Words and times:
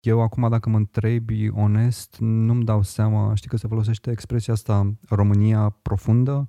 Eu 0.00 0.20
acum, 0.20 0.48
dacă 0.48 0.68
mă 0.68 0.76
întrebi 0.76 1.48
onest, 1.48 2.16
nu-mi 2.18 2.64
dau 2.64 2.82
seama, 2.82 3.34
știi 3.34 3.48
că 3.48 3.56
se 3.56 3.68
folosește 3.68 4.10
expresia 4.10 4.52
asta 4.52 4.94
România 5.08 5.68
profundă, 5.82 6.48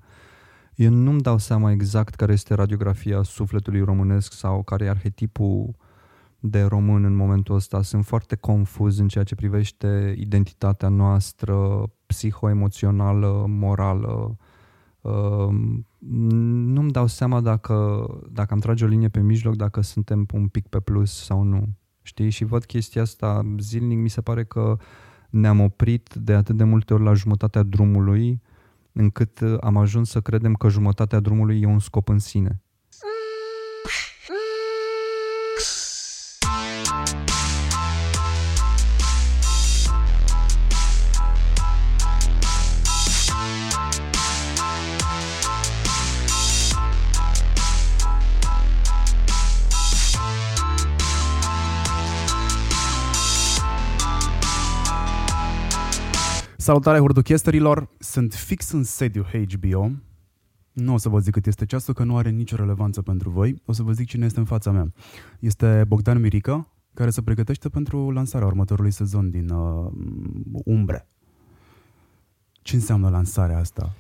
eu 0.76 0.90
nu-mi 0.92 1.22
dau 1.22 1.38
seama 1.38 1.72
exact 1.72 2.16
care 2.16 2.32
este 2.32 2.54
radiografia 2.54 3.22
sufletului 3.24 3.82
românesc 3.82 4.34
sau 4.34 4.64
care 4.64 4.86
e 4.86 4.90
arhetipul 4.90 5.76
de 6.40 6.62
român 6.62 7.04
în 7.04 7.16
momentul 7.16 7.56
ăsta. 7.56 7.82
Sunt 7.82 8.06
foarte 8.06 8.36
confuz 8.36 9.00
în 9.00 9.08
ceea 9.08 9.24
ce 9.24 9.36
privește 9.36 10.16
identitatea 10.18 10.90
noastră 10.90 11.86
psihoemoțională, 12.06 13.46
morală. 13.48 14.38
Ehm, 15.02 15.88
nu-mi 16.74 16.92
dau 16.92 17.08
seama 17.08 17.42
dacă, 17.42 18.08
dacă 18.32 18.54
am 18.54 18.60
trage 18.60 18.84
o 18.86 18.88
linie 18.88 19.10
pe 19.10 19.20
mijloc, 19.20 19.56
dacă 19.56 19.82
suntem 19.82 20.26
un 20.34 20.48
pic 20.48 20.68
pe 20.68 20.80
plus 20.80 21.24
sau 21.24 21.44
nu. 21.44 21.68
Știi? 22.02 22.30
Și 22.30 22.44
văd 22.44 22.66
chestia 22.66 23.02
asta 23.02 23.56
zilnic. 23.60 23.98
Mi 23.98 24.10
se 24.10 24.22
pare 24.22 24.44
că 24.44 24.78
ne-am 25.30 25.60
oprit 25.60 26.14
de 26.14 26.34
atât 26.34 26.58
de 26.58 26.64
multe 26.64 26.94
ori 26.94 27.04
la 27.04 27.14
jumătatea 27.14 27.64
drumului, 27.64 28.42
încât 28.92 29.40
am 29.62 29.78
ajuns 29.78 30.10
să 30.10 30.22
credem 30.22 30.54
că 30.54 30.70
jumătatea 30.70 31.20
drumului 31.20 31.62
e 31.62 31.66
un 31.66 31.80
scop 31.80 32.10
în 32.10 32.20
sine. 32.20 32.62
Salutare 56.62 57.00
hurduchesterilor, 57.00 57.90
sunt 58.00 58.34
fix 58.34 58.72
în 58.72 58.84
sediu 58.84 59.24
HBO. 59.24 59.92
Nu 60.72 60.94
o 60.94 60.98
să 60.98 61.10
vă 61.10 61.20
zic 61.20 61.34
cât 61.34 61.46
este 61.46 61.66
ceasul, 61.66 61.94
că 61.94 62.04
nu 62.04 62.18
are 62.18 62.30
nicio 62.30 62.56
relevanță 62.56 63.02
pentru 63.02 63.30
voi. 63.30 63.62
O 63.66 63.72
să 63.72 63.84
vă 63.84 63.92
zic 63.92 64.08
cine 64.08 64.26
este 64.26 64.40
în 64.40 64.46
fața 64.46 64.72
mea. 64.72 64.94
Este 65.40 65.84
Bogdan 65.88 66.20
Mirica, 66.20 66.68
care 66.94 67.10
se 67.10 67.22
pregătește 67.22 67.70
pentru 67.70 68.12
lansarea 68.12 68.48
următorului 68.48 68.92
sezon 68.92 69.30
din 69.30 69.50
uh, 69.50 69.92
Umbre. 70.66 71.08
Ce 72.52 72.76
înseamnă 72.76 73.10
lansarea 73.10 73.58
asta? 73.58 73.94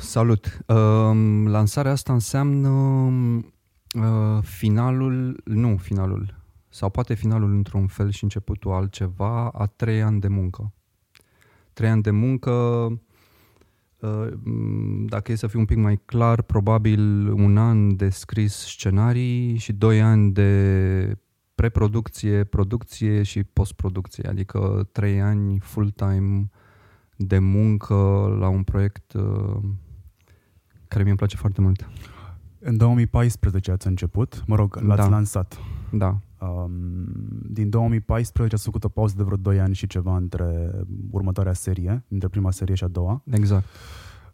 Salut! 0.00 0.58
Uh, 0.66 0.76
lansarea 1.44 1.90
asta 1.90 2.12
înseamnă 2.12 2.68
uh, 2.68 4.42
finalul, 4.42 5.40
nu 5.44 5.76
finalul, 5.76 6.34
sau 6.68 6.90
poate 6.90 7.14
finalul 7.14 7.52
într-un 7.52 7.86
fel 7.86 8.10
și 8.10 8.22
începutul 8.22 8.72
altceva, 8.72 9.48
a 9.48 9.66
trei 9.66 10.02
ani 10.02 10.20
de 10.20 10.28
muncă 10.28 10.70
trei 11.76 11.88
ani 11.88 12.02
de 12.02 12.10
muncă, 12.10 12.50
uh, 14.00 14.26
dacă 15.06 15.32
e 15.32 15.34
să 15.34 15.46
fiu 15.46 15.58
un 15.58 15.64
pic 15.64 15.76
mai 15.76 16.00
clar, 16.04 16.42
probabil 16.42 17.28
un 17.32 17.58
an 17.58 17.96
de 17.96 18.08
scris 18.08 18.54
scenarii 18.54 19.56
și 19.56 19.72
doi 19.72 20.02
ani 20.02 20.32
de 20.32 21.18
preproducție, 21.54 22.44
producție 22.44 23.22
și 23.22 23.44
postproducție, 23.44 24.28
adică 24.28 24.88
trei 24.92 25.20
ani 25.20 25.58
full-time 25.58 26.50
de 27.16 27.38
muncă 27.38 27.94
la 28.38 28.48
un 28.48 28.62
proiect 28.62 29.12
uh, 29.12 29.56
care 30.88 31.04
mi-e 31.04 31.14
place 31.14 31.36
foarte 31.36 31.60
mult. 31.60 31.88
În 32.58 32.76
2014 32.76 33.70
ați 33.70 33.86
început, 33.86 34.42
mă 34.46 34.56
rog, 34.56 34.76
l-ați 34.76 35.00
da. 35.00 35.08
lansat. 35.08 35.58
Da. 35.92 36.18
Um, 36.40 37.06
din 37.48 37.70
2014 37.70 38.54
ați 38.54 38.64
făcut 38.64 38.84
o 38.84 38.88
pauză 38.88 39.14
de 39.16 39.22
vreo 39.22 39.36
2 39.36 39.60
ani 39.60 39.74
și 39.74 39.86
ceva 39.86 40.16
între 40.16 40.70
următoarea 41.10 41.52
serie, 41.52 42.04
între 42.08 42.28
prima 42.28 42.50
serie 42.50 42.74
și 42.74 42.84
a 42.84 42.88
doua. 42.88 43.22
Exact. 43.30 43.64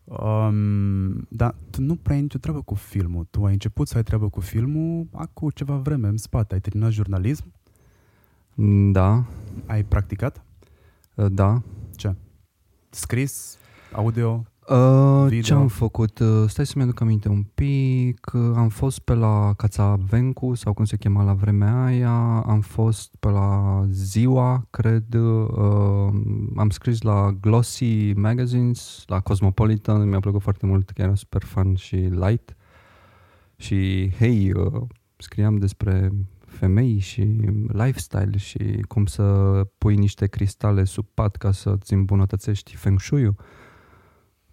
Um, 0.05 1.27
dar 1.29 1.55
tu 1.71 1.81
nu 1.81 1.97
prea 1.97 2.15
ai 2.17 2.23
nicio 2.23 2.39
treabă 2.39 2.63
cu 2.63 2.75
filmul. 2.75 3.27
Tu 3.31 3.45
ai 3.45 3.53
început 3.53 3.89
să 3.89 3.97
ai 3.97 4.03
treabă 4.03 4.29
cu 4.29 4.41
filmul 4.41 5.07
acum 5.13 5.51
ceva 5.55 5.77
vreme 5.77 6.09
în 6.09 6.17
spate. 6.17 6.55
Ai 6.55 6.61
terminat 6.61 6.91
jurnalism? 6.91 7.53
Da. 8.93 9.25
Ai 9.67 9.85
practicat? 9.85 10.45
Da. 11.15 11.63
Ce? 11.97 12.15
Scris? 12.91 13.57
Audio? 13.93 14.45
Uh, 14.69 15.43
ce 15.43 15.55
am 15.55 15.69
făcut? 15.69 16.19
Uh, 16.19 16.45
stai 16.47 16.67
să-mi 16.67 16.85
aduc 16.85 17.01
aminte 17.01 17.29
un 17.29 17.43
pic. 17.43 18.31
Uh, 18.33 18.53
am 18.57 18.69
fost 18.69 18.99
pe 18.99 19.15
la 19.15 19.53
Cațavencu, 19.57 20.55
sau 20.55 20.73
cum 20.73 20.85
se 20.85 20.97
chema 20.97 21.23
la 21.23 21.33
vremea 21.33 21.85
aia. 21.85 22.43
Am 22.47 22.61
fost 22.61 23.15
pe 23.21 23.29
la 23.29 23.83
Ziua, 23.91 24.67
cred. 24.71 25.15
Uh, 25.15 26.11
am 26.57 26.71
scris 26.71 27.03
la 27.03 27.37
Glossy 27.41 28.13
Magazines, 28.13 29.03
la 29.07 29.21
Cosmopolitan. 29.21 30.09
Mi-a 30.09 30.21
plăcut 30.21 30.43
foarte 30.43 30.67
mult, 30.67 30.91
că 30.91 31.03
era 31.03 31.15
super 31.15 31.43
fun 31.43 31.75
și 31.75 31.97
light. 31.97 32.57
Și, 33.57 34.11
hei, 34.19 34.53
uh, 34.53 34.83
scriam 35.17 35.57
despre 35.57 36.11
femei 36.47 36.99
și 36.99 37.23
lifestyle 37.67 38.37
și 38.37 38.85
cum 38.89 39.07
să 39.07 39.23
pui 39.79 39.97
niște 39.97 40.27
cristale 40.27 40.85
sub 40.85 41.07
pat 41.15 41.37
ca 41.37 41.53
să-ți 41.53 41.93
îmbunătățești 41.93 42.77
feng 42.77 43.01
shui-ul 43.01 43.37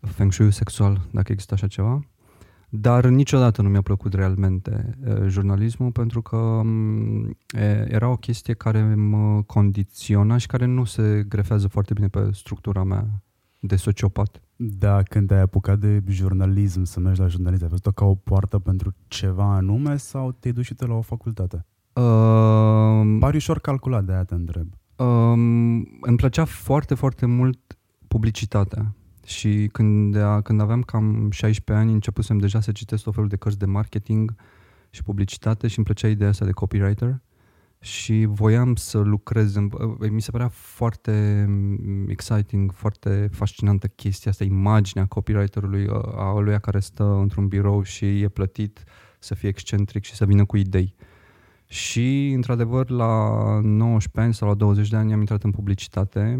feng 0.01 0.31
shui 0.31 0.51
sexual, 0.51 1.01
dacă 1.11 1.31
există 1.31 1.53
așa 1.53 1.67
ceva. 1.67 1.99
Dar 2.69 3.05
niciodată 3.05 3.61
nu 3.61 3.69
mi-a 3.69 3.81
plăcut 3.81 4.13
realmente 4.13 4.97
jurnalismul 5.27 5.91
pentru 5.91 6.21
că 6.21 6.61
era 7.85 8.09
o 8.09 8.15
chestie 8.15 8.53
care 8.53 8.95
mă 8.95 9.41
condiționa 9.41 10.37
și 10.37 10.47
care 10.47 10.65
nu 10.65 10.83
se 10.83 11.25
grefează 11.27 11.67
foarte 11.67 11.93
bine 11.93 12.07
pe 12.07 12.29
structura 12.31 12.83
mea 12.83 13.23
de 13.59 13.75
sociopat. 13.75 14.41
Da, 14.55 15.03
când 15.03 15.31
ai 15.31 15.41
apucat 15.41 15.79
de 15.79 16.03
jurnalism, 16.07 16.83
să 16.83 16.99
mergi 16.99 17.19
la 17.19 17.27
jurnalism, 17.27 17.63
ai 17.63 17.69
văzut-o 17.69 17.91
ca 17.91 18.05
o 18.05 18.15
poartă 18.15 18.59
pentru 18.59 18.95
ceva 19.07 19.55
anume 19.55 19.97
sau 19.97 20.31
te-ai 20.31 20.53
dus 20.53 20.65
și 20.65 20.73
te 20.73 20.85
la 20.85 20.93
o 20.93 21.01
facultate? 21.01 21.65
Uh, 21.93 23.17
Pari 23.19 23.35
ușor 23.35 23.59
calculat, 23.59 24.03
de 24.03 24.11
aia 24.11 24.23
te 24.23 24.33
întreb. 24.33 24.67
Uh, 24.95 25.05
îmi 26.01 26.15
plăcea 26.15 26.45
foarte, 26.45 26.93
foarte 26.93 27.25
mult 27.25 27.77
publicitatea. 28.07 28.93
Și 29.29 29.69
când, 29.71 30.17
când 30.43 30.61
aveam 30.61 30.81
cam 30.81 31.31
16 31.31 31.83
ani, 31.83 31.93
începusem 31.93 32.37
deja 32.37 32.61
să 32.61 32.71
citesc 32.71 33.03
tot 33.03 33.13
felul 33.13 33.29
de 33.29 33.35
cărți 33.35 33.57
de 33.57 33.65
marketing 33.65 34.35
și 34.89 35.03
publicitate 35.03 35.67
și 35.67 35.77
îmi 35.77 35.85
plăcea 35.85 36.07
ideea 36.07 36.29
asta 36.29 36.45
de 36.45 36.51
copywriter 36.51 37.21
și 37.79 38.25
voiam 38.29 38.75
să 38.75 38.97
lucrez. 38.97 39.55
În, 39.55 39.69
mi 40.09 40.21
se 40.21 40.31
părea 40.31 40.47
foarte 40.47 41.47
exciting, 42.07 42.71
foarte 42.71 43.29
fascinantă 43.31 43.87
chestia 43.87 44.31
asta, 44.31 44.43
imaginea 44.43 45.05
copywriterului, 45.05 45.87
a 46.15 46.33
ăluia 46.35 46.59
care 46.59 46.79
stă 46.79 47.03
într-un 47.03 47.47
birou 47.47 47.83
și 47.83 48.21
e 48.21 48.27
plătit 48.27 48.83
să 49.19 49.35
fie 49.35 49.49
excentric 49.49 50.03
și 50.03 50.15
să 50.15 50.25
vină 50.25 50.45
cu 50.45 50.57
idei. 50.57 50.95
Și, 51.65 52.31
într-adevăr, 52.35 52.89
la 52.89 53.33
19 53.61 54.19
ani 54.21 54.33
sau 54.33 54.47
la 54.47 54.53
20 54.53 54.89
de 54.89 54.95
ani 54.95 55.13
am 55.13 55.19
intrat 55.19 55.43
în 55.43 55.51
publicitate 55.51 56.39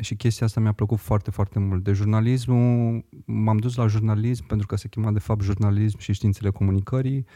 și 0.00 0.14
chestia 0.16 0.46
asta 0.46 0.60
mi-a 0.60 0.72
plăcut 0.72 0.98
foarte, 0.98 1.30
foarte 1.30 1.58
mult. 1.58 1.84
De 1.84 1.92
jurnalismul, 1.92 3.04
m-am 3.24 3.56
dus 3.56 3.74
la 3.74 3.86
jurnalism 3.86 4.46
pentru 4.46 4.66
că 4.66 4.76
se 4.76 4.88
chema 4.88 5.12
de 5.12 5.18
fapt 5.18 5.42
jurnalism 5.42 5.98
și 5.98 6.12
științele 6.12 6.50
comunicării 6.50 7.26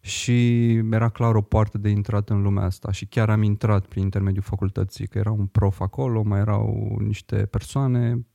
și 0.00 0.72
era 0.74 1.08
clar 1.08 1.34
o 1.34 1.42
poartă 1.42 1.78
de 1.78 1.88
intrat 1.88 2.30
în 2.30 2.42
lumea 2.42 2.64
asta 2.64 2.92
și 2.92 3.06
chiar 3.06 3.30
am 3.30 3.42
intrat 3.42 3.86
prin 3.86 4.02
intermediul 4.02 4.42
facultății, 4.42 5.06
că 5.06 5.18
era 5.18 5.30
un 5.30 5.46
prof 5.46 5.80
acolo, 5.80 6.22
mai 6.22 6.40
erau 6.40 6.96
niște 7.00 7.36
persoane 7.36 8.26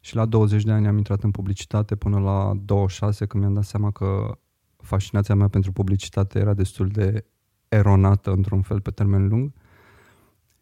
și 0.00 0.14
la 0.14 0.26
20 0.26 0.62
de 0.62 0.72
ani 0.72 0.86
am 0.86 0.96
intrat 0.96 1.22
în 1.22 1.30
publicitate 1.30 1.96
până 1.96 2.18
la 2.18 2.52
26 2.64 3.26
când 3.26 3.42
mi-am 3.42 3.54
dat 3.54 3.64
seama 3.64 3.90
că 3.90 4.38
fascinația 4.76 5.34
mea 5.34 5.48
pentru 5.48 5.72
publicitate 5.72 6.38
era 6.38 6.54
destul 6.54 6.88
de 6.88 7.24
eronată 7.68 8.30
într-un 8.30 8.62
fel 8.62 8.80
pe 8.80 8.90
termen 8.90 9.28
lung 9.28 9.52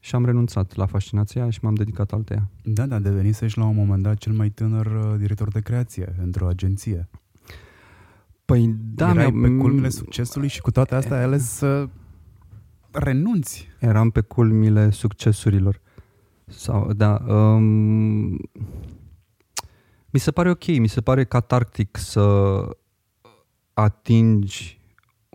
și 0.01 0.15
am 0.15 0.25
renunțat 0.25 0.75
la 0.75 0.87
fascinația 0.87 1.51
și 1.51 1.59
m-am 1.63 1.75
dedicat 1.75 2.13
alteia. 2.13 2.51
Da, 2.63 2.87
da, 2.87 2.99
devenisești 2.99 3.59
la 3.59 3.65
un 3.65 3.75
moment 3.75 4.03
dat 4.03 4.19
cel 4.19 4.33
mai 4.33 4.51
tânăr 4.51 4.87
uh, 4.87 5.19
director 5.19 5.49
de 5.49 5.61
creație 5.61 6.15
într-o 6.23 6.47
agenție. 6.47 7.09
Păi 8.45 8.77
da, 8.95 9.11
Erai 9.11 9.33
pe 9.33 9.49
culmile 9.49 9.89
succesului 9.89 10.49
și 10.49 10.61
cu 10.61 10.71
toate 10.71 10.95
astea 10.95 11.17
ai 11.17 11.23
ales 11.23 11.45
să 11.45 11.89
renunți. 12.91 13.69
Eram 13.79 14.11
pe 14.11 14.21
culmile 14.21 14.91
succesurilor. 14.91 15.81
Sau, 16.45 16.93
da, 16.93 17.25
um, 17.29 18.39
mi 20.11 20.21
se 20.21 20.31
pare 20.31 20.51
ok, 20.51 20.67
mi 20.67 20.89
se 20.89 21.01
pare 21.01 21.25
catarctic 21.25 21.97
să 21.97 22.59
atingi 23.75 24.78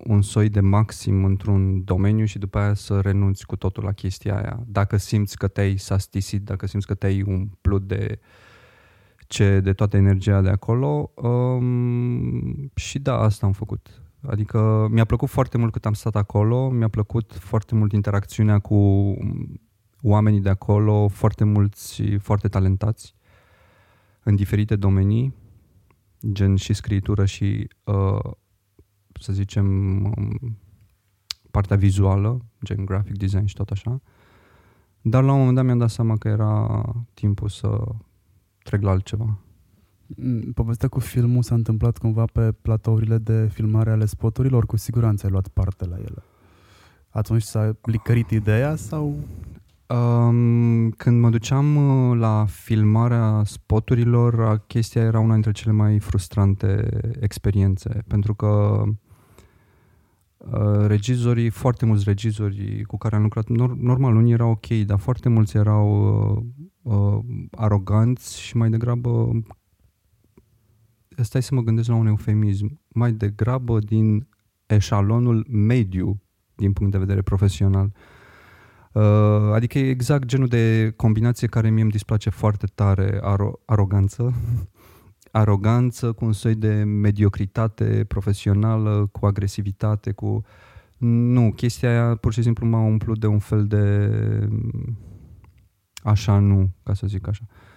un 0.07 0.21
soi 0.21 0.49
de 0.49 0.59
maxim 0.59 1.25
într-un 1.25 1.83
domeniu 1.83 2.25
și 2.25 2.37
după 2.37 2.57
aia 2.57 2.73
să 2.73 2.99
renunți 2.99 3.45
cu 3.45 3.55
totul 3.55 3.83
la 3.83 3.91
chestia 3.91 4.35
aia. 4.35 4.63
Dacă 4.67 4.97
simți 4.97 5.37
că 5.37 5.47
te-ai 5.47 5.77
sastisit, 5.77 6.43
dacă 6.43 6.67
simți 6.67 6.87
că 6.87 6.93
te-ai 6.93 7.21
umplut 7.21 7.87
de 7.87 8.19
ce, 9.27 9.59
de 9.59 9.73
toată 9.73 9.97
energia 9.97 10.41
de 10.41 10.49
acolo. 10.49 11.11
Um, 11.15 12.71
și 12.75 12.99
da, 12.99 13.17
asta 13.17 13.45
am 13.45 13.51
făcut. 13.51 14.01
Adică 14.27 14.87
mi-a 14.91 15.05
plăcut 15.05 15.29
foarte 15.29 15.57
mult 15.57 15.71
cât 15.71 15.85
am 15.85 15.93
stat 15.93 16.15
acolo, 16.15 16.69
mi-a 16.69 16.87
plăcut 16.87 17.33
foarte 17.33 17.75
mult 17.75 17.91
interacțiunea 17.91 18.59
cu 18.59 18.75
oamenii 20.01 20.39
de 20.39 20.49
acolo, 20.49 21.07
foarte 21.07 21.43
mulți 21.43 21.93
și 21.93 22.17
foarte 22.17 22.47
talentați 22.47 23.15
în 24.23 24.35
diferite 24.35 24.75
domenii, 24.75 25.33
gen 26.31 26.55
și 26.55 26.73
scritură 26.73 27.25
și, 27.25 27.67
uh, 27.83 28.31
să 29.23 29.33
zicem, 29.33 29.67
um, 30.03 30.57
partea 31.51 31.75
vizuală, 31.75 32.45
gen 32.63 32.85
graphic 32.85 33.17
design 33.17 33.45
și 33.45 33.53
tot 33.53 33.69
așa. 33.69 34.01
Dar 35.01 35.23
la 35.23 35.31
un 35.31 35.37
moment 35.37 35.55
dat 35.55 35.65
mi-am 35.65 35.77
dat 35.77 35.89
seama 35.89 36.17
că 36.17 36.27
era 36.27 36.83
timpul 37.13 37.49
să 37.49 37.81
trec 38.63 38.81
la 38.81 38.89
altceva. 38.89 39.37
Mm, 40.05 40.51
povestea 40.51 40.87
cu 40.87 40.99
filmul 40.99 41.43
s-a 41.43 41.55
întâmplat 41.55 41.97
cumva 41.97 42.25
pe 42.25 42.51
platourile 42.51 43.17
de 43.17 43.47
filmare 43.51 43.91
ale 43.91 44.05
spoturilor, 44.05 44.65
cu 44.65 44.77
siguranță 44.77 45.25
ai 45.25 45.31
luat 45.31 45.47
parte 45.47 45.85
la 45.85 45.95
ele. 45.97 46.23
Atunci 47.09 47.41
s-a 47.41 47.77
licărit 47.81 48.29
ideea 48.29 48.75
sau... 48.75 49.15
Um, 49.87 50.89
când 50.89 51.19
mă 51.19 51.29
duceam 51.29 51.75
uh, 51.75 52.17
la 52.17 52.45
filmarea 52.47 53.41
spoturilor, 53.45 54.63
chestia 54.67 55.01
era 55.01 55.19
una 55.19 55.33
dintre 55.33 55.51
cele 55.51 55.71
mai 55.71 55.99
frustrante 55.99 56.89
experiențe, 57.19 58.03
pentru 58.07 58.33
că 58.33 58.45
uh, 58.45 58.93
regizorii, 60.87 61.49
foarte 61.49 61.85
mulți 61.85 62.03
regizori 62.03 62.83
cu 62.83 62.97
care 62.97 63.15
am 63.15 63.21
lucrat, 63.21 63.47
normal, 63.47 64.15
unii 64.15 64.33
erau 64.33 64.49
ok, 64.49 64.67
dar 64.67 64.99
foarte 64.99 65.29
mulți 65.29 65.57
erau 65.57 65.87
uh, 66.31 66.43
uh, 66.81 67.19
aroganți 67.51 68.41
și 68.41 68.57
mai 68.57 68.69
degrabă 68.69 69.31
stai 71.21 71.43
să 71.43 71.55
mă 71.55 71.61
gândesc 71.61 71.87
la 71.87 71.95
un 71.95 72.07
eufemism, 72.07 72.79
mai 72.87 73.11
degrabă 73.11 73.79
din 73.79 74.27
eșalonul 74.65 75.47
mediu 75.49 76.21
din 76.55 76.73
punct 76.73 76.91
de 76.91 76.97
vedere 76.97 77.21
profesional. 77.21 77.91
Uh, 78.93 79.51
adică 79.53 79.79
e 79.79 79.89
exact 79.89 80.25
genul 80.25 80.47
de 80.47 80.93
combinație 80.95 81.47
care 81.47 81.69
mie 81.69 81.81
îmi 81.81 81.91
displace 81.91 82.29
foarte 82.29 82.67
tare, 82.75 83.19
aro- 83.19 83.59
aroganță, 83.65 84.33
aroganță 85.33 86.11
cu 86.11 86.25
un 86.25 86.33
soi 86.33 86.55
de 86.55 86.73
mediocritate 86.83 88.05
profesională, 88.07 89.09
cu 89.11 89.25
agresivitate, 89.25 90.11
cu... 90.11 90.41
Nu, 90.97 91.51
chestia 91.51 91.89
aia 91.89 92.15
pur 92.15 92.33
și 92.33 92.41
simplu 92.41 92.65
m-a 92.65 92.79
umplut 92.79 93.19
de 93.19 93.27
un 93.27 93.39
fel 93.39 93.67
de... 93.67 94.09
Așa 96.03 96.39
nu, 96.39 96.69
ca 96.83 96.93
să 96.93 97.07
zic 97.07 97.27
așa. 97.27 97.45
Uh, 97.47 97.73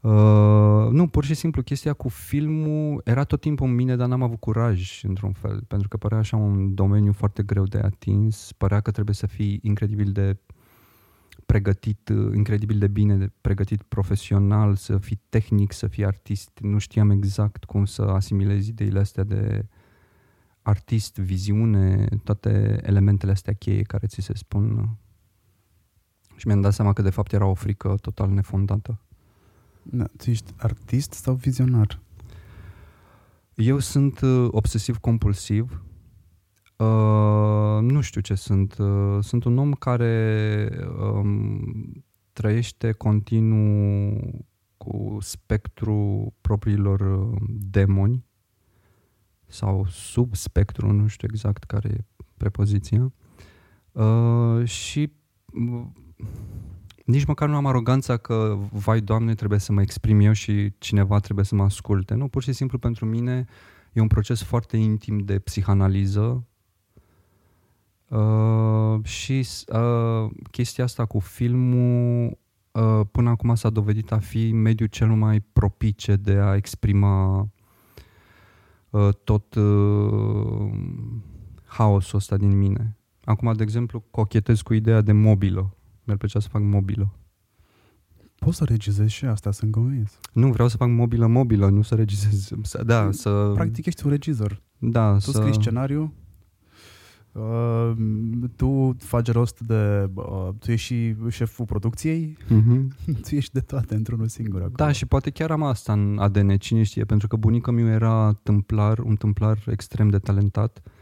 Uh, 0.00 0.88
nu, 0.90 1.08
pur 1.08 1.24
și 1.24 1.34
simplu, 1.34 1.62
chestia 1.62 1.92
cu 1.92 2.08
filmul 2.08 3.00
era 3.04 3.24
tot 3.24 3.40
timpul 3.40 3.66
în 3.66 3.74
mine, 3.74 3.96
dar 3.96 4.08
n-am 4.08 4.22
avut 4.22 4.40
curaj, 4.40 5.00
într-un 5.02 5.32
fel, 5.32 5.62
pentru 5.68 5.88
că 5.88 5.96
părea 5.96 6.18
așa 6.18 6.36
un 6.36 6.74
domeniu 6.74 7.12
foarte 7.12 7.42
greu 7.42 7.64
de 7.64 7.78
atins, 7.78 8.52
părea 8.52 8.80
că 8.80 8.90
trebuie 8.90 9.14
să 9.14 9.26
fii 9.26 9.58
incredibil 9.62 10.12
de 10.12 10.36
pregătit, 11.50 12.08
uh, 12.08 12.34
incredibil 12.34 12.78
de 12.78 12.86
bine 12.86 13.16
de 13.16 13.30
pregătit 13.40 13.82
profesional, 13.82 14.76
să 14.76 14.98
fii 14.98 15.20
tehnic, 15.28 15.72
să 15.72 15.86
fii 15.86 16.04
artist. 16.04 16.50
Nu 16.60 16.78
știam 16.78 17.10
exact 17.10 17.64
cum 17.64 17.84
să 17.84 18.02
asimilez 18.02 18.66
ideile 18.66 18.98
astea 18.98 19.24
de 19.24 19.66
artist, 20.62 21.18
viziune, 21.18 22.08
toate 22.24 22.80
elementele 22.82 23.32
astea 23.32 23.52
cheie 23.52 23.82
care 23.82 24.06
ți 24.06 24.20
se 24.20 24.34
spun. 24.34 24.88
Și 26.36 26.46
mi-am 26.46 26.60
dat 26.60 26.72
seama 26.72 26.92
că 26.92 27.02
de 27.02 27.10
fapt 27.10 27.32
era 27.32 27.46
o 27.46 27.54
frică 27.54 27.94
total 28.00 28.30
nefondată. 28.30 29.00
Da, 29.82 30.04
tu 30.16 30.30
ești 30.30 30.52
artist 30.56 31.12
sau 31.12 31.34
vizionar? 31.34 32.00
Eu 33.54 33.78
sunt 33.78 34.20
uh, 34.20 34.48
obsesiv-compulsiv. 34.50 35.82
Uh, 36.80 37.80
nu 37.80 38.00
știu 38.00 38.20
ce 38.20 38.34
sunt. 38.34 38.76
Uh, 38.78 39.18
sunt 39.20 39.44
un 39.44 39.58
om 39.58 39.72
care 39.72 40.68
um, 41.00 42.04
trăiește 42.32 42.92
continuu 42.92 44.20
cu 44.76 45.18
spectru 45.20 46.32
propriilor 46.40 47.00
uh, 47.00 47.38
demoni 47.48 48.24
sau 49.46 49.86
sub 49.88 50.34
spectru, 50.34 50.92
nu 50.92 51.06
știu 51.06 51.28
exact 51.30 51.64
care 51.64 51.88
e 51.88 52.04
prepoziția. 52.36 53.12
Uh, 53.92 54.64
și 54.64 55.12
nici 57.04 57.24
măcar 57.24 57.48
nu 57.48 57.56
am 57.56 57.66
aroganța 57.66 58.16
că, 58.16 58.58
vai 58.72 59.00
Doamne, 59.00 59.34
trebuie 59.34 59.58
să 59.58 59.72
mă 59.72 59.80
exprim 59.80 60.20
eu 60.20 60.32
și 60.32 60.72
cineva 60.78 61.18
trebuie 61.18 61.44
să 61.44 61.54
mă 61.54 61.62
asculte. 61.62 62.14
Nu, 62.14 62.28
pur 62.28 62.42
și 62.42 62.52
simplu 62.52 62.78
pentru 62.78 63.06
mine 63.06 63.44
e 63.92 64.00
un 64.00 64.06
proces 64.06 64.42
foarte 64.42 64.76
intim 64.76 65.18
de 65.18 65.38
psihanaliză 65.38 66.44
uh, 68.10 69.04
și 69.04 69.46
uh, 69.72 70.30
chestia 70.50 70.84
asta 70.84 71.06
cu 71.06 71.18
filmul 71.18 72.38
uh, 72.72 73.00
până 73.10 73.30
acum 73.30 73.54
s-a 73.54 73.70
dovedit 73.70 74.12
a 74.12 74.18
fi 74.18 74.52
mediul 74.52 74.88
cel 74.88 75.08
mai 75.08 75.40
propice 75.40 76.16
de 76.16 76.32
a 76.32 76.54
exprima 76.54 77.48
uh, 78.90 79.08
tot 79.24 79.54
uh, 79.54 80.70
haosul 81.64 82.18
ăsta 82.18 82.36
din 82.36 82.58
mine. 82.58 82.96
Acum, 83.24 83.52
de 83.52 83.62
exemplu, 83.62 84.04
cochetez 84.10 84.60
cu 84.60 84.74
ideea 84.74 85.00
de 85.00 85.12
mobilă 85.12 85.74
mi-ar 86.04 86.16
plăcea 86.16 86.40
să 86.40 86.48
fac 86.48 86.62
mobilă. 86.62 87.14
Poți 88.38 88.56
să 88.56 88.64
regizezi 88.64 89.12
și 89.12 89.24
asta, 89.24 89.50
sunt 89.50 89.72
convins. 89.72 90.18
Nu, 90.32 90.50
vreau 90.50 90.68
să 90.68 90.76
fac 90.76 90.88
mobilă 90.88 91.26
mobilă, 91.26 91.68
nu 91.68 91.82
să 91.82 91.94
regizez. 91.94 92.52
Să, 92.62 92.82
da, 92.84 93.08
să... 93.12 93.50
Practic 93.54 93.86
ești 93.86 94.04
un 94.04 94.10
regizor. 94.10 94.62
Da, 94.78 95.12
tu 95.12 95.18
să... 95.18 95.30
scrii 95.30 95.54
scenariu, 95.54 96.12
uh, 97.32 97.92
tu 98.56 98.96
faci 98.98 99.30
rost 99.30 99.60
de... 99.60 100.10
Uh, 100.14 100.48
tu 100.58 100.70
ești 100.70 100.86
și 100.86 101.16
șeful 101.28 101.64
producției, 101.64 102.36
uh-huh. 102.44 102.86
tu 103.28 103.34
ești 103.34 103.52
de 103.52 103.60
toate 103.60 103.94
într-unul 103.94 104.28
singur 104.28 104.60
acolo. 104.60 104.74
Da, 104.76 104.92
și 104.92 105.06
poate 105.06 105.30
chiar 105.30 105.50
am 105.50 105.62
asta 105.62 105.92
în 105.92 106.18
ADN, 106.18 106.56
cine 106.56 106.82
știe, 106.82 107.04
pentru 107.04 107.28
că 107.28 107.36
bunica 107.36 107.70
mi 107.70 107.90
era 107.90 108.32
tâmplar, 108.42 108.98
un 108.98 109.14
tâmplar 109.14 109.58
extrem 109.66 110.08
de 110.08 110.18
talentat. 110.18 110.82
Uh, 110.84 110.92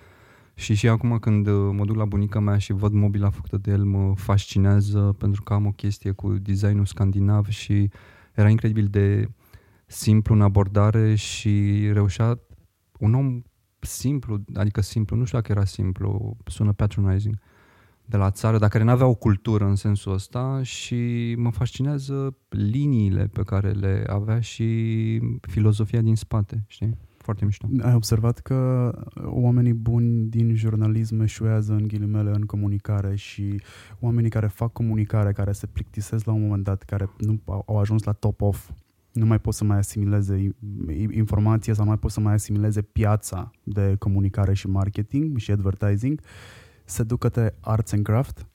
și 0.58 0.74
și 0.74 0.88
acum 0.88 1.18
când 1.18 1.46
uh, 1.46 1.70
mă 1.72 1.84
duc 1.84 1.96
la 1.96 2.04
bunica 2.04 2.40
mea 2.40 2.58
și 2.58 2.72
văd 2.72 2.92
mobila 2.92 3.30
făcută 3.30 3.56
de 3.56 3.70
el, 3.70 3.84
mă 3.84 4.12
fascinează 4.16 5.14
pentru 5.18 5.42
că 5.42 5.52
am 5.52 5.66
o 5.66 5.70
chestie 5.70 6.10
cu 6.10 6.32
designul 6.32 6.86
scandinav 6.86 7.48
și 7.48 7.90
era 8.34 8.48
incredibil 8.48 8.86
de 8.86 9.28
simplu 9.86 10.34
în 10.34 10.40
abordare 10.40 11.14
și 11.14 11.88
reușea 11.92 12.38
un 12.98 13.14
om 13.14 13.42
simplu, 13.80 14.40
adică 14.54 14.80
simplu, 14.80 15.16
nu 15.16 15.24
știu 15.24 15.38
dacă 15.38 15.52
era 15.52 15.64
simplu, 15.64 16.36
sună 16.46 16.72
patronizing, 16.72 17.38
de 18.04 18.16
la 18.16 18.30
țară, 18.30 18.58
dar 18.58 18.68
care 18.68 18.84
nu 18.84 18.90
avea 18.90 19.06
o 19.06 19.14
cultură 19.14 19.64
în 19.64 19.74
sensul 19.74 20.12
ăsta 20.12 20.60
și 20.62 21.34
mă 21.38 21.50
fascinează 21.50 22.36
liniile 22.48 23.26
pe 23.26 23.42
care 23.42 23.70
le 23.70 24.04
avea 24.06 24.40
și 24.40 25.20
filozofia 25.40 26.00
din 26.00 26.16
spate, 26.16 26.64
știi? 26.66 26.96
foarte 27.28 27.44
mișto. 27.44 27.68
Ai 27.80 27.94
observat 27.94 28.38
că 28.38 28.90
oamenii 29.24 29.72
buni 29.72 30.28
din 30.28 30.54
jurnalism 30.54 31.20
eșuează 31.20 31.72
în 31.72 31.88
ghilimele 31.88 32.30
în 32.30 32.42
comunicare 32.42 33.14
și 33.14 33.60
oamenii 34.00 34.30
care 34.30 34.46
fac 34.46 34.72
comunicare, 34.72 35.32
care 35.32 35.52
se 35.52 35.66
plictisesc 35.66 36.24
la 36.24 36.32
un 36.32 36.40
moment 36.40 36.64
dat, 36.64 36.82
care 36.82 37.10
nu 37.18 37.40
au 37.66 37.78
ajuns 37.78 38.02
la 38.02 38.12
top 38.12 38.40
off, 38.40 38.70
nu 39.18 39.26
mai 39.26 39.38
pot 39.38 39.54
să 39.54 39.64
mai 39.64 39.78
asimileze 39.78 40.56
informația 41.10 41.74
sau 41.74 41.82
nu 41.84 41.90
mai 41.90 41.98
pot 41.98 42.10
să 42.10 42.20
mai 42.20 42.32
asimileze 42.32 42.82
piața 42.82 43.50
de 43.62 43.96
comunicare 43.98 44.54
și 44.54 44.68
marketing 44.68 45.38
și 45.38 45.50
advertising, 45.50 46.20
se 46.84 47.02
duc 47.02 47.18
către 47.18 47.54
arts 47.60 47.92
and 47.92 48.04
craft? 48.04 48.46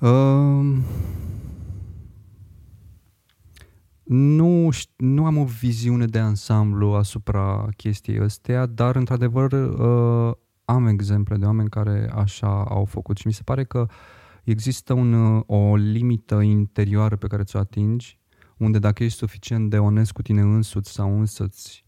Um, 0.00 0.82
nu, 4.02 4.68
nu 4.96 5.26
am 5.26 5.36
o 5.36 5.44
viziune 5.44 6.06
de 6.06 6.18
ansamblu 6.18 6.92
asupra 6.92 7.68
chestiei 7.76 8.22
ăsteia, 8.22 8.66
dar 8.66 8.96
într-adevăr 8.96 9.52
uh, 9.52 10.34
am 10.64 10.86
exemple 10.86 11.36
de 11.36 11.44
oameni 11.44 11.68
care 11.68 12.10
așa 12.14 12.64
au 12.64 12.84
făcut 12.84 13.16
și 13.16 13.26
mi 13.26 13.32
se 13.32 13.42
pare 13.42 13.64
că 13.64 13.86
există 14.44 14.92
un, 14.92 15.12
uh, 15.12 15.42
o 15.46 15.76
limită 15.76 16.40
interioară 16.40 17.16
pe 17.16 17.26
care 17.26 17.42
ți-o 17.42 17.58
atingi, 17.58 18.19
unde 18.60 18.78
dacă 18.78 19.04
ești 19.04 19.18
suficient 19.18 19.70
de 19.70 19.78
onest 19.78 20.12
cu 20.12 20.22
tine 20.22 20.40
însuți 20.40 20.92
sau 20.92 21.18
însăți 21.18 21.84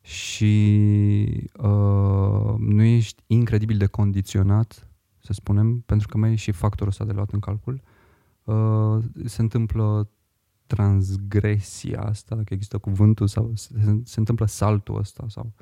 și 0.00 1.50
uh, 1.56 2.54
nu 2.58 2.82
ești 2.82 3.22
incredibil 3.26 3.76
de 3.76 3.86
condiționat, 3.86 4.88
să 5.18 5.32
spunem, 5.32 5.80
pentru 5.80 6.08
că 6.08 6.18
mai 6.18 6.32
e 6.32 6.34
și 6.34 6.52
factorul 6.52 6.88
ăsta 6.88 7.04
de 7.04 7.12
luat 7.12 7.30
în 7.30 7.38
calcul, 7.38 7.80
uh, 8.44 9.04
se 9.24 9.40
întâmplă 9.40 10.10
transgresia 10.66 12.00
asta, 12.00 12.34
dacă 12.34 12.54
există 12.54 12.78
cuvântul, 12.78 13.26
sau 13.26 13.52
se, 13.54 13.74
se 14.04 14.18
întâmplă 14.18 14.46
saltul 14.46 14.98
ăsta 14.98 15.24
sau 15.28 15.52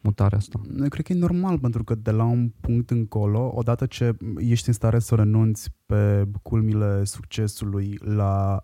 mutarea 0.00 0.38
asta? 0.38 0.60
Eu 0.80 0.88
cred 0.88 1.04
că 1.04 1.12
e 1.12 1.16
normal, 1.16 1.58
pentru 1.58 1.84
că 1.84 1.94
de 1.94 2.10
la 2.10 2.24
un 2.24 2.48
punct 2.60 2.90
încolo, 2.90 3.52
odată 3.54 3.86
ce 3.86 4.16
ești 4.36 4.68
în 4.68 4.74
stare 4.74 4.98
să 4.98 5.14
renunți 5.14 5.70
pe 5.86 6.28
culmile 6.42 7.04
succesului 7.04 7.98
la 8.02 8.62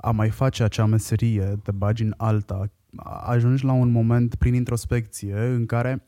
a 0.00 0.10
mai 0.10 0.30
face 0.30 0.62
acea 0.62 0.86
meserie, 0.86 1.58
te 1.62 1.70
bagi 1.70 2.02
în 2.02 2.14
alta, 2.16 2.70
ajungi 3.26 3.64
la 3.64 3.72
un 3.72 3.90
moment 3.90 4.34
prin 4.34 4.54
introspecție 4.54 5.38
în 5.38 5.66
care 5.66 6.04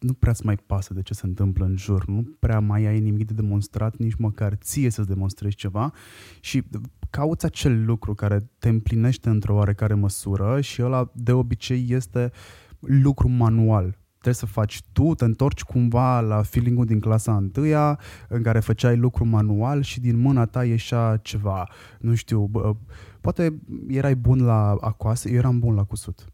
nu 0.00 0.12
prea 0.12 0.32
îți 0.32 0.46
mai 0.46 0.56
pasă 0.56 0.94
de 0.94 1.02
ce 1.02 1.14
se 1.14 1.26
întâmplă 1.26 1.64
în 1.64 1.76
jur, 1.76 2.06
nu 2.06 2.36
prea 2.38 2.60
mai 2.60 2.84
ai 2.84 3.00
nimic 3.00 3.26
de 3.26 3.32
demonstrat, 3.32 3.96
nici 3.96 4.14
măcar 4.14 4.54
ție 4.54 4.90
să-ți 4.90 5.08
demonstrezi 5.08 5.56
ceva 5.56 5.92
și 6.40 6.62
cauți 7.10 7.44
acel 7.44 7.84
lucru 7.84 8.14
care 8.14 8.50
te 8.58 8.68
împlinește 8.68 9.28
într-o 9.28 9.54
oarecare 9.54 9.94
măsură 9.94 10.60
și 10.60 10.82
ăla 10.82 11.10
de 11.14 11.32
obicei 11.32 11.86
este 11.88 12.32
lucru 12.80 13.28
manual. 13.28 13.98
Trebuie 14.20 14.34
să 14.34 14.46
faci 14.46 14.82
tu, 14.92 15.14
te 15.14 15.24
întorci 15.24 15.62
cumva 15.62 16.20
la 16.20 16.42
feeling-ul 16.42 16.84
din 16.84 17.00
clasa 17.00 17.36
întâia 17.36 17.98
în 18.28 18.42
care 18.42 18.60
făceai 18.60 18.96
lucru 18.96 19.26
manual 19.26 19.82
și 19.82 20.00
din 20.00 20.18
mâna 20.18 20.46
ta 20.46 20.64
ieșea 20.64 21.16
ceva, 21.22 21.68
nu 21.98 22.14
știu, 22.14 22.40
bă, 22.50 22.74
poate 23.20 23.58
erai 23.88 24.14
bun 24.16 24.44
la 24.44 24.76
acoase, 24.80 25.30
eu 25.30 25.36
eram 25.36 25.58
bun 25.58 25.74
la 25.74 25.84
cusut 25.84 26.32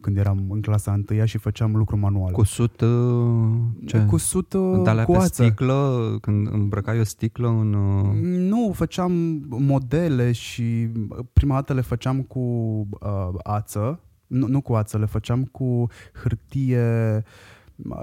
când 0.00 0.18
eram 0.18 0.46
în 0.50 0.60
clasa 0.60 0.92
întâia 0.92 1.24
și 1.24 1.38
făceam 1.38 1.76
lucru 1.76 1.98
manual. 1.98 2.32
Cusut 2.32 2.80
uh, 2.80 3.48
ce? 3.86 4.04
Cusut 4.08 4.52
uh, 4.52 4.82
Dar 4.82 5.04
cu 5.04 5.12
pe 5.12 5.16
ață. 5.16 5.42
sticlă, 5.42 6.16
când 6.20 6.48
îmbrăcai 6.52 7.00
o 7.00 7.04
sticlă 7.04 7.48
în... 7.48 7.72
uh, 7.72 8.14
Nu, 8.22 8.72
făceam 8.74 9.12
modele 9.48 10.32
și 10.32 10.88
prima 11.32 11.54
dată 11.54 11.72
le 11.72 11.80
făceam 11.80 12.22
cu 12.22 12.40
uh, 12.40 13.28
ață, 13.42 14.00
nu, 14.26 14.46
nu 14.46 14.60
cu 14.60 14.74
ață, 14.74 14.98
le 14.98 15.06
făceam 15.06 15.44
cu 15.44 15.86
hârtie 16.22 17.24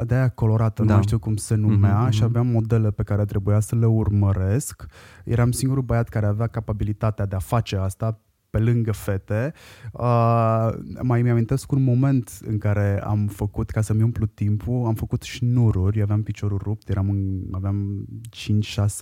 de 0.06 0.16
aia 0.16 0.30
colorată, 0.30 0.82
da. 0.82 0.88
Da. 0.88 0.90
nu 0.90 0.94
mai 0.94 1.04
știu 1.04 1.20
cum 1.20 1.36
se 1.36 1.56
numea, 1.56 1.98
Mhm, 2.00 2.08
uh-huh, 2.08 2.12
și 2.12 2.20
mhm. 2.20 2.30
aveam 2.30 2.48
modele 2.48 2.92
pe 2.92 3.04
care 3.04 3.26
trebuia 3.26 3.60
să 3.60 3.76
le 3.76 3.86
urmăresc. 3.86 4.86
Eram 5.26 5.52
singurul 5.52 5.84
băiat 5.84 6.10
care 6.10 6.26
avea 6.26 6.48
capabilitatea 6.48 7.26
de 7.26 7.36
a 7.36 7.40
face 7.40 7.76
asta 7.76 8.20
pe 8.50 8.60
lângă 8.60 8.92
fete. 8.92 9.54
Uh, 9.92 10.70
mai 11.02 11.22
mi-amintesc 11.22 11.72
un 11.72 11.84
moment 11.84 12.40
în 12.46 12.58
care 12.58 13.04
am 13.04 13.28
făcut, 13.28 13.70
ca 13.70 13.82
să-mi 13.82 14.04
umplu 14.04 14.26
timpul, 14.26 14.86
am 14.86 14.94
făcut 14.94 15.22
șnururi, 15.22 16.02
aveam 16.02 16.24
piciorul 16.24 16.58
rupt, 16.64 16.90
eram 16.90 17.10
în, 17.10 17.42
aveam 17.52 18.06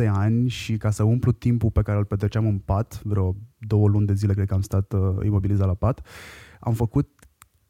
5-6 0.03 0.07
ani 0.07 0.49
și 0.49 0.77
ca 0.77 0.89
să 0.89 1.03
umplu 1.03 1.31
timpul 1.31 1.69
pe 1.71 1.81
care 1.81 1.97
îl 1.97 2.05
petreceam 2.05 2.47
în 2.47 2.57
pat, 2.57 3.01
vreo 3.03 3.35
două 3.57 3.87
luni 3.87 4.05
de 4.05 4.13
zile 4.13 4.33
cred 4.33 4.47
că 4.47 4.53
am 4.53 4.61
stat 4.61 4.93
uh, 4.93 5.25
imobilizat 5.25 5.67
la 5.67 5.73
pat, 5.73 6.01
am 6.61 6.73
făcut 6.73 7.09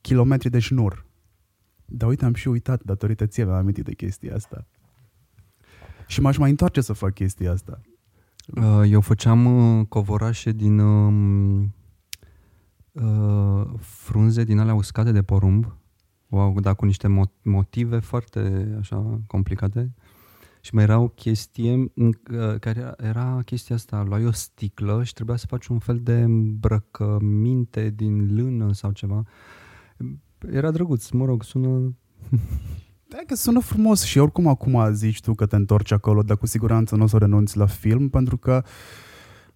kilometri 0.01 0.49
de 0.49 0.59
șnur. 0.59 1.05
Dar 1.85 2.09
uite, 2.09 2.25
am 2.25 2.33
și 2.33 2.47
uitat, 2.47 2.83
datorită 2.83 3.25
ție 3.25 3.43
mi-am 3.43 3.57
amintit 3.57 3.83
de 3.83 3.93
chestia 3.93 4.35
asta. 4.35 4.67
Și 6.07 6.21
m-aș 6.21 6.37
mai 6.37 6.49
întoarce 6.49 6.81
să 6.81 6.93
fac 6.93 7.13
chestia 7.13 7.51
asta. 7.51 7.81
Uh, 8.55 8.81
Eu 8.85 9.01
făceam 9.01 9.45
uh, 9.45 9.85
covorașe 9.87 10.51
din 10.51 10.79
um, 10.79 11.73
uh, 12.91 13.65
frunze 13.79 14.43
din 14.43 14.59
alea 14.59 14.73
uscate 14.73 15.11
de 15.11 15.23
porumb, 15.23 15.75
wow, 16.27 16.59
dar 16.59 16.75
cu 16.75 16.85
niște 16.85 17.07
mo- 17.07 17.41
motive 17.43 17.99
foarte 17.99 18.75
așa 18.79 19.21
complicate. 19.27 19.93
Și 20.61 20.75
mai 20.75 20.83
era 20.83 20.99
o 20.99 21.07
chestie 21.07 21.71
în- 21.95 22.13
uh, 22.31 22.59
care 22.59 22.79
era, 22.79 22.93
era 22.97 23.39
chestia 23.45 23.75
asta, 23.75 24.03
luai 24.07 24.25
o 24.25 24.31
sticlă 24.31 25.03
și 25.03 25.13
trebuia 25.13 25.35
să 25.37 25.45
faci 25.47 25.67
un 25.67 25.79
fel 25.79 25.99
de 26.03 26.21
îmbrăcăminte 26.21 27.89
din 27.95 28.35
lână 28.35 28.73
sau 28.73 28.91
ceva. 28.91 29.23
Era 30.51 30.71
drăguț, 30.71 31.09
mă 31.09 31.25
rog, 31.25 31.43
sună... 31.43 31.95
Da, 33.07 33.17
că 33.27 33.35
sună 33.35 33.59
frumos 33.59 34.03
și 34.03 34.17
oricum 34.17 34.47
acum 34.47 34.93
zici 34.93 35.21
tu 35.21 35.33
că 35.33 35.45
te 35.45 35.55
întorci 35.55 35.91
acolo, 35.91 36.23
dar 36.23 36.37
cu 36.37 36.45
siguranță 36.45 36.95
nu 36.95 37.03
o 37.03 37.07
să 37.07 37.17
renunți 37.17 37.57
la 37.57 37.65
film, 37.65 38.09
pentru 38.09 38.37
că 38.37 38.63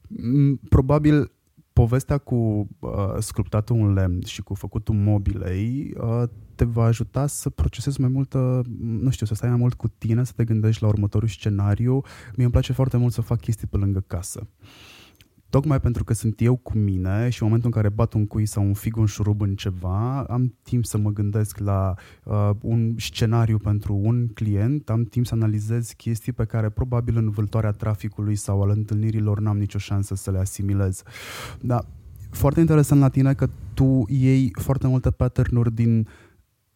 m, 0.07 0.55
probabil 0.69 1.31
povestea 1.75 2.17
cu 2.17 2.67
uh, 2.79 2.89
sculptatul 3.19 3.75
în 3.75 3.93
lemn 3.93 4.21
și 4.25 4.41
cu 4.41 4.53
făcutul 4.53 4.95
mobilei 4.95 5.93
uh, 5.97 6.23
te 6.55 6.65
va 6.65 6.83
ajuta 6.83 7.27
să 7.27 7.49
procesezi 7.49 8.01
mai 8.01 8.09
multă, 8.09 8.61
nu 8.79 9.09
știu, 9.09 9.25
să 9.25 9.33
stai 9.33 9.49
mai 9.49 9.57
mult 9.57 9.73
cu 9.73 9.87
tine, 9.87 10.23
să 10.23 10.31
te 10.35 10.43
gândești 10.43 10.81
la 10.81 10.87
următorul 10.87 11.27
scenariu. 11.27 11.93
Mie 12.35 12.43
îmi 12.43 12.51
place 12.51 12.73
foarte 12.73 12.97
mult 12.97 13.13
să 13.13 13.21
fac 13.21 13.39
chestii 13.39 13.67
pe 13.67 13.77
lângă 13.77 14.03
casă. 14.07 14.47
Tocmai 15.55 15.79
pentru 15.79 16.03
că 16.03 16.13
sunt 16.13 16.41
eu 16.41 16.55
cu 16.55 16.77
mine 16.77 17.29
și 17.29 17.41
în 17.41 17.47
momentul 17.47 17.71
în 17.73 17.81
care 17.81 17.93
bat 17.93 18.13
un 18.13 18.27
cui 18.27 18.45
sau 18.45 18.63
un 18.63 18.73
fig, 18.73 18.97
un 18.97 19.05
șurub 19.05 19.41
în 19.41 19.55
ceva, 19.55 20.23
am 20.23 20.55
timp 20.63 20.85
să 20.85 20.97
mă 20.97 21.09
gândesc 21.09 21.57
la 21.57 21.93
uh, 22.23 22.49
un 22.61 22.95
scenariu 22.97 23.57
pentru 23.57 23.99
un 24.03 24.27
client, 24.27 24.89
am 24.89 25.03
timp 25.03 25.25
să 25.25 25.33
analizez 25.33 25.91
chestii 25.91 26.31
pe 26.31 26.45
care 26.45 26.69
probabil 26.69 27.17
în 27.17 27.29
vâltoarea 27.29 27.71
traficului 27.71 28.35
sau 28.35 28.61
al 28.61 28.69
întâlnirilor 28.69 29.39
n-am 29.39 29.57
nicio 29.57 29.77
șansă 29.77 30.15
să 30.15 30.31
le 30.31 30.37
asimilez. 30.37 31.03
Dar 31.61 31.85
foarte 32.29 32.59
interesant 32.59 33.01
la 33.01 33.09
tine 33.09 33.33
că 33.33 33.49
tu 33.73 34.05
iei 34.07 34.51
foarte 34.61 34.87
multe 34.87 35.11
pattern-uri 35.11 35.73
din 35.73 36.07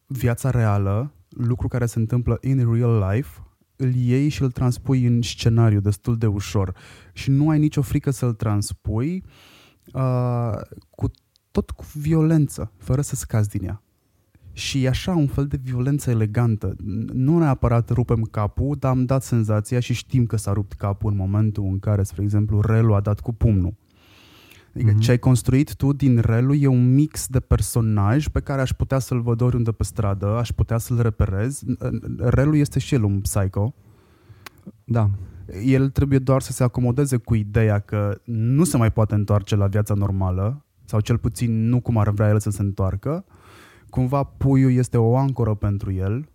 viața 0.06 0.50
reală, 0.50 1.12
lucru 1.28 1.68
care 1.68 1.86
se 1.86 1.98
întâmplă 1.98 2.38
in 2.40 2.72
real 2.72 3.10
life, 3.10 3.40
îl 3.80 3.94
iei 3.94 4.28
și 4.28 4.42
îl 4.42 4.50
transpui 4.50 5.04
în 5.04 5.22
scenariu 5.22 5.80
destul 5.80 6.18
de 6.18 6.26
ușor 6.26 6.76
și 7.12 7.30
nu 7.30 7.48
ai 7.48 7.58
nicio 7.58 7.82
frică 7.82 8.10
să-l 8.10 8.32
transpui 8.32 9.24
uh, 9.92 10.52
cu 10.90 11.10
tot 11.50 11.70
cu 11.70 11.84
violență, 11.94 12.72
fără 12.76 13.00
să 13.00 13.16
scazi 13.16 13.48
din 13.48 13.64
ea. 13.64 13.82
Și 14.52 14.84
e 14.84 14.88
așa 14.88 15.14
un 15.14 15.26
fel 15.26 15.46
de 15.46 15.60
violență 15.62 16.10
elegantă. 16.10 16.74
Nu 17.12 17.38
neapărat 17.38 17.90
rupem 17.90 18.22
capul, 18.22 18.76
dar 18.78 18.90
am 18.90 19.04
dat 19.04 19.22
senzația 19.22 19.80
și 19.80 19.94
știm 19.94 20.26
că 20.26 20.36
s-a 20.36 20.52
rupt 20.52 20.72
capul 20.72 21.10
în 21.10 21.16
momentul 21.16 21.64
în 21.64 21.78
care, 21.78 22.02
spre 22.02 22.22
exemplu, 22.22 22.60
Relu 22.60 22.94
a 22.94 23.00
dat 23.00 23.20
cu 23.20 23.32
pumnul. 23.32 23.74
Adică 24.80 24.94
Mhm. 24.94 25.00
ce 25.04 25.10
ai 25.10 25.18
construit 25.18 25.74
tu 25.74 25.92
din 25.92 26.18
Relu 26.18 26.54
e 26.54 26.66
un 26.66 26.94
mix 26.94 27.26
de 27.26 27.40
personaj 27.40 28.28
pe 28.28 28.40
care 28.40 28.60
aș 28.60 28.70
putea 28.72 28.98
să-l 28.98 29.20
văd 29.20 29.40
oriunde 29.40 29.72
pe 29.72 29.82
stradă, 29.84 30.26
aș 30.26 30.50
putea 30.50 30.78
să-l 30.78 31.00
reperez. 31.00 31.62
Relu 32.18 32.56
este 32.56 32.78
și 32.78 32.94
el 32.94 33.02
un 33.04 33.20
psycho. 33.20 33.74
Da, 34.84 35.10
El 35.64 35.88
trebuie 35.90 36.18
doar 36.18 36.40
să 36.42 36.52
se 36.52 36.62
acomodeze 36.62 37.16
cu 37.16 37.34
ideea 37.34 37.78
că 37.78 38.20
nu 38.24 38.64
se 38.64 38.76
mai 38.76 38.92
poate 38.92 39.14
întoarce 39.14 39.56
la 39.56 39.66
viața 39.66 39.94
normală, 39.94 40.64
sau 40.84 41.00
cel 41.00 41.18
puțin 41.18 41.68
nu 41.68 41.80
cum 41.80 41.96
ar 41.98 42.10
vrea 42.10 42.28
el 42.28 42.38
să 42.40 42.50
se 42.50 42.62
întoarcă. 42.62 43.24
Cumva 43.88 44.22
puiul 44.22 44.72
este 44.72 44.96
o 44.96 45.16
ancoră 45.16 45.54
pentru 45.54 45.92
el. 45.92 46.28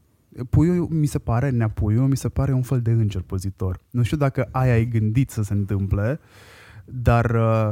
Puiul, 0.49 0.87
mi 0.89 1.05
se 1.05 1.19
pare, 1.19 1.49
neapuiul, 1.49 2.07
mi 2.07 2.17
se 2.17 2.29
pare 2.29 2.53
un 2.53 2.61
fel 2.61 2.81
de 2.81 2.91
înger 2.91 3.21
păzitor. 3.21 3.79
Nu 3.91 4.03
știu 4.03 4.17
dacă 4.17 4.47
aia 4.51 4.73
ai 4.73 4.85
gândit 4.85 5.29
să 5.29 5.43
se 5.43 5.53
întâmple, 5.53 6.19
dar 6.85 7.29
uh, 7.35 7.69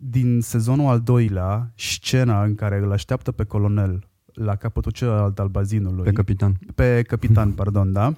din 0.00 0.40
sezonul 0.40 0.88
al 0.88 1.00
doilea, 1.00 1.72
scena 1.74 2.44
în 2.44 2.54
care 2.54 2.78
îl 2.78 2.92
așteaptă 2.92 3.32
pe 3.32 3.44
colonel 3.44 4.08
la 4.32 4.56
capătul 4.56 4.92
celălalt 4.92 5.38
al 5.38 5.48
bazinului, 5.48 6.04
pe 6.04 6.12
capitan. 6.12 6.58
pe 6.74 7.02
capitan, 7.02 7.52
pardon, 7.60 7.92
da, 7.92 8.14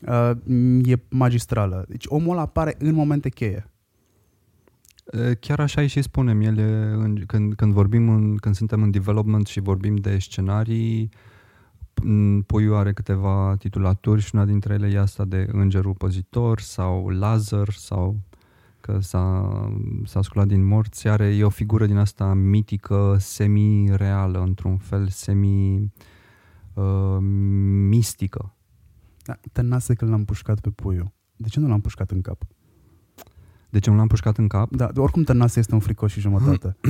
uh, 0.00 0.30
e 0.84 0.96
magistrală. 1.08 1.84
Deci 1.88 2.04
omul 2.08 2.32
ăla 2.32 2.40
apare 2.40 2.74
în 2.78 2.94
momente 2.94 3.28
cheie. 3.28 3.70
E, 5.10 5.34
Chiar 5.34 5.60
așa 5.60 5.80
îi 5.80 5.86
și 5.86 6.02
spunem 6.02 6.40
ele 6.40 6.92
în, 6.96 7.22
când, 7.26 7.54
când 7.54 7.72
vorbim 7.72 8.08
în, 8.08 8.36
când 8.36 8.54
suntem 8.54 8.82
în 8.82 8.90
development 8.90 9.46
și 9.46 9.60
vorbim 9.60 9.96
de 9.96 10.18
scenarii 10.18 11.10
m, 12.02 12.40
Puiul 12.40 12.76
are 12.76 12.92
câteva 12.92 13.56
titulaturi 13.58 14.20
și 14.20 14.30
una 14.34 14.44
dintre 14.44 14.74
ele 14.74 14.86
e 14.86 14.98
asta 14.98 15.24
de 15.24 15.48
Îngerul 15.52 15.94
Păzitor 15.94 16.60
sau 16.60 17.08
Lazar 17.08 17.68
sau 17.70 18.16
că 18.88 18.98
s-a, 19.00 19.50
s-a 20.04 20.22
sculat 20.22 20.46
din 20.46 20.64
morți. 20.64 21.08
Are, 21.08 21.34
e 21.34 21.44
o 21.44 21.48
figură 21.48 21.86
din 21.86 21.96
asta 21.96 22.34
mitică, 22.34 23.16
semi-reală, 23.18 24.40
într-un 24.40 24.76
fel 24.76 25.08
semi 25.08 25.92
uh, 26.74 27.16
mistică. 27.88 28.54
Da, 29.24 29.38
tănase 29.52 29.94
că 29.94 30.04
l-am 30.04 30.24
pușcat 30.24 30.60
pe 30.60 30.70
puiul. 30.70 31.12
De 31.36 31.48
ce 31.48 31.60
nu 31.60 31.68
l-am 31.68 31.80
pușcat 31.80 32.10
în 32.10 32.20
cap? 32.20 32.42
De 33.70 33.78
ce 33.78 33.90
nu 33.90 33.96
l-am 33.96 34.06
pușcat 34.06 34.38
în 34.38 34.46
cap? 34.46 34.70
Da, 34.70 34.90
oricum 34.96 35.22
tănase 35.22 35.58
este 35.58 35.74
un 35.74 35.80
fricos 35.80 36.10
și 36.10 36.20
jumătate. 36.20 36.76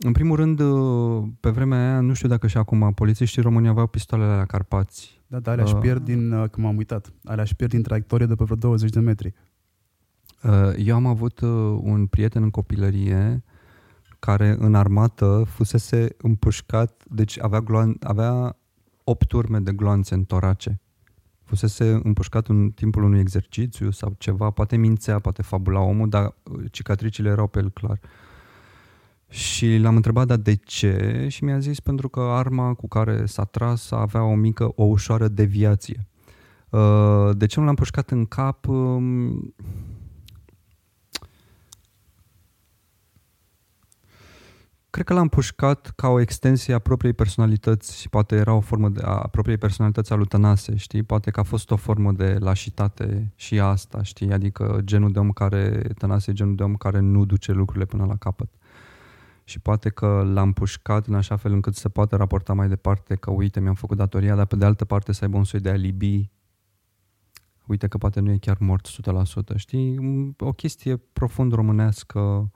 În 0.00 0.12
primul 0.12 0.36
rând, 0.36 0.60
uh, 0.60 1.28
pe 1.40 1.50
vremea 1.50 1.78
aia, 1.78 2.00
nu 2.00 2.12
știu 2.12 2.28
dacă 2.28 2.46
și 2.46 2.56
acum, 2.56 2.92
polițiștii 2.94 3.42
români 3.42 3.68
aveau 3.68 3.86
pistoalele 3.86 4.36
la 4.36 4.44
Carpați. 4.44 5.20
Da, 5.26 5.40
dar 5.40 5.52
alea 5.52 5.64
își 5.64 5.74
Uh. 5.74 5.80
pierd 5.80 6.04
din, 6.04 6.32
uh, 6.32 6.50
că 6.50 6.60
m-am 6.60 6.76
uitat, 6.76 7.12
alea 7.24 7.42
își 7.42 7.56
pierd 7.56 7.72
din 7.72 7.82
traiectorie 7.82 8.26
de 8.26 8.34
pe 8.34 8.44
vreo 8.44 8.56
20 8.56 8.90
de 8.90 9.00
metri. 9.00 9.34
Uh, 10.42 10.72
Eu 10.76 10.94
am 10.94 11.06
avut 11.06 11.40
uh, 11.40 11.78
un 11.82 12.06
prieten 12.06 12.42
în 12.42 12.50
copilărie 12.50 13.42
care 14.18 14.56
în 14.58 14.74
armată 14.74 15.44
fusese 15.46 16.08
împușcat, 16.18 17.04
deci 17.10 17.38
avea, 17.40 17.60
gloan, 17.60 17.96
avea 18.00 18.56
8 19.04 19.32
urme 19.32 19.58
de 19.58 19.72
gloanțe 19.72 20.14
în 20.14 20.24
torace. 20.24 20.80
Fusese 21.44 22.00
împușcat 22.02 22.46
în 22.48 22.70
timpul 22.70 23.02
unui 23.02 23.20
exercițiu 23.20 23.90
sau 23.90 24.14
ceva, 24.18 24.50
poate 24.50 24.76
mințea, 24.76 25.18
poate 25.18 25.42
fabula 25.42 25.80
omul, 25.80 26.08
dar 26.08 26.34
uh, 26.42 26.64
cicatricile 26.70 27.28
erau 27.28 27.46
pe 27.46 27.58
el 27.58 27.70
clar. 27.70 28.00
Și 29.28 29.76
l-am 29.76 29.96
întrebat, 29.96 30.26
dar 30.26 30.36
de 30.36 30.54
ce? 30.54 31.26
Și 31.28 31.44
mi-a 31.44 31.58
zis, 31.58 31.80
pentru 31.80 32.08
că 32.08 32.20
arma 32.20 32.74
cu 32.74 32.88
care 32.88 33.26
s-a 33.26 33.44
tras 33.44 33.90
avea 33.90 34.22
o 34.22 34.34
mică, 34.34 34.72
o 34.74 34.84
ușoară 34.84 35.28
deviație. 35.28 36.06
Uh, 36.70 37.30
De 37.36 37.46
ce 37.46 37.60
nu 37.60 37.66
l-am 37.66 37.74
pușcat 37.74 38.10
în 38.10 38.24
cap? 38.24 38.66
Cred 44.98 45.10
că 45.10 45.16
l-am 45.16 45.28
pușcat 45.28 45.92
ca 45.96 46.08
o 46.08 46.20
extensie 46.20 46.74
a 46.74 46.78
propriei 46.78 47.12
personalități 47.12 48.00
și 48.00 48.08
poate 48.08 48.36
era 48.36 48.54
o 48.54 48.60
formă 48.60 48.88
de, 48.88 49.00
a 49.04 49.28
propriei 49.28 49.58
personalități 49.58 50.12
a 50.12 50.14
lui 50.14 50.26
Tănase, 50.26 50.76
știi? 50.76 51.02
Poate 51.02 51.30
că 51.30 51.40
a 51.40 51.42
fost 51.42 51.70
o 51.70 51.76
formă 51.76 52.12
de 52.12 52.36
lașitate 52.38 53.32
și 53.34 53.60
asta, 53.60 54.02
știi? 54.02 54.32
Adică 54.32 54.80
genul 54.84 55.12
de 55.12 55.18
om 55.18 55.30
care, 55.30 55.90
Tănase 55.98 56.30
e 56.30 56.34
genul 56.34 56.54
de 56.54 56.62
om 56.62 56.74
care 56.74 56.98
nu 56.98 57.24
duce 57.24 57.52
lucrurile 57.52 57.84
până 57.84 58.04
la 58.04 58.16
capăt. 58.16 58.48
Și 59.44 59.60
poate 59.60 59.88
că 59.88 60.30
l-am 60.32 60.52
pușcat 60.52 61.06
în 61.06 61.14
așa 61.14 61.36
fel 61.36 61.52
încât 61.52 61.74
să 61.74 61.88
poată 61.88 62.16
raporta 62.16 62.52
mai 62.52 62.68
departe 62.68 63.14
că 63.14 63.30
uite, 63.30 63.60
mi-am 63.60 63.74
făcut 63.74 63.96
datoria, 63.96 64.34
dar 64.34 64.46
pe 64.46 64.56
de 64.56 64.64
altă 64.64 64.84
parte 64.84 65.12
să 65.12 65.24
aibă 65.24 65.36
un 65.36 65.44
soi 65.44 65.60
de 65.60 65.70
alibi 65.70 66.30
uite 67.66 67.86
că 67.86 67.98
poate 67.98 68.20
nu 68.20 68.30
e 68.30 68.38
chiar 68.38 68.56
mort 68.60 68.88
100%, 69.52 69.56
știi? 69.56 69.98
O 70.38 70.52
chestie 70.52 70.96
profund 70.96 71.52
românească 71.52 72.50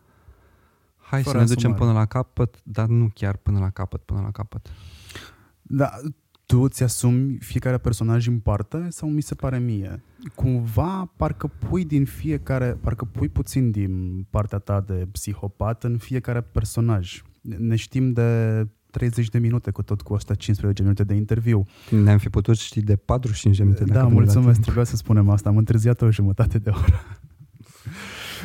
hai 1.13 1.23
Fără 1.23 1.39
să 1.39 1.43
ne 1.45 1.55
ducem 1.55 1.71
asumare. 1.71 1.85
până 1.85 1.99
la 1.99 2.07
capăt, 2.07 2.61
dar 2.63 2.87
nu 2.87 3.11
chiar 3.15 3.37
până 3.37 3.59
la 3.59 3.71
capăt, 3.71 4.01
până 4.01 4.21
la 4.21 4.31
capăt. 4.31 4.67
Da, 5.63 5.91
tu 6.47 6.61
îți 6.61 6.83
asumi 6.83 7.39
fiecare 7.41 7.79
personaj 7.79 8.27
în 8.27 8.39
parte 8.39 8.87
sau 8.91 9.09
mi 9.09 9.21
se 9.21 9.35
pare 9.35 9.59
mie? 9.59 10.03
Cumva 10.35 11.13
parcă 11.17 11.47
pui 11.47 11.85
din 11.85 12.05
fiecare, 12.05 12.79
parcă 12.81 13.05
pui 13.05 13.29
puțin 13.29 13.71
din 13.71 14.27
partea 14.31 14.59
ta 14.59 14.81
de 14.81 15.09
psihopat 15.13 15.85
în 15.85 15.99
fiecare 15.99 16.41
personaj. 16.41 17.23
Ne 17.41 17.77
știm 17.77 18.13
de 18.13 18.67
30 18.91 19.29
de 19.29 19.39
minute 19.39 19.71
cu 19.71 19.83
tot 19.83 20.03
cu 20.03 20.15
asta 20.15 20.35
15 20.35 20.83
minute 20.83 21.05
de 21.05 21.15
interviu. 21.15 21.65
Ne-am 21.91 22.19
fi 22.19 22.29
putut 22.29 22.57
ști 22.57 22.81
de 22.81 22.97
45 22.97 23.57
de 23.57 23.63
minute. 23.63 23.85
Da, 23.85 24.07
mulțumesc, 24.07 24.61
trebuia 24.61 24.85
să 24.85 24.97
spunem 24.97 25.29
asta. 25.29 25.49
Am 25.49 25.57
întârziat 25.57 26.03
o 26.03 26.11
jumătate 26.11 26.59
de 26.59 26.71
oră. 26.71 27.01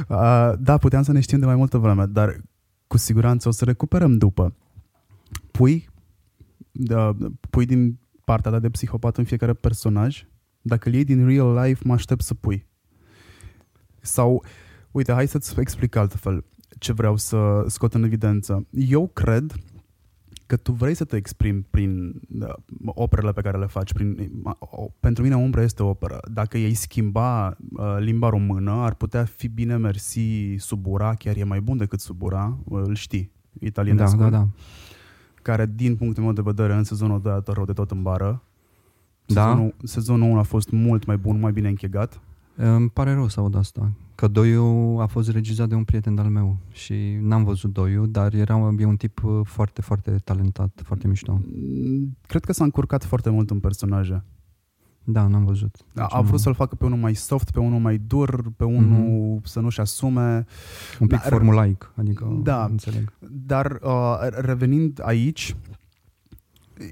Uh, 0.10 0.54
da, 0.60 0.78
puteam 0.78 1.04
să 1.04 1.12
ne 1.12 1.20
știm 1.20 1.40
de 1.40 1.46
mai 1.46 1.56
multă 1.56 1.78
vreme, 1.78 2.06
dar 2.06 2.42
cu 2.88 2.98
siguranță 2.98 3.48
o 3.48 3.51
să 3.51 3.65
recuperăm 3.65 4.17
după. 4.17 4.56
Pui, 5.51 5.89
da, 6.72 7.15
pui 7.50 7.65
din 7.65 8.00
partea 8.24 8.51
ta 8.51 8.60
de 8.60 8.70
psihopat 8.70 9.17
în 9.17 9.24
fiecare 9.24 9.53
personaj, 9.53 10.25
dacă 10.62 10.89
îl 10.89 10.96
iei 10.96 11.03
din 11.03 11.25
real 11.25 11.53
life, 11.63 11.82
mă 11.86 11.94
aștept 11.94 12.22
să 12.22 12.34
pui. 12.34 12.67
Sau, 14.01 14.44
uite, 14.91 15.12
hai 15.12 15.27
să-ți 15.27 15.60
explic 15.60 15.96
altfel 15.96 16.46
ce 16.79 16.94
vreau 16.94 17.17
să 17.17 17.63
scot 17.67 17.94
în 17.94 18.03
evidență. 18.03 18.67
Eu 18.72 19.08
cred 19.08 19.53
că 20.48 20.56
tu 20.56 20.72
vrei 20.72 20.94
să 20.94 21.04
te 21.04 21.16
exprimi 21.16 21.66
prin 21.70 22.22
uh, 22.39 22.54
operele 22.86 23.32
pe 23.32 23.42
care 23.42 23.58
le 23.58 23.66
faci. 23.66 23.94
Prin, 23.94 24.32
uh, 24.44 24.86
pentru 25.00 25.24
mine 25.24 25.36
Umbra 25.36 25.62
este 25.62 25.84
o 25.84 25.89
operă. 25.89 26.20
Dacă 26.32 26.58
ei 26.58 26.74
schimba 26.74 27.48
uh, 27.48 27.96
limba 28.00 28.30
română, 28.30 28.72
ar 28.72 28.94
putea 28.94 29.24
fi 29.24 29.48
bine 29.48 29.77
mersi 29.77 30.56
Subura, 30.58 31.13
chiar 31.13 31.38
e 31.38 31.44
mai 31.44 31.62
bun 31.62 31.77
decât 31.77 32.00
Subura, 32.00 32.58
uh, 32.63 32.82
îl 32.84 32.96
știi, 32.96 33.32
italianescu. 33.60 34.18
Da, 34.18 34.30
da, 34.30 34.38
da. 34.38 34.48
Care, 35.42 35.72
din 35.75 35.96
punctul 35.96 36.24
meu 36.24 36.34
de 36.34 36.42
vedere, 36.42 36.74
în 36.74 36.84
sezonul 36.84 37.22
2 37.22 37.32
a 37.32 37.42
rău 37.46 37.66
de 37.66 37.74
tot 37.74 37.92
în 37.92 38.01
bară. 38.01 38.42
Da? 39.25 39.44
Sezonul, 39.44 39.75
sezonul 39.84 40.30
1 40.30 40.39
a 40.39 40.44
fost 40.44 40.70
mult 40.70 41.06
mai 41.06 41.18
bun, 41.18 41.39
mai 41.39 41.51
bine 41.51 41.68
închegat. 41.68 42.20
Îmi 42.56 42.89
pare 42.89 43.13
rău 43.13 43.27
să 43.27 43.39
aud 43.39 43.56
asta. 43.56 43.92
Că 44.18 44.28
Doiu 44.28 44.98
a 45.00 45.06
fost 45.06 45.30
regizat 45.30 45.70
de 45.70 45.76
un 45.76 45.84
prieten 45.84 46.18
al 46.18 46.30
meu 46.30 46.58
și 46.72 47.18
n-am 47.22 47.44
văzut 47.44 47.74
Doiu, 47.74 48.06
dar 48.06 48.34
era 48.34 48.76
e 48.78 48.86
un 48.86 48.96
tip 48.96 49.24
uh, 49.24 49.40
foarte, 49.44 49.82
foarte 49.82 50.12
talentat, 50.24 50.82
foarte 50.84 51.08
mișto. 51.08 51.42
Mm, 51.54 52.18
cred 52.28 52.46
că 52.46 52.54
s-a 52.54 52.64
încurcat 52.64 53.04
foarte 53.04 53.30
mult 53.30 53.50
în 53.50 53.60
personaje. 53.60 54.24
Da, 55.04 55.28
n-am 55.28 55.46
văzut. 55.46 55.76
Deci 55.94 56.04
a, 56.04 56.18
a 56.18 56.22
vrut 56.22 56.40
să-l 56.40 56.54
facă 56.54 56.76
pe 56.76 56.86
unul 56.86 56.98
mai 56.98 57.14
soft, 57.14 57.52
pe 57.52 57.60
unul 57.60 57.80
mai 57.80 57.98
dur, 57.98 58.52
pe 58.56 58.64
unul 58.64 59.40
mm-hmm. 59.40 59.44
să 59.44 59.60
nu-și 59.60 59.80
asume. 59.80 60.46
Un 61.00 61.08
pic 61.08 61.20
dar, 61.20 61.30
formulaic, 61.30 61.92
adică 61.96 62.40
da, 62.44 62.66
înțeleg. 62.66 63.14
Dar 63.46 63.80
uh, 63.84 64.18
revenind 64.30 65.00
aici, 65.04 65.56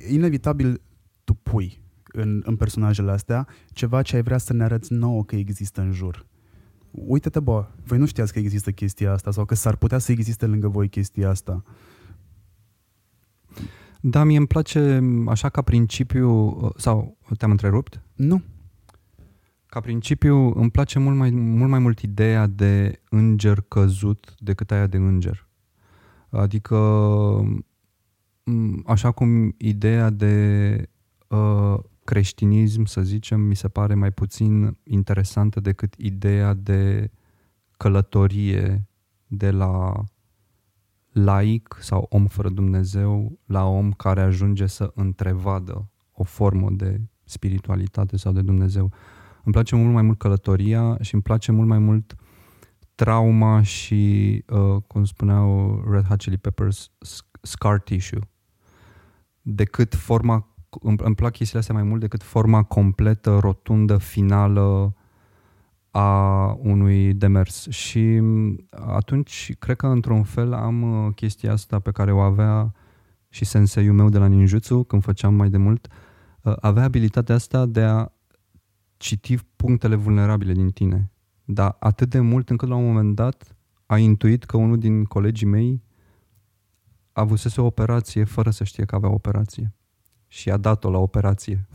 inevitabil 0.10 0.82
tu 1.24 1.34
pui 1.34 1.82
în, 2.12 2.42
în 2.46 2.56
personajele 2.56 3.12
astea 3.12 3.48
ceva 3.72 4.02
ce 4.02 4.16
ai 4.16 4.24
vrea 4.24 4.38
să 4.38 4.54
ne 4.54 4.64
arăți 4.64 4.94
nouă 4.94 5.24
că 5.24 5.36
există 5.36 5.82
în 5.82 5.92
jur 5.92 6.26
uite-te, 6.96 7.40
bă, 7.40 7.66
voi 7.84 7.98
nu 7.98 8.06
știați 8.06 8.34
că 8.34 8.40
există 8.40 8.72
chestia 8.72 9.12
asta 9.12 9.32
sau 9.32 9.46
că 9.46 9.56
s-ar 9.56 9.76
putea 9.76 9.98
să 9.98 10.12
existe 10.12 10.46
lângă 10.46 10.68
voi 10.68 10.90
chestia 10.90 11.30
asta. 11.30 11.64
Da, 14.02 14.24
mie 14.24 14.38
îmi 14.38 14.48
place 14.48 15.04
așa 15.28 15.50
ca 15.50 15.62
principiu, 15.62 16.58
sau 16.78 17.18
te-am 17.38 17.52
întrerupt? 17.52 18.02
Nu. 18.16 18.42
Ca 19.66 19.80
principiu 19.80 20.36
îmi 20.36 20.72
place 20.72 21.00
mult 21.00 21.18
mai, 21.18 21.30
mult 21.30 21.70
mai 21.70 21.80
mult 21.80 22.00
ideea 22.00 22.48
de 22.48 23.02
înger 23.10 23.62
căzut 23.68 24.36
decât 24.40 24.72
aia 24.72 24.88
de 24.88 24.98
înger. 24.98 25.48
Adică 26.30 26.78
așa 28.86 29.12
cum 29.12 29.56
ideea 29.58 30.10
de 30.10 30.76
uh, 31.28 31.78
creștinism, 32.06 32.84
să 32.84 33.02
zicem, 33.02 33.40
mi 33.40 33.56
se 33.56 33.68
pare 33.68 33.94
mai 33.94 34.12
puțin 34.12 34.78
interesantă 34.84 35.60
decât 35.60 35.94
ideea 35.98 36.54
de 36.54 37.12
călătorie 37.78 38.88
de 39.28 39.52
la 39.52 40.04
laic 41.12 41.78
sau 41.80 42.06
om 42.10 42.26
fără 42.26 42.50
Dumnezeu 42.50 43.40
la 43.46 43.66
om 43.66 43.92
care 43.92 44.22
ajunge 44.22 44.66
să 44.66 44.92
întrevadă 44.96 45.90
o 46.12 46.24
formă 46.24 46.70
de 46.72 47.02
spiritualitate 47.24 48.18
sau 48.18 48.32
de 48.32 48.42
Dumnezeu. 48.42 48.92
Îmi 49.44 49.54
place 49.54 49.76
mult 49.76 49.94
mai 49.94 50.02
mult 50.02 50.18
călătoria 50.18 50.98
și 51.02 51.14
îmi 51.14 51.24
place 51.24 51.52
mult 51.52 51.68
mai 51.68 51.80
mult 51.80 52.16
trauma 52.96 53.62
și, 53.62 54.44
uh, 54.50 54.82
cum 54.88 55.06
spuneau 55.06 55.84
Red 55.90 56.06
Hot 56.06 56.18
Chili 56.18 56.38
Peppers, 56.38 56.92
scar 57.42 57.80
tissue 57.80 58.30
decât 59.42 59.96
forma 59.96 60.55
îmi, 60.82 60.98
îmi 61.04 61.16
plac 61.16 61.32
chestiile 61.32 61.60
astea 61.60 61.76
mai 61.76 61.84
mult 61.84 62.02
decât 62.02 62.24
forma 62.24 62.64
completă, 62.64 63.38
rotundă, 63.40 63.98
finală 63.98 64.96
a 65.92 66.52
unui 66.60 67.14
demers. 67.14 67.70
Și 67.70 68.22
atunci, 68.88 69.56
cred 69.60 69.76
că 69.76 69.88
într-un 69.88 70.24
fel 70.24 70.54
am 70.54 71.06
uh, 71.06 71.14
chestia 71.14 71.52
asta 71.52 71.80
pe 71.80 71.92
care 71.92 72.12
o 72.12 72.20
avea 72.20 72.74
și 73.30 73.46
senseiul 73.46 73.94
meu 73.94 74.10
de 74.10 74.18
la 74.18 74.26
ninjutsu, 74.26 74.84
când 74.84 75.04
făceam 75.04 75.34
mai 75.34 75.50
de 75.50 75.58
mult, 75.58 75.88
uh, 76.42 76.54
avea 76.60 76.84
abilitatea 76.84 77.36
asta 77.36 77.66
de 77.66 77.82
a 77.82 78.08
citi 78.98 79.38
punctele 79.56 79.96
vulnerabile 79.96 80.54
din 80.54 80.70
tine. 80.70 81.12
Dar 81.44 81.76
atât 81.80 82.10
de 82.10 82.20
mult 82.20 82.50
încât 82.50 82.68
la 82.68 82.76
un 82.76 82.86
moment 82.86 83.16
dat 83.16 83.56
a 83.86 83.98
intuit 83.98 84.44
că 84.44 84.58
unul 84.58 84.78
din 84.78 85.04
colegii 85.04 85.48
mei 85.48 85.84
avusese 87.12 87.62
o 87.62 87.66
operație 87.66 88.24
fără 88.24 88.50
să 88.50 88.64
știe 88.64 88.86
că 88.86 88.96
avea 88.96 89.10
o 89.10 89.14
operație 89.14 89.74
și 90.36 90.50
a 90.50 90.58
dat-o 90.58 90.90
la 90.90 90.98
operație. 90.98 91.68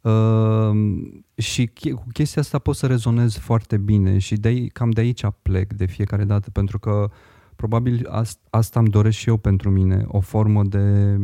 uh, 0.00 0.70
și 1.50 1.66
cu 1.66 2.06
chestia 2.12 2.42
asta 2.42 2.58
pot 2.58 2.76
să 2.76 2.86
rezonez 2.86 3.36
foarte 3.36 3.76
bine 3.76 4.18
și 4.18 4.36
de, 4.36 4.66
cam 4.66 4.90
de 4.90 5.00
aici 5.00 5.24
plec 5.42 5.72
de 5.72 5.86
fiecare 5.86 6.24
dată, 6.24 6.50
pentru 6.50 6.78
că 6.78 7.10
probabil 7.56 8.06
asta, 8.08 8.40
asta 8.50 8.80
îmi 8.80 8.88
doresc 8.88 9.16
și 9.16 9.28
eu 9.28 9.36
pentru 9.36 9.70
mine, 9.70 10.04
o 10.06 10.20
formă 10.20 10.64
de 10.64 11.16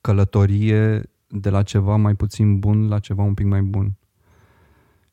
călătorie 0.00 1.10
de 1.28 1.50
la 1.50 1.62
ceva 1.62 1.96
mai 1.96 2.14
puțin 2.14 2.58
bun 2.58 2.88
la 2.88 2.98
ceva 2.98 3.22
un 3.22 3.34
pic 3.34 3.46
mai 3.46 3.62
bun. 3.62 3.96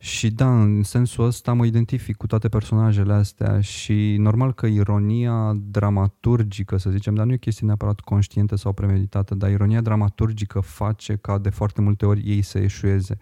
Și 0.02 0.32
da, 0.32 0.62
în 0.62 0.84
sensul 0.84 1.26
ăsta 1.26 1.54
mă 1.54 1.66
identific 1.66 2.18
cu 2.18 2.28
toate 2.28 2.50
personajele 2.50 3.14
astea 3.14 3.62
și 3.62 4.16
normal 4.20 4.54
că 4.54 4.66
ironia 4.66 5.54
dramaturgică, 5.54 6.78
să 6.78 6.90
zicem, 6.90 7.16
dar 7.16 7.26
nu 7.26 7.34
e 7.34 7.38
chestie 7.38 7.66
neapărat 7.66 8.00
conștientă 8.00 8.56
sau 8.56 8.74
premeditată, 8.74 9.36
dar 9.36 9.50
ironia 9.50 9.82
dramaturgică 9.82 10.60
face 10.60 11.16
ca 11.16 11.38
de 11.38 11.50
foarte 11.50 11.82
multe 11.82 12.06
ori 12.06 12.22
ei 12.22 12.42
să 12.42 12.58
eșueze. 12.58 13.18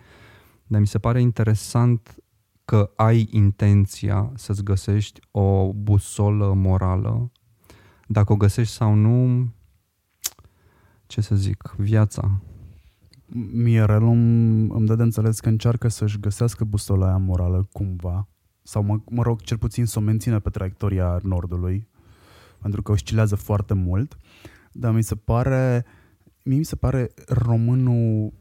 Dar 0.67 0.79
mi 0.79 0.87
se 0.87 0.99
pare 0.99 1.21
interesant 1.21 2.15
că 2.65 2.91
ai 2.95 3.27
intenția 3.31 4.31
să-ți 4.35 4.63
găsești 4.63 5.19
o 5.31 5.73
busolă 5.73 6.53
morală. 6.53 7.31
Dacă 8.07 8.33
o 8.33 8.37
găsești 8.37 8.73
sau 8.73 8.93
nu, 8.93 9.47
ce 11.07 11.21
să 11.21 11.35
zic, 11.35 11.73
viața 11.77 12.41
mie 13.51 13.83
relul 13.83 14.09
îmi, 14.09 14.69
îmi 14.71 14.85
dă 14.87 14.95
de 14.95 15.03
înțeles 15.03 15.39
că 15.39 15.49
încearcă 15.49 15.87
să-și 15.87 16.19
găsească 16.19 16.63
busola 16.63 17.05
aia 17.07 17.17
morală 17.17 17.67
cumva, 17.71 18.27
sau 18.63 18.83
mă, 18.83 18.99
mă 19.09 19.21
rog, 19.21 19.41
cel 19.41 19.57
puțin 19.57 19.85
să 19.85 19.99
o 19.99 20.01
mențină 20.01 20.39
pe 20.39 20.49
traiectoria 20.49 21.19
Nordului, 21.23 21.87
pentru 22.61 22.81
că 22.81 22.91
oscilează 22.91 23.35
foarte 23.35 23.73
mult, 23.73 24.17
dar 24.71 24.93
mi 24.93 25.03
se 25.03 25.15
pare, 25.15 25.85
mie 26.43 26.57
mi 26.57 26.65
se 26.65 26.75
pare 26.75 27.13
românul 27.27 28.33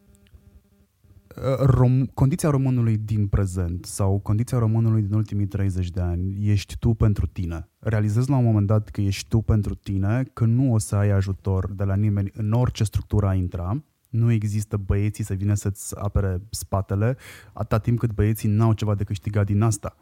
rom, 1.58 2.06
condiția 2.06 2.50
românului 2.50 2.96
din 2.96 3.26
prezent 3.26 3.84
sau 3.84 4.18
condiția 4.18 4.58
românului 4.58 5.02
din 5.02 5.12
ultimii 5.12 5.46
30 5.46 5.90
de 5.90 6.00
ani, 6.00 6.50
ești 6.50 6.76
tu 6.78 6.94
pentru 6.94 7.26
tine. 7.26 7.68
Realizezi 7.78 8.30
la 8.30 8.36
un 8.36 8.44
moment 8.44 8.66
dat 8.66 8.88
că 8.88 9.00
ești 9.00 9.28
tu 9.28 9.40
pentru 9.40 9.74
tine, 9.74 10.24
că 10.32 10.44
nu 10.44 10.72
o 10.72 10.78
să 10.78 10.96
ai 10.96 11.10
ajutor 11.10 11.72
de 11.72 11.84
la 11.84 11.94
nimeni 11.94 12.30
în 12.34 12.52
orice 12.52 12.84
structură 12.84 13.26
a 13.26 13.34
intra, 13.34 13.84
nu 14.08 14.30
există 14.32 14.76
băieții 14.76 15.24
să 15.24 15.34
vină 15.34 15.54
să-ți 15.54 15.98
apere 15.98 16.40
spatele 16.50 17.16
atâta 17.52 17.78
timp 17.78 17.98
cât 17.98 18.12
băieții 18.12 18.48
n-au 18.48 18.72
ceva 18.72 18.94
de 18.94 19.04
câștigat 19.04 19.46
din 19.46 19.62
asta. 19.62 19.96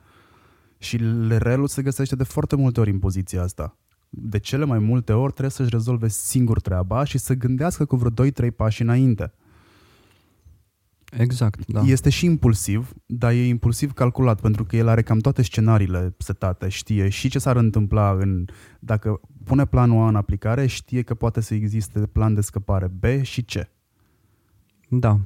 Și 0.78 0.96
lerelul 0.96 1.66
se 1.66 1.82
găsește 1.82 2.16
de 2.16 2.24
foarte 2.24 2.56
multe 2.56 2.80
ori 2.80 2.90
în 2.90 2.98
poziția 2.98 3.42
asta. 3.42 3.76
de 4.16 4.38
cele 4.38 4.64
mai 4.64 4.78
multe 4.78 5.12
ori 5.12 5.30
trebuie 5.30 5.50
să-și 5.50 5.70
rezolve 5.70 6.08
singur 6.08 6.60
treaba 6.60 7.04
și 7.04 7.18
să 7.18 7.34
gândească 7.34 7.84
cu 7.84 7.96
vreo 7.96 8.30
2-3 8.30 8.56
pași 8.56 8.82
înainte. 8.82 9.32
Exact, 11.18 11.66
da. 11.66 11.80
Este 11.80 12.10
și 12.10 12.24
impulsiv, 12.24 12.92
dar 13.06 13.32
e 13.32 13.46
impulsiv 13.46 13.92
calculat 13.92 14.40
pentru 14.40 14.64
că 14.64 14.76
el 14.76 14.88
are 14.88 15.02
cam 15.02 15.18
toate 15.18 15.42
scenariile 15.42 16.14
setate, 16.18 16.68
știe 16.68 17.08
și 17.08 17.28
ce 17.28 17.38
s-ar 17.38 17.56
întâmpla 17.56 18.10
în, 18.12 18.44
dacă 18.80 19.20
pune 19.44 19.66
planul 19.66 20.04
A 20.04 20.08
în 20.08 20.16
aplicare, 20.16 20.66
știe 20.66 21.02
că 21.02 21.14
poate 21.14 21.40
să 21.40 21.54
existe 21.54 22.06
plan 22.06 22.34
de 22.34 22.40
scăpare 22.40 22.86
B 22.86 23.04
și 23.22 23.42
C. 23.42 23.52
Da. 25.00 25.18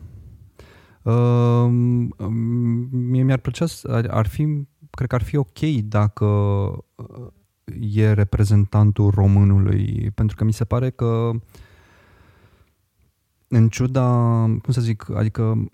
Uh, 1.02 1.68
mie 2.90 3.22
mi-ar 3.22 3.38
plăcea, 3.38 3.66
ar, 3.83 4.07
ar 4.11 4.26
fi, 4.26 4.66
cred 4.90 5.09
că 5.09 5.14
ar 5.14 5.22
fi 5.22 5.37
ok 5.37 5.59
dacă 5.85 6.24
uh, 6.24 7.26
e 7.81 8.12
reprezentantul 8.12 9.11
românului, 9.11 10.11
pentru 10.14 10.37
că 10.37 10.44
mi 10.44 10.52
se 10.52 10.64
pare 10.64 10.90
că 10.90 11.31
în 13.48 13.68
ciuda, 13.68 14.11
cum 14.42 14.72
să 14.72 14.81
zic, 14.81 15.11
adică 15.14 15.70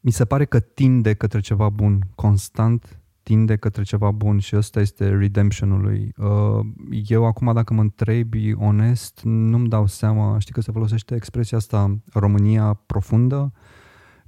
mi 0.00 0.10
se 0.10 0.24
pare 0.24 0.44
că 0.44 0.60
tinde 0.60 1.14
către 1.14 1.40
ceva 1.40 1.68
bun, 1.68 2.00
constant 2.14 2.99
tinde 3.30 3.56
către 3.56 3.82
ceva 3.82 4.10
bun 4.10 4.38
și 4.38 4.56
ăsta 4.56 4.80
este 4.80 5.08
redemptionul 5.08 5.80
lui. 5.80 6.12
Uh, 6.16 6.66
eu 7.06 7.26
acum, 7.26 7.52
dacă 7.52 7.74
mă 7.74 7.80
întrebi 7.80 8.54
onest, 8.54 9.20
nu-mi 9.22 9.68
dau 9.68 9.86
seama, 9.86 10.38
știi 10.38 10.52
că 10.52 10.60
se 10.60 10.72
folosește 10.72 11.14
expresia 11.14 11.56
asta 11.56 11.98
România 12.12 12.80
profundă, 12.86 13.52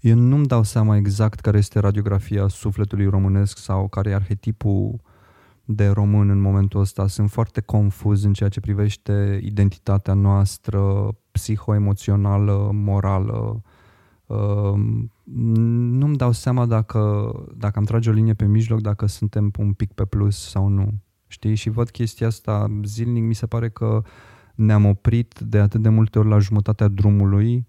eu 0.00 0.16
nu-mi 0.16 0.46
dau 0.46 0.62
seama 0.62 0.96
exact 0.96 1.40
care 1.40 1.58
este 1.58 1.78
radiografia 1.78 2.48
sufletului 2.48 3.06
românesc 3.06 3.58
sau 3.58 3.88
care 3.88 4.10
e 4.10 4.14
arhetipul 4.14 5.00
de 5.64 5.88
român 5.88 6.28
în 6.28 6.40
momentul 6.40 6.80
ăsta. 6.80 7.06
Sunt 7.06 7.30
foarte 7.30 7.60
confuz 7.60 8.24
în 8.24 8.32
ceea 8.32 8.48
ce 8.48 8.60
privește 8.60 9.40
identitatea 9.42 10.14
noastră 10.14 11.08
psihoemoțională, 11.32 12.70
morală, 12.72 13.62
Ehm, 13.62 13.71
nu-mi 15.24 16.16
dau 16.16 16.32
seama 16.32 16.66
dacă, 16.66 17.32
dacă 17.56 17.78
am 17.78 17.84
trage 17.84 18.10
o 18.10 18.12
linie 18.12 18.34
pe 18.34 18.46
mijloc, 18.46 18.80
dacă 18.80 19.06
suntem 19.06 19.50
un 19.58 19.72
pic 19.72 19.92
pe 19.92 20.04
plus 20.04 20.48
sau 20.48 20.68
nu. 20.68 20.92
Știi? 21.26 21.54
Și 21.54 21.70
văd 21.70 21.90
chestia 21.90 22.26
asta 22.26 22.80
zilnic, 22.84 23.22
mi 23.22 23.34
se 23.34 23.46
pare 23.46 23.70
că 23.70 24.02
ne-am 24.54 24.84
oprit 24.84 25.38
de 25.38 25.58
atât 25.58 25.82
de 25.82 25.88
multe 25.88 26.18
ori 26.18 26.28
la 26.28 26.38
jumătatea 26.38 26.88
drumului, 26.88 27.66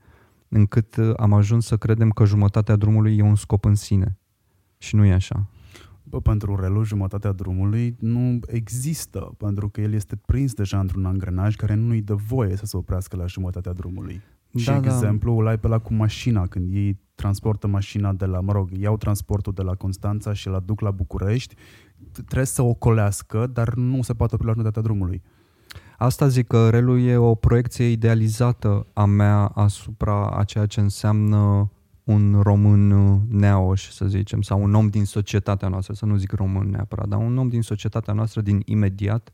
încât 0.48 0.98
am 1.18 1.34
ajuns 1.34 1.66
să 1.66 1.78
credem 1.78 2.10
că 2.10 2.26
jumătatea 2.26 2.76
drumului 2.76 3.18
e 3.18 3.22
un 3.22 3.36
scop 3.36 3.66
în 3.66 3.76
sine. 3.76 4.18
Și 4.78 4.96
nu 4.96 5.06
e 5.06 5.13
așa. 5.13 5.50
Bă, 6.04 6.22
pentru 6.22 6.56
relul 6.56 6.84
jumătatea 6.84 7.32
drumului 7.32 7.96
nu 8.00 8.39
există, 8.48 9.34
pentru 9.38 9.70
că 9.70 9.82
el 9.82 9.94
este 9.94 10.16
prins 10.16 10.54
deja 10.54 10.80
într-un 10.80 11.06
angrenaj 11.06 11.56
care 11.56 11.74
nu-i 11.74 12.02
dă 12.02 12.16
voie 12.16 12.56
să 12.56 12.66
se 12.66 12.78
oprească 12.78 13.16
la 13.16 13.26
jumătatea 13.26 13.74
drumului. 13.74 14.22
Și 14.56 14.66
da, 14.66 14.76
exemplu 14.76 15.34
da. 15.34 15.42
îl 15.42 15.48
ai 15.48 15.58
pe 15.58 15.68
la 15.68 15.80
cu 15.80 15.94
mașina, 15.94 16.48
când 16.48 16.74
ei 16.74 17.00
transportă 17.16 17.68
mașina 17.68 18.13
de 18.13 18.26
la, 18.26 18.39
mă 18.39 18.52
rog, 18.52 18.70
iau 18.72 18.98
transportul 18.98 19.54
de 19.54 19.62
la 19.62 19.76
Constanța 19.76 20.34
și 20.34 20.48
la 20.48 20.60
duc 20.60 20.82
la 20.82 20.92
București, 20.92 21.56
trebuie 22.12 22.46
să 22.46 22.62
o 22.62 22.74
colească, 22.74 23.48
dar 23.54 23.74
nu 23.74 24.02
se 24.02 24.13
poate 24.13 24.34
opri 24.34 24.48
la 24.48 24.54
jumătatea 24.54 24.82
drumului. 24.82 25.22
Asta 25.98 26.28
zic 26.28 26.48
că 26.48 26.70
relul 26.70 27.02
e 27.02 27.16
o 27.16 27.36
proiecție 27.36 27.86
idealizată 27.86 28.88
a 28.94 29.06
mea 29.06 29.46
asupra 29.46 30.30
a 30.30 30.44
ceea 30.44 30.66
ce 30.66 30.80
înseamnă 30.80 31.72
un 32.04 32.39
român 32.42 32.88
neoș, 33.30 33.89
să 33.89 34.06
zicem, 34.06 34.42
sau 34.42 34.63
un 34.63 34.74
om 34.74 34.88
din 34.88 35.06
societatea 35.06 35.68
noastră, 35.68 35.94
să 35.94 36.06
nu 36.06 36.16
zic 36.16 36.32
român 36.32 36.70
neapărat, 36.70 37.08
dar 37.08 37.20
un 37.20 37.38
om 37.38 37.48
din 37.48 37.62
societatea 37.62 38.13
noastră 38.13 38.42
din 38.42 38.62
imediat, 38.66 39.32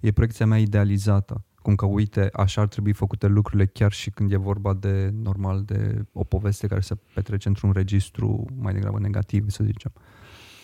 e 0.00 0.10
proiecția 0.10 0.46
mea 0.46 0.58
idealizată 0.58 1.44
cum 1.68 1.76
că, 1.76 1.86
uite, 1.86 2.28
așa 2.32 2.60
ar 2.60 2.66
trebui 2.68 2.92
făcute 2.92 3.26
lucrurile 3.26 3.66
chiar 3.66 3.92
și 3.92 4.10
când 4.10 4.32
e 4.32 4.36
vorba 4.36 4.74
de, 4.74 5.14
normal, 5.22 5.62
de 5.62 6.04
o 6.12 6.24
poveste 6.24 6.66
care 6.66 6.80
se 6.80 6.96
petrece 7.14 7.48
într-un 7.48 7.72
registru 7.72 8.44
mai 8.58 8.72
degrabă 8.72 8.98
negativ, 8.98 9.50
să 9.50 9.64
zicem, 9.64 9.92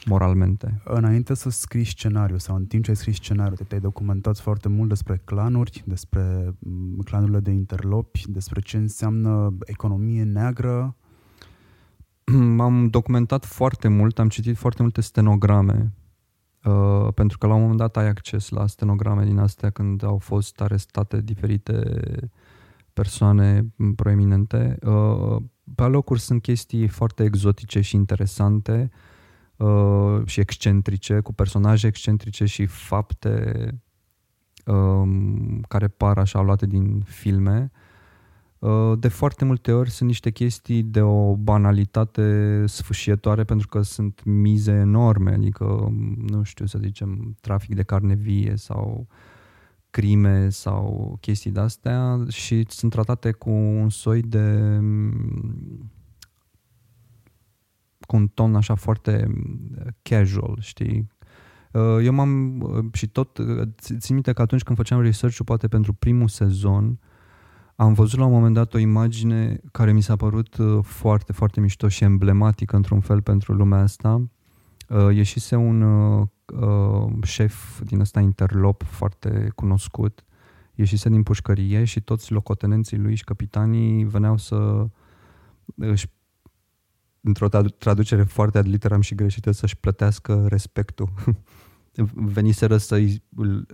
moralmente. 0.05 0.81
Înainte 0.85 1.35
să 1.35 1.51
scrii 1.51 1.85
scenariu 1.85 2.39
sau 2.39 2.57
în 2.57 2.67
timp 2.67 2.85
ce 2.85 2.91
ai 2.91 2.97
scris 2.97 3.15
scenariu, 3.15 3.57
te-ai 3.69 3.81
documentat 3.81 4.39
foarte 4.39 4.69
mult 4.69 4.89
despre 4.89 5.21
clanuri, 5.25 5.83
despre 5.87 6.55
mm, 6.59 6.99
clanurile 6.99 7.41
de 7.41 7.51
interlopi, 7.51 8.25
despre 8.27 8.61
ce 8.61 8.77
înseamnă 8.77 9.57
economie 9.65 10.23
neagră. 10.23 10.97
M-am 12.57 12.89
documentat 12.89 13.45
foarte 13.45 13.89
mult, 13.89 14.19
am 14.19 14.29
citit 14.29 14.57
foarte 14.57 14.83
multe 14.83 15.01
stenograme 15.01 15.93
Uh, 16.65 17.09
pentru 17.15 17.39
că 17.39 17.47
la 17.47 17.55
un 17.55 17.61
moment 17.61 17.79
dat 17.79 17.97
ai 17.97 18.09
acces 18.09 18.49
la 18.49 18.67
stenograme 18.67 19.25
din 19.25 19.39
astea 19.39 19.71
când 19.71 20.05
au 20.05 20.19
fost 20.19 20.61
arestate 20.61 21.21
diferite 21.21 21.83
persoane 22.93 23.75
proeminente. 23.97 24.79
Uh, 24.83 25.37
pe 25.75 25.83
locuri 25.83 26.21
sunt 26.21 26.43
chestii 26.43 26.89
foarte 26.89 27.23
exotice 27.23 27.81
și 27.81 27.97
interesante 27.97 28.91
uh, 29.57 30.21
și 30.25 30.41
excentrice, 30.41 31.21
cu 31.21 31.33
personaje 31.33 31.87
excentrice 31.87 32.45
și 32.45 32.67
fapte 32.67 33.69
um, 34.67 35.61
care 35.69 35.89
par 35.89 36.19
așa 36.19 36.41
luate 36.41 36.67
din 36.67 37.03
filme. 37.07 37.71
Uh, 37.73 37.84
de 38.99 39.09
foarte 39.09 39.45
multe 39.45 39.73
ori 39.73 39.91
sunt 39.91 40.09
niște 40.09 40.31
chestii 40.31 40.83
de 40.83 41.01
o 41.01 41.37
banalitate 41.37 42.65
sfâșietoare 42.67 43.45
pentru 43.45 43.69
că 43.69 43.83
sunt 43.83 44.25
mize 44.25 44.73
enorme, 44.73 45.33
adică, 45.33 45.93
nu 46.17 46.43
știu 46.43 46.67
să 46.67 46.79
zicem, 46.79 47.37
trafic 47.41 47.75
de 47.75 47.83
carne 47.83 48.15
vie 48.15 48.53
sau 48.57 49.07
crime 49.91 50.49
sau 50.49 51.17
chestii 51.21 51.51
de-astea 51.51 52.25
și 52.29 52.65
sunt 52.69 52.91
tratate 52.91 53.33
cu 53.33 53.51
un 53.51 53.89
soi 53.89 54.23
de 54.23 54.79
cu 58.01 58.17
un 58.17 58.29
ton 58.29 58.55
așa 58.55 58.75
foarte 58.75 59.33
casual, 60.03 60.59
știi? 60.61 61.09
Uh, 61.73 61.99
eu 62.03 62.13
m-am 62.13 62.61
uh, 62.61 62.85
și 62.93 63.09
tot 63.09 63.39
țin 63.81 64.15
minte 64.15 64.33
că 64.33 64.43
atunci 64.43 64.63
când 64.63 64.77
făceam 64.77 65.01
research-ul 65.01 65.45
poate 65.45 65.69
pentru 65.69 65.93
primul 65.93 66.29
sezon 66.29 66.85
uh, 66.85 66.97
am 67.77 67.93
văzut 67.93 68.19
la 68.19 68.25
un 68.25 68.33
moment 68.33 68.55
dat 68.55 68.75
o 68.75 68.79
imagine 68.79 69.61
care 69.73 69.93
mi 69.93 70.03
s-a 70.03 70.17
părut 70.17 70.57
uh, 70.57 70.79
foarte, 70.83 71.33
foarte 71.33 71.61
mișto 71.61 71.89
și 71.89 72.05
emblematică 72.05 72.77
într-un 72.77 73.01
fel 73.01 73.23
pentru 73.23 73.53
lumea 73.53 73.79
asta. 73.79 74.29
Uh, 74.89 75.15
ieșise 75.15 75.57
un 75.57 75.83
uh, 75.83 76.27
șef 77.23 77.81
din 77.81 78.01
ăsta 78.01 78.21
interlop 78.21 78.83
foarte 78.83 79.51
cunoscut, 79.55 80.25
ieșise 80.75 81.09
din 81.09 81.23
pușcărie 81.23 81.85
și 81.85 82.01
toți 82.01 82.33
locotenenții 82.33 82.99
lui 82.99 83.15
și 83.15 83.25
capitanii 83.25 84.05
veneau 84.05 84.37
să 84.37 84.87
își 85.77 86.07
într-o 87.21 87.49
traducere 87.79 88.23
foarte 88.23 88.59
ad 88.59 88.67
literam 88.67 89.01
și 89.01 89.15
greșită, 89.15 89.51
să-și 89.51 89.77
plătească 89.77 90.47
respectul. 90.49 91.09
Veniseră 92.35 92.77
să-i 92.77 93.23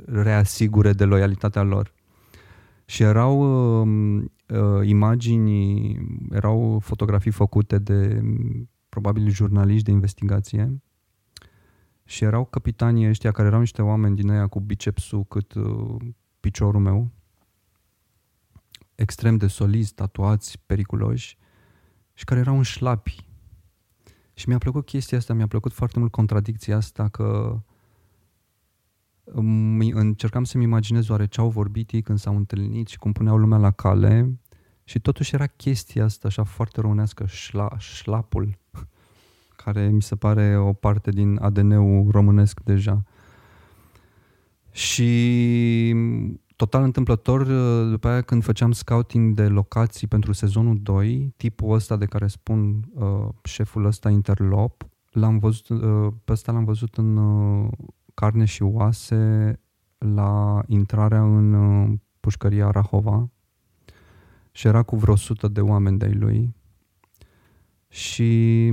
reasigure 0.05 0.93
de 0.93 1.05
loialitatea 1.05 1.63
lor. 1.63 1.93
Și 2.91 3.03
erau 3.03 3.41
uh, 3.81 4.25
uh, 4.49 4.89
imagini, 4.89 5.97
erau 6.31 6.79
fotografii 6.79 7.31
făcute 7.31 7.79
de 7.79 8.23
probabil 8.89 9.29
jurnaliști 9.29 9.85
de 9.85 9.91
investigație 9.91 10.83
și 12.05 12.25
erau 12.25 12.45
capitanii 12.45 13.09
ăștia 13.09 13.33
care 13.33 13.49
erau 13.49 13.61
niște 13.61 13.83
oameni 13.83 14.17
din 14.17 14.31
aia 14.31 14.47
cu 14.47 14.61
bicepsul 14.61 15.25
cât 15.25 15.55
uh, 15.55 15.97
piciorul 16.41 16.81
meu, 16.81 17.11
extrem 18.95 19.37
de 19.37 19.47
solizi, 19.47 19.95
tatuați, 19.95 20.63
periculoși 20.67 21.39
și 22.13 22.25
care 22.25 22.41
erau 22.41 22.57
în 22.57 22.63
șlapi. 22.63 23.25
Și 24.35 24.49
mi-a 24.49 24.59
plăcut 24.59 24.85
chestia 24.85 25.19
asta, 25.19 25.35
mi-a 25.35 25.47
plăcut 25.47 25.73
foarte 25.73 25.99
mult 25.99 26.11
contradicția 26.11 26.77
asta 26.77 27.09
că 27.09 27.59
încercam 29.93 30.45
să-mi 30.45 30.65
imaginez 30.65 31.09
oare 31.09 31.27
ce 31.27 31.41
au 31.41 31.49
vorbit 31.49 31.91
ei 31.91 32.03
când 32.03 32.19
s-au 32.19 32.37
întâlnit 32.37 32.89
și 32.89 32.99
cum 32.99 33.13
puneau 33.13 33.37
lumea 33.37 33.59
la 33.59 33.71
cale 33.71 34.41
și 34.85 34.99
totuși 34.99 35.35
era 35.35 35.47
chestia 35.47 36.05
asta 36.05 36.29
așa 36.29 36.45
foarte 36.45 36.81
românească, 36.81 37.27
șla, 37.27 37.69
șlapul, 37.79 38.59
care 39.65 39.89
mi 39.89 40.03
se 40.03 40.17
pare 40.17 40.57
o 40.57 40.73
parte 40.73 41.11
din 41.11 41.39
ADN-ul 41.41 42.11
românesc 42.11 42.61
deja. 42.61 43.03
Și 44.71 45.95
total 46.57 46.83
întâmplător, 46.83 47.43
după 47.91 48.09
aia 48.09 48.21
când 48.21 48.45
făceam 48.45 48.73
scouting 48.73 49.35
de 49.35 49.49
locații 49.49 50.07
pentru 50.07 50.33
sezonul 50.33 50.79
2, 50.83 51.35
tipul 51.37 51.75
ăsta 51.75 51.97
de 51.97 52.07
care 52.07 52.27
spun 52.27 52.85
uh, 52.95 53.29
șeful 53.43 53.85
ăsta 53.85 54.11
interlop, 54.11 54.87
l-am 55.11 55.39
văzut, 55.39 55.69
uh, 55.69 56.13
pe 56.25 56.33
ăsta 56.33 56.53
l-am 56.53 56.65
văzut 56.65 56.97
în 56.97 57.17
uh, 57.17 57.71
carne 58.21 58.45
și 58.45 58.63
oase 58.63 59.53
la 59.99 60.63
intrarea 60.67 61.23
în 61.23 61.53
uh, 61.53 61.99
pușcăria 62.21 62.71
Rahova 62.71 63.31
și 64.51 64.67
era 64.67 64.83
cu 64.83 64.97
vreo 64.97 65.17
sută 65.17 65.49
de 65.49 65.61
oameni 65.61 65.99
de-ai 65.99 66.13
lui 66.13 66.55
și 67.89 68.73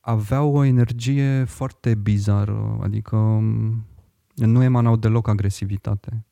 avea 0.00 0.42
o 0.42 0.64
energie 0.64 1.44
foarte 1.44 1.94
bizară, 1.94 2.78
adică 2.80 3.16
nu 4.34 4.62
emanau 4.62 4.96
deloc 4.96 5.28
agresivitate. 5.28 6.24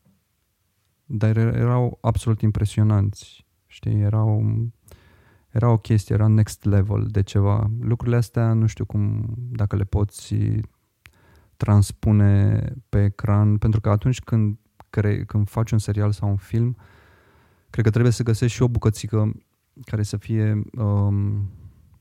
Dar 1.05 1.37
erau 1.37 1.99
absolut 2.01 2.41
impresionanți. 2.41 3.47
Știi, 3.67 4.01
erau, 4.01 4.45
era 5.51 5.71
o 5.71 5.79
chestie, 5.79 6.15
era 6.15 6.27
next 6.27 6.65
level 6.65 7.07
de 7.11 7.23
ceva. 7.23 7.71
Lucrurile 7.81 8.17
astea, 8.17 8.53
nu 8.53 8.67
știu 8.67 8.85
cum, 8.85 9.35
dacă 9.37 9.77
le 9.77 9.85
poți 9.85 10.35
transpune 11.57 12.63
pe 12.89 13.05
ecran, 13.05 13.59
pentru 13.59 13.81
că 13.81 13.89
atunci 13.89 14.21
când, 14.21 14.59
cre- 14.91 15.25
când 15.25 15.49
faci 15.49 15.71
un 15.71 15.79
serial 15.79 16.13
sau 16.13 16.29
un 16.29 16.37
film, 16.37 16.77
cred 17.71 17.85
că 17.85 17.91
trebuie 17.91 18.13
să 18.13 18.23
găsești 18.23 18.57
și 18.57 18.63
o 18.63 18.69
bucățică 18.69 19.33
care 19.85 20.03
să 20.03 20.17
fie 20.17 20.63
um, 20.73 21.51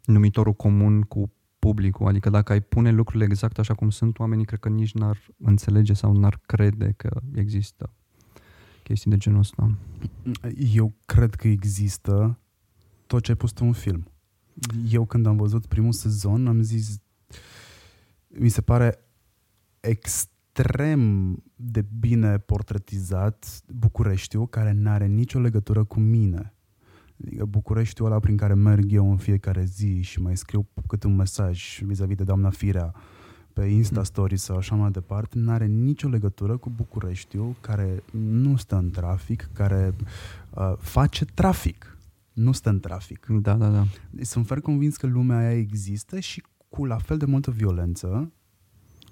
numitorul 0.06 0.54
comun 0.54 1.02
cu 1.02 1.32
publicul. 1.60 2.08
Adică 2.08 2.30
dacă 2.30 2.52
ai 2.52 2.62
pune 2.62 2.92
lucrurile 2.92 3.26
exact 3.26 3.60
așa 3.60 3.74
cum 3.74 3.90
sunt, 3.90 4.20
oamenii 4.20 4.46
cred 4.46 4.60
că 4.60 4.70
nici 4.70 4.94
n-ar 4.94 5.18
înțelege 5.38 5.94
sau 5.94 6.14
n-ar 6.14 6.40
crede 6.46 6.94
că 6.98 7.22
există 7.34 7.90
chestii 8.84 9.12
de 9.12 9.18
genul 9.18 9.40
ăsta. 9.40 9.78
Eu 10.74 10.94
cred 11.06 11.36
că 11.36 11.48
există 11.48 12.40
tot 13.08 13.24
ce 13.24 13.32
ai 13.32 13.38
pus 13.38 13.52
tu 13.52 13.66
în 13.66 13.72
film. 13.72 14.08
Eu 14.90 15.06
când 15.06 15.26
am 15.26 15.38
văzut 15.38 15.66
primul 15.66 15.92
sezon 15.92 16.48
am 16.48 16.62
zis 16.62 17.00
mi 18.28 18.50
se 18.50 18.62
pare 18.62 19.05
extrem 19.86 21.36
de 21.56 21.86
bine 22.00 22.38
portretizat 22.38 23.62
Bucureștiu 23.68 24.46
care 24.46 24.72
nu 24.72 24.90
are 24.90 25.06
nicio 25.06 25.40
legătură 25.40 25.84
cu 25.84 26.00
mine. 26.00 26.54
Adică 27.26 27.46
Bucureștiul 27.46 28.08
ăla 28.08 28.20
prin 28.20 28.38
care 28.38 28.54
merg 28.54 28.92
eu 28.92 29.12
în 29.12 29.18
fiecare 29.18 29.64
zi 29.64 30.02
și 30.02 30.22
mai 30.22 30.38
scriu 30.38 30.68
câte 30.88 31.08
un 31.08 31.16
mesaj 31.16 31.82
vis-a-vis 31.82 32.16
de 32.16 32.24
doamna 32.24 32.50
Firea 32.50 32.94
pe 33.54 33.66
Insta 33.66 34.04
Stories 34.04 34.42
sau 34.42 34.58
așa 34.58 34.76
mai 34.76 34.92
departe, 34.92 35.38
nu 35.40 35.52
are 35.52 35.66
nicio 35.66 36.08
legătură 36.08 36.58
cu 36.58 36.70
Bucureștiul 36.76 37.56
care 37.62 38.04
nu 38.12 38.56
stă 38.56 38.76
în 38.76 38.90
trafic, 38.90 39.50
care 39.54 39.94
uh, 40.54 40.74
face 40.78 41.26
trafic. 41.26 41.98
Nu 42.34 42.52
stă 42.52 42.70
în 42.70 42.80
trafic. 42.80 43.26
Da, 43.26 43.54
da, 43.54 43.70
da. 43.70 43.86
Sunt 44.22 44.46
fer 44.46 44.60
convins 44.60 44.98
că 44.98 45.08
lumea 45.08 45.38
aia 45.38 45.58
există 45.58 46.20
și 46.20 46.44
cu 46.70 46.86
la 46.86 46.98
fel 46.98 47.18
de 47.18 47.26
multă 47.26 47.52
violență 47.52 48.32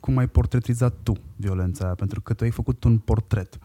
cum 0.03 0.17
ai 0.17 0.27
portretizat 0.27 0.95
tu 1.03 1.13
violența 1.35 1.85
aia, 1.85 1.95
pentru 1.95 2.21
că 2.21 2.33
tu 2.33 2.43
ai 2.43 2.51
făcut 2.51 2.83
un 2.83 2.97
portret. 2.97 3.59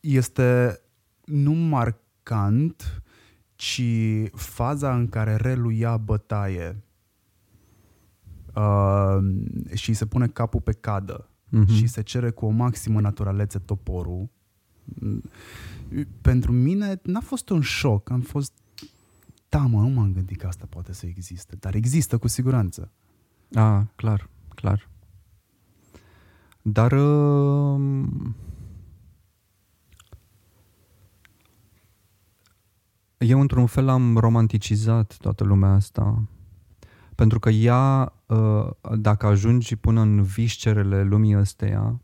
Este 0.00 0.80
nu 1.24 1.52
marcant, 1.52 3.02
ci 3.54 3.82
faza 4.32 4.94
în 4.94 5.08
care 5.08 5.36
reluia 5.36 5.96
bătaie 5.96 6.82
uh, 8.54 9.18
și 9.74 9.92
se 9.92 10.06
pune 10.06 10.28
capul 10.28 10.60
pe 10.60 10.72
cadă 10.72 11.28
uh-huh. 11.28 11.74
și 11.74 11.86
se 11.86 12.02
cere 12.02 12.30
cu 12.30 12.46
o 12.46 12.50
maximă 12.50 13.00
naturalețe 13.00 13.58
toporul. 13.58 14.28
Pentru 16.20 16.52
mine 16.52 17.00
n-a 17.02 17.20
fost 17.20 17.48
un 17.48 17.60
șoc, 17.60 18.10
am 18.10 18.20
fost 18.20 18.52
da, 19.48 19.58
mă, 19.58 19.80
nu 19.80 19.88
m-am 19.88 20.12
gândit 20.12 20.38
că 20.38 20.46
asta 20.46 20.66
poate 20.68 20.92
să 20.92 21.06
existe, 21.06 21.56
dar 21.56 21.74
există 21.74 22.18
cu 22.18 22.28
siguranță. 22.28 22.90
Ah, 23.54 23.80
clar, 23.94 24.30
clar. 24.54 24.88
Dar 26.62 26.92
uh, 26.92 27.80
eu 33.18 33.40
într-un 33.40 33.66
fel 33.66 33.88
am 33.88 34.16
romanticizat 34.16 35.16
toată 35.16 35.44
lumea 35.44 35.70
asta 35.70 36.22
pentru 37.14 37.38
că 37.38 37.50
ea, 37.50 38.12
uh, 38.26 38.70
dacă 38.98 39.26
ajungi 39.26 39.76
până 39.76 40.00
în 40.00 40.22
viscerele 40.22 41.02
lumii 41.02 41.38
ăsteia, 41.38 42.00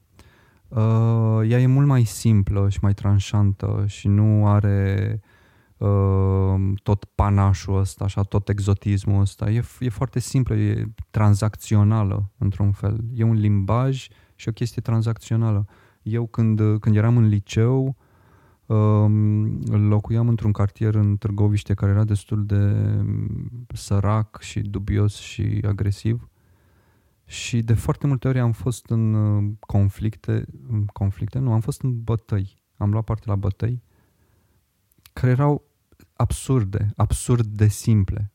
uh, 0.68 1.40
ea 1.48 1.60
e 1.60 1.66
mult 1.66 1.86
mai 1.86 2.04
simplă 2.04 2.68
și 2.68 2.78
mai 2.82 2.94
tranșantă 2.94 3.84
și 3.86 4.08
nu 4.08 4.48
are 4.48 5.10
uh, 5.14 5.27
tot 6.82 7.04
panașul 7.04 7.78
ăsta, 7.78 8.04
așa, 8.04 8.22
tot 8.22 8.48
exotismul 8.48 9.20
ăsta. 9.20 9.50
E, 9.50 9.64
e 9.80 9.88
foarte 9.88 10.18
simplă, 10.18 10.54
e 10.54 10.88
tranzacțională 11.10 12.30
într-un 12.38 12.72
fel. 12.72 13.04
E 13.14 13.22
un 13.22 13.34
limbaj 13.34 14.08
și 14.34 14.48
o 14.48 14.52
chestie 14.52 14.82
tranzacțională. 14.82 15.66
Eu 16.02 16.26
când, 16.26 16.60
când 16.80 16.96
eram 16.96 17.16
în 17.16 17.28
liceu, 17.28 17.96
locuiam 19.66 20.28
într-un 20.28 20.52
cartier 20.52 20.94
în 20.94 21.16
Târgoviște 21.16 21.74
care 21.74 21.92
era 21.92 22.04
destul 22.04 22.46
de 22.46 22.84
sărac 23.74 24.40
și 24.40 24.60
dubios 24.60 25.16
și 25.16 25.62
agresiv 25.66 26.28
și 27.24 27.62
de 27.62 27.74
foarte 27.74 28.06
multe 28.06 28.28
ori 28.28 28.38
am 28.38 28.52
fost 28.52 28.90
în 28.90 29.14
uh, 29.14 29.52
conflicte, 29.60 30.44
în 30.68 30.86
conflicte, 30.86 31.38
nu, 31.38 31.52
am 31.52 31.60
fost 31.60 31.82
în 31.82 32.02
bătăi, 32.02 32.62
am 32.76 32.90
luat 32.90 33.04
parte 33.04 33.24
la 33.26 33.36
bătăi 33.36 33.82
care 35.12 35.32
erau 35.32 35.67
absurde, 36.18 36.92
absurd 36.96 37.46
de 37.46 37.68
simple. 37.68 38.32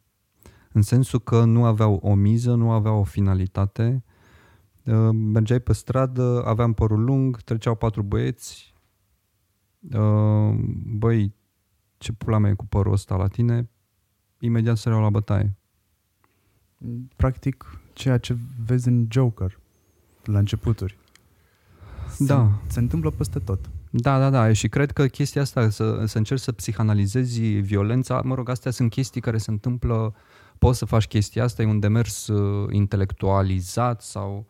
În 0.71 0.81
sensul 0.81 1.19
că 1.19 1.43
nu 1.43 1.65
aveau 1.65 1.99
o 2.03 2.13
miză, 2.13 2.53
nu 2.53 2.71
aveau 2.71 2.99
o 2.99 3.03
finalitate. 3.03 4.03
Uh, 4.83 5.09
mergeai 5.11 5.59
pe 5.59 5.73
stradă, 5.73 6.43
aveam 6.45 6.73
părul 6.73 7.03
lung, 7.03 7.41
treceau 7.41 7.75
patru 7.75 8.03
băieți, 8.03 8.73
Uh, 9.91 10.55
băi, 10.85 11.33
ce 11.97 12.13
pula 12.13 12.37
mea 12.37 12.51
e 12.51 12.53
cu 12.53 12.65
părul 12.65 12.93
ăsta 12.93 13.15
la 13.15 13.27
tine, 13.27 13.69
imediat 14.39 14.77
se 14.77 14.89
la 14.89 15.09
bătaie. 15.09 15.55
Practic, 17.15 17.79
ceea 17.93 18.17
ce 18.17 18.37
vezi 18.65 18.87
în 18.87 19.07
Joker 19.09 19.59
la 20.23 20.39
începuturi. 20.39 20.97
Se, 22.09 22.25
da. 22.25 22.61
Se 22.67 22.79
întâmplă 22.79 23.09
peste 23.09 23.39
tot. 23.39 23.69
Da, 23.95 24.19
da, 24.19 24.29
da. 24.29 24.53
Și 24.53 24.69
cred 24.69 24.91
că 24.91 25.07
chestia 25.07 25.41
asta, 25.41 25.69
să, 25.69 26.03
să 26.05 26.17
încerci 26.17 26.41
să 26.41 26.51
psihanalizezi 26.51 27.41
violența, 27.41 28.21
mă 28.23 28.35
rog, 28.35 28.49
astea 28.49 28.71
sunt 28.71 28.89
chestii 28.89 29.21
care 29.21 29.37
se 29.37 29.51
întâmplă, 29.51 30.15
poți 30.57 30.77
să 30.77 30.85
faci 30.85 31.07
chestia 31.07 31.43
asta, 31.43 31.61
e 31.61 31.65
un 31.65 31.79
demers 31.79 32.27
uh, 32.27 32.67
intelectualizat 32.71 34.01
sau... 34.01 34.45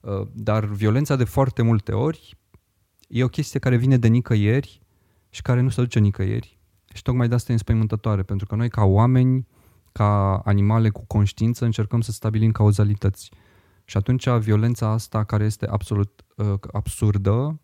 Uh, 0.00 0.26
dar 0.32 0.64
violența 0.64 1.16
de 1.16 1.24
foarte 1.24 1.62
multe 1.62 1.92
ori 1.92 2.38
e 3.08 3.24
o 3.24 3.28
chestie 3.28 3.60
care 3.60 3.76
vine 3.76 3.96
de 3.96 4.08
nicăieri 4.08 4.82
și 5.30 5.42
care 5.42 5.60
nu 5.60 5.68
se 5.68 5.80
duce 5.80 5.98
nicăieri. 5.98 6.58
Și 6.94 7.02
tocmai 7.02 7.28
de 7.28 7.34
asta 7.34 7.50
e 7.50 7.54
înspăimântătoare, 7.54 8.22
pentru 8.22 8.46
că 8.46 8.54
noi 8.54 8.68
ca 8.68 8.84
oameni, 8.84 9.46
ca 9.92 10.36
animale 10.36 10.88
cu 10.88 11.04
conștiință, 11.06 11.64
încercăm 11.64 12.00
să 12.00 12.12
stabilim 12.12 12.52
cauzalități. 12.52 13.30
Și 13.84 13.96
atunci 13.96 14.28
violența 14.28 14.88
asta, 14.88 15.24
care 15.24 15.44
este 15.44 15.66
absolut 15.66 16.24
uh, 16.36 16.54
absurdă, 16.72 17.60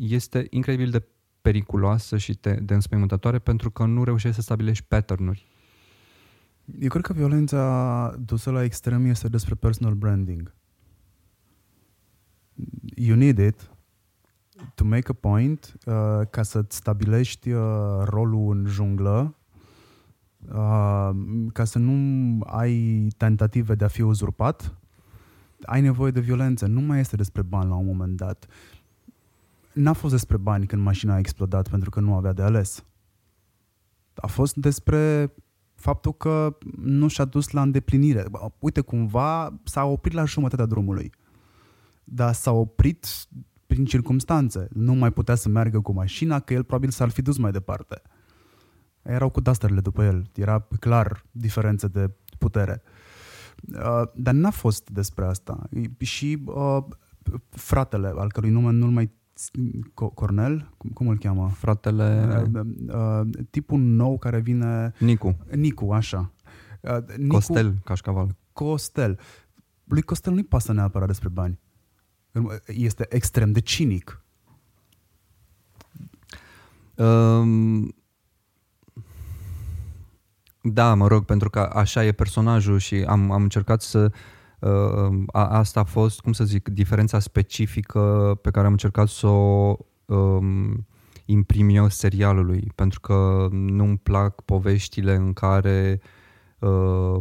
este 0.00 0.46
incredibil 0.50 0.90
de 0.90 1.02
periculoasă 1.40 2.16
și 2.16 2.38
de, 2.40 2.52
de 2.52 2.74
înspăimântătoare 2.74 3.38
pentru 3.38 3.70
că 3.70 3.84
nu 3.84 4.04
reușești 4.04 4.36
să 4.36 4.42
stabilești 4.42 4.84
pattern-uri. 4.88 5.46
Eu 6.78 6.88
cred 6.88 7.02
că 7.02 7.12
violența 7.12 8.14
dusă 8.18 8.50
la 8.50 8.62
extrem 8.62 9.04
este 9.04 9.28
despre 9.28 9.54
personal 9.54 9.94
branding. 9.94 10.54
You 12.94 13.16
need 13.16 13.38
it, 13.38 13.70
to 14.74 14.84
make 14.84 15.10
a 15.10 15.12
point, 15.12 15.74
uh, 15.86 16.20
ca 16.30 16.42
să-ți 16.42 16.76
stabilești 16.76 17.50
uh, 17.50 17.62
rolul 18.04 18.56
în 18.56 18.66
junglă, 18.66 19.34
uh, 20.48 21.10
ca 21.52 21.64
să 21.64 21.78
nu 21.78 22.38
ai 22.46 23.08
tentative 23.16 23.74
de 23.74 23.84
a 23.84 23.88
fi 23.88 24.02
uzurpat, 24.02 24.74
ai 25.62 25.80
nevoie 25.80 26.10
de 26.10 26.20
violență. 26.20 26.66
Nu 26.66 26.80
mai 26.80 27.00
este 27.00 27.16
despre 27.16 27.42
bani 27.42 27.68
la 27.68 27.74
un 27.74 27.86
moment 27.86 28.16
dat. 28.16 28.46
N-a 29.72 29.92
fost 29.92 30.12
despre 30.12 30.36
bani 30.36 30.66
când 30.66 30.82
mașina 30.82 31.14
a 31.14 31.18
explodat 31.18 31.68
pentru 31.68 31.90
că 31.90 32.00
nu 32.00 32.14
avea 32.14 32.32
de 32.32 32.42
ales. 32.42 32.84
A 34.14 34.26
fost 34.26 34.54
despre 34.56 35.34
faptul 35.74 36.14
că 36.14 36.56
nu 36.76 37.08
și-a 37.08 37.24
dus 37.24 37.50
la 37.50 37.62
îndeplinire. 37.62 38.24
Uite, 38.58 38.80
cumva 38.80 39.60
s-a 39.64 39.84
oprit 39.84 40.12
la 40.12 40.24
jumătatea 40.24 40.66
drumului. 40.66 41.12
Dar 42.04 42.32
s-a 42.32 42.50
oprit 42.50 43.06
prin 43.66 43.84
circumstanțe. 43.84 44.68
Nu 44.72 44.94
mai 44.94 45.12
putea 45.12 45.34
să 45.34 45.48
meargă 45.48 45.80
cu 45.80 45.92
mașina, 45.92 46.40
că 46.40 46.52
el 46.52 46.64
probabil 46.64 46.90
s-ar 46.90 47.08
fi 47.08 47.22
dus 47.22 47.38
mai 47.38 47.50
departe. 47.50 48.02
Erau 49.02 49.30
cu 49.30 49.40
dasterele 49.40 49.80
după 49.80 50.04
el. 50.04 50.30
Era 50.34 50.68
clar 50.80 51.24
diferență 51.30 51.88
de 51.88 52.10
putere. 52.38 52.82
Uh, 53.74 54.02
dar 54.14 54.34
n-a 54.34 54.50
fost 54.50 54.90
despre 54.90 55.24
asta. 55.24 55.68
Și 55.98 56.42
uh, 56.44 56.84
fratele, 57.48 58.12
al 58.16 58.32
cărui 58.32 58.50
nume 58.50 58.70
nu-l 58.70 58.90
mai 58.90 59.10
Cornel, 60.14 60.74
cum, 60.76 60.90
cum 60.90 61.08
îl 61.08 61.18
cheamă? 61.18 61.48
Fratele... 61.48 62.28
Uh, 62.54 62.60
uh, 62.88 63.20
tipul 63.50 63.78
nou 63.78 64.18
care 64.18 64.40
vine... 64.40 64.92
Nicu. 64.98 65.36
Nicu, 65.54 65.92
așa. 65.92 66.32
Uh, 66.80 67.16
Nicu, 67.16 67.34
Costel, 67.34 67.74
cașcaval. 67.84 68.36
Costel. 68.52 69.18
Lui 69.84 70.02
Costel 70.02 70.32
nu-i 70.32 70.44
pasă 70.44 70.72
neapărat 70.72 71.06
despre 71.08 71.28
bani 71.28 71.58
este 72.66 73.06
extrem 73.08 73.52
de 73.52 73.60
cinic. 73.60 74.24
Um, 76.94 77.94
da, 80.60 80.94
mă 80.94 81.06
rog, 81.06 81.24
pentru 81.24 81.50
că 81.50 81.60
așa 81.60 82.04
e 82.04 82.12
personajul 82.12 82.78
și 82.78 82.94
am, 82.94 83.30
am 83.30 83.42
încercat 83.42 83.82
să 83.82 84.00
Uh, 84.02 84.10
a, 84.10 84.14
asta 85.32 85.80
a 85.80 85.84
fost, 85.84 86.20
cum 86.20 86.32
să 86.32 86.44
zic, 86.44 86.68
diferența 86.68 87.18
specifică 87.18 88.38
pe 88.42 88.50
care 88.50 88.66
am 88.66 88.72
încercat 88.72 89.08
să 89.08 89.26
o 89.26 89.76
um, 90.04 90.86
imprim 91.24 91.68
eu 91.68 91.88
serialului, 91.88 92.72
pentru 92.74 93.00
că 93.00 93.48
nu-mi 93.50 93.98
plac 93.98 94.40
poveștile 94.40 95.14
în 95.14 95.32
care 95.32 96.00
uh, 96.58 97.16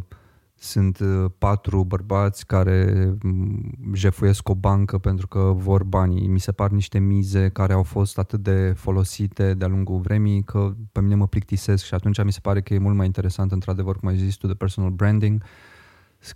sunt 0.55 0.99
uh, 0.99 1.25
patru 1.37 1.83
bărbați 1.83 2.45
care 2.45 3.09
mm, 3.23 3.71
jefuiesc 3.93 4.49
o 4.49 4.55
bancă 4.55 4.97
pentru 4.97 5.27
că 5.27 5.39
vor 5.39 5.83
banii. 5.83 6.27
Mi 6.27 6.39
se 6.39 6.51
par 6.51 6.69
niște 6.69 6.99
mize 6.99 7.49
care 7.49 7.73
au 7.73 7.83
fost 7.83 8.17
atât 8.17 8.43
de 8.43 8.73
folosite 8.75 9.53
de-a 9.53 9.67
lungul 9.67 9.99
vremii 9.99 10.43
că 10.43 10.73
pe 10.91 11.01
mine 11.01 11.15
mă 11.15 11.27
plictisesc 11.27 11.83
și 11.83 11.93
atunci 11.93 12.23
mi 12.23 12.31
se 12.31 12.39
pare 12.41 12.61
că 12.61 12.73
e 12.73 12.77
mult 12.77 12.95
mai 12.95 13.05
interesant, 13.05 13.51
într-adevăr, 13.51 13.95
cum 13.97 14.07
ai 14.07 14.17
zis 14.17 14.35
tu, 14.35 14.47
de 14.47 14.53
personal 14.53 14.89
branding, 14.89 15.43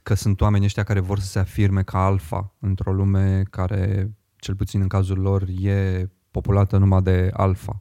că 0.04 0.14
sunt 0.14 0.42
oameni 0.42 0.66
ăștia 0.66 0.84
care 0.84 1.00
vor 1.00 1.20
să 1.20 1.28
se 1.28 1.40
afirme 1.40 1.84
ca 1.84 2.06
alfa 2.06 2.56
într-o 2.60 2.94
lume 2.94 3.44
care, 3.50 4.12
cel 4.36 4.56
puțin 4.56 4.82
în 4.82 4.88
cazul 4.88 5.20
lor, 5.20 5.44
e 5.62 6.10
populată 6.32 6.78
numai 6.78 7.02
de 7.02 7.30
alfa. 7.34 7.80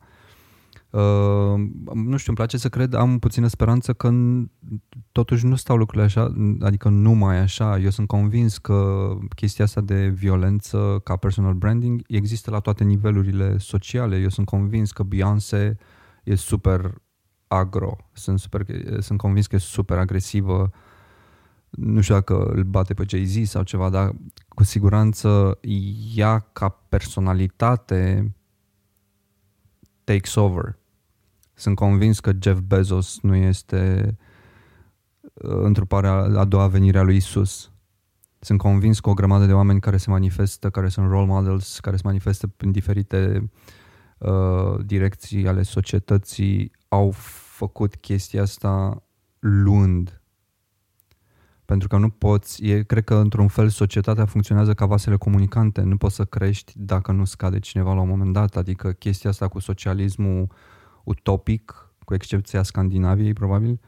Uh, 0.91 1.55
nu 1.95 2.17
știu, 2.17 2.27
îmi 2.27 2.37
place 2.37 2.57
să 2.57 2.69
cred, 2.69 2.95
am 2.95 3.19
puțină 3.19 3.47
speranță 3.47 3.93
că 3.93 4.11
totuși 5.13 5.47
nu 5.47 5.55
stau 5.55 5.77
lucrurile 5.77 6.05
așa, 6.05 6.35
adică 6.61 6.89
nu 6.89 7.13
mai 7.13 7.39
așa. 7.39 7.79
Eu 7.79 7.91
sunt 7.91 8.07
convins 8.07 8.59
că 8.59 9.09
chestia 9.35 9.65
asta 9.65 9.81
de 9.81 10.09
violență 10.09 11.01
ca 11.05 11.17
personal 11.17 11.55
branding 11.55 12.03
există 12.07 12.51
la 12.51 12.59
toate 12.59 12.85
nivelurile 12.85 13.59
sociale. 13.59 14.17
Eu 14.17 14.29
sunt 14.29 14.47
convins 14.47 14.93
că 14.93 15.03
Beyoncé 15.03 15.77
e 16.25 16.35
super 16.35 16.95
agro, 17.47 17.97
sunt, 18.13 18.39
super, 18.39 18.67
sunt 18.99 19.19
convins 19.19 19.47
că 19.47 19.57
e 19.57 19.59
super 19.59 19.99
agresivă 19.99 20.71
nu 21.77 22.01
știu 22.01 22.15
dacă 22.15 22.45
îl 22.45 22.63
bate 22.63 22.95
pe 22.95 23.05
Jay-Z 23.07 23.49
sau 23.49 23.63
ceva, 23.63 23.89
dar 23.89 24.13
cu 24.49 24.63
siguranță 24.63 25.59
ea 26.15 26.39
ca 26.39 26.69
personalitate 26.69 28.35
takes 30.05 30.35
over. 30.35 30.79
Sunt 31.55 31.77
convins 31.77 32.21
că 32.21 32.33
Jeff 32.43 32.61
Bezos 32.61 33.21
nu 33.21 33.35
este 33.35 34.15
uh, 35.23 35.61
întruparea 35.63 36.13
a 36.13 36.45
doua 36.45 36.67
venire 36.67 36.99
a 36.99 37.03
lui 37.03 37.17
Isus. 37.17 37.73
Sunt 38.39 38.59
convins 38.59 39.01
că 39.01 39.11
o 39.11 39.15
grămadă 39.15 39.47
de 39.47 39.53
oameni 39.53 39.81
care 39.81 39.97
se 39.97 40.11
manifestă, 40.11 40.71
care 40.71 40.89
sunt 40.89 41.09
role 41.09 41.27
models, 41.27 41.81
care 41.81 41.97
se 41.97 42.03
manifestă 42.05 42.53
în 42.57 42.71
diferite 42.71 43.51
uh, 44.19 44.85
direcții 44.85 45.49
ale 45.49 45.63
societății, 45.63 46.73
au 46.89 47.11
făcut 47.57 47.97
chestia 47.97 48.43
asta 48.43 49.03
luând 49.39 50.22
pentru 51.73 51.91
că 51.91 51.97
nu 51.97 52.09
poți, 52.09 52.65
e, 52.65 52.83
cred 52.83 53.05
că 53.05 53.15
într-un 53.15 53.49
fel 53.49 53.69
societatea 53.69 54.25
funcționează 54.25 54.75
ca 54.75 54.87
vasele 54.87 55.17
comunicante, 55.17 55.81
nu 55.81 55.97
poți 55.97 56.15
să 56.15 56.25
crești 56.25 56.73
dacă 56.77 57.13
nu 57.13 57.25
scade 57.25 57.59
cineva 57.59 57.95
la 57.95 58.01
un 58.01 58.09
moment 58.09 58.33
dat, 58.33 58.57
adică 58.57 58.93
chestia 58.93 59.31
asta 59.31 59.49
cu 59.49 59.59
socialismul 59.59 60.47
utopic, 61.05 61.93
cu 62.05 62.15
excepția 62.15 62.63
Scandinaviei 62.63 63.33
probabil, 63.33 63.81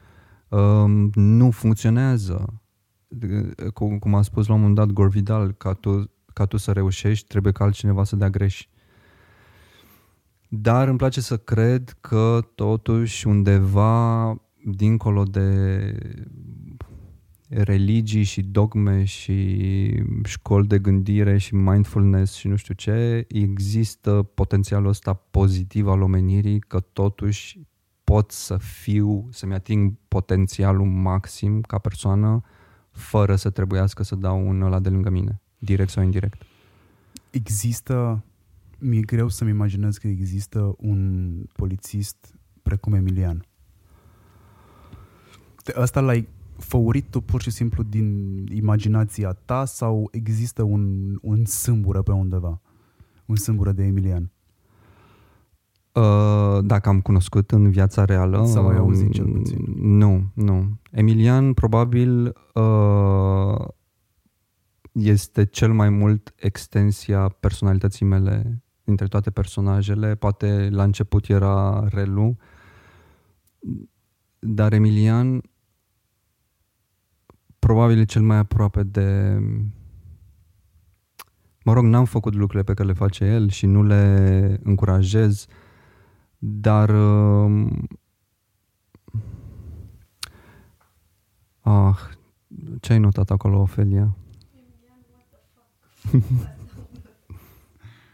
um, 0.49 1.11
nu 1.13 1.51
funcționează. 1.51 2.61
Cum, 3.73 3.99
cum 3.99 4.15
a 4.15 4.21
spus 4.21 4.47
la 4.47 4.53
un 4.53 4.59
moment 4.59 4.77
dat 4.77 4.87
Gore 4.87 5.09
Vidal, 5.09 5.51
ca 5.51 5.73
tu, 5.73 6.11
ca 6.33 6.45
tu 6.45 6.57
să 6.57 6.71
reușești, 6.71 7.27
trebuie 7.27 7.53
ca 7.53 7.63
altcineva 7.63 8.03
să 8.03 8.15
dea 8.15 8.29
greș. 8.29 8.67
Dar 10.47 10.87
îmi 10.87 10.97
place 10.97 11.21
să 11.21 11.37
cred 11.37 11.97
că 12.01 12.39
totuși 12.55 13.27
undeva 13.27 14.35
dincolo 14.63 15.23
de 15.23 15.97
religii 17.63 18.23
și 18.23 18.41
dogme 18.41 19.03
și 19.03 20.03
școli 20.23 20.67
de 20.67 20.79
gândire 20.79 21.37
și 21.37 21.55
mindfulness 21.55 22.33
și 22.33 22.47
nu 22.47 22.55
știu 22.55 22.73
ce, 22.73 23.25
există 23.27 24.23
potențialul 24.33 24.87
ăsta 24.87 25.13
pozitiv 25.13 25.87
al 25.87 26.01
omenirii 26.01 26.59
că 26.59 26.79
totuși 26.79 27.59
pot 28.03 28.31
să 28.31 28.57
fiu, 28.57 29.27
să-mi 29.31 29.53
ating 29.53 29.93
potențialul 30.07 30.85
maxim 30.85 31.61
ca 31.61 31.77
persoană 31.77 32.41
fără 32.91 33.35
să 33.35 33.49
trebuiască 33.49 34.03
să 34.03 34.15
dau 34.15 34.47
un 34.47 34.61
ăla 34.61 34.79
de 34.79 34.89
lângă 34.89 35.09
mine, 35.09 35.41
direct 35.57 35.89
sau 35.89 36.03
indirect. 36.03 36.41
Există, 37.29 38.23
mi-e 38.79 39.01
greu 39.01 39.27
să-mi 39.27 39.49
imaginez 39.49 39.97
că 39.97 40.07
există 40.07 40.75
un 40.77 41.37
polițist 41.53 42.35
precum 42.63 42.93
Emilian. 42.93 43.45
Asta 45.75 45.99
l-ai 45.99 46.27
făurit 46.57 47.05
tu 47.09 47.21
pur 47.21 47.41
și 47.41 47.49
simplu 47.49 47.83
din 47.83 48.37
imaginația 48.51 49.37
ta 49.45 49.65
sau 49.65 50.09
există 50.11 50.63
un, 50.63 51.15
un 51.21 51.45
sâmbură 51.45 52.01
pe 52.01 52.11
undeva? 52.11 52.61
Un 53.25 53.35
sâmbură 53.35 53.71
de 53.71 53.83
Emilian? 53.83 54.31
Uh, 55.91 56.59
dacă 56.63 56.89
am 56.89 57.01
cunoscut 57.01 57.51
în 57.51 57.69
viața 57.69 58.05
reală... 58.05 58.45
Sau 58.45 58.67
ai 58.67 58.77
auzit 58.77 59.11
cel 59.11 59.25
puțin? 59.25 59.65
Nu, 59.77 60.31
nu. 60.33 60.79
Emilian 60.91 61.53
probabil 61.53 62.33
uh, 62.53 63.67
este 64.91 65.45
cel 65.45 65.73
mai 65.73 65.89
mult 65.89 66.33
extensia 66.35 67.27
personalității 67.39 68.05
mele 68.05 68.63
dintre 68.83 69.07
toate 69.07 69.31
personajele. 69.31 70.15
Poate 70.15 70.69
la 70.71 70.83
început 70.83 71.29
era 71.29 71.87
Relu, 71.87 72.37
dar 74.39 74.73
Emilian 74.73 75.41
probabil 77.65 77.99
e 77.99 78.05
cel 78.05 78.21
mai 78.21 78.37
aproape 78.37 78.83
de... 78.83 79.39
Mă 81.63 81.73
rog, 81.73 81.83
n-am 81.83 82.05
făcut 82.05 82.33
lucrurile 82.33 82.63
pe 82.63 82.73
care 82.73 82.87
le 82.87 82.93
face 82.93 83.25
el 83.25 83.49
și 83.49 83.65
nu 83.65 83.83
le 83.83 84.59
încurajez, 84.63 85.45
dar... 86.37 86.89
Uh... 86.89 87.67
Ah, 91.61 91.97
ce 92.79 92.93
ai 92.93 92.99
notat 92.99 93.29
acolo, 93.29 93.59
Ofelia? 93.59 94.15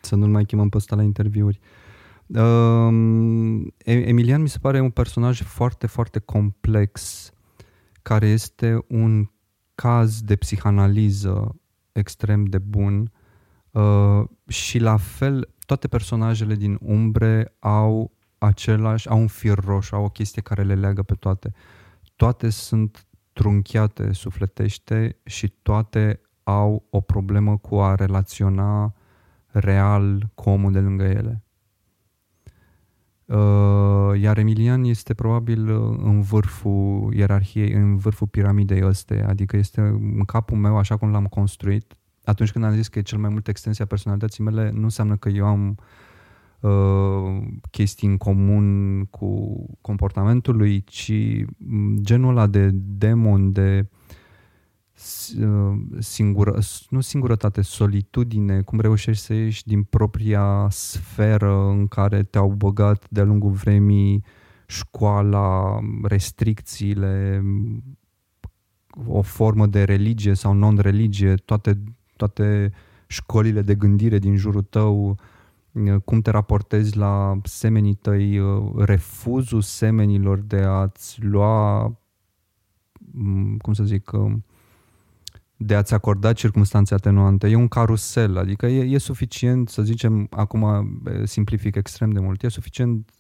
Să 0.02 0.16
nu-l 0.16 0.30
mai 0.30 0.46
chemăm 0.46 0.70
pe 0.70 0.78
ăsta 0.78 0.96
la 0.96 1.04
interviuri. 1.04 1.60
Uh, 2.28 2.90
Emilian 3.84 4.42
mi 4.42 4.50
se 4.50 4.60
pare 4.62 4.80
un 4.80 4.90
personaj 4.90 5.42
foarte, 5.42 5.88
foarte 5.88 6.20
complex, 6.20 7.30
care 8.02 8.28
este 8.28 8.86
un 8.88 9.30
caz 9.82 10.22
de 10.22 10.36
psihanaliză 10.36 11.56
extrem 11.92 12.46
de 12.46 12.58
bun 12.58 13.12
uh, 13.72 14.24
și 14.48 14.80
la 14.80 14.98
fel 14.98 15.50
toate 15.66 15.88
personajele 15.88 16.56
din 16.56 16.78
Umbre 16.82 17.56
au 17.60 18.12
același, 18.38 19.10
au 19.10 19.20
un 19.20 19.28
fir 19.28 19.58
roșu, 19.64 19.96
au 19.96 20.04
o 20.04 20.10
chestie 20.10 20.42
care 20.42 20.64
le 20.64 20.76
leagă 20.76 21.02
pe 21.04 21.16
toate. 21.16 21.54
Toate 22.16 22.50
sunt 22.50 23.06
trunchiate 23.34 24.14
sufletește 24.14 25.20
și 25.24 25.48
toate 25.48 26.22
au 26.44 26.88
o 26.90 27.02
problemă 27.02 27.58
cu 27.58 27.76
a 27.76 27.96
relaționa 27.96 28.94
real 29.48 30.30
cu 30.36 30.50
omul 30.50 30.72
de 30.72 30.80
lângă 30.80 31.04
ele. 31.04 31.44
Uh, 33.32 34.20
iar 34.22 34.38
Emilian 34.38 34.84
este 34.84 35.14
probabil 35.14 35.70
uh, 35.70 35.98
în 36.04 36.22
vârful 36.22 37.14
ierarhiei, 37.14 37.72
în 37.72 37.98
vârful 37.98 38.28
piramidei 38.28 38.84
ăste, 38.84 39.24
adică 39.28 39.58
este 39.58 39.82
în 40.18 40.24
capul 40.26 40.58
meu 40.58 40.78
așa 40.78 40.98
cum 40.98 41.12
l-am 41.12 41.26
construit. 41.26 41.94
Atunci 42.24 42.52
când 42.52 42.66
am 42.66 42.74
zis 42.74 42.88
că 42.88 43.00
e 43.00 43.02
cel 43.02 43.18
mai 43.18 43.30
mult 43.30 43.48
extensia 43.48 43.86
personalității 43.86 44.44
mele, 44.44 44.72
nu 44.74 44.84
înseamnă 44.84 45.16
că 45.16 45.30
eu 45.30 45.46
am 45.46 45.78
uh, 46.60 47.48
chestii 47.70 48.08
în 48.08 48.18
comun 48.18 49.06
cu 49.06 49.66
comportamentul 49.82 50.56
lui, 50.56 50.84
ci 50.84 51.14
genul 52.02 52.30
ăla 52.30 52.48
de 52.48 52.70
demon, 52.74 53.52
de 53.52 53.86
Uh, 53.86 54.21
singură, 56.00 56.60
nu 56.90 57.02
singurătate, 57.02 57.62
solitudine, 57.62 58.62
cum 58.62 58.80
reușești 58.80 59.24
să 59.24 59.34
ieși 59.34 59.68
din 59.68 59.84
propria 59.84 60.68
sferă 60.70 61.68
în 61.70 61.88
care 61.88 62.24
te-au 62.24 62.50
băgat 62.50 63.10
de-a 63.10 63.24
lungul 63.24 63.52
vremii 63.52 64.24
școala, 64.66 65.80
restricțiile, 66.04 67.44
o 69.06 69.22
formă 69.22 69.68
de 69.68 69.84
religie 69.84 70.34
sau 70.34 70.54
non-religie, 70.54 71.36
toate, 71.36 71.84
toate 72.16 72.72
școlile 73.08 73.62
de 73.62 73.76
gândire 73.76 74.20
din 74.20 74.36
jurul 74.36 74.62
tău, 74.62 75.18
uh, 75.72 75.96
cum 76.06 76.22
te 76.22 76.30
raportezi 76.30 76.98
la 76.98 77.40
semenii 77.44 77.94
tăi, 77.94 78.40
uh, 78.40 78.72
refuzul 78.76 79.62
semenilor 79.62 80.40
de 80.40 80.60
a-ți 80.60 81.24
lua, 81.24 81.84
mm, 83.12 83.58
cum 83.58 83.74
să 83.74 83.84
zic, 83.84 84.12
de 85.64 85.76
a-ți 85.76 85.94
acorda 85.94 86.34
circunstanțe 86.34 86.94
atenuante. 86.94 87.48
E 87.48 87.56
un 87.56 87.68
carusel, 87.68 88.38
adică 88.38 88.66
e, 88.66 88.94
e 88.94 88.98
suficient, 88.98 89.70
să 89.70 89.82
zicem, 89.82 90.28
acum 90.30 91.02
simplific 91.24 91.76
extrem 91.76 92.10
de 92.10 92.20
mult, 92.20 92.44
e 92.44 92.48
suficient 92.48 93.12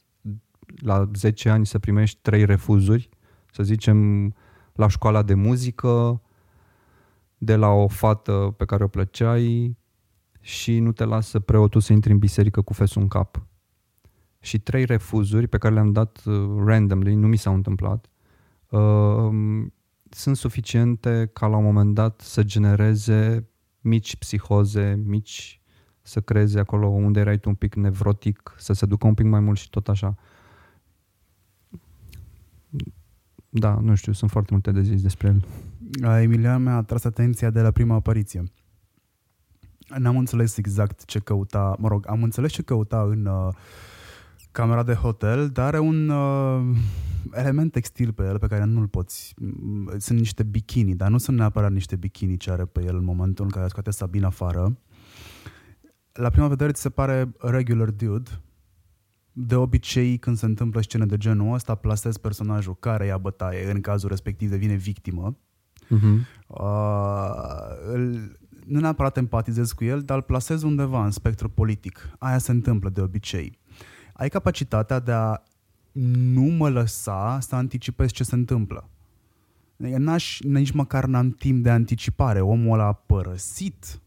la 0.75 1.09
10 1.13 1.49
ani 1.49 1.65
să 1.65 1.79
primești 1.79 2.19
trei 2.21 2.45
refuzuri, 2.45 3.09
să 3.51 3.63
zicem, 3.63 4.27
la 4.73 4.87
școala 4.87 5.21
de 5.21 5.33
muzică, 5.33 6.21
de 7.37 7.55
la 7.55 7.67
o 7.67 7.87
fată 7.87 8.53
pe 8.57 8.65
care 8.65 8.83
o 8.83 8.87
plăceai 8.87 9.77
și 10.39 10.79
nu 10.79 10.91
te 10.91 11.03
lasă 11.03 11.39
preotul 11.39 11.81
să 11.81 11.93
intri 11.93 12.11
în 12.11 12.17
biserică 12.17 12.61
cu 12.61 12.73
fesul 12.73 13.01
în 13.01 13.07
cap. 13.07 13.45
Și 14.39 14.59
trei 14.59 14.85
refuzuri 14.85 15.47
pe 15.47 15.57
care 15.57 15.73
le-am 15.73 15.91
dat 15.91 16.21
uh, 16.25 16.63
randomly, 16.65 17.15
nu 17.15 17.27
mi 17.27 17.37
s-au 17.37 17.53
întâmplat, 17.53 18.09
uh, 18.69 19.29
sunt 20.13 20.37
suficiente 20.37 21.29
ca 21.33 21.47
la 21.47 21.57
un 21.57 21.63
moment 21.63 21.93
dat 21.93 22.21
să 22.21 22.43
genereze 22.43 23.49
mici 23.79 24.15
psihoze, 24.15 25.01
mici 25.05 25.61
să 26.01 26.21
creeze 26.21 26.59
acolo 26.59 26.87
unde 26.87 27.19
erai 27.19 27.37
tu 27.37 27.49
un 27.49 27.55
pic 27.55 27.75
nevrotic, 27.75 28.55
să 28.57 28.73
se 28.73 28.85
ducă 28.85 29.07
un 29.07 29.13
pic 29.13 29.25
mai 29.25 29.39
mult 29.39 29.57
și 29.57 29.69
tot 29.69 29.87
așa. 29.87 30.15
Da, 33.49 33.79
nu 33.81 33.95
știu, 33.95 34.11
sunt 34.11 34.31
foarte 34.31 34.49
multe 34.51 34.71
de 34.71 34.81
zis 34.81 35.01
despre 35.01 35.27
el. 35.27 35.45
Emilian 36.21 36.63
mi-a 36.63 36.81
tras 36.81 37.03
atenția 37.03 37.49
de 37.49 37.61
la 37.61 37.71
prima 37.71 37.95
apariție. 37.95 38.43
N-am 39.97 40.17
înțeles 40.17 40.57
exact 40.57 41.05
ce 41.05 41.19
căuta, 41.19 41.75
mă 41.79 41.87
rog, 41.87 42.05
am 42.09 42.23
înțeles 42.23 42.51
ce 42.51 42.61
căuta 42.61 43.01
în 43.01 43.25
uh, 43.25 43.53
camera 44.51 44.83
de 44.83 44.93
hotel, 44.93 45.49
dar 45.49 45.65
are 45.65 45.79
un 45.79 46.09
uh, 46.09 46.77
element 47.31 47.71
textil 47.71 48.13
pe 48.13 48.23
el 48.23 48.39
pe 48.39 48.47
care 48.47 48.63
nu-l 48.63 48.87
poți. 48.87 49.33
Sunt 49.97 50.19
niște 50.19 50.43
bikini, 50.43 50.95
dar 50.95 51.09
nu 51.09 51.17
sunt 51.17 51.37
neapărat 51.37 51.71
niște 51.71 51.95
bikini 51.95 52.37
ce 52.37 52.51
are 52.51 52.65
pe 52.65 52.83
el 52.83 52.95
în 52.95 53.03
momentul 53.03 53.45
în 53.45 53.51
care 53.51 53.67
scoate 53.67 53.91
Sabina 53.91 54.27
afară. 54.27 54.77
La 56.11 56.29
prima 56.29 56.47
vedere 56.47 56.71
ți 56.71 56.81
se 56.81 56.89
pare 56.89 57.33
regular 57.39 57.89
dude, 57.89 58.29
de 59.31 59.55
obicei, 59.55 60.17
când 60.17 60.37
se 60.37 60.45
întâmplă 60.45 60.81
scene 60.81 61.05
de 61.05 61.17
genul 61.17 61.53
ăsta, 61.53 61.75
plasez 61.75 62.17
personajul 62.17 62.75
care 62.79 63.05
ia 63.05 63.17
bătaie, 63.17 63.71
în 63.71 63.81
cazul 63.81 64.09
respectiv 64.09 64.49
devine 64.49 64.75
victimă. 64.75 65.37
Uh-huh. 65.85 66.19
Uh, 66.47 67.31
îl, 67.93 68.31
nu 68.65 68.79
neapărat 68.79 69.17
empatizez 69.17 69.71
cu 69.71 69.83
el, 69.83 70.01
dar 70.01 70.17
îl 70.17 70.23
plasez 70.23 70.61
undeva 70.61 71.05
în 71.05 71.11
spectru 71.11 71.49
politic. 71.49 72.09
Aia 72.19 72.37
se 72.37 72.51
întâmplă 72.51 72.89
de 72.89 73.01
obicei. 73.01 73.59
Ai 74.13 74.29
capacitatea 74.29 74.99
de 74.99 75.11
a 75.11 75.41
nu 75.91 76.41
mă 76.41 76.69
lăsa 76.69 77.39
să 77.41 77.55
anticipez 77.55 78.11
ce 78.11 78.23
se 78.23 78.35
întâmplă. 78.35 78.89
Adică 79.79 79.97
n-aș, 79.97 80.39
nici 80.39 80.71
măcar 80.71 81.05
n-am 81.05 81.29
timp 81.29 81.63
de 81.63 81.69
anticipare. 81.69 82.41
Omul 82.41 82.73
ăla 82.73 82.85
a 82.85 82.93
părăsit 82.93 84.01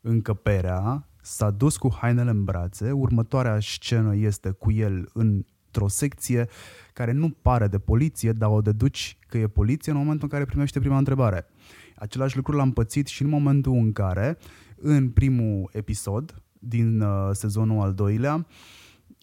încăperea, 0.00 1.08
s-a 1.22 1.50
dus 1.50 1.76
cu 1.76 1.94
hainele 2.00 2.30
în 2.30 2.44
brațe, 2.44 2.90
următoarea 2.90 3.60
scenă 3.60 4.16
este 4.16 4.50
cu 4.50 4.72
el 4.72 5.10
într-o 5.12 5.88
secție 5.88 6.48
care 6.92 7.12
nu 7.12 7.30
pare 7.30 7.66
de 7.66 7.78
poliție, 7.78 8.32
dar 8.32 8.50
o 8.50 8.60
deduci 8.60 9.18
că 9.28 9.38
e 9.38 9.46
poliție 9.46 9.92
în 9.92 9.98
momentul 9.98 10.22
în 10.22 10.28
care 10.28 10.44
primește 10.44 10.78
prima 10.78 10.98
întrebare. 10.98 11.46
Același 11.96 12.36
lucru 12.36 12.56
l-am 12.56 12.72
pățit 12.72 13.06
și 13.06 13.22
în 13.22 13.28
momentul 13.28 13.72
în 13.72 13.92
care, 13.92 14.38
în 14.76 15.10
primul 15.10 15.70
episod 15.72 16.42
din 16.58 17.00
uh, 17.00 17.30
sezonul 17.32 17.80
al 17.80 17.94
doilea, 17.94 18.46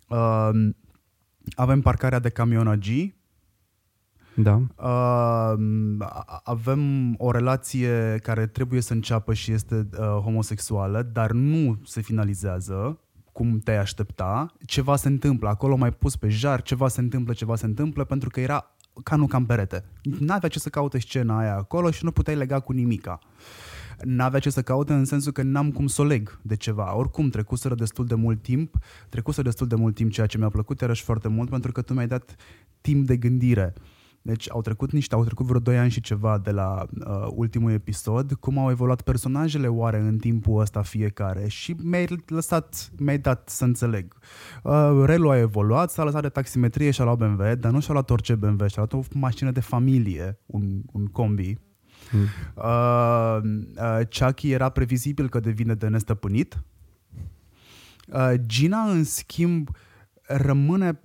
uh, 0.09 0.49
avem 1.55 1.81
parcarea 1.81 2.19
de 2.19 2.29
camion 2.29 2.79
G, 2.79 3.13
da. 4.35 4.61
Uh, 4.75 5.53
avem 6.43 7.13
o 7.17 7.31
relație 7.31 8.19
care 8.23 8.47
trebuie 8.47 8.81
să 8.81 8.93
înceapă 8.93 9.33
și 9.33 9.51
este 9.51 9.75
uh, 9.75 9.99
homosexuală, 9.99 11.01
dar 11.01 11.31
nu 11.31 11.79
se 11.85 12.01
finalizează 12.01 12.99
cum 13.31 13.59
te-ai 13.59 13.77
aștepta. 13.77 14.53
Ceva 14.65 14.95
se 14.95 15.07
întâmplă, 15.07 15.49
acolo 15.49 15.75
mai 15.75 15.91
pus 15.91 16.15
pe 16.15 16.29
jar, 16.29 16.61
ceva 16.61 16.87
se 16.87 16.99
întâmplă, 16.99 17.33
ceva 17.33 17.55
se 17.55 17.65
întâmplă, 17.65 18.03
pentru 18.03 18.29
că 18.29 18.39
era 18.39 18.75
ca 19.03 19.15
nu 19.15 19.27
cam 19.27 19.45
perete. 19.45 19.83
N-avea 20.19 20.49
ce 20.49 20.59
să 20.59 20.69
caute 20.69 20.99
scena 20.99 21.37
aia 21.37 21.55
acolo 21.55 21.91
și 21.91 22.03
nu 22.03 22.11
puteai 22.11 22.35
lega 22.35 22.59
cu 22.59 22.71
nimica. 22.71 23.19
N-avea 24.03 24.39
ce 24.39 24.49
să 24.49 24.61
caute 24.61 24.93
în 24.93 25.05
sensul 25.05 25.31
că 25.31 25.41
n-am 25.41 25.71
cum 25.71 25.87
să 25.87 26.01
o 26.01 26.05
leg 26.05 26.39
de 26.41 26.55
ceva. 26.55 26.95
Oricum, 26.95 27.29
trecuseră 27.29 27.75
destul 27.75 28.05
de 28.05 28.15
mult 28.15 28.41
timp, 28.41 28.77
trecuseră 29.09 29.47
destul 29.47 29.67
de 29.67 29.75
mult 29.75 29.95
timp 29.95 30.11
ceea 30.11 30.27
ce 30.27 30.37
mi-a 30.37 30.49
plăcut 30.49 30.81
iarăși 30.81 31.03
foarte 31.03 31.27
mult 31.27 31.49
pentru 31.49 31.71
că 31.71 31.81
tu 31.81 31.93
mi-ai 31.93 32.07
dat 32.07 32.35
timp 32.81 33.07
de 33.07 33.17
gândire. 33.17 33.73
Deci 34.25 34.51
au 34.51 34.61
trecut 34.61 34.91
niște, 34.91 35.15
au 35.15 35.23
trecut 35.23 35.45
vreo 35.45 35.59
2 35.59 35.77
ani 35.77 35.89
și 35.89 36.01
ceva 36.01 36.37
de 36.37 36.51
la 36.51 36.85
uh, 36.99 37.27
ultimul 37.29 37.71
episod, 37.71 38.33
cum 38.33 38.57
au 38.57 38.69
evoluat 38.69 39.01
personajele 39.01 39.67
oare 39.67 39.99
în 39.99 40.17
timpul 40.17 40.61
ăsta 40.61 40.81
fiecare 40.81 41.47
și 41.47 41.75
mi-ai 41.83 42.07
lăsat, 42.27 42.91
mi-ai 42.97 43.17
dat 43.17 43.49
să 43.49 43.63
înțeleg. 43.63 44.15
Uh, 44.63 45.03
Relu 45.03 45.29
a 45.29 45.37
evoluat, 45.37 45.91
s-a 45.91 46.03
lăsat 46.03 46.21
de 46.21 46.29
taximetrie 46.29 46.91
și 46.91 47.01
a 47.01 47.03
luat 47.03 47.17
BMW, 47.17 47.55
dar 47.55 47.71
nu 47.71 47.79
și-a 47.79 47.93
luat 47.93 48.09
orice 48.09 48.35
BMW, 48.35 48.67
și-a 48.67 48.87
luat 48.89 48.93
o 48.93 49.17
mașină 49.19 49.51
de 49.51 49.59
familie, 49.59 50.39
un, 50.45 50.81
un 50.91 51.05
combi. 51.05 51.57
Mm. 52.11 52.27
Uh, 52.55 53.39
uh, 53.77 54.07
Chucky 54.19 54.51
era 54.51 54.69
previzibil 54.69 55.29
că 55.29 55.39
devine 55.39 55.73
de 55.73 55.87
nestăpânit. 55.87 56.63
Uh, 58.07 58.33
Gina, 58.45 58.81
în 58.81 59.03
schimb, 59.03 59.69
rămâne 60.21 60.99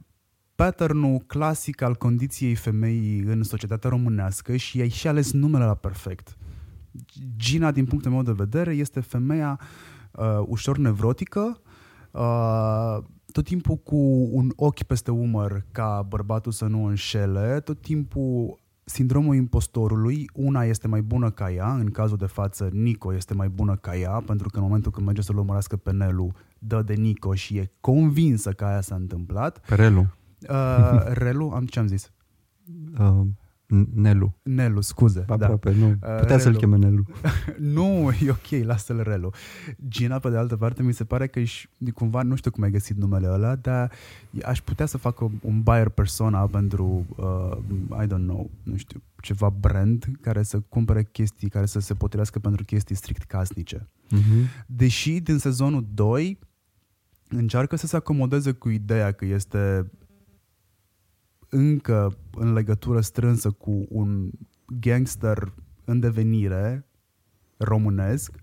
patternul 0.55 1.18
clasic 1.18 1.80
al 1.80 1.94
condiției 1.94 2.55
femeii 2.55 3.18
în 3.18 3.42
societatea 3.42 3.90
românească 3.90 4.57
și 4.57 4.80
ai 4.80 4.88
și 4.88 5.09
ales 5.09 5.32
numele 5.32 5.64
la 5.64 5.74
perfect. 5.74 6.36
Gina, 7.36 7.70
din 7.70 7.84
punctul 7.84 8.11
meu 8.11 8.22
de 8.22 8.32
vedere, 8.32 8.74
este 8.74 9.01
femeia 9.01 9.61
uh, 10.12 10.42
ușor 10.46 10.78
nevrotică, 10.78 11.61
uh, 12.11 12.98
tot 13.32 13.44
timpul 13.44 13.76
cu 13.76 14.28
un 14.32 14.53
ochi 14.57 14.82
peste 14.82 15.11
umăr 15.11 15.64
ca 15.72 16.07
bărbatul 16.09 16.53
să 16.53 16.66
nu 16.66 16.84
înșele, 16.84 17.61
tot 17.61 17.80
timpul 17.80 18.61
sindromul 18.91 19.34
impostorului, 19.34 20.30
una 20.34 20.64
este 20.64 20.88
mai 20.88 21.03
bună 21.03 21.30
ca 21.30 21.51
ea, 21.51 21.72
în 21.74 21.91
cazul 21.91 22.16
de 22.16 22.26
față 22.26 22.68
Nico 22.72 23.14
este 23.14 23.34
mai 23.34 23.49
bună 23.49 23.76
ca 23.76 23.97
ea, 23.97 24.22
pentru 24.26 24.49
că 24.49 24.59
în 24.59 24.62
momentul 24.62 24.91
când 24.91 25.07
merge 25.07 25.22
să-l 25.22 25.36
urmărească 25.36 25.76
pe 25.76 25.93
Nelu, 25.93 26.32
dă 26.59 26.82
de 26.82 26.95
Nico 26.95 27.34
și 27.34 27.57
e 27.57 27.72
convinsă 27.80 28.53
că 28.53 28.64
aia 28.64 28.80
s-a 28.80 28.95
întâmplat. 28.95 29.59
Pe 29.66 29.74
Relu. 29.74 30.07
Uh, 30.49 31.03
Relu, 31.05 31.51
am 31.55 31.66
ce 31.66 31.78
am 31.78 31.86
zis? 31.86 32.12
Uh, 32.99 33.20
Nelu. 33.95 34.39
Nelu, 34.43 34.81
scuze. 34.81 35.25
Aproape, 35.29 35.71
da. 35.71 35.77
nu. 35.77 35.87
Uh, 35.89 36.18
Putea 36.18 36.35
uh, 36.35 36.41
să-l 36.41 36.57
cheme 36.57 36.77
Nelu. 36.77 37.05
nu, 37.77 38.11
e 38.27 38.31
ok, 38.31 38.64
lasă-l 38.64 39.03
Relu. 39.03 39.33
Gina, 39.89 40.18
pe 40.18 40.31
de 40.31 40.37
altă 40.37 40.57
parte, 40.57 40.83
mi 40.83 40.93
se 40.93 41.05
pare 41.05 41.27
că 41.27 41.41
ești, 41.41 41.68
cumva, 41.95 42.23
nu 42.23 42.35
știu 42.35 42.51
cum 42.51 42.62
ai 42.62 42.71
găsit 42.71 42.97
numele 42.97 43.29
ăla, 43.31 43.55
dar 43.55 43.93
aș 44.43 44.61
putea 44.61 44.87
să 44.87 44.99
fac 44.99 45.21
un 45.21 45.62
buyer 45.62 45.89
persona 45.89 46.47
pentru, 46.47 47.07
uh, 47.16 48.03
I 48.03 48.07
don't 48.07 48.27
know, 48.27 48.51
nu 48.62 48.77
știu, 48.77 49.03
ceva 49.21 49.49
brand 49.61 50.07
care 50.21 50.43
să 50.43 50.61
cumpere 50.61 51.03
chestii, 51.03 51.49
care 51.49 51.66
să 51.66 51.81
se 51.81 51.95
potrivească 51.95 52.39
pentru 52.39 52.64
chestii 52.64 52.95
strict 52.95 53.23
casnice. 53.23 53.89
Uh-huh. 54.16 54.64
Deși 54.66 55.21
din 55.21 55.39
sezonul 55.39 55.87
2 55.95 56.39
încearcă 57.29 57.77
să 57.77 57.87
se 57.87 57.97
acomodeze 57.97 58.53
cu 58.53 58.68
ideea 58.68 59.12
că 59.12 59.25
este 59.25 59.91
încă 61.51 62.16
în 62.30 62.53
legătură 62.53 63.01
strânsă 63.01 63.51
cu 63.51 63.86
un 63.88 64.30
gangster 64.66 65.53
în 65.84 66.01
devenire 66.01 66.86
românesc, 67.57 68.34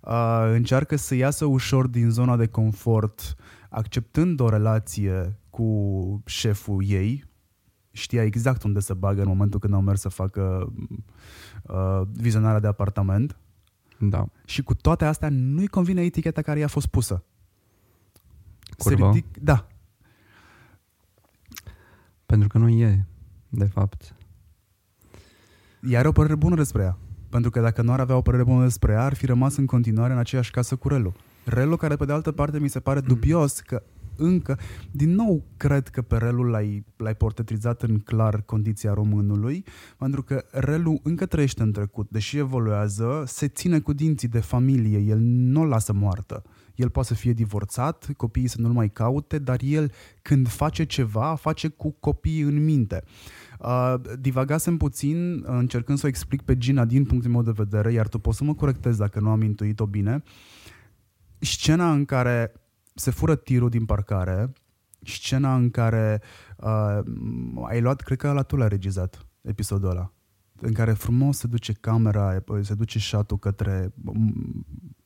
uh, 0.00 0.50
încearcă 0.52 0.96
să 0.96 1.14
iasă 1.14 1.44
ușor 1.44 1.86
din 1.86 2.10
zona 2.10 2.36
de 2.36 2.46
confort, 2.46 3.36
acceptând 3.68 4.40
o 4.40 4.48
relație 4.48 5.38
cu 5.50 6.22
șeful 6.26 6.84
ei, 6.86 7.24
știa 7.90 8.22
exact 8.22 8.62
unde 8.62 8.80
să 8.80 8.94
bagă 8.94 9.20
în 9.20 9.28
momentul 9.28 9.60
când 9.60 9.74
au 9.74 9.80
mers 9.80 10.00
să 10.00 10.08
facă 10.08 10.72
uh, 11.62 12.02
vizionarea 12.12 12.60
de 12.60 12.66
apartament. 12.66 13.38
Da. 13.98 14.26
Și 14.44 14.62
cu 14.62 14.74
toate 14.74 15.04
astea 15.04 15.28
nu-i 15.28 15.66
convine 15.66 16.02
eticheta 16.02 16.42
care 16.42 16.58
i-a 16.58 16.68
fost 16.68 16.86
pusă. 16.86 17.24
Curva. 18.78 19.06
ridic, 19.06 19.38
da, 19.38 19.66
pentru 22.30 22.48
că 22.48 22.58
nu 22.58 22.68
e, 22.68 23.06
de 23.48 23.64
fapt. 23.64 24.14
Iar 25.88 26.06
o 26.06 26.12
părere 26.12 26.34
bună 26.34 26.54
despre 26.54 26.82
ea. 26.82 26.98
Pentru 27.28 27.50
că 27.50 27.60
dacă 27.60 27.82
nu 27.82 27.92
ar 27.92 28.00
avea 28.00 28.16
o 28.16 28.22
părere 28.22 28.44
bună 28.44 28.62
despre 28.62 28.92
ea, 28.92 29.04
ar 29.04 29.14
fi 29.14 29.26
rămas 29.26 29.56
în 29.56 29.66
continuare 29.66 30.12
în 30.12 30.18
aceeași 30.18 30.50
casă 30.50 30.76
cu 30.76 30.88
Relu. 30.88 31.14
Relu, 31.44 31.76
care 31.76 31.96
pe 31.96 32.04
de 32.04 32.12
altă 32.12 32.32
parte 32.32 32.58
mi 32.58 32.68
se 32.68 32.80
pare 32.80 33.00
dubios 33.00 33.60
că 33.60 33.82
încă, 34.16 34.58
din 34.90 35.14
nou, 35.14 35.44
cred 35.56 35.88
că 35.88 36.02
pe 36.02 36.16
Relu 36.16 36.42
l-ai, 36.42 36.84
l-ai 36.96 37.14
portretizat 37.14 37.82
în 37.82 37.98
clar 37.98 38.42
condiția 38.42 38.92
românului, 38.92 39.64
pentru 39.98 40.22
că 40.22 40.44
Relu 40.50 41.00
încă 41.02 41.26
trăiește 41.26 41.62
în 41.62 41.72
trecut, 41.72 42.10
deși 42.10 42.38
evoluează, 42.38 43.24
se 43.26 43.48
ține 43.48 43.80
cu 43.80 43.92
dinții 43.92 44.28
de 44.28 44.40
familie, 44.40 44.98
el 44.98 45.18
nu 45.18 45.60
o 45.60 45.64
lasă 45.64 45.92
moartă. 45.92 46.42
El 46.74 46.90
poate 46.90 47.08
să 47.08 47.14
fie 47.14 47.32
divorțat, 47.32 48.08
copiii 48.16 48.46
să 48.46 48.60
nu-l 48.60 48.72
mai 48.72 48.90
caute, 48.90 49.38
dar 49.38 49.60
el 49.62 49.92
când 50.22 50.48
face 50.48 50.84
ceva, 50.84 51.34
face 51.34 51.68
cu 51.68 51.90
copiii 52.00 52.40
în 52.40 52.64
minte. 52.64 53.02
Uh, 53.60 53.94
divagasem 54.18 54.76
puțin 54.76 55.44
încercând 55.46 55.98
să 55.98 56.06
o 56.06 56.08
explic 56.08 56.42
pe 56.42 56.58
Gina 56.58 56.84
din 56.84 57.04
punctul 57.04 57.30
meu 57.30 57.42
de 57.42 57.52
vedere, 57.54 57.92
iar 57.92 58.08
tu 58.08 58.18
poți 58.18 58.36
să 58.36 58.44
mă 58.44 58.54
corectezi 58.54 58.98
dacă 58.98 59.20
nu 59.20 59.30
am 59.30 59.42
intuit-o 59.42 59.86
bine. 59.86 60.22
Scena 61.38 61.92
în 61.92 62.04
care 62.04 62.52
se 62.94 63.10
fură 63.10 63.34
tirul 63.34 63.68
din 63.68 63.84
parcare, 63.84 64.52
scena 65.02 65.54
în 65.54 65.70
care 65.70 66.22
uh, 66.56 66.98
ai 67.68 67.80
luat, 67.80 68.00
cred 68.00 68.18
că 68.18 68.32
la 68.32 68.42
tu 68.42 68.56
l-ai 68.56 68.68
regizat 68.68 69.26
episodul 69.42 69.90
ăla 69.90 70.12
în 70.60 70.72
care 70.72 70.92
frumos 70.92 71.38
se 71.38 71.46
duce 71.46 71.72
camera, 71.72 72.42
se 72.60 72.74
duce 72.74 72.98
shot 72.98 73.40
către 73.40 73.92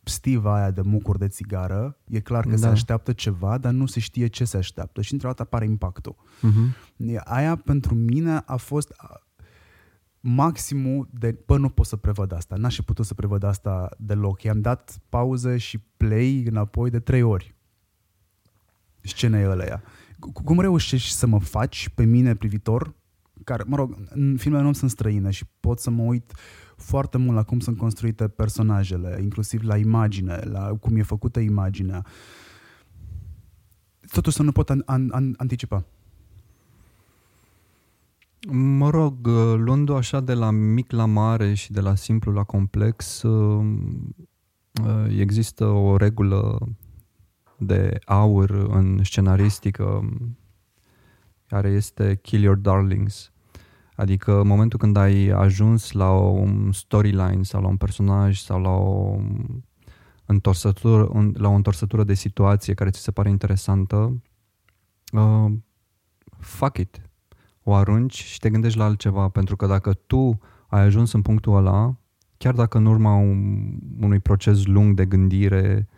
stiva 0.05 0.55
aia 0.55 0.71
de 0.71 0.81
mucuri 0.81 1.19
de 1.19 1.29
țigară, 1.29 1.99
e 2.09 2.21
clar 2.21 2.45
că 2.45 2.51
da. 2.51 2.57
se 2.57 2.67
așteaptă 2.67 3.13
ceva, 3.13 3.59
dar 3.59 3.73
nu 3.73 3.87
se 3.87 4.01
știe 4.01 4.27
ce 4.27 4.45
se 4.45 4.57
așteaptă 4.57 5.01
și 5.01 5.13
într-o 5.13 5.29
dată 5.29 5.43
apare 5.43 5.65
impactul. 5.65 6.17
Uh-huh. 6.17 7.19
Aia 7.25 7.57
pentru 7.57 7.95
mine 7.95 8.43
a 8.47 8.57
fost 8.57 8.93
maximul 10.21 11.09
de, 11.11 11.39
bă, 11.47 11.59
nu 11.59 11.69
pot 11.69 11.87
să 11.87 11.97
prevăd 11.97 12.33
asta, 12.33 12.57
n-aș 12.57 12.75
fi 12.75 12.83
putut 12.83 13.07
să 13.07 13.15
prevăd 13.15 13.43
asta 13.43 13.89
deloc. 13.99 14.43
I-am 14.43 14.61
dat 14.61 14.99
pauză 15.09 15.57
și 15.57 15.79
play 15.79 16.43
înapoi 16.43 16.91
de 16.91 17.01
trei 17.01 17.23
ori. 17.23 17.55
Scenele 19.01 19.51
ălea. 19.51 19.83
Cum 20.45 20.61
reușești 20.61 21.13
să 21.13 21.27
mă 21.27 21.41
faci 21.41 21.89
pe 21.89 22.05
mine 22.05 22.35
privitor, 22.35 22.95
care, 23.45 23.63
mă 23.67 23.77
rog, 23.77 23.97
în 24.09 24.37
filmele 24.37 24.63
nu 24.63 24.73
sunt 24.73 24.91
străine 24.91 25.31
și 25.31 25.45
pot 25.61 25.79
să 25.79 25.91
mă 25.91 26.03
uit 26.03 26.33
foarte 26.77 27.19
mult 27.19 27.37
la 27.37 27.43
cum 27.43 27.61
sunt 27.61 27.79
construite 27.79 28.29
personajele, 28.29 29.19
inclusiv 29.23 29.63
la 29.63 29.77
imagine, 29.77 30.39
la 30.45 30.69
cum 30.81 30.97
e 30.97 31.03
făcută 31.03 31.41
imaginea. 31.41 32.07
Totuși 34.13 34.37
să 34.37 34.43
nu 34.43 34.53
pot 34.53 34.71
an- 34.71 34.83
an- 34.87 35.11
an- 35.11 35.35
anticipa. 35.37 35.85
Mă 38.51 38.91
rog, 38.91 39.27
uh, 39.27 39.55
luând-o 39.57 39.97
așa 39.97 40.21
de 40.21 40.35
la 40.35 40.51
mic 40.51 40.93
la 40.93 41.05
mare 41.05 41.55
și 41.55 41.73
de 41.73 41.81
la 41.81 41.95
simplu 41.95 42.33
la 42.33 42.43
complex, 42.43 43.23
uh, 43.23 43.65
uh, 44.83 45.19
există 45.19 45.67
o 45.67 45.97
regulă 45.97 46.69
de 47.59 47.99
aur 48.05 48.51
în 48.51 49.01
scenaristică 49.05 50.13
care 51.47 51.69
este 51.69 52.19
kill 52.23 52.43
your 52.43 52.57
darlings. 52.57 53.33
Adică 53.95 54.41
în 54.41 54.47
momentul 54.47 54.79
când 54.79 54.97
ai 54.97 55.27
ajuns 55.27 55.93
la 55.93 56.11
un 56.11 56.73
storyline 56.73 57.43
sau 57.43 57.63
la 57.63 57.69
un 57.69 57.77
personaj 57.77 58.39
sau 58.39 58.61
la 58.61 58.71
o 58.71 59.19
întorsătură, 60.27 61.33
la 61.35 61.49
o 61.49 61.55
întorsătură 61.55 62.05
de 62.05 62.15
situație 62.15 62.75
care 62.75 62.91
ți 62.91 63.01
se 63.01 63.11
pare 63.11 63.29
interesantă, 63.29 64.23
uh, 65.13 65.53
fuck 66.39 66.79
it 66.79 67.03
o 67.65 67.75
arunci 67.75 68.23
și 68.23 68.39
te 68.39 68.51
gândești 68.51 68.79
la 68.79 68.85
altceva, 68.85 69.29
pentru 69.29 69.57
că 69.57 69.67
dacă 69.67 69.93
tu 69.93 70.39
ai 70.67 70.81
ajuns 70.81 71.13
în 71.13 71.23
punctul 71.23 71.57
ăla, 71.57 71.97
chiar 72.37 72.55
dacă 72.55 72.79
în 72.79 72.87
urma 72.87 73.15
unui 74.01 74.19
proces 74.19 74.65
lung 74.65 74.95
de 74.95 75.07
gândire 75.07 75.89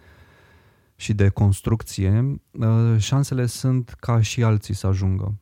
și 0.97 1.15
de 1.15 1.29
construcție, 1.29 2.41
uh, 2.51 2.97
șansele 2.99 3.47
sunt 3.47 3.89
ca 4.01 4.21
și 4.21 4.43
alții 4.43 4.75
să 4.75 4.87
ajungă. 4.87 5.39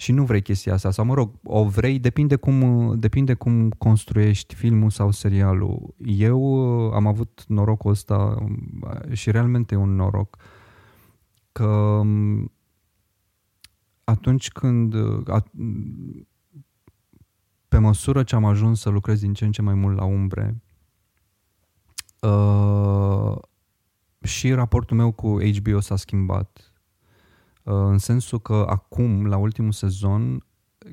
Și 0.00 0.12
nu 0.12 0.24
vrei 0.24 0.42
chestia 0.42 0.72
asta, 0.72 0.90
sau 0.90 1.04
mă 1.04 1.14
rog, 1.14 1.30
o 1.42 1.64
vrei, 1.64 1.98
depinde 1.98 2.36
cum, 2.36 2.92
depinde 2.98 3.34
cum 3.34 3.70
construiești 3.70 4.54
filmul 4.54 4.90
sau 4.90 5.10
serialul. 5.10 5.94
Eu 6.04 6.40
uh, 6.40 6.92
am 6.94 7.06
avut 7.06 7.44
norocul 7.46 7.90
ăsta 7.90 8.36
uh, 8.82 9.12
și 9.12 9.30
realmente 9.30 9.74
e 9.74 9.78
un 9.78 9.94
noroc 9.94 10.36
că 11.52 11.64
um, 11.64 12.52
atunci 14.04 14.50
când, 14.50 14.94
pe 17.68 17.78
măsură 17.78 18.22
ce 18.22 18.34
am 18.34 18.44
ajuns 18.44 18.80
să 18.80 18.88
lucrez 18.88 19.20
din 19.20 19.32
ce 19.32 19.44
în 19.44 19.52
ce 19.52 19.62
mai 19.62 19.74
mult 19.74 19.96
la 19.96 20.04
umbre, 20.04 20.62
uh, 22.20 23.36
și 24.22 24.52
raportul 24.52 24.96
meu 24.96 25.12
cu 25.12 25.38
HBO 25.42 25.80
s-a 25.80 25.96
schimbat. 25.96 26.69
Uh, 27.62 27.74
în 27.74 27.98
sensul 27.98 28.40
că 28.40 28.66
acum, 28.68 29.26
la 29.26 29.36
ultimul 29.36 29.72
sezon, 29.72 30.44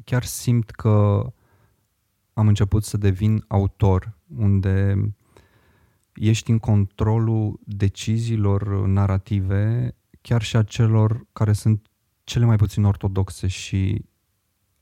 chiar 0.03 0.23
simt 0.23 0.69
că 0.71 1.25
am 2.33 2.47
început 2.47 2.83
să 2.83 2.97
devin 2.97 3.45
autor, 3.47 4.17
unde 4.37 4.95
ești 6.13 6.51
în 6.51 6.59
controlul 6.59 7.59
deciziilor 7.63 8.85
narrative, 8.85 9.95
chiar 10.21 10.41
și 10.41 10.55
a 10.55 10.63
celor 10.63 11.25
care 11.33 11.53
sunt 11.53 11.87
cele 12.23 12.45
mai 12.45 12.55
puțin 12.55 12.83
ortodoxe 12.83 13.47
și 13.47 14.05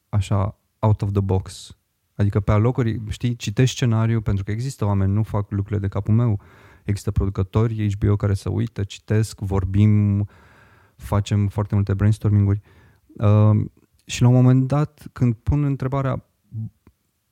așa 0.09 0.59
out 0.79 1.01
of 1.01 1.11
the 1.11 1.21
box. 1.21 1.77
Adică 2.15 2.39
pe 2.39 2.51
alocuri, 2.51 3.01
știi, 3.09 3.35
citești 3.35 3.75
scenariu 3.75 4.21
pentru 4.21 4.43
că 4.43 4.51
există 4.51 4.85
oameni, 4.85 5.13
nu 5.13 5.23
fac 5.23 5.51
lucrurile 5.51 5.79
de 5.79 5.87
capul 5.87 6.13
meu. 6.13 6.41
Există 6.83 7.11
producători 7.11 7.95
HBO 7.95 8.15
care 8.15 8.33
se 8.33 8.49
uită, 8.49 8.83
citesc, 8.83 9.39
vorbim, 9.39 10.27
facem 10.95 11.47
foarte 11.47 11.75
multe 11.75 11.93
brainstorming-uri. 11.93 12.61
Uh, 13.17 13.65
și 14.05 14.21
la 14.21 14.27
un 14.27 14.33
moment 14.33 14.67
dat, 14.67 15.07
când 15.13 15.33
pun 15.33 15.63
întrebarea, 15.63 16.25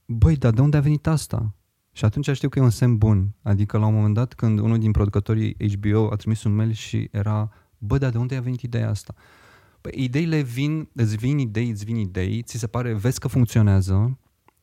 băi, 0.05 0.35
dar 0.35 0.53
de 0.53 0.61
unde 0.61 0.77
a 0.77 0.81
venit 0.81 1.07
asta? 1.07 1.55
Și 1.91 2.05
atunci 2.05 2.29
știu 2.29 2.49
că 2.49 2.59
e 2.59 2.61
un 2.61 2.69
semn 2.69 2.97
bun. 2.97 3.35
Adică 3.41 3.77
la 3.77 3.85
un 3.85 3.93
moment 3.93 4.13
dat, 4.13 4.33
când 4.33 4.59
unul 4.59 4.77
din 4.77 4.91
producătorii 4.91 5.55
HBO 5.75 6.09
a 6.11 6.15
trimis 6.15 6.43
un 6.43 6.55
mail 6.55 6.71
și 6.71 7.07
era, 7.11 7.51
bă, 7.77 7.97
dar 7.97 8.11
de 8.11 8.17
unde 8.17 8.35
a 8.35 8.41
venit 8.41 8.61
ideea 8.61 8.89
asta? 8.89 9.13
Păi 9.81 9.91
ideile 9.95 10.41
vin, 10.41 10.89
îți 10.93 11.15
vin 11.15 11.37
idei, 11.37 11.69
îți 11.69 11.85
vin 11.85 11.95
idei, 11.95 12.41
ți 12.41 12.57
se 12.57 12.67
pare, 12.67 12.93
vezi 12.93 13.19
că 13.19 13.27
funcționează 13.27 14.19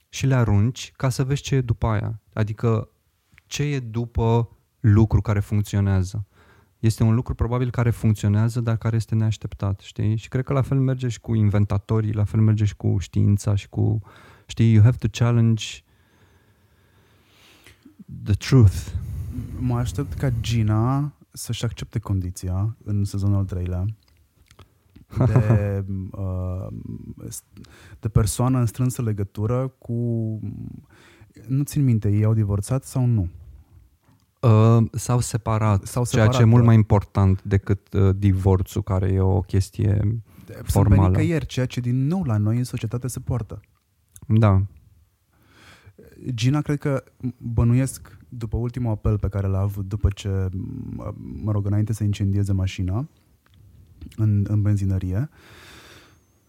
și 0.08 0.26
le 0.26 0.34
arunci 0.34 0.92
ca 0.96 1.08
să 1.08 1.24
vezi 1.24 1.42
ce 1.42 1.54
e 1.54 1.60
după 1.60 1.86
aia. 1.86 2.20
Adică 2.32 2.88
ce 3.46 3.62
e 3.62 3.78
după 3.78 4.56
lucru 4.80 5.20
care 5.20 5.40
funcționează. 5.40 6.26
Este 6.80 7.02
un 7.02 7.14
lucru 7.14 7.34
probabil 7.34 7.70
care 7.70 7.90
funcționează, 7.90 8.60
dar 8.60 8.76
care 8.76 8.96
este 8.96 9.14
neașteptat, 9.14 9.80
știi? 9.80 10.16
Și 10.16 10.28
cred 10.28 10.44
că 10.44 10.52
la 10.52 10.62
fel 10.62 10.78
merge 10.78 11.08
și 11.08 11.20
cu 11.20 11.34
inventatorii, 11.34 12.12
la 12.12 12.24
fel 12.24 12.40
merge 12.40 12.64
și 12.64 12.76
cu 12.76 12.96
știința 12.98 13.54
și 13.54 13.68
cu, 13.68 14.00
știi, 14.46 14.72
you 14.72 14.82
have 14.82 14.96
to 14.96 15.06
challenge 15.10 15.64
the 18.24 18.34
truth. 18.34 18.86
Mă 19.58 19.76
aștept 19.76 20.12
ca 20.12 20.30
Gina 20.40 21.12
să-și 21.32 21.64
accepte 21.64 21.98
condiția 21.98 22.76
în 22.84 23.04
sezonul 23.04 23.36
al 23.36 23.44
treilea 23.44 23.84
de, 25.16 25.84
uh, 26.10 26.66
de 28.00 28.08
persoană 28.08 28.58
în 28.58 28.66
strânsă 28.66 29.02
legătură 29.02 29.68
cu... 29.78 29.94
Nu 31.46 31.62
țin 31.62 31.84
minte, 31.84 32.08
ei 32.08 32.24
au 32.24 32.34
divorțat 32.34 32.84
sau 32.84 33.04
nu? 33.06 33.28
Uh, 34.40 34.84
s-au 34.92 35.20
separat, 35.20 35.86
s-au 35.86 36.04
separat, 36.04 36.30
ceea 36.30 36.42
ce 36.42 36.48
e 36.48 36.50
mult 36.50 36.60
da. 36.60 36.66
mai 36.66 36.74
important 36.74 37.42
decât 37.42 37.92
uh, 37.92 38.14
divorțul, 38.16 38.82
care 38.82 39.12
e 39.12 39.20
o 39.20 39.40
chestie 39.40 40.20
Sunt 40.44 40.66
formală. 40.66 41.02
Sunt 41.02 41.16
nicăieri, 41.16 41.46
ceea 41.46 41.66
ce 41.66 41.80
din 41.80 42.06
nou 42.06 42.22
la 42.22 42.36
noi 42.36 42.56
în 42.56 42.64
societate 42.64 43.08
se 43.08 43.20
poartă. 43.20 43.60
Da. 44.26 44.62
Gina, 46.34 46.60
cred 46.60 46.78
că 46.78 47.04
bănuiesc 47.36 48.18
după 48.28 48.56
ultimul 48.56 48.90
apel 48.90 49.18
pe 49.18 49.28
care 49.28 49.46
l-a 49.46 49.60
avut 49.60 49.88
după 49.88 50.08
ce, 50.10 50.48
mă 51.42 51.52
rog, 51.52 51.66
înainte 51.66 51.92
să 51.92 52.04
incendieze 52.04 52.52
mașina, 52.52 53.08
în, 54.16 54.44
în 54.48 54.62
benzinărie. 54.62 55.28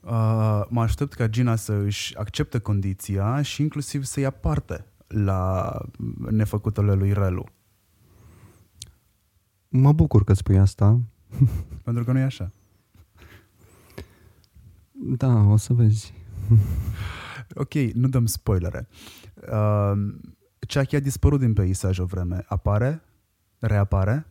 Uh, 0.01 0.61
mă 0.69 0.81
aștept 0.81 1.13
ca 1.13 1.27
Gina 1.27 1.55
să 1.55 1.73
își 1.73 2.17
accepte 2.17 2.59
condiția 2.59 3.41
și 3.41 3.61
inclusiv 3.61 4.03
să 4.03 4.19
ia 4.19 4.29
parte 4.29 4.85
la 5.07 5.71
nefăcutele 6.29 6.93
lui 6.93 7.13
Relu. 7.13 7.45
Mă 9.73 9.91
bucur 9.91 10.23
că 10.23 10.33
spui 10.33 10.57
asta. 10.57 10.99
Pentru 11.83 12.03
că 12.03 12.11
nu 12.11 12.19
e 12.19 12.23
așa. 12.23 12.51
Da, 14.91 15.33
o 15.33 15.57
să 15.57 15.73
vezi. 15.73 16.13
ok, 17.63 17.73
nu 17.73 18.07
dăm 18.07 18.25
spoilere. 18.25 18.87
Uh, 19.51 19.91
Chucky 20.73 20.95
a 20.95 20.99
dispărut 20.99 21.39
din 21.39 21.53
peisaj 21.53 21.99
o 21.99 22.05
vreme. 22.05 22.45
Apare? 22.47 23.01
Reapare? 23.59 24.25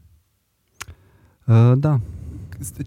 Uh, 1.47 1.73
da, 1.77 2.01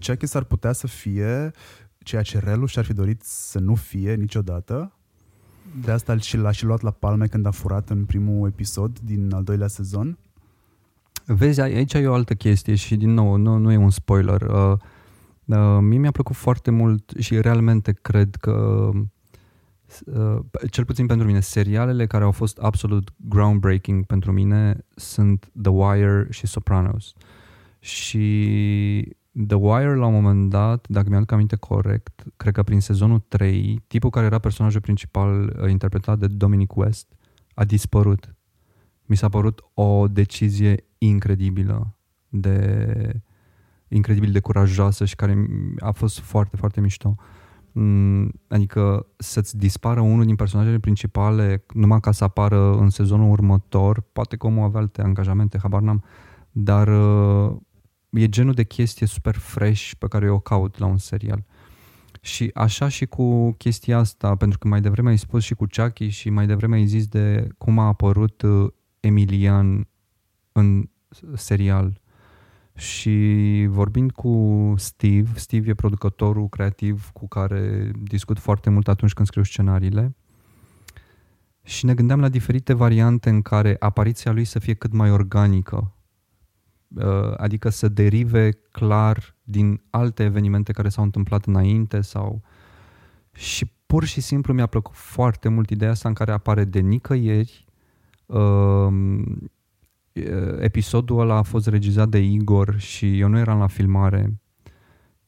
Chucky 0.06 0.26
s-ar 0.26 0.44
putea 0.44 0.72
să 0.72 0.86
fie 0.86 1.50
ceea 1.98 2.22
ce 2.22 2.38
Relu 2.38 2.66
și-ar 2.66 2.84
fi 2.84 2.92
dorit 2.92 3.22
să 3.22 3.58
nu 3.58 3.74
fie 3.74 4.14
niciodată. 4.14 4.92
De 5.84 5.90
asta 5.90 6.16
și 6.16 6.36
l-a 6.36 6.50
și 6.50 6.64
luat 6.64 6.80
la 6.80 6.90
palme 6.90 7.26
când 7.26 7.46
a 7.46 7.50
furat 7.50 7.90
în 7.90 8.04
primul 8.04 8.48
episod 8.48 8.98
din 8.98 9.32
al 9.32 9.44
doilea 9.44 9.68
sezon. 9.68 10.18
Vezi, 11.26 11.60
aici 11.60 11.92
e 11.92 12.06
o 12.06 12.14
altă 12.14 12.34
chestie 12.34 12.74
și 12.74 12.96
din 12.96 13.10
nou, 13.10 13.36
nu, 13.36 13.56
nu 13.56 13.72
e 13.72 13.76
un 13.76 13.90
spoiler. 13.90 14.40
Uh, 14.40 14.72
uh, 15.44 15.78
mie 15.80 15.98
mi-a 15.98 16.10
plăcut 16.10 16.36
foarte 16.36 16.70
mult 16.70 17.12
și 17.18 17.40
realmente 17.40 17.92
cred 17.92 18.34
că 18.34 18.90
uh, 20.06 20.38
cel 20.70 20.84
puțin 20.84 21.06
pentru 21.06 21.26
mine, 21.26 21.40
serialele 21.40 22.06
care 22.06 22.24
au 22.24 22.30
fost 22.30 22.58
absolut 22.58 23.10
groundbreaking 23.16 24.06
pentru 24.06 24.32
mine 24.32 24.86
sunt 24.94 25.50
The 25.62 25.70
Wire 25.70 26.26
și 26.30 26.46
Sopranos. 26.46 27.12
Și 27.78 29.16
The 29.46 29.56
Wire, 29.56 29.94
la 29.94 30.06
un 30.06 30.12
moment 30.12 30.50
dat, 30.50 30.86
dacă 30.88 31.08
mi-aduc 31.08 31.32
aminte 31.32 31.56
corect, 31.56 32.24
cred 32.36 32.54
că 32.54 32.62
prin 32.62 32.80
sezonul 32.80 33.18
3, 33.28 33.82
tipul 33.86 34.10
care 34.10 34.26
era 34.26 34.38
personajul 34.38 34.80
principal 34.80 35.56
uh, 35.60 35.70
interpretat 35.70 36.18
de 36.18 36.26
Dominic 36.26 36.76
West 36.76 37.12
a 37.54 37.64
dispărut. 37.64 38.34
Mi 39.06 39.16
s-a 39.16 39.28
părut 39.28 39.64
o 39.74 40.08
decizie 40.08 40.84
incredibilă 41.08 41.96
de 42.28 43.22
incredibil 43.88 44.32
de 44.32 44.40
curajoasă 44.40 45.04
și 45.04 45.14
care 45.14 45.46
a 45.78 45.90
fost 45.90 46.18
foarte, 46.18 46.56
foarte 46.56 46.80
mișto. 46.80 47.16
Mm, 47.72 48.32
adică 48.48 49.06
să-ți 49.16 49.56
dispară 49.56 50.00
unul 50.00 50.24
din 50.24 50.36
personajele 50.36 50.78
principale 50.78 51.64
numai 51.74 52.00
ca 52.00 52.12
să 52.12 52.24
apară 52.24 52.76
în 52.76 52.90
sezonul 52.90 53.30
următor, 53.30 54.00
poate 54.00 54.36
că 54.36 54.46
omul 54.46 54.64
avea 54.64 54.80
alte 54.80 55.02
angajamente, 55.02 55.58
habar 55.58 55.80
n-am, 55.80 56.04
dar 56.50 56.88
uh, 56.88 57.56
e 58.10 58.28
genul 58.28 58.52
de 58.52 58.64
chestie 58.64 59.06
super 59.06 59.34
fresh 59.34 59.90
pe 59.98 60.08
care 60.08 60.26
eu 60.26 60.34
o 60.34 60.38
caut 60.38 60.78
la 60.78 60.86
un 60.86 60.96
serial. 60.96 61.44
Și 62.20 62.50
așa 62.54 62.88
și 62.88 63.06
cu 63.06 63.52
chestia 63.52 63.98
asta, 63.98 64.36
pentru 64.36 64.58
că 64.58 64.68
mai 64.68 64.80
devreme 64.80 65.10
ai 65.10 65.18
spus 65.18 65.42
și 65.42 65.54
cu 65.54 65.66
Chucky 65.76 66.08
și 66.08 66.30
mai 66.30 66.46
devreme 66.46 66.76
ai 66.76 66.86
zis 66.86 67.06
de 67.06 67.48
cum 67.58 67.78
a 67.78 67.86
apărut 67.86 68.42
uh, 68.42 68.70
Emilian 69.00 69.88
în 70.52 70.88
serial. 71.34 72.00
Și 72.76 73.66
vorbind 73.68 74.12
cu 74.12 74.74
Steve, 74.76 75.30
Steve 75.34 75.70
e 75.70 75.74
producătorul 75.74 76.48
creativ 76.48 77.10
cu 77.12 77.28
care 77.28 77.90
discut 78.02 78.38
foarte 78.38 78.70
mult 78.70 78.88
atunci 78.88 79.12
când 79.12 79.26
scriu 79.26 79.42
scenariile, 79.42 80.14
și 81.64 81.84
ne 81.84 81.94
gândeam 81.94 82.20
la 82.20 82.28
diferite 82.28 82.72
variante 82.72 83.28
în 83.28 83.42
care 83.42 83.76
apariția 83.78 84.32
lui 84.32 84.44
să 84.44 84.58
fie 84.58 84.74
cât 84.74 84.92
mai 84.92 85.10
organică, 85.10 85.94
uh, 86.94 87.34
adică 87.36 87.68
să 87.68 87.88
derive 87.88 88.50
clar 88.50 89.36
din 89.42 89.82
alte 89.90 90.22
evenimente 90.22 90.72
care 90.72 90.88
s-au 90.88 91.04
întâmplat 91.04 91.46
înainte 91.46 92.00
sau 92.00 92.42
și 93.32 93.70
pur 93.86 94.04
și 94.04 94.20
simplu 94.20 94.52
mi-a 94.52 94.66
plăcut 94.66 94.94
foarte 94.94 95.48
mult 95.48 95.70
ideea 95.70 95.90
asta 95.90 96.08
în 96.08 96.14
care 96.14 96.32
apare 96.32 96.64
de 96.64 96.80
nicăieri 96.80 97.64
um, 98.26 99.50
episodul 100.58 101.20
ăla 101.20 101.36
a 101.36 101.42
fost 101.42 101.66
regizat 101.66 102.08
de 102.08 102.18
Igor 102.18 102.78
și 102.78 103.18
eu 103.18 103.28
nu 103.28 103.38
eram 103.38 103.58
la 103.58 103.66
filmare 103.66 104.40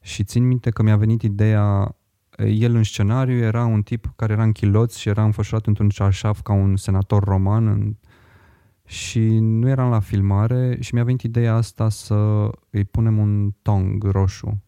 și 0.01 0.23
țin 0.23 0.47
minte 0.47 0.69
că 0.69 0.83
mi-a 0.83 0.97
venit 0.97 1.21
ideea 1.21 1.95
el 2.37 2.75
în 2.75 2.83
scenariu 2.83 3.37
era 3.37 3.65
un 3.65 3.81
tip 3.81 4.13
care 4.15 4.33
era 4.33 4.43
în 4.43 4.51
chiloți 4.51 4.99
și 4.99 5.09
era 5.09 5.23
înfășurat 5.23 5.65
într-un 5.65 5.89
cearșaf 5.89 6.41
ca 6.41 6.53
un 6.53 6.75
senator 6.75 7.23
roman 7.23 7.67
în, 7.67 7.95
și 8.85 9.39
nu 9.39 9.69
eram 9.69 9.89
la 9.89 9.99
filmare 9.99 10.77
și 10.79 10.93
mi-a 10.93 11.03
venit 11.03 11.21
ideea 11.21 11.53
asta 11.55 11.89
să 11.89 12.49
îi 12.69 12.83
punem 12.83 13.17
un 13.17 13.51
tong 13.61 14.03
roșu. 14.03 14.63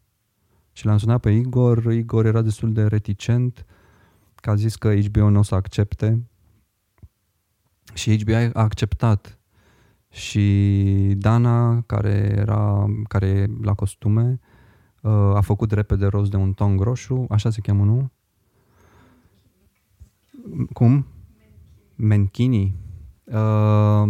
Și 0.72 0.86
l-am 0.86 0.97
sunat 0.97 1.20
pe 1.20 1.30
Igor, 1.30 1.93
Igor 1.93 2.26
era 2.26 2.41
destul 2.41 2.74
de 2.74 2.84
reticent, 2.84 3.65
că 4.36 4.49
a 4.49 4.55
zis 4.55 4.76
că 4.76 4.99
HBO 4.99 5.30
nu 5.30 5.39
o 5.39 5.43
să 5.43 5.55
accepte 5.55 6.30
și 7.93 8.24
HBO 8.24 8.34
a 8.34 8.49
acceptat. 8.53 9.39
Și 10.12 11.14
Dana, 11.18 11.82
care 11.82 12.34
era 12.36 12.86
care 13.07 13.28
e 13.28 13.49
la 13.62 13.74
costume, 13.74 14.39
uh, 15.01 15.12
a 15.12 15.41
făcut 15.41 15.72
repede 15.72 16.05
rost 16.05 16.32
de 16.32 16.38
un 16.38 16.53
tong 16.53 16.82
roșu, 16.82 17.26
așa 17.30 17.49
se 17.49 17.62
cheamă, 17.62 17.84
nu? 17.84 18.12
Cum? 20.74 21.05
Menchini. 21.95 22.76
Uh, 23.24 24.03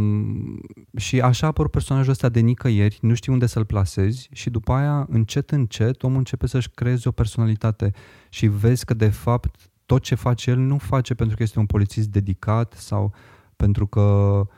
și 0.97 1.21
așa 1.21 1.47
apărut 1.47 1.71
personajul 1.71 2.11
ăsta 2.11 2.29
de 2.29 2.39
nicăieri, 2.39 2.97
nu 3.01 3.13
știi 3.13 3.31
unde 3.31 3.45
să-l 3.45 3.65
placezi 3.65 4.29
și 4.31 4.49
după 4.49 4.73
aia, 4.73 5.07
încet, 5.09 5.51
încet, 5.51 6.03
omul 6.03 6.17
începe 6.17 6.47
să-și 6.47 6.69
creeze 6.69 7.09
o 7.09 7.11
personalitate 7.11 7.91
și 8.29 8.47
vezi 8.47 8.85
că, 8.85 8.93
de 8.93 9.09
fapt, 9.09 9.69
tot 9.85 10.01
ce 10.01 10.15
face 10.15 10.49
el 10.49 10.57
nu 10.57 10.77
face 10.77 11.13
pentru 11.13 11.35
că 11.35 11.43
este 11.43 11.59
un 11.59 11.65
polițist 11.65 12.07
dedicat 12.07 12.73
sau 12.73 13.13
pentru 13.55 13.87
că 13.87 14.01
mm, 14.41 14.49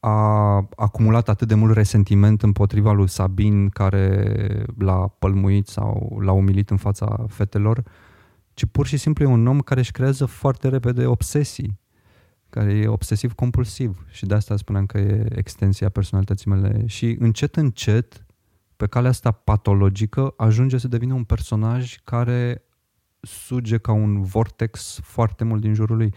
a 0.00 0.56
acumulat 0.76 1.28
atât 1.28 1.48
de 1.48 1.54
mult 1.54 1.74
resentiment 1.74 2.42
împotriva 2.42 2.92
lui 2.92 3.08
Sabin 3.08 3.68
care 3.68 4.64
l-a 4.78 5.08
pălmuit 5.08 5.66
sau 5.66 6.18
l-a 6.22 6.32
umilit 6.32 6.70
în 6.70 6.76
fața 6.76 7.24
fetelor, 7.28 7.82
ci 8.54 8.64
pur 8.64 8.86
și 8.86 8.96
simplu 8.96 9.24
e 9.24 9.28
un 9.28 9.46
om 9.46 9.60
care 9.60 9.80
își 9.80 9.92
creează 9.92 10.24
foarte 10.24 10.68
repede 10.68 11.06
obsesii 11.06 11.78
care 12.50 12.72
e 12.72 12.86
obsesiv-compulsiv 12.86 14.06
și 14.10 14.26
de 14.26 14.34
asta 14.34 14.56
spuneam 14.56 14.86
că 14.86 14.98
e 14.98 15.26
extensia 15.36 15.88
personalității 15.88 16.50
mele 16.50 16.86
și 16.86 17.16
încet, 17.18 17.56
încet, 17.56 18.26
pe 18.76 18.86
calea 18.86 19.10
asta 19.10 19.30
patologică, 19.30 20.34
ajunge 20.36 20.78
să 20.78 20.88
devină 20.88 21.14
un 21.14 21.24
personaj 21.24 21.96
care 22.04 22.62
suge 23.20 23.78
ca 23.78 23.92
un 23.92 24.22
vortex 24.22 25.00
foarte 25.02 25.44
mult 25.44 25.60
din 25.60 25.74
jurul 25.74 25.96
lui. 25.96 26.14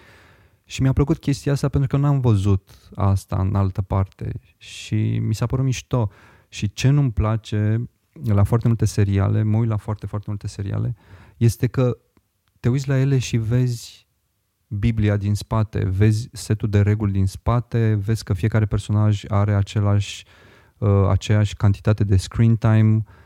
Și 0.71 0.81
mi-a 0.81 0.93
plăcut 0.93 1.17
chestia 1.17 1.51
asta 1.51 1.69
pentru 1.69 1.89
că 1.89 1.97
n-am 1.97 2.19
văzut 2.19 2.89
asta 2.95 3.35
în 3.39 3.55
altă 3.55 3.81
parte 3.81 4.31
și 4.57 5.17
mi 5.19 5.35
s-a 5.35 5.45
părut 5.45 5.65
mișto. 5.65 6.11
Și 6.49 6.73
ce 6.73 6.89
nu-mi 6.89 7.11
place 7.11 7.89
la 8.23 8.43
foarte 8.43 8.67
multe 8.67 8.85
seriale, 8.85 9.43
mă 9.43 9.57
uit 9.57 9.69
la 9.69 9.77
foarte, 9.77 10.05
foarte 10.05 10.25
multe 10.29 10.47
seriale, 10.47 10.95
este 11.37 11.67
că 11.67 11.97
te 12.59 12.69
uiți 12.69 12.87
la 12.87 12.97
ele 12.97 13.17
și 13.17 13.37
vezi 13.37 14.07
Biblia 14.67 15.17
din 15.17 15.35
spate, 15.35 15.85
vezi 15.85 16.29
setul 16.31 16.69
de 16.69 16.81
reguli 16.81 17.11
din 17.11 17.27
spate, 17.27 17.99
vezi 18.05 18.23
că 18.23 18.33
fiecare 18.33 18.65
personaj 18.65 19.23
are 19.27 19.53
același, 19.53 20.25
uh, 20.77 21.07
aceeași 21.09 21.55
cantitate 21.55 22.03
de 22.03 22.17
screen 22.17 22.55
time, 22.55 22.95
uh, 22.95 23.20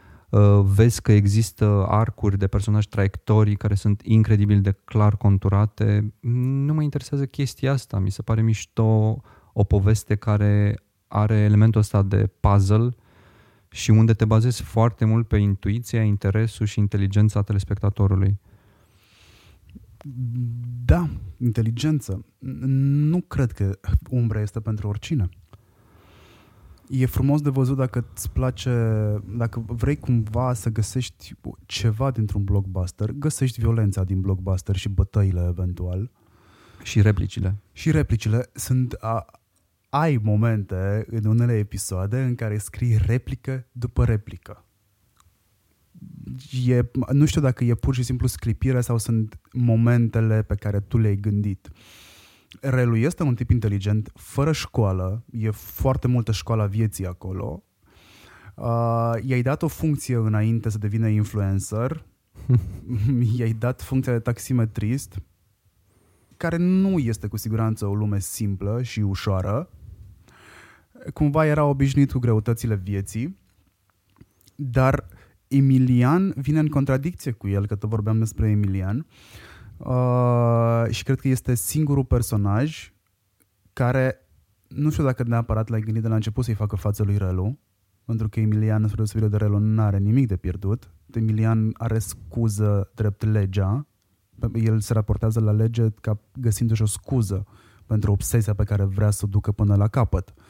vezi 0.63 1.01
că 1.01 1.11
există 1.11 1.85
arcuri 1.87 2.37
de 2.37 2.47
personaj 2.47 2.85
traiectorii 2.85 3.55
care 3.55 3.75
sunt 3.75 4.01
incredibil 4.03 4.61
de 4.61 4.75
clar 4.83 5.17
conturate. 5.17 6.13
Nu 6.65 6.73
mă 6.73 6.81
interesează 6.81 7.25
chestia 7.25 7.71
asta, 7.71 7.99
mi 7.99 8.11
se 8.11 8.21
pare 8.21 8.41
mișto 8.41 9.21
o 9.53 9.63
poveste 9.63 10.15
care 10.15 10.79
are 11.07 11.35
elementul 11.35 11.81
ăsta 11.81 12.01
de 12.01 12.29
puzzle 12.39 12.89
și 13.69 13.91
unde 13.91 14.13
te 14.13 14.25
bazezi 14.25 14.61
foarte 14.61 15.05
mult 15.05 15.27
pe 15.27 15.37
intuiția, 15.37 16.03
interesul 16.03 16.65
și 16.65 16.79
inteligența 16.79 17.41
telespectatorului. 17.41 18.39
Da, 20.85 21.09
inteligență. 21.37 22.25
Nu 23.09 23.21
cred 23.21 23.51
că 23.51 23.79
Umbra 24.09 24.41
este 24.41 24.59
pentru 24.59 24.87
oricine. 24.87 25.29
E 26.89 27.05
frumos 27.05 27.41
de 27.41 27.49
văzut 27.49 27.77
dacă 27.77 28.07
îți 28.13 28.31
place, 28.31 28.71
dacă 29.37 29.63
vrei 29.67 29.95
cumva 29.95 30.53
să 30.53 30.69
găsești 30.69 31.33
ceva 31.65 32.11
dintr-un 32.11 32.43
blockbuster, 32.43 33.11
găsești 33.11 33.59
violența 33.59 34.03
din 34.03 34.21
blockbuster 34.21 34.75
și 34.75 34.89
bătăile 34.89 35.45
eventual. 35.49 36.11
Și 36.83 37.01
replicile. 37.01 37.55
Și 37.71 37.91
replicile 37.91 38.49
sunt... 38.53 38.93
A, 38.93 39.25
ai 39.89 40.19
momente 40.23 41.05
în 41.09 41.25
unele 41.25 41.53
episoade 41.53 42.21
în 42.21 42.35
care 42.35 42.57
scrii 42.57 42.97
replică 42.97 43.67
după 43.71 44.05
replică 44.05 44.65
e, 46.67 46.81
nu 47.11 47.25
știu 47.25 47.41
dacă 47.41 47.63
e 47.63 47.75
pur 47.75 47.95
și 47.95 48.03
simplu 48.03 48.27
scripire 48.27 48.81
sau 48.81 48.97
sunt 48.97 49.39
momentele 49.51 50.43
pe 50.43 50.55
care 50.55 50.79
tu 50.79 50.97
le-ai 50.97 51.15
gândit. 51.15 51.69
Relu 52.61 52.95
este 52.95 53.23
un 53.23 53.35
tip 53.35 53.49
inteligent, 53.49 54.11
fără 54.13 54.51
școală, 54.51 55.23
e 55.31 55.49
foarte 55.49 56.07
multă 56.07 56.31
școala 56.31 56.65
vieții 56.65 57.05
acolo. 57.05 57.63
Uh, 58.55 59.13
i-ai 59.21 59.41
dat 59.41 59.61
o 59.61 59.67
funcție 59.67 60.15
înainte 60.15 60.69
să 60.69 60.77
devină 60.77 61.07
influencer, 61.07 62.05
i-ai 63.37 63.53
dat 63.53 63.81
funcția 63.81 64.13
de 64.13 64.19
taximetrist, 64.19 65.21
care 66.37 66.57
nu 66.57 66.97
este 66.97 67.27
cu 67.27 67.37
siguranță 67.37 67.85
o 67.85 67.95
lume 67.95 68.19
simplă 68.19 68.81
și 68.81 68.99
ușoară. 68.99 69.69
Cumva 71.13 71.45
era 71.45 71.63
obișnuit 71.63 72.11
cu 72.11 72.19
greutățile 72.19 72.75
vieții, 72.75 73.37
dar 74.55 75.07
Emilian 75.47 76.33
vine 76.37 76.59
în 76.59 76.67
contradicție 76.67 77.31
cu 77.31 77.47
el, 77.47 77.67
că 77.67 77.75
tot 77.75 77.89
vorbeam 77.89 78.19
despre 78.19 78.49
Emilian. 78.49 78.97
Uh, 78.97 79.54
și 80.89 81.03
cred 81.03 81.19
că 81.19 81.27
este 81.27 81.55
singurul 81.55 82.05
personaj 82.05 82.93
care, 83.73 84.27
nu 84.67 84.89
știu 84.89 85.03
dacă 85.03 85.23
neapărat 85.23 85.69
l-ai 85.69 85.81
gândit 85.81 86.01
de 86.01 86.07
la 86.07 86.15
început 86.15 86.43
să-i 86.43 86.53
facă 86.53 86.75
față 86.75 87.03
lui 87.03 87.17
Relu, 87.17 87.59
pentru 88.05 88.29
că 88.29 88.39
Emilian, 88.39 88.83
spre 88.83 88.95
deosebire 88.95 89.29
de 89.29 89.37
Relu, 89.37 89.57
nu 89.57 89.81
are 89.81 89.97
nimic 89.97 90.27
de 90.27 90.35
pierdut. 90.35 90.91
Emilian 91.13 91.73
are 91.73 91.99
scuză 91.99 92.91
drept 92.95 93.23
legea. 93.23 93.87
El 94.53 94.79
se 94.79 94.93
raportează 94.93 95.39
la 95.39 95.51
lege 95.51 95.89
ca 96.01 96.19
găsindu-și 96.33 96.81
o 96.81 96.85
scuză 96.85 97.45
pentru 97.85 98.11
obsesia 98.11 98.53
pe 98.53 98.63
care 98.63 98.83
vrea 98.83 99.09
să 99.09 99.21
o 99.25 99.27
ducă 99.27 99.51
până 99.51 99.75
la 99.75 99.87
capăt. 99.87 100.33
Uh, 100.37 100.43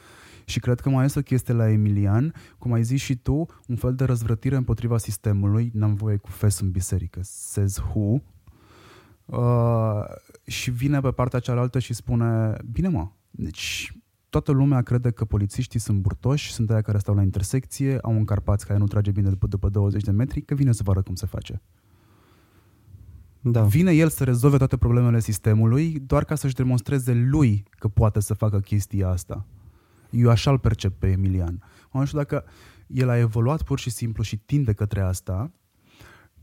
și 0.46 0.60
cred 0.60 0.80
că 0.80 0.90
mai 0.90 1.06
este 1.06 1.20
o 1.20 1.22
chestie 1.22 1.54
la 1.54 1.70
Emilian, 1.70 2.34
cum 2.58 2.74
ai 2.74 2.84
zis 2.84 3.02
și 3.02 3.16
tu, 3.16 3.46
un 3.68 3.76
fel 3.76 3.96
de 3.96 4.04
răzvrătire 4.04 4.56
împotriva 4.56 4.98
sistemului, 4.98 5.72
n-am 5.74 5.94
voie 5.94 6.18
cu 6.18 6.30
fes 6.30 6.60
în 6.60 6.72
biserică, 6.72 7.20
says 7.24 7.78
who, 7.78 8.18
uh, 9.26 10.04
și 10.46 10.72
vine 10.72 11.00
pe 11.00 11.12
partea 11.12 11.40
cealaltă 11.40 11.80
și 11.80 11.94
spune, 11.94 12.58
bine 12.72 12.88
mă, 12.88 13.08
deci 13.32 13.94
toată 14.30 14.52
lumea 14.52 14.82
crede 14.82 15.12
că 15.12 15.26
polițiștii 15.26 15.80
sunt 15.80 16.00
burtoși, 16.00 16.52
sunt 16.52 16.70
aia 16.70 16.82
care 16.82 16.98
stau 16.98 17.16
la 17.16 17.22
intersecție, 17.22 17.98
au 18.02 18.12
un 18.12 18.26
carpaț 18.26 18.64
care 18.64 18.80
nu 18.80 18.86
trage 18.86 19.12
bine 19.12 19.30
după, 19.30 19.48
după 19.48 19.70
20 19.70 20.04
de 20.04 20.12
metri, 20.12 20.42
că 20.42 20.54
vine 20.56 20.72
să 20.72 20.82
vă 20.84 20.92
arăt 20.92 21.06
cum 21.06 21.16
se 21.16 21.26
face. 21.26 21.62
Da. 23.42 23.64
Vine 23.64 23.92
el 23.92 24.10
să 24.10 24.24
rezolve 24.24 24.58
toate 24.58 24.78
problemele 24.78 25.20
sistemului 25.20 26.00
doar 26.00 26.24
ca 26.24 26.36
să-și 26.36 26.54
demonstreze 26.54 27.14
lui 27.14 27.64
că 27.70 27.88
poate 27.88 28.20
să 28.20 28.34
facă 28.34 28.60
chestia 28.60 29.10
asta. 29.10 29.46
Eu 30.10 30.30
așa 30.30 30.52
îl 30.52 30.60
percep 30.60 31.00
pe 31.00 31.08
Emilian. 31.08 31.64
Nu 31.92 32.06
știu 32.06 32.18
dacă 32.18 32.44
el 32.88 33.10
a 33.10 33.18
evoluat 33.18 33.64
pur 33.64 33.80
și 33.80 33.90
simplu 33.90 34.24
și 34.24 34.38
tinde 34.38 34.74
către 34.74 35.02
asta. 35.02 35.52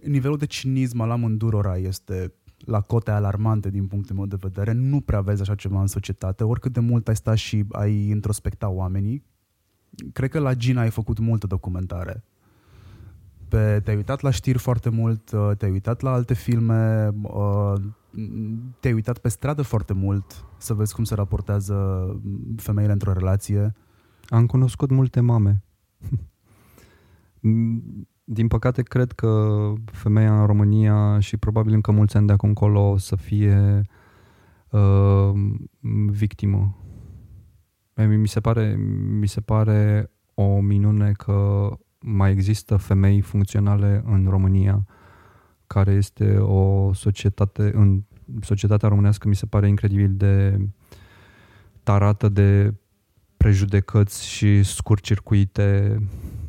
nivelul 0.04 0.36
de 0.36 0.46
cinism 0.46 1.00
al 1.00 1.10
amândurora 1.10 1.76
este 1.76 2.32
la 2.64 2.80
cote 2.80 3.10
alarmante 3.10 3.70
din 3.70 3.86
punctul 3.86 4.16
meu 4.16 4.26
de 4.26 4.36
vedere. 4.40 4.72
Nu 4.72 5.00
prea 5.00 5.20
vezi 5.20 5.40
așa 5.40 5.54
ceva 5.54 5.80
în 5.80 5.86
societate, 5.86 6.44
oricât 6.44 6.72
de 6.72 6.80
mult 6.80 7.08
ai 7.08 7.16
sta 7.16 7.34
și 7.34 7.64
ai 7.70 8.08
introspecta 8.08 8.68
oamenii. 8.68 9.24
Cred 10.12 10.30
că 10.30 10.38
la 10.38 10.54
Gina 10.54 10.80
ai 10.80 10.90
făcut 10.90 11.18
multă 11.18 11.46
documentare. 11.46 12.24
Pe, 13.48 13.80
te-ai 13.84 13.96
uitat 13.96 14.20
la 14.20 14.30
știri 14.30 14.58
foarte 14.58 14.88
mult, 14.88 15.32
uh, 15.32 15.50
te-ai 15.58 15.70
uitat 15.70 16.00
la 16.00 16.12
alte 16.12 16.34
filme, 16.34 17.10
uh, 17.22 17.74
te-ai 18.80 18.94
uitat 18.94 19.18
pe 19.18 19.28
stradă 19.28 19.62
foarte 19.62 19.92
mult 19.92 20.44
să 20.58 20.74
vezi 20.74 20.94
cum 20.94 21.04
se 21.04 21.14
raportează 21.14 22.06
femeile 22.56 22.92
într-o 22.92 23.12
relație. 23.12 23.74
Am 24.28 24.46
cunoscut 24.46 24.90
multe 24.90 25.20
mame. 25.20 25.62
Din 28.24 28.48
păcate, 28.48 28.82
cred 28.82 29.12
că 29.12 29.72
femeia 29.84 30.40
în 30.40 30.46
România 30.46 31.20
și 31.20 31.36
probabil 31.36 31.72
încă 31.72 31.92
mulți 31.92 32.16
ani 32.16 32.26
de 32.26 32.32
acum 32.32 32.48
încolo 32.48 32.90
o 32.90 32.96
să 32.96 33.16
fie 33.16 33.82
uh, 34.70 35.32
victimă. 36.06 36.76
Mi 37.94 38.28
se, 38.28 38.40
pare, 38.40 38.74
mi 39.20 39.28
se 39.28 39.40
pare 39.40 40.10
o 40.34 40.60
minune 40.60 41.12
că 41.12 41.68
mai 42.00 42.30
există 42.30 42.76
femei 42.76 43.20
funcționale 43.20 44.02
în 44.06 44.26
România, 44.28 44.86
care 45.66 45.92
este 45.92 46.36
o 46.36 46.92
societate, 46.92 47.70
în 47.74 48.02
societatea 48.40 48.88
românească 48.88 49.28
mi 49.28 49.34
se 49.34 49.46
pare 49.46 49.68
incredibil 49.68 50.14
de 50.14 50.66
tarată 51.82 52.28
de 52.28 52.74
prejudecăți 53.36 54.26
și 54.26 54.62
scurcircuite 54.62 55.98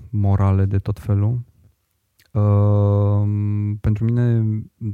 morale 0.09 0.65
de 0.65 0.77
tot 0.77 0.99
felul. 0.99 1.41
Uh, 2.33 3.73
pentru 3.81 4.03
mine, 4.03 4.43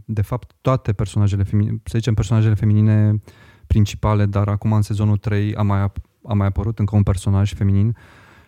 de 0.06 0.22
fapt, 0.22 0.56
toate 0.62 0.94
personajele 0.94 1.44
feminine, 1.44 1.82
să 1.84 1.98
zicem 1.98 2.14
personajele 2.14 2.54
feminine 2.54 3.22
principale, 3.68 4.26
dar 4.26 4.48
acum 4.48 4.74
în 4.74 4.82
sezonul 4.82 5.18
3 5.18 5.56
a 5.56 5.62
mai, 5.62 5.92
a 6.24 6.34
mai 6.34 6.48
apărut 6.48 6.80
încă 6.80 6.96
un 6.96 7.04
personaj 7.04 7.54
feminin 7.54 7.96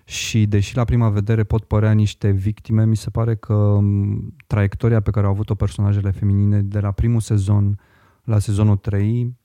și 0.03 0.45
deși 0.45 0.75
la 0.75 0.83
prima 0.83 1.09
vedere 1.09 1.43
pot 1.43 1.63
părea 1.63 1.91
niște 1.91 2.29
victime, 2.29 2.85
mi 2.85 2.95
se 2.95 3.09
pare 3.09 3.35
că 3.35 3.53
um, 3.53 4.35
traiectoria 4.47 4.99
pe 4.99 5.11
care 5.11 5.25
au 5.25 5.31
avut-o 5.31 5.55
personajele 5.55 6.11
feminine 6.11 6.61
de 6.61 6.79
la 6.79 6.91
primul 6.91 7.19
sezon 7.19 7.79
la 8.23 8.39
sezonul 8.39 8.77
3 8.77 9.35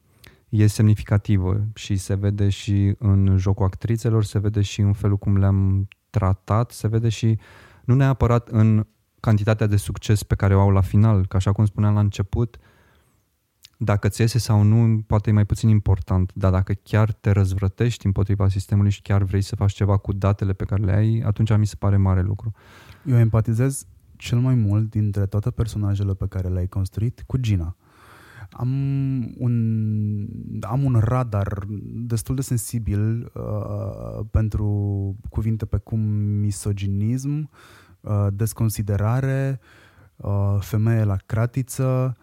e 0.48 0.66
semnificativă 0.66 1.66
și 1.74 1.96
se 1.96 2.14
vede 2.14 2.48
și 2.48 2.94
în 2.98 3.36
jocul 3.38 3.64
actrițelor, 3.64 4.24
se 4.24 4.38
vede 4.38 4.60
și 4.60 4.80
în 4.80 4.92
felul 4.92 5.16
cum 5.16 5.36
le-am 5.36 5.88
tratat, 6.10 6.70
se 6.70 6.88
vede 6.88 7.08
și 7.08 7.38
nu 7.84 7.94
neapărat 7.94 8.48
în 8.48 8.86
cantitatea 9.26 9.66
de 9.66 9.76
succes 9.76 10.22
pe 10.22 10.34
care 10.34 10.54
o 10.54 10.60
au 10.60 10.70
la 10.70 10.80
final, 10.80 11.26
că 11.26 11.36
așa 11.36 11.52
cum 11.52 11.64
spuneam 11.64 11.94
la 11.94 12.00
început, 12.00 12.58
dacă 13.76 14.08
ți 14.08 14.20
iese 14.20 14.38
sau 14.38 14.62
nu, 14.62 15.00
poate 15.06 15.30
e 15.30 15.32
mai 15.32 15.44
puțin 15.44 15.68
important, 15.68 16.32
dar 16.34 16.50
dacă 16.50 16.72
chiar 16.72 17.12
te 17.12 17.30
răzvrătești 17.30 18.06
împotriva 18.06 18.48
sistemului 18.48 18.90
și 18.90 19.02
chiar 19.02 19.22
vrei 19.22 19.40
să 19.40 19.56
faci 19.56 19.72
ceva 19.72 19.96
cu 19.96 20.12
datele 20.12 20.52
pe 20.52 20.64
care 20.64 20.82
le 20.82 20.92
ai, 20.92 21.22
atunci 21.24 21.56
mi 21.56 21.66
se 21.66 21.74
pare 21.78 21.96
mare 21.96 22.22
lucru. 22.22 22.52
Eu 23.04 23.16
empatizez 23.18 23.86
cel 24.16 24.38
mai 24.38 24.54
mult 24.54 24.90
dintre 24.90 25.26
toate 25.26 25.50
personajele 25.50 26.14
pe 26.14 26.26
care 26.26 26.48
le-ai 26.48 26.68
construit 26.68 27.22
cu 27.26 27.36
Gina. 27.36 27.76
Am 28.50 28.70
un, 29.38 29.54
am 30.60 30.84
un 30.84 30.98
radar 30.98 31.64
destul 31.94 32.34
de 32.34 32.42
sensibil 32.42 33.32
uh, 33.34 34.26
pentru 34.30 34.66
cuvinte 35.28 35.64
pe 35.64 35.76
cum 35.76 36.00
misoginism, 36.40 37.38
uh, 37.38 37.85
desconsiderare, 38.32 39.60
uh, 40.16 40.56
femeie 40.60 41.04
la 41.04 41.16
cratiță, 41.26 42.16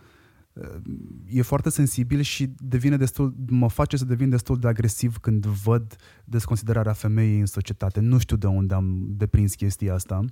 e 1.30 1.42
foarte 1.42 1.70
sensibil 1.70 2.22
și 2.22 2.54
devine 2.58 2.98
destul, 2.98 3.36
mă 3.48 3.70
face 3.70 3.98
să 3.98 4.06
devin 4.06 4.30
destul 4.30 4.60
de 4.60 4.68
agresiv 4.68 5.18
când 5.18 5.46
văd 5.46 5.96
desconsiderarea 6.24 6.94
femeii 6.94 7.40
în 7.40 7.46
societate. 7.46 8.00
Nu 8.00 8.18
știu 8.18 8.36
de 8.36 8.48
unde 8.48 8.74
am 8.74 9.06
deprins 9.08 9.56
chestia 9.56 9.94
asta. 9.94 10.26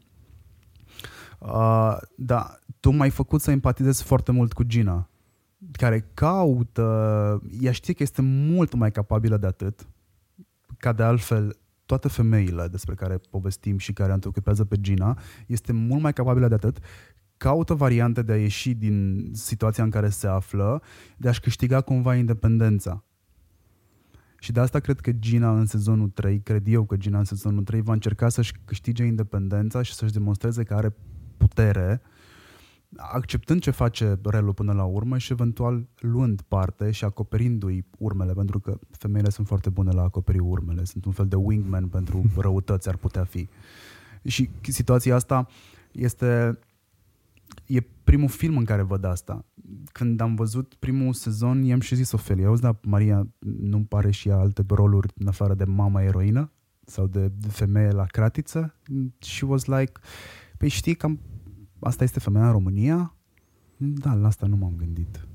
Uh, 1.40 1.98
da, 2.16 2.60
tu 2.80 2.92
m-ai 2.92 3.10
făcut 3.10 3.42
să 3.42 3.52
empatizez 3.52 4.02
foarte 4.02 4.32
mult 4.32 4.54
cu 4.54 4.64
Gina, 4.64 5.10
care 5.72 6.10
caută, 6.14 7.42
ea 7.62 7.72
știe 7.72 7.94
că 7.94 8.04
este 8.04 8.22
mult 8.22 8.74
mai 8.74 8.92
capabilă 8.92 9.38
de 9.38 9.48
atât, 9.48 9.88
ca 10.78 10.94
de 10.94 11.04
altfel 11.04 11.58
toate 11.92 12.08
femeile 12.08 12.68
despre 12.68 12.96
care 12.96 13.20
povestim 13.30 13.78
și 13.78 13.94
care 13.94 14.14
întreocupează 14.14 14.66
pe 14.66 14.82
Gina, 14.82 15.18
este 15.48 15.72
mult 15.72 16.02
mai 16.02 16.14
capabilă 16.14 16.48
de 16.48 16.54
atât 16.54 16.78
caută 17.38 17.74
variante 17.74 18.22
de 18.22 18.32
a 18.32 18.38
ieși 18.38 18.74
din 18.74 19.30
situația 19.34 19.84
în 19.84 19.90
care 19.90 20.10
se 20.10 20.28
află, 20.28 20.82
de 21.18 21.28
a-și 21.28 21.40
câștiga 21.40 21.82
cumva 21.82 22.16
independența. 22.16 23.04
Și 24.40 24.52
de 24.52 24.60
asta 24.60 24.80
cred 24.80 25.00
că 25.00 25.12
Gina 25.12 25.60
în 25.60 25.66
sezonul 25.66 26.10
3, 26.10 26.40
cred 26.40 26.68
eu 26.68 26.86
că 26.86 26.96
Gina 26.98 27.18
în 27.18 27.24
sezonul 27.24 27.64
3 27.64 27.82
va 27.82 27.94
încerca 27.94 28.30
să-și 28.30 28.54
câștige 28.66 29.04
independența 29.04 29.82
și 29.82 29.94
să-și 29.94 30.14
demonstreze 30.14 30.64
că 30.64 30.74
are 30.74 30.96
putere, 31.38 32.02
acceptând 32.96 33.62
ce 33.62 33.72
face 33.72 34.20
relul 34.24 34.54
până 34.54 34.74
la 34.74 34.84
urmă 34.84 35.18
și 35.18 35.32
eventual 35.32 35.88
luând 36.00 36.42
parte 36.42 36.92
și 36.92 37.04
acoperindu-i 37.04 37.86
urmele, 37.98 38.34
pentru 38.34 38.60
că 38.60 38.80
femeile 38.92 39.30
sunt 39.30 39.48
foarte 39.48 39.70
bune 39.70 39.92
la 39.92 40.02
acoperi 40.02 40.40
urmele, 40.40 40.84
sunt 40.84 41.06
un 41.06 41.12
fel 41.12 41.28
de 41.28 41.36
wingman 41.36 41.88
pentru 41.88 42.24
răutăți 42.38 42.90
ar 42.90 42.98
putea 42.98 43.24
fi. 43.24 43.48
Și 44.24 44.50
situația 44.62 45.16
asta 45.16 45.48
este 45.92 46.60
e 47.66 47.82
primul 48.04 48.30
film 48.30 48.58
în 48.58 48.66
care 48.66 48.82
văd 48.82 49.04
asta. 49.04 49.46
Când 49.92 50.20
am 50.22 50.36
văzut 50.36 50.74
primul 50.74 51.14
sezon, 51.14 51.64
i-am 51.64 51.80
și 51.80 51.96
zis 51.96 52.12
Ofelia, 52.12 52.48
auzi, 52.48 52.62
da, 52.62 52.80
Maria 52.82 53.28
nu 53.40 53.84
pare 53.84 54.12
și 54.12 54.30
ea 54.30 54.38
alte 54.38 54.64
roluri 54.68 55.14
în 55.18 55.28
afară 55.28 55.54
de 55.54 55.64
mama 55.64 56.02
eroină 56.02 56.52
sau 56.86 57.08
de, 57.08 57.28
de 57.28 57.48
femeie 57.48 57.92
la 57.92 58.06
cratiță? 58.06 58.76
Și 59.20 59.44
was 59.44 59.66
like, 59.66 59.92
păi 60.58 60.68
știi 60.68 60.96
că 60.96 61.08
asta 61.82 62.04
este 62.04 62.20
femeia 62.20 62.46
în 62.46 62.52
România? 62.52 63.16
Da, 63.78 64.14
la 64.14 64.28
asta 64.28 64.46
nu 64.46 64.56
m-am 64.56 64.74
gândit. 64.78 65.28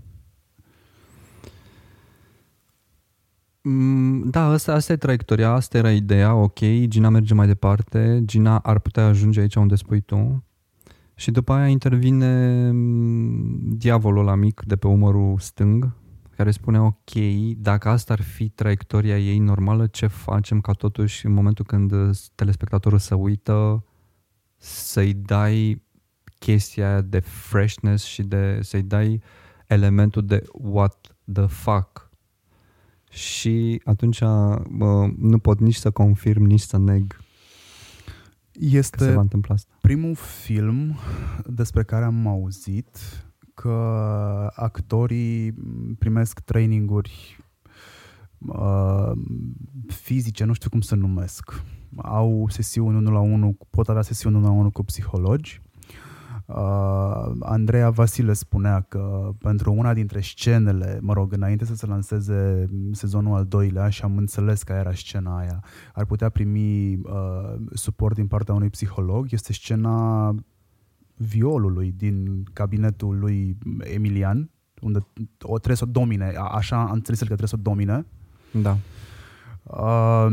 Mm, 3.63 4.31
da, 4.31 4.45
asta, 4.45 4.73
asta 4.73 4.93
e 4.93 4.97
traiectoria, 4.97 5.51
asta 5.51 5.79
era 5.79 5.93
ideea, 5.93 6.35
ok, 6.35 6.59
Gina 6.85 7.09
merge 7.09 7.35
mai 7.35 7.47
departe, 7.47 8.23
Gina 8.25 8.59
ar 8.59 8.79
putea 8.79 9.07
ajunge 9.07 9.41
aici 9.41 9.55
unde 9.55 9.75
spui 9.75 10.01
tu, 10.01 10.45
și 11.15 11.31
după 11.31 11.53
aia 11.53 11.67
intervine 11.67 12.71
mm, 12.71 13.71
diavolul 13.77 14.25
la 14.25 14.35
mic 14.35 14.63
de 14.67 14.77
pe 14.77 14.87
umărul 14.87 15.39
stâng, 15.39 15.93
care 16.37 16.51
spune, 16.51 16.81
ok, 16.81 17.11
dacă 17.57 17.89
asta 17.89 18.13
ar 18.13 18.23
fi 18.23 18.49
traiectoria 18.49 19.19
ei 19.19 19.39
normală, 19.39 19.87
ce 19.87 20.07
facem 20.07 20.61
ca 20.61 20.73
totuși 20.73 21.27
în 21.27 21.33
momentul 21.33 21.65
când 21.65 21.93
telespectatorul 22.35 22.99
se 22.99 23.15
uită 23.15 23.85
să-i 24.57 25.15
dai 25.15 25.83
chestia 26.47 27.01
de 27.01 27.19
freshness 27.19 28.05
și 28.05 28.23
de 28.23 28.59
să-i 28.63 28.83
dai 28.83 29.23
elementul 29.67 30.27
de 30.27 30.43
what 30.53 31.17
the 31.33 31.47
fuck. 31.47 32.11
Și 33.11 33.81
atunci 33.85 34.21
mă, 34.69 35.11
nu 35.19 35.39
pot 35.39 35.61
nici 35.61 35.75
să 35.75 35.91
confirm, 35.91 36.43
nici 36.43 36.61
să 36.61 36.79
neg 36.79 37.17
este 38.53 39.05
se 39.05 39.13
va 39.13 39.21
întâmpla 39.21 39.55
asta. 39.55 39.75
primul 39.81 40.15
film 40.15 40.97
despre 41.47 41.83
care 41.83 42.05
am 42.05 42.27
auzit 42.27 42.99
că 43.55 43.73
actorii 44.55 45.53
primesc 45.99 46.41
traininguri 46.41 47.39
uh, 48.39 49.13
fizice, 49.87 50.45
nu 50.45 50.53
știu 50.53 50.71
cum 50.71 50.81
să 50.81 50.95
numesc. 50.95 51.63
Au 51.97 52.47
sesiuni 52.49 52.97
1 52.97 53.11
la 53.11 53.21
1, 53.21 53.57
pot 53.71 53.89
avea 53.89 54.03
sesiuni 54.03 54.37
1 54.37 54.45
la 54.45 54.53
1 54.53 54.71
cu 54.71 54.85
psihologi 54.85 55.65
Uh, 56.47 57.33
Andreea 57.41 57.91
Vasile 57.91 58.33
spunea 58.33 58.81
că 58.81 59.31
pentru 59.39 59.73
una 59.73 59.95
dintre 59.95 60.21
scenele, 60.21 60.99
mă 61.03 61.13
rog, 61.13 61.33
înainte 61.33 61.65
să 61.65 61.75
se 61.75 61.87
lanseze 61.87 62.69
sezonul 62.93 63.37
al 63.37 63.45
doilea 63.45 63.89
și 63.89 64.03
am 64.03 64.17
înțeles 64.17 64.63
că 64.63 64.73
era 64.73 64.93
scena 64.95 65.39
aia, 65.39 65.65
ar 65.95 66.05
putea 66.05 66.29
primi 66.29 66.95
uh, 66.95 67.55
suport 67.73 68.15
din 68.15 68.27
partea 68.27 68.55
unui 68.55 68.71
psiholog, 68.71 69.27
este 69.31 69.53
scena 69.53 70.35
violului 71.17 71.95
din 71.97 72.45
cabinetul 72.53 73.19
lui 73.19 73.57
Emilian, 73.81 74.51
unde 74.81 74.99
o 75.43 75.57
trebuie 75.57 75.77
să 75.77 75.85
o 75.85 75.91
domine, 75.91 76.33
așa 76.51 76.81
am 76.81 76.93
înțeles 76.93 77.19
că 77.19 77.25
trebuie 77.25 77.49
să 77.49 77.57
o 77.59 77.63
domine. 77.63 78.07
Da. 78.51 78.79
Uh, 79.63 80.27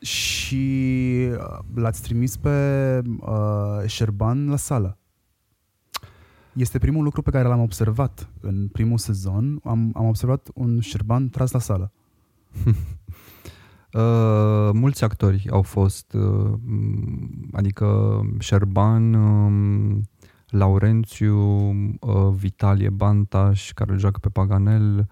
și 0.00 1.28
uh, 1.30 1.58
l-ați 1.74 2.02
trimis 2.02 2.36
pe 2.36 3.00
uh, 3.20 3.86
Șerban 3.86 4.48
la 4.48 4.56
sală. 4.56 4.98
Este 6.52 6.78
primul 6.78 7.04
lucru 7.04 7.22
pe 7.22 7.30
care 7.30 7.48
l-am 7.48 7.60
observat 7.60 8.28
în 8.40 8.68
primul 8.68 8.98
sezon. 8.98 9.60
Am, 9.64 9.92
am 9.94 10.06
observat 10.06 10.48
un 10.54 10.80
Șerban 10.80 11.28
tras 11.28 11.50
la 11.50 11.58
sală. 11.58 11.92
Uh, 13.92 14.70
mulți 14.72 15.04
actori 15.04 15.48
au 15.50 15.62
fost, 15.62 16.12
uh, 16.12 16.52
adică 17.52 18.20
Șerban, 18.38 19.14
uh, 19.14 19.98
Laurențiu, 20.48 21.38
uh, 22.00 22.28
Vitalie 22.34 22.88
Bantaș, 22.88 23.72
care 23.72 23.92
îl 23.92 23.98
joacă 23.98 24.18
pe 24.18 24.28
Paganel, 24.28 24.98
uh, 24.98 25.04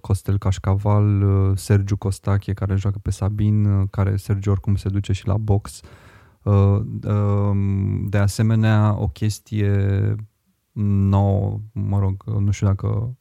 Costel 0.00 0.38
Cașcaval, 0.38 1.22
uh, 1.22 1.56
Sergiu 1.56 1.96
Costache, 1.96 2.52
care 2.52 2.72
îl 2.72 2.78
joacă 2.78 2.98
pe 2.98 3.10
Sabin, 3.10 3.64
uh, 3.64 3.88
care 3.90 4.16
Sergiu 4.16 4.50
oricum 4.50 4.76
se 4.76 4.88
duce 4.88 5.12
și 5.12 5.26
la 5.26 5.36
box. 5.36 5.80
Uh, 6.42 6.80
uh, 7.04 7.56
de 8.06 8.18
asemenea, 8.18 8.96
o 8.98 9.08
chestie 9.08 10.14
nouă, 10.72 11.60
mă 11.72 11.98
rog, 11.98 12.22
nu 12.38 12.50
știu 12.50 12.66
dacă... 12.66 13.14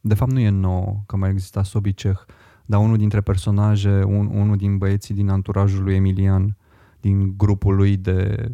De 0.00 0.14
fapt 0.14 0.32
nu 0.32 0.38
e 0.38 0.48
nouă, 0.48 1.02
că 1.06 1.16
mai 1.16 1.30
exista 1.30 1.62
Sobiceh, 1.62 2.18
dar 2.66 2.80
unul 2.80 2.96
dintre 2.96 3.20
personaje, 3.20 4.02
un, 4.02 4.26
unul 4.32 4.56
din 4.56 4.78
băieții 4.78 5.14
din 5.14 5.28
anturajul 5.28 5.82
lui 5.82 5.94
Emilian, 5.94 6.56
din 7.00 7.34
grupul 7.36 7.74
lui 7.74 7.96
de 7.96 8.48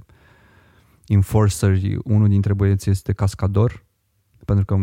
enforceri, 1.06 1.98
unul 2.04 2.28
dintre 2.28 2.54
băieți 2.54 2.90
este 2.90 3.12
cascador, 3.12 3.84
pentru 4.50 4.64
că 4.64 4.76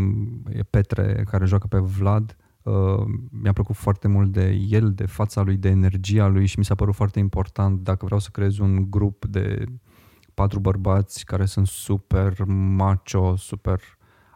e 0.57 0.63
Petre 0.63 1.23
care 1.29 1.45
joacă 1.45 1.67
pe 1.67 1.77
Vlad. 1.77 2.37
Uh, 2.61 3.03
mi-a 3.41 3.53
plăcut 3.53 3.75
foarte 3.75 4.07
mult 4.07 4.31
de 4.31 4.49
el, 4.69 4.93
de 4.93 5.05
fața 5.05 5.41
lui, 5.41 5.57
de 5.57 5.69
energia 5.69 6.27
lui 6.27 6.45
și 6.45 6.59
mi 6.59 6.65
s-a 6.65 6.75
părut 6.75 6.95
foarte 6.95 7.19
important 7.19 7.79
dacă 7.79 8.05
vreau 8.05 8.19
să 8.19 8.29
creez 8.31 8.57
un 8.57 8.89
grup 8.89 9.25
de 9.25 9.65
patru 10.33 10.59
bărbați 10.59 11.25
care 11.25 11.45
sunt 11.45 11.67
super 11.67 12.43
macho, 12.77 13.35
super 13.35 13.81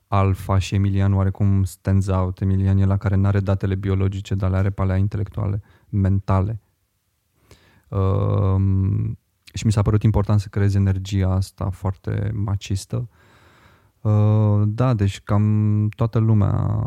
alfa 0.07 0.57
și 0.57 0.75
Emilian 0.75 1.13
oarecum 1.13 1.63
stands 1.63 2.07
out. 2.07 2.41
Emilian 2.41 2.77
e 2.77 2.85
la 2.85 2.97
care 2.97 3.15
nu 3.15 3.27
are 3.27 3.39
datele 3.39 3.75
biologice, 3.75 4.35
dar 4.35 4.49
le 4.49 4.57
are 4.57 4.69
pe 4.69 4.81
alea 4.81 4.95
intelectuale, 4.95 5.61
mentale. 5.89 6.61
Uh, 7.87 8.61
și 9.53 9.65
mi 9.65 9.71
s-a 9.71 9.81
părut 9.81 10.03
important 10.03 10.39
să 10.39 10.47
creez 10.47 10.75
energia 10.75 11.29
asta 11.29 11.69
foarte 11.69 12.31
macistă. 12.33 13.09
Uh, 14.01 14.61
da, 14.65 14.93
deci 14.93 15.21
cam 15.21 15.89
toată 15.95 16.19
lumea 16.19 16.79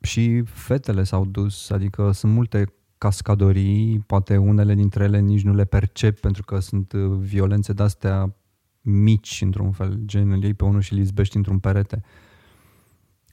și 0.00 0.42
fetele 0.42 1.02
s-au 1.02 1.24
dus, 1.24 1.70
adică 1.70 2.10
sunt 2.10 2.32
multe 2.32 2.74
cascadorii, 2.98 3.98
poate 4.06 4.36
unele 4.36 4.74
dintre 4.74 5.04
ele 5.04 5.20
nici 5.20 5.42
nu 5.42 5.54
le 5.54 5.64
percep 5.64 6.20
pentru 6.20 6.42
că 6.44 6.58
sunt 6.58 6.92
uh, 6.92 7.18
violențe 7.18 7.72
de-astea 7.72 8.34
mici 8.80 9.40
într-un 9.44 9.72
fel, 9.72 10.00
gen 10.04 10.30
îl 10.30 10.42
iei 10.42 10.54
pe 10.54 10.64
unul 10.64 10.80
și 10.80 10.92
îl 10.92 10.98
izbești 10.98 11.36
într-un 11.36 11.58
perete. 11.58 12.02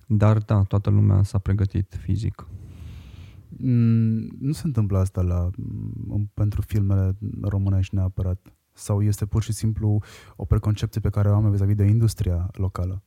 Dar 0.08 0.38
da, 0.38 0.64
toată 0.64 0.90
lumea 0.90 1.24
s-a 1.24 1.38
pregătit 1.38 1.98
fizic. 2.02 2.48
Mm, 3.50 4.28
nu 4.40 4.52
se 4.52 4.62
întâmplă 4.64 4.98
asta 4.98 5.22
la, 5.22 5.50
mm, 5.58 6.32
pentru 6.34 6.62
filmele 6.62 7.18
românești 7.42 7.96
neapărat. 7.96 8.57
Sau 8.78 9.02
este 9.02 9.26
pur 9.26 9.44
și 9.44 9.54
simplu 9.54 10.02
o 10.36 10.46
preconcepție 10.46 11.02
pe 11.02 11.10
care 11.10 11.30
o 11.30 11.36
am 11.36 11.50
vis-a-vis 11.52 11.76
de 11.76 11.84
industria 11.84 12.50
locală? 12.54 13.02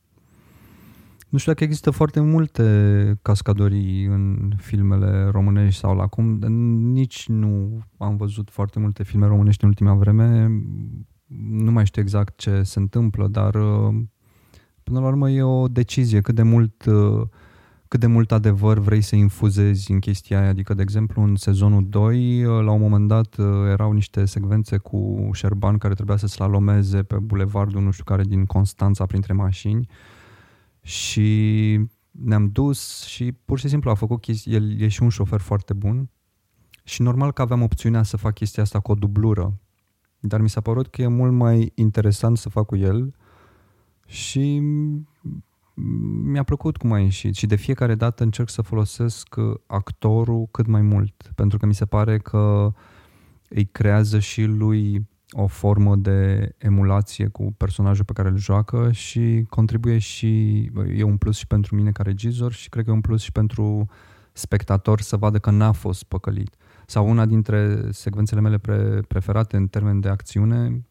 Nu 1.29 1.37
știu 1.37 1.51
dacă 1.51 1.63
există 1.63 1.91
foarte 1.91 2.19
multe 2.19 3.19
cascadorii 3.21 4.05
în 4.05 4.51
filmele 4.57 5.29
românești 5.29 5.79
sau 5.79 5.95
la 5.95 6.07
cum. 6.07 6.25
Nici 6.91 7.27
nu 7.27 7.83
am 7.97 8.15
văzut 8.15 8.49
foarte 8.49 8.79
multe 8.79 9.03
filme 9.03 9.27
românești 9.27 9.63
în 9.63 9.69
ultima 9.69 9.93
vreme. 9.93 10.51
Nu 11.49 11.71
mai 11.71 11.85
știu 11.85 12.01
exact 12.01 12.37
ce 12.37 12.63
se 12.63 12.79
întâmplă, 12.79 13.27
dar 13.27 13.51
până 14.83 14.99
la 14.99 15.07
urmă 15.07 15.29
e 15.29 15.43
o 15.43 15.67
decizie 15.67 16.21
cât 16.21 16.35
de 16.35 16.43
mult 16.43 16.83
cât 17.91 17.99
de 17.99 18.05
mult 18.05 18.31
adevăr 18.31 18.79
vrei 18.79 19.01
să 19.01 19.15
infuzezi 19.15 19.91
în 19.91 19.99
chestia 19.99 20.39
aia. 20.39 20.49
Adică, 20.49 20.73
de 20.73 20.81
exemplu, 20.81 21.21
în 21.21 21.35
sezonul 21.35 21.85
2, 21.89 22.41
la 22.41 22.71
un 22.71 22.79
moment 22.81 23.07
dat, 23.07 23.35
erau 23.69 23.91
niște 23.91 24.25
secvențe 24.25 24.77
cu 24.77 25.29
Șerban 25.33 25.77
care 25.77 25.93
trebuia 25.93 26.17
să 26.17 26.27
slalomeze 26.27 27.03
pe 27.03 27.15
bulevardul 27.15 27.81
nu 27.81 27.91
știu 27.91 28.03
care 28.03 28.23
din 28.23 28.45
Constanța 28.45 29.05
printre 29.05 29.33
mașini 29.33 29.87
și 30.81 31.79
ne-am 32.11 32.49
dus 32.49 33.03
și 33.03 33.31
pur 33.31 33.59
și 33.59 33.67
simplu 33.67 33.89
a 33.89 33.93
făcut 33.93 34.21
chestia, 34.21 34.51
el 34.51 34.81
e 34.81 34.87
și 34.87 35.03
un 35.03 35.09
șofer 35.09 35.39
foarte 35.39 35.73
bun 35.73 36.09
și 36.83 37.01
normal 37.01 37.31
că 37.31 37.41
aveam 37.41 37.61
opțiunea 37.61 38.03
să 38.03 38.17
fac 38.17 38.33
chestia 38.33 38.63
asta 38.63 38.79
cu 38.79 38.91
o 38.91 38.95
dublură, 38.95 39.59
dar 40.19 40.41
mi 40.41 40.49
s-a 40.49 40.61
părut 40.61 40.87
că 40.87 41.01
e 41.01 41.07
mult 41.07 41.33
mai 41.33 41.71
interesant 41.75 42.37
să 42.37 42.49
fac 42.49 42.65
cu 42.65 42.75
el 42.75 43.15
și 44.05 44.61
mi-a 46.23 46.43
plăcut 46.43 46.77
cum 46.77 46.91
a 46.91 46.99
ieșit 46.99 47.35
și 47.35 47.45
de 47.45 47.55
fiecare 47.55 47.95
dată 47.95 48.23
încerc 48.23 48.49
să 48.49 48.61
folosesc 48.61 49.35
actorul 49.67 50.47
cât 50.51 50.67
mai 50.67 50.81
mult, 50.81 51.31
pentru 51.35 51.57
că 51.57 51.65
mi 51.65 51.73
se 51.73 51.85
pare 51.85 52.17
că 52.17 52.73
îi 53.49 53.65
creează 53.65 54.19
și 54.19 54.43
lui 54.43 55.09
o 55.31 55.47
formă 55.47 55.95
de 55.95 56.51
emulație 56.57 57.27
cu 57.27 57.53
personajul 57.57 58.05
pe 58.05 58.13
care 58.13 58.29
îl 58.29 58.37
joacă 58.37 58.91
și 58.91 59.45
contribuie 59.49 59.97
și, 59.97 60.57
e 60.95 61.03
un 61.03 61.17
plus 61.17 61.37
și 61.37 61.47
pentru 61.47 61.75
mine 61.75 61.91
ca 61.91 62.03
regizor 62.03 62.51
și 62.51 62.69
cred 62.69 62.83
că 62.83 62.89
e 62.89 62.93
un 62.93 63.01
plus 63.01 63.21
și 63.21 63.31
pentru 63.31 63.89
spectator 64.33 65.01
să 65.01 65.17
vadă 65.17 65.39
că 65.39 65.51
n-a 65.51 65.71
fost 65.71 66.03
păcălit. 66.03 66.55
Sau 66.85 67.09
una 67.09 67.25
dintre 67.25 67.91
secvențele 67.91 68.41
mele 68.41 68.57
pre- 68.57 69.01
preferate 69.07 69.57
în 69.57 69.67
termen 69.67 69.99
de 69.99 70.09
acțiune 70.09 70.85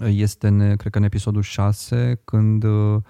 este, 0.00 0.46
în, 0.46 0.76
cred 0.76 0.92
că 0.92 0.98
în 0.98 1.04
episodul 1.04 1.42
6, 1.42 2.20
când 2.24 2.62
uh, 2.62 3.02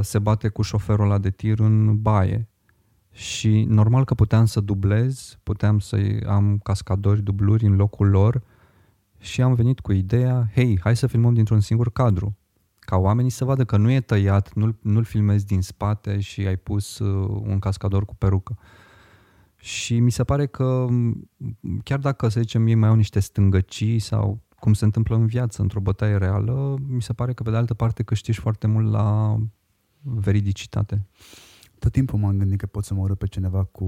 se 0.00 0.18
bate 0.18 0.48
cu 0.48 0.62
șoferul 0.62 1.04
ăla 1.04 1.18
de 1.18 1.30
tir 1.30 1.58
în 1.58 2.02
baie. 2.02 2.48
Și 3.12 3.64
normal 3.68 4.04
că 4.04 4.14
puteam 4.14 4.44
să 4.44 4.60
dublez, 4.60 5.38
puteam 5.42 5.78
să 5.78 5.96
am 6.26 6.58
cascadori, 6.62 7.22
dubluri 7.22 7.66
în 7.66 7.76
locul 7.76 8.08
lor, 8.08 8.42
și 9.18 9.42
am 9.42 9.54
venit 9.54 9.80
cu 9.80 9.92
ideea, 9.92 10.50
hei, 10.54 10.80
hai 10.80 10.96
să 10.96 11.06
filmăm 11.06 11.34
dintr-un 11.34 11.60
singur 11.60 11.92
cadru, 11.92 12.36
ca 12.78 12.96
oamenii 12.96 13.30
să 13.30 13.44
vadă 13.44 13.64
că 13.64 13.76
nu 13.76 13.90
e 13.90 14.00
tăiat, 14.00 14.52
nu-l, 14.52 14.78
nu-l 14.82 15.04
filmezi 15.04 15.46
din 15.46 15.62
spate 15.62 16.20
și 16.20 16.46
ai 16.46 16.56
pus 16.56 16.98
uh, 16.98 17.40
un 17.42 17.58
cascador 17.58 18.04
cu 18.04 18.14
perucă. 18.14 18.58
Și 19.56 20.00
mi 20.00 20.10
se 20.10 20.24
pare 20.24 20.46
că, 20.46 20.86
chiar 21.82 21.98
dacă, 21.98 22.28
să 22.28 22.40
zicem, 22.40 22.66
ei 22.66 22.74
mai 22.74 22.88
au 22.88 22.94
niște 22.94 23.20
stângăcii 23.20 23.98
sau 23.98 24.42
cum 24.58 24.72
se 24.72 24.84
întâmplă 24.84 25.16
în 25.16 25.26
viață, 25.26 25.62
într-o 25.62 25.80
bătaie 25.80 26.16
reală, 26.16 26.76
mi 26.88 27.02
se 27.02 27.12
pare 27.12 27.32
că, 27.32 27.42
pe 27.42 27.50
de 27.50 27.56
altă 27.56 27.74
parte, 27.74 28.02
câștigi 28.02 28.40
foarte 28.40 28.66
mult 28.66 28.90
la 28.90 29.36
veridicitate. 30.02 31.06
Tot 31.78 31.92
timpul 31.92 32.18
m-am 32.18 32.38
gândit 32.38 32.58
că 32.58 32.66
pot 32.66 32.84
să 32.84 32.94
mă 32.94 33.00
urât 33.00 33.18
pe 33.18 33.26
cineva 33.26 33.64
cu 33.64 33.84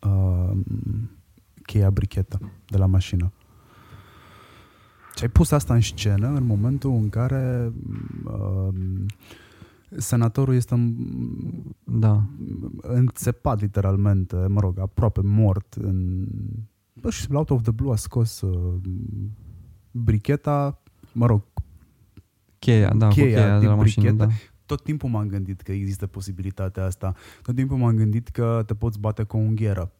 uh, 0.00 0.60
cheia 1.62 1.90
brichetă 1.90 2.52
de 2.66 2.76
la 2.76 2.86
mașină. 2.86 3.32
Și 5.16 5.22
ai 5.22 5.28
pus 5.28 5.50
asta 5.50 5.74
în 5.74 5.80
scenă 5.80 6.28
în 6.28 6.44
momentul 6.44 6.90
în 6.90 7.08
care 7.08 7.72
uh, 8.24 8.74
senatorul 9.96 10.54
este 10.54 10.74
în, 10.74 10.94
da. 11.84 12.22
înțepat 12.80 13.60
literalmente, 13.60 14.36
mă 14.48 14.60
rog, 14.60 14.78
aproape 14.78 15.20
mort 15.20 15.74
în... 15.74 16.26
Bă, 17.00 17.10
și 17.10 17.26
out 17.32 17.50
of 17.50 17.62
the 17.62 17.70
blue 17.70 17.92
a 17.92 17.96
scos 17.96 18.40
uh, 18.40 18.80
bricheta, 19.90 20.82
mă 21.12 21.26
rog, 21.26 21.42
cheia, 22.64 22.92
da, 22.94 23.08
cheia, 23.08 23.26
cheia 23.26 23.58
de 23.58 23.66
la 23.66 23.74
mașină, 23.74 24.10
da. 24.10 24.28
Tot 24.66 24.82
timpul 24.82 25.08
m-am 25.08 25.26
gândit 25.26 25.60
că 25.60 25.72
există 25.72 26.06
posibilitatea 26.06 26.84
asta. 26.84 27.14
Tot 27.42 27.54
timpul 27.54 27.76
m-am 27.76 27.96
gândit 27.96 28.28
că 28.28 28.62
te 28.66 28.74
poți 28.74 28.98
bate 28.98 29.22
cu 29.22 29.36
o 29.36 29.40
unghieră. 29.40 29.92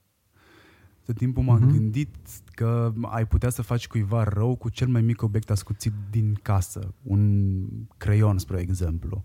Tot 1.07 1.17
timpul 1.17 1.43
m-am 1.43 1.69
uh-huh. 1.69 1.73
gândit 1.73 2.15
că 2.55 2.93
ai 3.03 3.27
putea 3.27 3.51
să 3.51 3.63
faci 3.63 3.87
cuiva 3.87 4.23
rău 4.23 4.55
cu 4.55 4.69
cel 4.69 4.89
mai 4.89 5.03
mic 5.03 5.23
obiect 5.23 5.51
ascuțit 5.51 5.93
din 6.11 6.39
casă. 6.43 6.95
Un 7.03 7.63
creion, 7.97 8.39
spre 8.39 8.61
exemplu. 8.61 9.25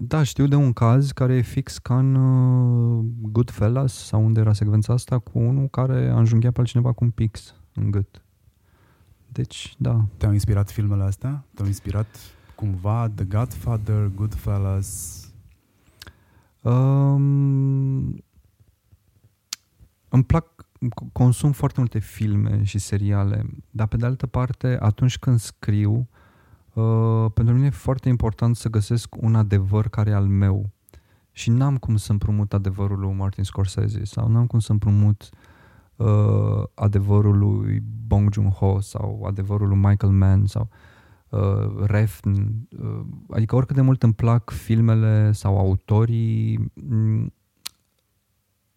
Da, 0.00 0.22
știu 0.22 0.46
de 0.46 0.54
un 0.54 0.72
caz 0.72 1.10
care 1.10 1.34
e 1.34 1.40
fix 1.40 1.78
ca 1.78 1.98
în 1.98 2.14
uh, 2.14 3.04
Goodfellas 3.32 3.92
sau 3.92 4.24
unde 4.24 4.40
era 4.40 4.52
secvența 4.52 4.92
asta 4.92 5.18
cu 5.18 5.38
unul 5.38 5.68
care 5.68 6.08
a 6.08 6.18
înjunghea 6.18 6.50
pe 6.50 6.60
altcineva 6.60 6.92
cu 6.92 7.04
un 7.04 7.10
pix 7.10 7.54
în 7.74 7.90
gât. 7.90 8.24
Deci, 9.28 9.74
da. 9.78 10.04
Te-au 10.16 10.32
inspirat 10.32 10.70
filmele 10.70 11.02
astea? 11.02 11.44
Te-au 11.54 11.66
inspirat 11.66 12.06
cumva 12.54 13.10
The 13.14 13.24
Godfather, 13.24 14.10
Goodfellas? 14.14 15.20
Um, 16.62 18.24
îmi 20.08 20.24
plac 20.26 20.46
consum 21.12 21.52
foarte 21.52 21.80
multe 21.80 21.98
filme 21.98 22.64
și 22.64 22.78
seriale, 22.78 23.46
dar 23.70 23.86
pe 23.86 23.96
de 23.96 24.06
altă 24.06 24.26
parte, 24.26 24.76
atunci 24.80 25.18
când 25.18 25.38
scriu, 25.38 26.08
uh, 26.72 27.26
pentru 27.34 27.54
mine 27.54 27.66
e 27.66 27.70
foarte 27.70 28.08
important 28.08 28.56
să 28.56 28.68
găsesc 28.68 29.14
un 29.16 29.34
adevăr 29.34 29.88
care 29.88 30.10
e 30.10 30.14
al 30.14 30.26
meu. 30.26 30.70
Și 31.32 31.50
n-am 31.50 31.76
cum 31.76 31.96
să 31.96 32.12
împrumut 32.12 32.52
adevărul 32.52 32.98
lui 32.98 33.12
Martin 33.12 33.44
Scorsese 33.44 34.04
sau 34.04 34.28
n-am 34.28 34.46
cum 34.46 34.58
să 34.58 34.72
împrumut 34.72 35.28
uh, 35.96 36.62
adevărul 36.74 37.38
lui 37.38 37.82
Bong 38.06 38.32
Joon-ho 38.32 38.80
sau 38.80 39.24
adevărul 39.26 39.68
lui 39.68 39.76
Michael 39.76 40.12
Mann 40.12 40.46
sau 40.46 40.68
uh, 40.70 40.93
Refn. 41.82 42.30
Uh, 42.78 43.04
adică 43.30 43.56
oricât 43.56 43.76
de 43.76 43.82
mult 43.82 44.02
îmi 44.02 44.14
plac 44.14 44.50
filmele 44.50 45.32
sau 45.32 45.58
autorii, 45.58 46.72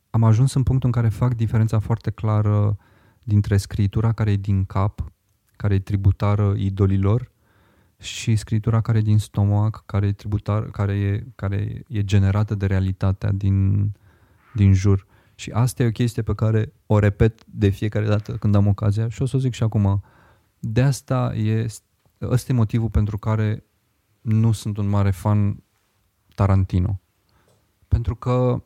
am 0.09 0.23
ajuns 0.23 0.53
în 0.53 0.63
punctul 0.63 0.89
în 0.93 1.01
care 1.01 1.13
fac 1.13 1.35
diferența 1.35 1.79
foarte 1.79 2.11
clară 2.11 2.77
dintre 3.23 3.57
scritura 3.57 4.11
care 4.11 4.31
e 4.31 4.35
din 4.35 4.65
cap, 4.65 5.11
care 5.55 5.73
e 5.73 5.79
tributară 5.79 6.53
idolilor, 6.57 7.31
și 7.99 8.35
scritura 8.35 8.81
care 8.81 8.97
e 8.97 9.01
din 9.01 9.17
stomac, 9.17 9.83
care 9.85 10.07
e 10.07 10.11
tributar, 10.11 10.63
care 10.63 10.93
e, 10.93 11.23
care 11.35 11.83
e 11.87 12.03
generată 12.03 12.55
de 12.55 12.65
realitatea 12.65 13.31
din, 13.31 13.91
din 14.53 14.73
jur. 14.73 15.05
Și 15.35 15.51
asta 15.51 15.83
e 15.83 15.87
o 15.87 15.91
chestie 15.91 16.21
pe 16.21 16.35
care 16.35 16.73
o 16.85 16.99
repet 16.99 17.45
de 17.45 17.69
fiecare 17.69 18.05
dată 18.05 18.31
când 18.31 18.55
am 18.55 18.67
ocazia 18.67 19.09
și 19.09 19.21
o 19.21 19.25
să 19.25 19.35
o 19.35 19.39
zic 19.39 19.53
și 19.53 19.63
acum. 19.63 20.03
De 20.59 20.81
asta 20.81 21.35
e, 21.35 21.67
ăsta 22.21 22.51
e 22.51 22.55
motivul 22.55 22.89
pentru 22.89 23.17
care 23.17 23.63
nu 24.21 24.51
sunt 24.51 24.77
un 24.77 24.87
mare 24.87 25.11
fan 25.11 25.63
Tarantino. 26.35 27.01
Pentru 27.87 28.15
că 28.15 28.63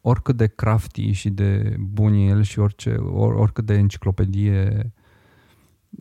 oricât 0.00 0.36
de 0.36 0.46
crafty 0.46 1.10
și 1.10 1.30
de 1.30 1.76
bun 1.78 2.12
e 2.12 2.24
el 2.24 2.42
și 2.42 2.58
orice, 2.58 2.90
or, 2.94 3.34
oricât 3.34 3.66
de 3.66 3.74
enciclopedie 3.74 4.92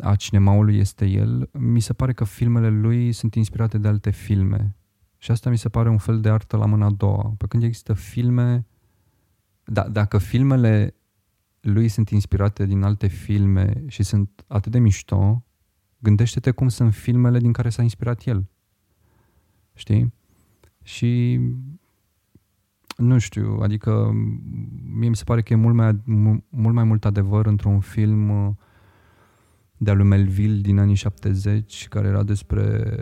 a 0.01 0.15
cinemaului 0.15 0.77
este 0.77 1.05
el, 1.05 1.49
mi 1.53 1.79
se 1.79 1.93
pare 1.93 2.13
că 2.13 2.23
filmele 2.23 2.69
lui 2.69 3.11
sunt 3.11 3.35
inspirate 3.35 3.77
de 3.77 3.87
alte 3.87 4.09
filme. 4.09 4.75
Și 5.17 5.31
asta 5.31 5.49
mi 5.49 5.57
se 5.57 5.69
pare 5.69 5.89
un 5.89 5.97
fel 5.97 6.21
de 6.21 6.29
artă 6.29 6.57
la 6.57 6.65
mâna 6.65 6.85
a 6.85 6.91
doua. 6.91 7.33
Pe 7.37 7.47
când 7.47 7.63
există 7.63 7.93
filme, 7.93 8.65
da, 9.63 9.87
dacă 9.87 10.17
filmele 10.17 10.95
lui 11.59 11.87
sunt 11.87 12.09
inspirate 12.09 12.65
din 12.65 12.83
alte 12.83 13.07
filme 13.07 13.83
și 13.87 14.03
sunt 14.03 14.43
atât 14.47 14.71
de 14.71 14.79
mișto, 14.79 15.43
gândește-te 15.99 16.51
cum 16.51 16.67
sunt 16.67 16.93
filmele 16.93 17.39
din 17.39 17.51
care 17.51 17.69
s-a 17.69 17.81
inspirat 17.81 18.25
el. 18.25 18.45
Știi? 19.73 20.13
Și 20.83 21.39
nu 22.97 23.17
știu, 23.17 23.59
adică 23.61 24.11
mie 24.93 25.09
mi 25.09 25.15
se 25.15 25.23
pare 25.23 25.41
că 25.41 25.53
e 25.53 25.55
mult 25.55 25.75
mai, 25.75 25.99
mult 26.49 26.73
mai 26.73 26.83
mult 26.83 27.05
adevăr 27.05 27.45
într-un 27.45 27.79
film 27.79 28.29
uh, 28.29 28.53
de-a 29.81 29.93
lui 29.93 30.05
Melville 30.05 30.61
din 30.61 30.79
anii 30.79 30.95
70, 30.95 31.87
care 31.87 32.07
era 32.07 32.23
despre 32.23 32.93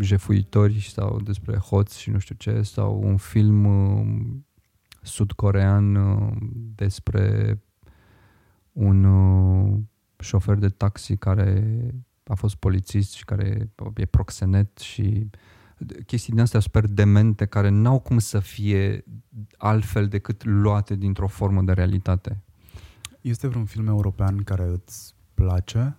jefuitori 0.00 0.80
sau 0.80 1.20
despre 1.20 1.56
hoți 1.56 2.00
și 2.00 2.10
nu 2.10 2.18
știu 2.18 2.34
ce, 2.38 2.62
sau 2.62 3.00
un 3.02 3.16
film 3.16 3.64
uh, 3.64 4.06
sud-corean 5.02 5.94
uh, 5.94 6.36
despre 6.74 7.58
un 8.72 9.04
uh, 9.04 9.78
șofer 10.18 10.56
de 10.56 10.68
taxi 10.68 11.16
care 11.16 11.74
a 12.28 12.34
fost 12.34 12.54
polițist 12.54 13.12
și 13.12 13.24
care 13.24 13.70
e 13.94 14.04
proxenet 14.04 14.78
și 14.78 15.30
chestii 16.06 16.32
din 16.32 16.42
astea 16.42 16.60
super 16.60 16.86
demente 16.86 17.44
care 17.44 17.68
n-au 17.68 17.98
cum 17.98 18.18
să 18.18 18.38
fie 18.38 19.04
altfel 19.56 20.08
decât 20.08 20.44
luate 20.44 20.94
dintr-o 20.94 21.26
formă 21.26 21.62
de 21.62 21.72
realitate. 21.72 22.42
Este 23.20 23.46
vreun 23.46 23.64
film 23.64 23.86
european 23.86 24.36
care 24.36 24.64
îți 24.64 25.14
place? 25.34 25.96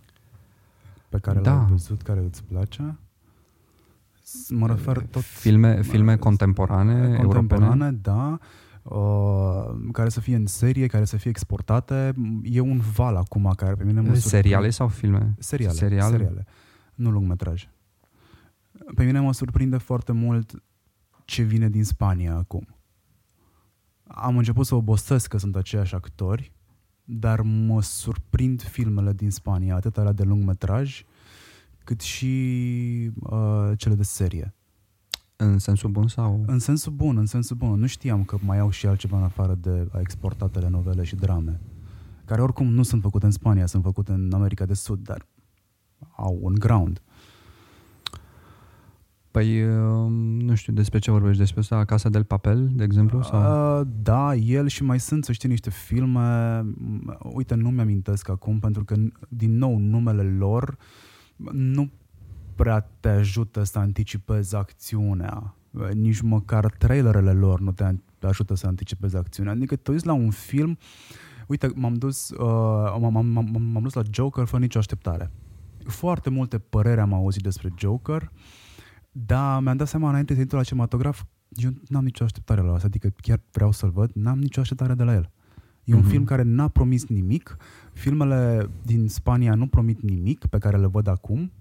Pe 1.09 1.17
care 1.17 1.39
da. 1.39 1.53
l-ai 1.53 1.65
văzut, 1.69 2.01
care 2.01 2.19
îți 2.19 2.43
place? 2.43 2.97
Mă 4.49 4.67
refer 4.67 4.97
tot... 4.99 5.21
Filme, 5.21 5.81
filme 5.81 6.17
contemporane, 6.17 7.15
contemporane 7.15 7.65
europene? 7.65 7.91
da. 7.91 8.39
Uh, 8.89 9.89
care 9.91 10.09
să 10.09 10.19
fie 10.19 10.35
în 10.35 10.45
serie, 10.45 10.87
care 10.87 11.05
să 11.05 11.17
fie 11.17 11.29
exportate. 11.29 12.13
E 12.43 12.59
un 12.59 12.79
val 12.79 13.15
acum 13.15 13.53
care 13.55 13.75
pe 13.75 13.83
mine 13.83 14.01
mă 14.01 14.13
Seriale 14.13 14.69
sau 14.69 14.87
filme? 14.87 15.35
Seriale. 15.39 15.73
Seriale, 15.73 16.11
seriale. 16.11 16.45
nu 16.95 17.09
lungmetraj. 17.09 17.69
Pe 18.95 19.03
mine 19.03 19.19
mă 19.19 19.33
surprinde 19.33 19.77
foarte 19.77 20.11
mult 20.11 20.63
ce 21.25 21.43
vine 21.43 21.69
din 21.69 21.83
Spania 21.83 22.35
acum. 22.35 22.67
Am 24.03 24.37
început 24.37 24.65
să 24.65 24.75
obosesc 24.75 25.27
că 25.27 25.37
sunt 25.37 25.55
aceiași 25.55 25.95
actori 25.95 26.53
dar 27.11 27.41
mă 27.41 27.81
surprind 27.81 28.61
filmele 28.61 29.13
din 29.13 29.31
Spania, 29.31 29.75
atât 29.75 29.97
alea 29.97 30.11
de 30.11 30.23
lung 30.23 30.43
metraj, 30.43 31.03
cât 31.83 32.01
și 32.01 33.11
uh, 33.19 33.71
cele 33.77 33.95
de 33.95 34.03
serie. 34.03 34.55
În 35.41 35.57
sensul 35.57 35.89
bun 35.89 36.07
sau? 36.07 36.43
În 36.47 36.59
sensul 36.59 36.91
bun, 36.91 37.17
în 37.17 37.25
sensul 37.25 37.55
bun. 37.55 37.79
Nu 37.79 37.85
știam 37.85 38.23
că 38.23 38.37
mai 38.45 38.59
au 38.59 38.69
și 38.69 38.87
altceva 38.87 39.17
în 39.17 39.23
afară 39.23 39.57
de 39.61 39.87
exportatele 39.99 40.69
novele 40.69 41.03
și 41.03 41.15
drame, 41.15 41.59
care 42.25 42.41
oricum 42.41 42.67
nu 42.67 42.83
sunt 42.83 43.01
făcute 43.01 43.25
în 43.25 43.31
Spania, 43.31 43.65
sunt 43.65 43.83
făcute 43.83 44.11
în 44.11 44.31
America 44.33 44.65
de 44.65 44.73
Sud, 44.73 45.03
dar 45.03 45.25
au 46.15 46.39
un 46.41 46.53
ground. 46.53 47.01
Păi, 49.31 49.63
um, 49.63 50.13
nu 50.39 50.55
știu, 50.55 50.73
despre 50.73 50.99
ce 50.99 51.11
vorbești? 51.11 51.37
Despre 51.37 51.59
asta, 51.59 51.85
Casa 51.85 52.09
del 52.09 52.23
Papel, 52.23 52.69
de 52.73 52.83
exemplu? 52.83 53.21
Sau? 53.21 53.79
Uh, 53.79 53.87
da, 54.01 54.35
el 54.35 54.67
și 54.67 54.83
mai 54.83 54.99
sunt, 54.99 55.25
să 55.25 55.31
știi, 55.31 55.49
niște 55.49 55.69
filme, 55.69 56.65
uite, 57.33 57.55
nu 57.55 57.69
mi-amintesc 57.69 58.29
acum, 58.29 58.59
pentru 58.59 58.83
că, 58.83 58.95
din 59.29 59.57
nou, 59.57 59.77
numele 59.77 60.23
lor 60.23 60.77
nu 61.51 61.89
prea 62.63 62.79
te 62.99 63.09
ajută 63.09 63.63
să 63.63 63.79
anticipezi 63.79 64.55
acțiunea. 64.55 65.55
Nici 65.93 66.21
măcar 66.21 66.71
trailerele 66.77 67.31
lor 67.31 67.59
nu 67.59 67.71
te 67.71 67.85
ajută 68.19 68.55
să 68.55 68.67
anticipezi 68.67 69.15
acțiunea. 69.15 69.51
Adică 69.51 69.75
te 69.75 69.91
uiți 69.91 70.05
la 70.05 70.13
un 70.13 70.29
film, 70.29 70.77
uite, 71.47 71.71
m-am 71.75 71.93
dus, 71.93 72.29
uh, 72.29 72.97
m-am, 72.99 73.25
m-am, 73.25 73.57
m-am 73.71 73.83
dus 73.83 73.93
la 73.93 74.01
Joker 74.11 74.45
fără 74.45 74.61
nicio 74.61 74.79
așteptare. 74.79 75.31
Foarte 75.85 76.29
multe 76.29 76.57
păreri 76.57 76.99
am 76.99 77.13
auzit 77.13 77.43
despre 77.43 77.73
Joker, 77.77 78.21
uh, 78.21 78.29
da, 79.11 79.59
mi-am 79.59 79.77
dat 79.77 79.87
seama 79.87 80.09
înainte 80.09 80.33
să 80.33 80.39
intru 80.39 80.57
la 80.57 80.63
cinematograf, 80.63 81.23
eu 81.49 81.71
n-am 81.87 82.03
nicio 82.03 82.23
așteptare 82.23 82.61
la 82.61 82.73
asta, 82.73 82.87
adică 82.87 83.13
chiar 83.21 83.41
vreau 83.51 83.71
să-l 83.71 83.89
văd, 83.89 84.11
n-am 84.13 84.39
nicio 84.39 84.61
așteptare 84.61 84.93
de 84.93 85.03
la 85.03 85.13
el. 85.13 85.31
E 85.83 85.93
un 85.93 86.01
uh-huh. 86.01 86.09
film 86.09 86.23
care 86.23 86.41
n-a 86.41 86.67
promis 86.67 87.05
nimic, 87.05 87.57
filmele 87.93 88.69
din 88.85 89.07
Spania 89.07 89.55
nu 89.55 89.67
promit 89.67 90.01
nimic 90.01 90.45
pe 90.45 90.57
care 90.57 90.77
le 90.77 90.87
văd 90.87 91.07
acum 91.07 91.51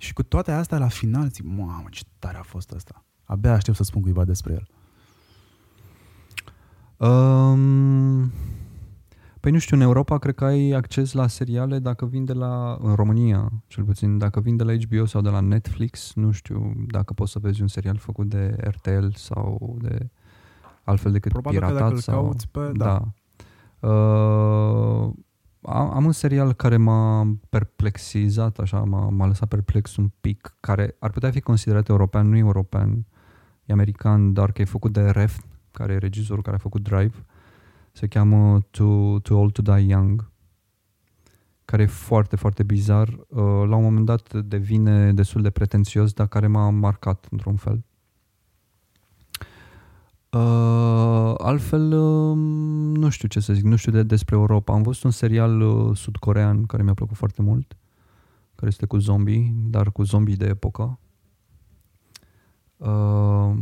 și 0.00 0.12
cu 0.12 0.22
toate 0.22 0.52
astea 0.52 0.78
la 0.78 0.88
final 0.88 1.28
zic, 1.28 1.44
mamă, 1.44 1.84
ce 1.90 2.02
tare 2.18 2.36
a 2.36 2.42
fost 2.42 2.72
asta. 2.72 3.04
Abia 3.24 3.52
aștept 3.52 3.76
să 3.76 3.82
spun 3.82 4.02
cuiva 4.02 4.24
despre 4.24 4.52
el. 4.52 4.68
Um, 7.08 8.32
Păi 9.40 9.52
nu 9.52 9.58
știu, 9.58 9.76
în 9.76 9.82
Europa 9.82 10.18
cred 10.18 10.34
că 10.34 10.44
ai 10.44 10.70
acces 10.70 11.12
la 11.12 11.26
seriale 11.26 11.78
dacă 11.78 12.06
vin 12.06 12.24
de 12.24 12.32
la, 12.32 12.78
în 12.80 12.94
România, 12.94 13.50
cel 13.66 13.84
puțin, 13.84 14.18
dacă 14.18 14.40
vin 14.40 14.56
de 14.56 14.64
la 14.64 14.72
HBO 14.72 15.04
sau 15.04 15.20
de 15.20 15.28
la 15.28 15.40
Netflix, 15.40 16.12
nu 16.14 16.30
știu 16.30 16.72
dacă 16.86 17.12
poți 17.12 17.32
să 17.32 17.38
vezi 17.38 17.60
un 17.60 17.68
serial 17.68 17.96
făcut 17.96 18.28
de 18.28 18.56
RTL 18.60 19.06
sau 19.14 19.76
de 19.80 20.08
altfel 20.82 21.12
decât 21.12 21.32
Probabil 21.32 21.58
piratat. 21.58 21.92
Că 21.92 21.96
sau, 21.96 22.36
pe, 22.50 22.70
da. 22.74 23.02
da. 23.80 23.88
Uh, 23.88 25.12
am 25.62 26.04
un 26.04 26.12
serial 26.12 26.52
care 26.52 26.76
m-a 26.76 27.36
perplexizat, 27.48 28.58
așa, 28.58 28.78
m-a, 28.84 29.08
m-a 29.08 29.26
lăsat 29.26 29.48
perplex 29.48 29.96
un 29.96 30.10
pic, 30.20 30.56
care 30.60 30.96
ar 30.98 31.10
putea 31.10 31.30
fi 31.30 31.40
considerat 31.40 31.88
european, 31.88 32.28
nu 32.28 32.36
european, 32.36 33.06
e 33.64 33.72
american, 33.72 34.32
dar 34.32 34.52
că 34.52 34.62
e 34.62 34.64
făcut 34.64 34.92
de 34.92 35.10
Ref, 35.10 35.38
care 35.70 35.92
e 35.92 35.98
regizorul 35.98 36.42
care 36.42 36.56
a 36.56 36.58
făcut 36.58 36.82
Drive 36.82 37.24
se 37.92 38.06
cheamă 38.06 38.60
Too, 38.70 39.18
Too 39.18 39.38
Old 39.38 39.52
to 39.52 39.62
Die 39.62 39.86
Young, 39.86 40.30
care 41.64 41.82
e 41.82 41.86
foarte, 41.86 42.36
foarte 42.36 42.62
bizar. 42.62 43.08
Uh, 43.08 43.38
la 43.42 43.76
un 43.76 43.82
moment 43.82 44.04
dat 44.04 44.34
devine 44.34 45.12
destul 45.12 45.42
de 45.42 45.50
pretențios, 45.50 46.12
dar 46.12 46.26
care 46.26 46.46
m-a 46.46 46.70
marcat 46.70 47.26
într-un 47.30 47.56
fel. 47.56 47.84
Uh, 50.30 51.34
altfel, 51.38 51.92
uh, 51.92 52.36
nu 52.96 53.08
știu 53.08 53.28
ce 53.28 53.40
să 53.40 53.52
zic, 53.52 53.64
nu 53.64 53.76
știu 53.76 53.92
de, 53.92 54.02
despre 54.02 54.36
Europa. 54.36 54.72
Am 54.72 54.82
văzut 54.82 55.02
un 55.02 55.10
serial 55.10 55.60
uh, 55.60 55.96
sud-corean 55.96 56.66
care 56.66 56.82
mi-a 56.82 56.94
plăcut 56.94 57.16
foarte 57.16 57.42
mult, 57.42 57.76
care 58.54 58.66
este 58.66 58.86
cu 58.86 58.98
zombie, 58.98 59.54
dar 59.56 59.92
cu 59.92 60.02
zombie 60.02 60.34
de 60.34 60.46
epocă. 60.46 60.98
Uh, 62.76 63.52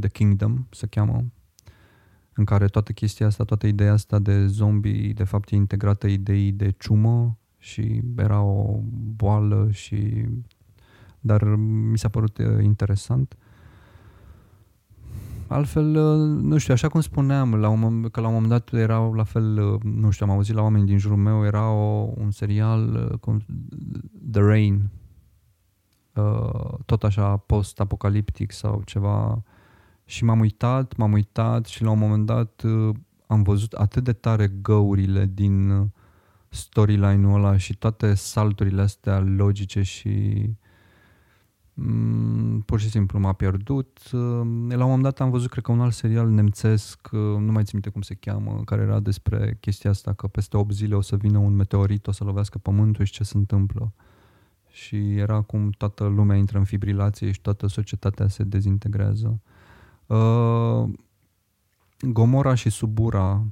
The 0.00 0.08
Kingdom 0.08 0.66
se 0.70 0.86
cheamă 0.86 1.24
în 2.32 2.44
care 2.44 2.66
toată 2.66 2.92
chestia 2.92 3.26
asta, 3.26 3.44
toată 3.44 3.66
ideea 3.66 3.92
asta 3.92 4.18
de 4.18 4.46
zombie, 4.46 5.12
de 5.12 5.24
fapt 5.24 5.50
e 5.50 5.56
integrată 5.56 6.06
idei 6.06 6.52
de 6.52 6.70
ciumă 6.78 7.38
și 7.58 8.02
era 8.16 8.40
o 8.40 8.80
boală 9.16 9.68
și... 9.70 10.26
Dar 11.20 11.44
mi 11.44 11.98
s-a 11.98 12.08
părut 12.08 12.38
uh, 12.38 12.62
interesant. 12.62 13.36
Altfel, 15.48 15.96
uh, 15.96 16.42
nu 16.42 16.58
știu, 16.58 16.72
așa 16.72 16.88
cum 16.88 17.00
spuneam, 17.00 17.54
la 17.54 17.68
un, 17.68 18.08
că 18.08 18.20
la 18.20 18.26
un 18.26 18.32
moment 18.32 18.52
dat 18.52 18.72
erau 18.72 19.12
la 19.12 19.24
fel, 19.24 19.58
uh, 19.58 19.80
nu 19.82 20.10
știu, 20.10 20.26
am 20.26 20.32
auzit 20.32 20.54
la 20.54 20.62
oameni 20.62 20.86
din 20.86 20.98
jurul 20.98 21.16
meu, 21.16 21.44
era 21.44 21.70
o, 21.70 22.12
un 22.16 22.30
serial 22.30 23.16
cum, 23.20 23.44
The 24.30 24.40
Rain, 24.40 24.90
tot 26.86 27.04
așa 27.04 27.36
post-apocaliptic 27.36 28.52
sau 28.52 28.82
ceva. 28.84 29.42
Și 30.04 30.24
m-am 30.24 30.40
uitat, 30.40 30.96
m-am 30.96 31.12
uitat 31.12 31.66
și 31.66 31.82
la 31.82 31.90
un 31.90 31.98
moment 31.98 32.26
dat 32.26 32.62
uh, 32.64 32.94
am 33.26 33.42
văzut 33.42 33.72
atât 33.72 34.04
de 34.04 34.12
tare 34.12 34.48
găurile 34.48 35.30
din 35.34 35.70
uh, 35.70 35.86
storyline-ul 36.48 37.34
ăla 37.34 37.56
și 37.56 37.76
toate 37.76 38.14
salturile 38.14 38.82
astea 38.82 39.18
logice 39.18 39.82
și 39.82 40.08
mm, 40.08 40.58
pur 42.64 42.80
și 42.80 42.90
simplu 42.90 43.18
m-a 43.18 43.32
pierdut. 43.32 43.98
Uh, 44.12 44.20
la 44.68 44.84
un 44.84 44.90
moment 44.90 45.02
dat 45.02 45.20
am 45.20 45.30
văzut, 45.30 45.50
cred 45.50 45.64
că 45.64 45.72
un 45.72 45.80
alt 45.80 45.92
serial 45.92 46.28
nemțesc, 46.28 47.08
nu 47.12 47.52
mai 47.52 47.62
țin 47.62 47.70
minte 47.72 47.90
cum 47.90 48.02
se 48.02 48.14
cheamă, 48.14 48.62
care 48.64 48.82
era 48.82 49.00
despre 49.00 49.56
chestia 49.60 49.90
asta 49.90 50.12
că 50.12 50.26
peste 50.26 50.56
8 50.56 50.72
zile 50.72 50.94
o 50.94 51.00
să 51.00 51.16
vină 51.16 51.38
un 51.38 51.54
meteorit, 51.54 52.06
o 52.06 52.12
să 52.12 52.24
lovească 52.24 52.58
pământul 52.58 53.04
și 53.04 53.12
ce 53.12 53.24
se 53.24 53.36
întâmplă. 53.36 53.92
și 54.70 55.16
era 55.16 55.40
cum 55.40 55.70
toată 55.70 56.04
lumea 56.04 56.36
intră 56.36 56.58
în 56.58 56.64
fibrilație 56.64 57.32
și 57.32 57.40
toată 57.40 57.66
societatea 57.66 58.28
se 58.28 58.44
dezintegrează. 58.44 59.40
Uh, 60.06 60.88
Gomora 62.00 62.54
și 62.54 62.70
Subura, 62.70 63.44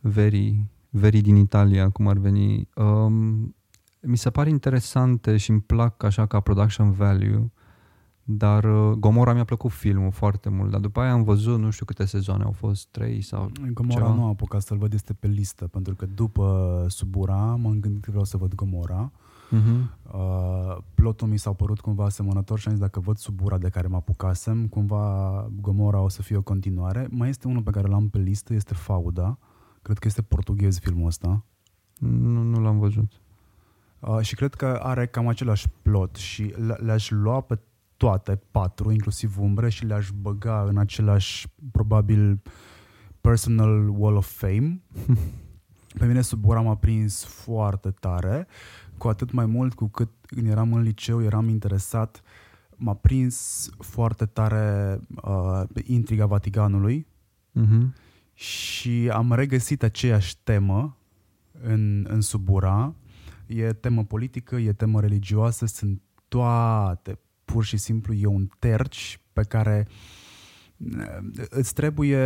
Veri, 0.00 0.64
Veri 0.90 1.20
din 1.20 1.36
Italia, 1.36 1.90
cum 1.90 2.08
ar 2.08 2.16
veni, 2.16 2.68
um, 2.74 3.54
mi 4.00 4.16
se 4.16 4.30
pare 4.30 4.48
interesante 4.48 5.36
și 5.36 5.50
îmi 5.50 5.60
plac 5.60 6.02
așa 6.02 6.26
ca 6.26 6.40
production 6.40 6.90
value, 6.90 7.50
dar 8.22 8.64
uh, 8.64 8.96
Gomora 8.96 9.32
mi-a 9.32 9.44
plăcut 9.44 9.70
filmul 9.70 10.10
foarte 10.10 10.48
mult, 10.48 10.70
dar 10.70 10.80
după 10.80 11.00
aia 11.00 11.12
am 11.12 11.22
văzut, 11.22 11.58
nu 11.58 11.70
știu 11.70 11.84
câte 11.84 12.04
sezoane 12.04 12.44
au 12.44 12.52
fost, 12.52 12.88
trei 12.90 13.20
sau 13.22 13.50
Gomora 13.72 14.00
ceva. 14.00 14.14
nu 14.14 14.22
am 14.22 14.28
apucat 14.28 14.62
să-l 14.62 14.78
văd, 14.78 14.92
este 14.92 15.12
pe 15.12 15.26
listă, 15.26 15.66
pentru 15.66 15.94
că 15.94 16.06
după 16.06 16.84
Subura 16.88 17.36
m-am 17.36 17.80
gândit 17.80 18.02
că 18.02 18.10
vreau 18.10 18.24
să 18.24 18.36
văd 18.36 18.54
Gomora. 18.54 19.12
Uh-huh. 19.48 20.12
Uh, 20.12 20.76
plotul 20.94 21.28
mi 21.28 21.38
s-a 21.38 21.52
părut 21.52 21.80
cumva 21.80 22.04
asemănător 22.04 22.58
și 22.58 22.68
am 22.68 22.74
zis 22.74 22.82
dacă 22.82 23.00
văd 23.00 23.16
Subura 23.16 23.58
de 23.58 23.68
care 23.68 23.86
mă 23.86 23.96
apucasem, 23.96 24.66
cumva 24.66 25.50
Gomora 25.60 26.00
o 26.00 26.08
să 26.08 26.22
fie 26.22 26.36
o 26.36 26.42
continuare. 26.42 27.06
Mai 27.10 27.28
este 27.28 27.48
unul 27.48 27.62
pe 27.62 27.70
care 27.70 27.88
l-am 27.88 28.08
pe 28.08 28.18
listă, 28.18 28.54
este 28.54 28.74
Fauda. 28.74 29.38
Cred 29.82 29.98
că 29.98 30.06
este 30.06 30.22
portughez 30.22 30.78
filmul 30.78 31.06
ăsta. 31.06 31.44
Nu, 31.98 32.42
nu 32.42 32.60
l-am 32.60 32.78
văzut. 32.78 33.20
Uh, 34.00 34.18
și 34.20 34.34
cred 34.34 34.54
că 34.54 34.66
are 34.82 35.06
cam 35.06 35.28
același 35.28 35.68
plot 35.82 36.16
și 36.16 36.42
le- 36.66 36.78
le-aș 36.80 37.10
lua 37.10 37.40
pe 37.40 37.58
toate 37.96 38.40
patru, 38.50 38.90
inclusiv 38.90 39.38
umbre, 39.40 39.68
și 39.68 39.84
le-aș 39.84 40.10
băga 40.20 40.62
în 40.68 40.76
același, 40.78 41.46
probabil, 41.72 42.42
personal 43.20 43.88
wall 43.88 44.16
of 44.16 44.26
fame. 44.38 44.80
Pe 45.98 46.06
mine 46.06 46.20
Subura 46.20 46.60
m-a 46.60 46.76
prins 46.76 47.24
foarte 47.24 47.90
tare, 47.90 48.46
cu 48.98 49.08
atât 49.08 49.32
mai 49.32 49.46
mult 49.46 49.74
cu 49.74 49.86
cât 49.88 50.08
când 50.26 50.46
eram 50.46 50.72
în 50.72 50.82
liceu 50.82 51.22
eram 51.22 51.48
interesat, 51.48 52.22
m-a 52.76 52.94
prins 52.94 53.68
foarte 53.78 54.26
tare 54.26 54.98
uh, 55.24 55.62
intriga 55.84 56.26
Vaticanului 56.26 57.06
Uh-huh. 57.60 57.92
și 58.34 59.10
am 59.12 59.32
regăsit 59.32 59.82
aceeași 59.82 60.36
temă 60.42 60.96
în, 61.62 62.06
în 62.08 62.20
Subura. 62.20 62.94
E 63.48 63.72
temă 63.72 64.04
politică, 64.04 64.56
e 64.56 64.72
temă 64.72 65.00
religioasă, 65.00 65.66
sunt 65.66 66.02
toate. 66.28 67.18
Pur 67.44 67.64
și 67.64 67.76
simplu 67.76 68.14
e 68.14 68.26
un 68.26 68.48
terci 68.58 69.20
pe 69.32 69.42
care 69.42 69.86
uh, 70.76 71.18
îți 71.48 71.74
trebuie 71.74 72.18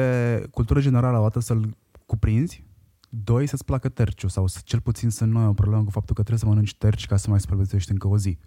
cultură 0.50 0.80
generală 0.80 1.18
o 1.18 1.22
dată 1.22 1.40
să-l 1.40 1.76
cuprinzi, 2.06 2.64
doi, 3.08 3.46
să-ți 3.46 3.64
placă 3.64 3.88
terciul 3.88 4.28
sau 4.28 4.46
să, 4.46 4.60
cel 4.64 4.80
puțin 4.80 5.10
să 5.10 5.24
nu 5.24 5.38
ai 5.38 5.46
o 5.46 5.52
problemă 5.52 5.84
cu 5.84 5.90
faptul 5.90 6.14
că 6.14 6.22
trebuie 6.22 6.38
să 6.38 6.46
mănânci 6.46 6.76
terci 6.76 7.06
ca 7.06 7.16
să 7.16 7.30
mai 7.30 7.40
supraviețuiești 7.40 7.90
încă 7.90 8.08
o 8.08 8.18
zi. 8.18 8.38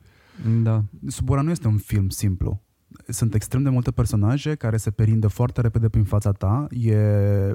Da. 0.64 0.84
Subura 1.08 1.42
nu 1.42 1.50
este 1.50 1.68
un 1.68 1.78
film 1.78 2.10
simplu. 2.10 2.62
Sunt 3.08 3.34
extrem 3.34 3.64
de 3.64 3.70
multe 3.70 3.92
personaje 3.92 4.56
care 4.56 4.78
se 4.78 4.92
perindă 4.92 5.28
foarte 5.28 5.62
repede 5.62 5.90
prin 5.90 6.04
fața 6.04 6.32
ta. 6.32 6.68
E 6.70 6.98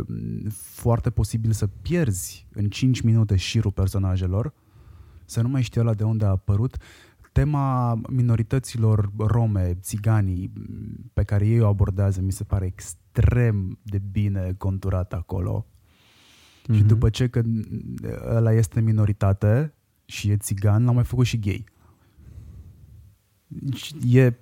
mm, 0.06 0.50
foarte 0.52 1.10
posibil 1.10 1.52
să 1.52 1.66
pierzi 1.66 2.46
în 2.52 2.68
5 2.68 3.00
minute 3.00 3.36
șirul 3.36 3.72
personajelor, 3.72 4.52
să 5.30 5.40
nu 5.40 5.48
mai 5.48 5.62
știi 5.62 5.80
ăla 5.80 5.94
de 5.94 6.04
unde 6.04 6.24
a 6.24 6.28
apărut. 6.28 6.76
Tema 7.32 8.00
minorităților 8.08 9.10
rome, 9.16 9.74
țiganii, 9.80 10.50
mm, 10.54 11.10
pe 11.12 11.22
care 11.22 11.46
ei 11.46 11.60
o 11.60 11.66
abordează, 11.66 12.20
mi 12.20 12.32
se 12.32 12.44
pare 12.44 12.66
extrem 12.66 13.78
de 13.82 13.98
bine 14.10 14.54
conturat 14.58 15.12
acolo. 15.12 15.66
Și 16.64 16.78
Mhm. 16.78 16.86
după 16.86 17.10
ce 17.10 17.28
că 17.28 17.40
mm, 17.44 17.94
ăla 18.34 18.52
este 18.52 18.80
minoritate 18.80 19.74
și 20.04 20.30
e 20.30 20.36
țigan, 20.36 20.84
l-au 20.84 20.94
mai 20.94 21.04
făcut 21.04 21.26
și 21.26 21.38
gay. 21.38 21.64
Și 23.74 23.94
E, 24.18 24.34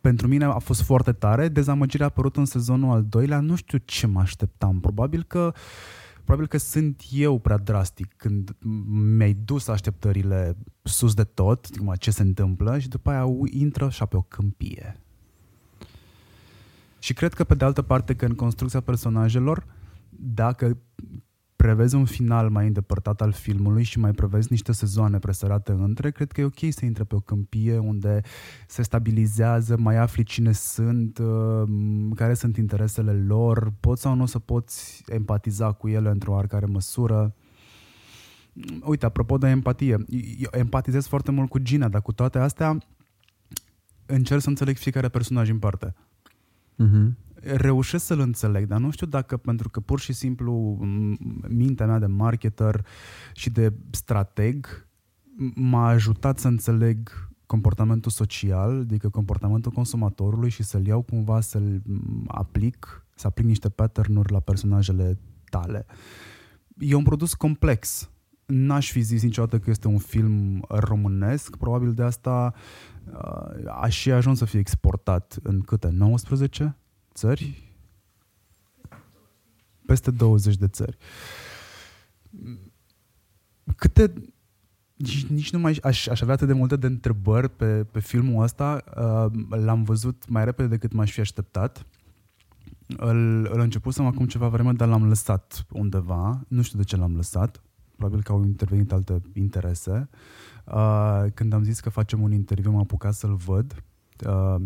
pentru 0.00 0.26
mine 0.28 0.44
a 0.44 0.58
fost 0.58 0.82
foarte 0.82 1.12
tare. 1.12 1.48
Dezamăgirea 1.48 2.06
a 2.06 2.08
apărut 2.08 2.36
în 2.36 2.44
sezonul 2.44 2.90
al 2.92 3.04
doilea. 3.08 3.40
Nu 3.40 3.54
știu 3.54 3.78
ce 3.84 4.06
mă 4.06 4.20
așteptam. 4.20 4.80
Probabil 4.80 5.22
că 5.22 5.52
probabil 6.30 6.58
că 6.58 6.64
sunt 6.64 7.02
eu 7.10 7.38
prea 7.38 7.56
drastic 7.56 8.12
când 8.16 8.56
mi-ai 9.16 9.32
dus 9.44 9.68
așteptările 9.68 10.56
sus 10.82 11.14
de 11.14 11.24
tot, 11.24 11.76
cum 11.76 11.94
ce 11.98 12.10
se 12.10 12.22
întâmplă 12.22 12.78
și 12.78 12.88
după 12.88 13.10
aia 13.10 13.24
u- 13.24 13.46
intră 13.46 13.84
așa 13.84 14.06
pe 14.06 14.16
o 14.16 14.22
câmpie. 14.22 15.00
Și 16.98 17.12
cred 17.12 17.34
că 17.34 17.44
pe 17.44 17.54
de 17.54 17.64
altă 17.64 17.82
parte 17.82 18.14
că 18.14 18.24
în 18.24 18.34
construcția 18.34 18.80
personajelor, 18.80 19.66
dacă 20.10 20.78
prevezi 21.62 21.94
un 21.94 22.04
final 22.04 22.50
mai 22.50 22.66
îndepărtat 22.66 23.20
al 23.20 23.32
filmului 23.32 23.82
și 23.82 23.98
mai 23.98 24.12
prevezi 24.12 24.46
niște 24.50 24.72
sezoane 24.72 25.18
presărate 25.18 25.72
între, 25.72 26.10
cred 26.10 26.32
că 26.32 26.40
e 26.40 26.44
ok 26.44 26.58
să 26.70 26.84
intre 26.84 27.04
pe 27.04 27.14
o 27.14 27.20
câmpie 27.20 27.78
unde 27.78 28.20
se 28.66 28.82
stabilizează, 28.82 29.76
mai 29.76 29.96
afli 29.96 30.22
cine 30.22 30.52
sunt, 30.52 31.18
uh, 31.18 31.62
care 32.14 32.34
sunt 32.34 32.56
interesele 32.56 33.12
lor, 33.12 33.72
poți 33.80 34.00
sau 34.00 34.14
nu 34.14 34.26
să 34.26 34.38
poți 34.38 35.04
empatiza 35.08 35.72
cu 35.72 35.88
ele 35.88 36.08
într-o 36.08 36.32
oarecare 36.32 36.66
măsură. 36.66 37.34
Uite, 38.84 39.06
apropo 39.06 39.38
de 39.38 39.48
empatie, 39.48 40.04
eu 40.38 40.50
empatizez 40.50 41.06
foarte 41.06 41.30
mult 41.30 41.48
cu 41.48 41.58
Gina, 41.58 41.88
dar 41.88 42.02
cu 42.02 42.12
toate 42.12 42.38
astea 42.38 42.78
încerc 44.06 44.40
să 44.40 44.48
înțeleg 44.48 44.76
fiecare 44.76 45.08
personaj 45.08 45.50
în 45.50 45.58
parte 45.58 45.94
Mhm. 46.80 47.16
Reușesc 47.42 48.04
să-l 48.04 48.20
înțeleg, 48.20 48.66
dar 48.66 48.80
nu 48.80 48.90
știu 48.90 49.06
dacă 49.06 49.36
pentru 49.36 49.68
că 49.68 49.80
pur 49.80 50.00
și 50.00 50.12
simplu 50.12 50.78
m- 50.80 51.48
mintea 51.48 51.86
mea 51.86 51.98
de 51.98 52.06
marketer 52.06 52.86
și 53.34 53.50
de 53.50 53.72
strateg 53.90 54.66
m- 54.66 55.54
m-a 55.54 55.88
ajutat 55.88 56.38
să 56.38 56.48
înțeleg 56.48 57.28
comportamentul 57.46 58.10
social, 58.10 58.80
adică 58.80 59.08
comportamentul 59.08 59.72
consumatorului 59.72 60.50
și 60.50 60.62
să-l 60.62 60.86
iau 60.86 61.02
cumva 61.02 61.40
să-l 61.40 61.82
m, 61.84 62.24
aplic, 62.26 63.06
să 63.14 63.26
aplic 63.26 63.46
niște 63.46 63.68
pattern-uri 63.68 64.32
la 64.32 64.40
personajele 64.40 65.18
tale. 65.44 65.86
E 66.78 66.94
un 66.94 67.02
produs 67.02 67.34
complex. 67.34 68.10
N-aș 68.46 68.90
fi 68.90 69.00
zis 69.00 69.22
niciodată 69.22 69.58
că 69.58 69.70
este 69.70 69.88
un 69.88 69.98
film 69.98 70.64
românesc, 70.68 71.56
probabil 71.56 71.92
de 71.92 72.02
asta 72.02 72.54
uh, 73.12 73.80
a 73.80 73.88
și 73.88 74.10
ajuns 74.10 74.38
să 74.38 74.44
fie 74.44 74.58
exportat 74.58 75.38
în 75.42 75.60
câte? 75.60 75.88
19 75.88 76.76
țări? 77.14 77.74
Peste 79.86 80.10
20 80.10 80.56
de 80.56 80.68
țări. 80.68 80.96
Câte... 83.76 84.12
Nici, 84.94 85.26
nici 85.26 85.52
nu 85.52 85.58
mai 85.58 85.78
aș, 85.82 86.06
aș 86.06 86.20
avea 86.20 86.34
atât 86.34 86.46
de 86.46 86.52
multe 86.52 86.76
de 86.76 86.86
întrebări 86.86 87.48
pe, 87.48 87.84
pe 87.84 88.00
filmul 88.00 88.42
ăsta. 88.42 88.84
Uh, 88.96 89.58
l-am 89.58 89.82
văzut 89.82 90.28
mai 90.28 90.44
repede 90.44 90.68
decât 90.68 90.92
m-aș 90.92 91.12
fi 91.12 91.20
așteptat. 91.20 91.86
Îl, 92.86 93.48
îl 93.52 93.60
începusem 93.60 94.06
acum 94.06 94.26
ceva 94.26 94.48
vreme, 94.48 94.72
dar 94.72 94.88
l-am 94.88 95.08
lăsat 95.08 95.66
undeva. 95.72 96.44
Nu 96.48 96.62
știu 96.62 96.78
de 96.78 96.84
ce 96.84 96.96
l-am 96.96 97.16
lăsat. 97.16 97.62
Probabil 97.96 98.22
că 98.22 98.32
au 98.32 98.44
intervenit 98.44 98.92
alte 98.92 99.20
interese. 99.32 100.08
Uh, 100.64 101.24
când 101.34 101.52
am 101.52 101.62
zis 101.62 101.80
că 101.80 101.90
facem 101.90 102.22
un 102.22 102.32
interviu, 102.32 102.70
m-am 102.70 102.80
apucat 102.80 103.14
să-l 103.14 103.34
văd. 103.34 103.84
Uh, 104.26 104.56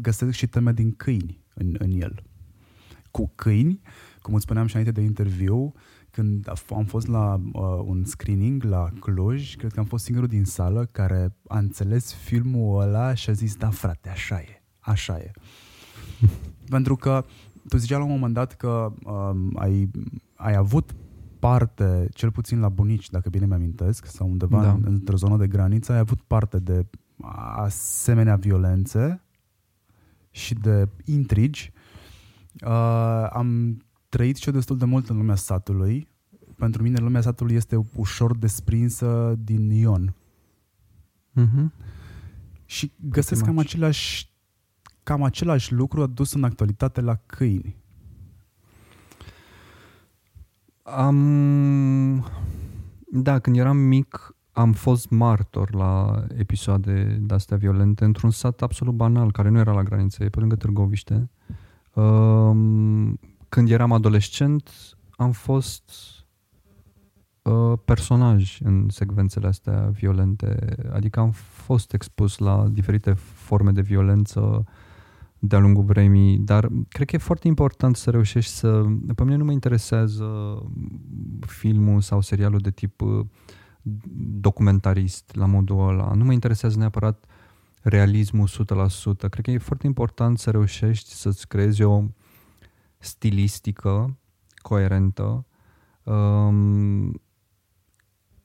găsesc 0.00 0.32
și 0.32 0.46
teme 0.46 0.72
din 0.72 0.92
câini 0.92 1.44
în, 1.58 1.76
în 1.78 1.90
el. 1.90 2.22
Cu 3.10 3.32
câini, 3.34 3.80
cum 4.22 4.34
îți 4.34 4.42
spuneam 4.42 4.66
și 4.66 4.76
înainte 4.76 5.00
de 5.00 5.06
interviu, 5.06 5.72
când 6.10 6.48
a 6.48 6.52
f- 6.54 6.76
am 6.76 6.84
fost 6.84 7.06
la 7.06 7.40
uh, 7.52 7.62
un 7.84 8.04
screening 8.04 8.62
la 8.62 8.88
Cluj, 9.00 9.56
cred 9.56 9.72
că 9.72 9.80
am 9.80 9.86
fost 9.86 10.04
singurul 10.04 10.28
din 10.28 10.44
sală 10.44 10.84
care 10.92 11.36
a 11.48 11.58
înțeles 11.58 12.12
filmul 12.14 12.80
ăla 12.80 13.14
și 13.14 13.30
a 13.30 13.32
zis, 13.32 13.56
da 13.56 13.70
frate, 13.70 14.08
așa 14.08 14.38
e, 14.40 14.62
așa 14.78 15.18
e. 15.18 15.30
Pentru 16.74 16.96
că 16.96 17.24
tu 17.68 17.76
zicea 17.76 17.98
la 17.98 18.04
un 18.04 18.10
moment 18.10 18.34
dat 18.34 18.54
că 18.54 18.92
um, 19.04 19.50
ai, 19.54 19.90
ai 20.34 20.54
avut 20.54 20.94
parte, 21.38 22.08
cel 22.12 22.30
puțin 22.30 22.60
la 22.60 22.68
bunici, 22.68 23.10
dacă 23.10 23.28
bine 23.28 23.46
mi-amintesc, 23.46 24.06
sau 24.06 24.28
undeva 24.30 24.60
Da. 24.60 24.66
da. 24.66 24.72
în, 24.72 24.82
într-o 24.84 25.16
zonă 25.16 25.36
de 25.36 25.46
graniță, 25.46 25.92
ai 25.92 25.98
avut 25.98 26.20
parte 26.20 26.58
de 26.58 26.86
asemenea 27.56 28.36
violențe 28.36 29.20
și 30.36 30.54
de 30.54 30.88
intrigi. 31.04 31.72
Uh, 32.64 33.26
am 33.30 33.78
trăit 34.08 34.36
și 34.36 34.46
eu 34.48 34.54
destul 34.54 34.78
de 34.78 34.84
mult 34.84 35.08
în 35.08 35.16
lumea 35.16 35.34
satului. 35.34 36.08
Pentru 36.56 36.82
mine 36.82 36.98
lumea 36.98 37.20
satului 37.20 37.54
este 37.54 37.86
ușor 37.94 38.36
desprinsă 38.36 39.34
din 39.38 39.70
Ion. 39.70 40.14
Mhm. 41.32 41.72
Și 42.64 42.92
găsesc 43.00 43.44
cam 43.44 43.54
much. 43.54 43.66
același, 43.66 44.30
cam 45.02 45.22
același 45.22 45.72
lucru 45.72 46.02
adus 46.02 46.32
în 46.32 46.44
actualitate 46.44 47.00
la 47.00 47.14
câini. 47.14 47.76
Am... 50.82 52.30
Da, 53.10 53.38
când 53.38 53.56
eram 53.56 53.76
mic 53.76 54.35
am 54.56 54.72
fost 54.72 55.10
martor 55.10 55.74
la 55.74 56.24
episoade 56.36 57.18
de-astea 57.20 57.56
violente 57.56 58.04
într-un 58.04 58.30
sat 58.30 58.62
absolut 58.62 58.94
banal, 58.94 59.32
care 59.32 59.48
nu 59.48 59.58
era 59.58 59.72
la 59.72 59.82
graniță, 59.82 60.24
e 60.24 60.28
pe 60.28 60.40
lângă 60.40 60.56
Târgoviște. 60.56 61.30
Um, 61.94 63.18
Când 63.48 63.70
eram 63.70 63.92
adolescent 63.92 64.70
am 65.10 65.30
fost 65.30 65.90
uh, 67.42 67.78
personaj 67.84 68.58
în 68.62 68.86
secvențele 68.88 69.46
astea 69.46 69.90
violente. 69.92 70.76
Adică 70.92 71.20
am 71.20 71.30
fost 71.30 71.92
expus 71.92 72.38
la 72.38 72.68
diferite 72.70 73.12
forme 73.14 73.70
de 73.70 73.80
violență 73.80 74.64
de-a 75.38 75.58
lungul 75.58 75.84
vremii, 75.84 76.38
dar 76.38 76.68
cred 76.88 77.06
că 77.06 77.16
e 77.16 77.18
foarte 77.18 77.48
important 77.48 77.96
să 77.96 78.10
reușești 78.10 78.52
să... 78.52 78.84
Pe 79.14 79.24
mine 79.24 79.36
nu 79.36 79.44
mă 79.44 79.52
interesează 79.52 80.58
filmul 81.40 82.00
sau 82.00 82.20
serialul 82.20 82.58
de 82.58 82.70
tip 82.70 83.00
uh, 83.00 83.26
documentarist 84.40 85.34
la 85.34 85.46
modul 85.46 85.88
ăla. 85.88 86.14
Nu 86.14 86.24
mă 86.24 86.32
interesează 86.32 86.78
neapărat 86.78 87.26
realismul 87.82 88.48
100%. 88.48 88.52
Cred 89.30 89.44
că 89.44 89.50
e 89.50 89.58
foarte 89.58 89.86
important 89.86 90.38
să 90.38 90.50
reușești 90.50 91.10
să-ți 91.10 91.48
creezi 91.48 91.82
o 91.82 92.04
stilistică 92.98 94.18
coerentă 94.56 95.46
um, 96.02 97.20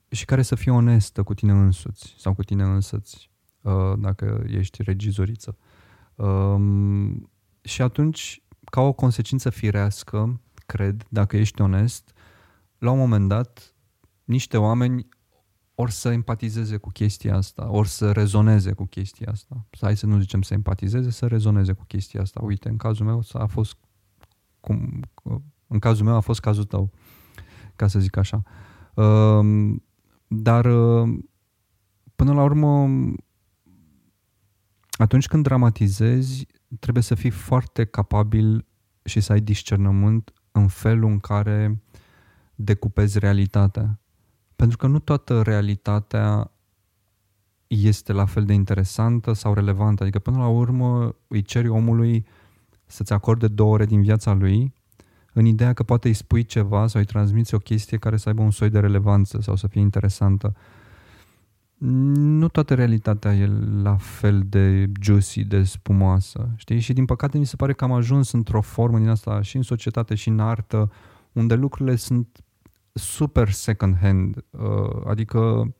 și 0.08 0.24
care 0.24 0.42
să 0.42 0.54
fie 0.54 0.72
onestă 0.72 1.22
cu 1.22 1.34
tine 1.34 1.52
însuți 1.52 2.14
sau 2.18 2.34
cu 2.34 2.42
tine 2.42 2.62
însăți, 2.62 3.30
uh, 3.60 3.92
dacă 3.98 4.44
ești 4.46 4.82
regizoriță. 4.82 5.56
Um, 6.14 7.30
și 7.60 7.82
atunci, 7.82 8.42
ca 8.64 8.80
o 8.80 8.92
consecință 8.92 9.50
firească, 9.50 10.40
cred, 10.66 11.06
dacă 11.08 11.36
ești 11.36 11.60
onest, 11.60 12.12
la 12.78 12.90
un 12.90 12.98
moment 12.98 13.28
dat, 13.28 13.74
niște 14.24 14.56
oameni 14.56 15.08
ori 15.74 15.92
să 15.92 16.08
empatizeze 16.10 16.76
cu 16.76 16.90
chestia 16.90 17.36
asta, 17.36 17.70
ori 17.70 17.88
să 17.88 18.12
rezoneze 18.12 18.72
cu 18.72 18.84
chestia 18.84 19.30
asta. 19.30 19.66
Hai 19.80 19.96
să 19.96 20.06
nu 20.06 20.20
zicem 20.20 20.42
să 20.42 20.54
empatizeze, 20.54 21.10
să 21.10 21.26
rezoneze 21.26 21.72
cu 21.72 21.84
chestia 21.84 22.20
asta. 22.20 22.40
Uite, 22.42 22.68
în 22.68 22.76
cazul 22.76 23.06
meu 23.06 23.22
a 23.32 23.46
fost 23.46 23.76
cum, 24.60 25.00
în 25.66 25.78
cazul 25.78 26.04
meu 26.04 26.14
a 26.14 26.20
fost 26.20 26.40
cazul 26.40 26.64
tău, 26.64 26.92
ca 27.76 27.86
să 27.86 27.98
zic 27.98 28.16
așa. 28.16 28.42
Um, 28.94 29.84
dar 30.26 30.66
până 32.16 32.32
la 32.32 32.42
urmă 32.42 32.88
atunci 34.90 35.26
când 35.26 35.42
dramatizezi, 35.42 36.46
trebuie 36.80 37.02
să 37.02 37.14
fii 37.14 37.30
foarte 37.30 37.84
capabil 37.84 38.66
și 39.04 39.20
să 39.20 39.32
ai 39.32 39.40
discernământ 39.40 40.32
în 40.52 40.68
felul 40.68 41.10
în 41.10 41.18
care 41.18 41.82
decupezi 42.54 43.18
realitatea. 43.18 44.01
Pentru 44.62 44.80
că 44.80 44.86
nu 44.86 44.98
toată 44.98 45.42
realitatea 45.42 46.50
este 47.66 48.12
la 48.12 48.24
fel 48.24 48.44
de 48.44 48.52
interesantă 48.52 49.32
sau 49.32 49.54
relevantă. 49.54 50.02
Adică 50.02 50.18
până 50.18 50.36
la 50.36 50.46
urmă 50.46 51.16
îi 51.28 51.42
ceri 51.42 51.68
omului 51.68 52.26
să-ți 52.86 53.12
acorde 53.12 53.48
două 53.48 53.72
ore 53.72 53.86
din 53.86 54.02
viața 54.02 54.32
lui 54.32 54.74
în 55.32 55.44
ideea 55.44 55.72
că 55.72 55.82
poate 55.82 56.08
îi 56.08 56.14
spui 56.14 56.44
ceva 56.44 56.86
sau 56.86 57.00
îi 57.00 57.06
transmiți 57.06 57.54
o 57.54 57.58
chestie 57.58 57.98
care 57.98 58.16
să 58.16 58.28
aibă 58.28 58.42
un 58.42 58.50
soi 58.50 58.70
de 58.70 58.80
relevanță 58.80 59.40
sau 59.40 59.56
să 59.56 59.66
fie 59.66 59.80
interesantă. 59.80 60.56
Nu 61.78 62.48
toată 62.48 62.74
realitatea 62.74 63.34
e 63.34 63.46
la 63.82 63.96
fel 63.96 64.42
de 64.46 64.90
juicy, 65.00 65.44
de 65.44 65.62
spumoasă, 65.62 66.50
știi? 66.56 66.80
Și 66.80 66.92
din 66.92 67.04
păcate 67.04 67.38
mi 67.38 67.46
se 67.46 67.56
pare 67.56 67.72
că 67.72 67.84
am 67.84 67.92
ajuns 67.92 68.32
într-o 68.32 68.60
formă 68.60 68.98
din 68.98 69.08
asta 69.08 69.40
și 69.40 69.56
în 69.56 69.62
societate 69.62 70.14
și 70.14 70.28
în 70.28 70.40
artă, 70.40 70.92
unde 71.32 71.54
lucrurile 71.54 71.96
sunt 71.96 72.41
super 72.92 73.50
second 73.50 73.96
hand, 73.96 74.44
uh, 74.50 75.06
adică 75.06 75.72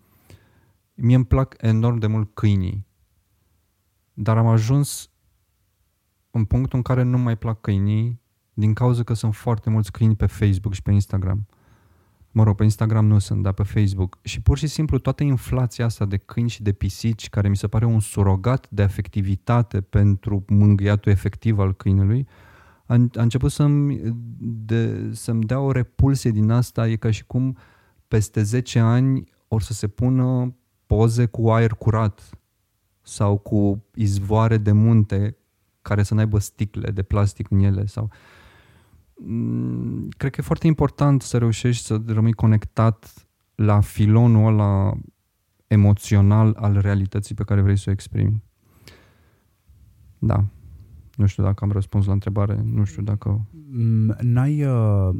mie 0.94 1.16
îmi 1.16 1.24
plac 1.24 1.54
enorm 1.58 1.98
de 1.98 2.06
mult 2.06 2.34
câinii, 2.34 2.86
dar 4.12 4.36
am 4.36 4.46
ajuns 4.46 5.10
în 6.30 6.44
punctul 6.44 6.76
în 6.76 6.82
care 6.82 7.02
nu 7.02 7.18
mai 7.18 7.36
plac 7.36 7.60
câinii 7.60 8.20
din 8.54 8.74
cauza 8.74 9.02
că 9.02 9.14
sunt 9.14 9.34
foarte 9.34 9.70
mulți 9.70 9.92
câini 9.92 10.16
pe 10.16 10.26
Facebook 10.26 10.74
și 10.74 10.82
pe 10.82 10.92
Instagram. 10.92 11.46
Mă 12.30 12.42
rog, 12.42 12.56
pe 12.56 12.62
Instagram 12.62 13.06
nu 13.06 13.18
sunt, 13.18 13.42
dar 13.42 13.52
pe 13.52 13.62
Facebook. 13.62 14.18
Și 14.22 14.40
pur 14.40 14.58
și 14.58 14.66
simplu 14.66 14.98
toată 14.98 15.22
inflația 15.22 15.84
asta 15.84 16.04
de 16.04 16.16
câini 16.16 16.48
și 16.48 16.62
de 16.62 16.72
pisici, 16.72 17.28
care 17.28 17.48
mi 17.48 17.56
se 17.56 17.68
pare 17.68 17.84
un 17.84 18.00
surogat 18.00 18.70
de 18.70 18.82
afectivitate 18.82 19.80
pentru 19.80 20.44
mângâiatul 20.48 21.12
efectiv 21.12 21.58
al 21.58 21.74
câinelui, 21.74 22.26
a, 22.92 23.08
a 23.14 23.22
început 23.22 23.50
să-mi, 23.50 24.00
de, 24.38 25.10
să-mi 25.12 25.44
dea 25.44 25.60
o 25.60 25.72
repulsie 25.72 26.30
din 26.30 26.50
asta. 26.50 26.88
E 26.88 26.96
ca 26.96 27.10
și 27.10 27.24
cum 27.24 27.56
peste 28.08 28.42
10 28.42 28.78
ani 28.78 29.24
or 29.48 29.62
să 29.62 29.72
se 29.72 29.88
pună 29.88 30.54
poze 30.86 31.26
cu 31.26 31.50
aer 31.50 31.70
curat 31.70 32.30
sau 33.02 33.38
cu 33.38 33.84
izvoare 33.94 34.56
de 34.56 34.72
munte 34.72 35.36
care 35.82 36.02
să 36.02 36.14
n-aibă 36.14 36.38
sticle 36.38 36.90
de 36.90 37.02
plastic 37.02 37.50
în 37.50 37.58
ele 37.58 37.86
sau 37.86 38.10
mm, 39.14 40.08
cred 40.16 40.30
că 40.30 40.40
e 40.40 40.44
foarte 40.44 40.66
important 40.66 41.22
să 41.22 41.38
reușești 41.38 41.84
să 41.84 42.00
rămâi 42.06 42.32
conectat 42.32 43.26
la 43.54 43.80
filonul 43.80 44.46
ăla 44.52 44.92
emoțional 45.66 46.56
al 46.58 46.78
realității 46.80 47.34
pe 47.34 47.44
care 47.44 47.60
vrei 47.60 47.78
să 47.78 47.84
o 47.88 47.92
exprimi. 47.92 48.42
Da. 50.18 50.44
Nu 51.16 51.26
știu 51.26 51.42
dacă 51.42 51.64
am 51.64 51.72
răspuns 51.72 52.06
la 52.06 52.12
întrebare, 52.12 52.62
nu 52.64 52.84
știu 52.84 53.02
dacă... 53.02 53.46
Mm, 53.70 54.16
n-ai, 54.20 54.64
uh, 54.64 55.14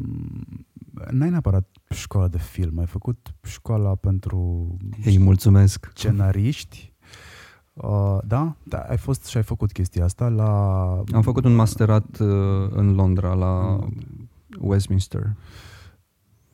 n-ai 1.10 1.30
neapărat 1.30 1.68
școala 1.90 2.28
de 2.28 2.38
film, 2.38 2.78
ai 2.78 2.86
făcut 2.86 3.34
școala 3.42 3.94
pentru... 3.94 4.66
Ei, 5.04 5.18
mulțumesc! 5.18 5.90
Scenariști 5.94 6.92
Uh, 7.72 8.18
da? 8.24 8.56
da? 8.62 8.78
Ai 8.78 8.96
fost 8.96 9.24
și 9.24 9.36
ai 9.36 9.42
făcut 9.42 9.72
chestia 9.72 10.04
asta 10.04 10.28
la... 10.28 10.90
Am 11.12 11.22
făcut 11.22 11.44
un 11.44 11.54
masterat 11.54 12.18
uh, 12.18 12.68
în 12.70 12.94
Londra, 12.94 13.34
la 13.34 13.78
Westminster. 14.60 15.36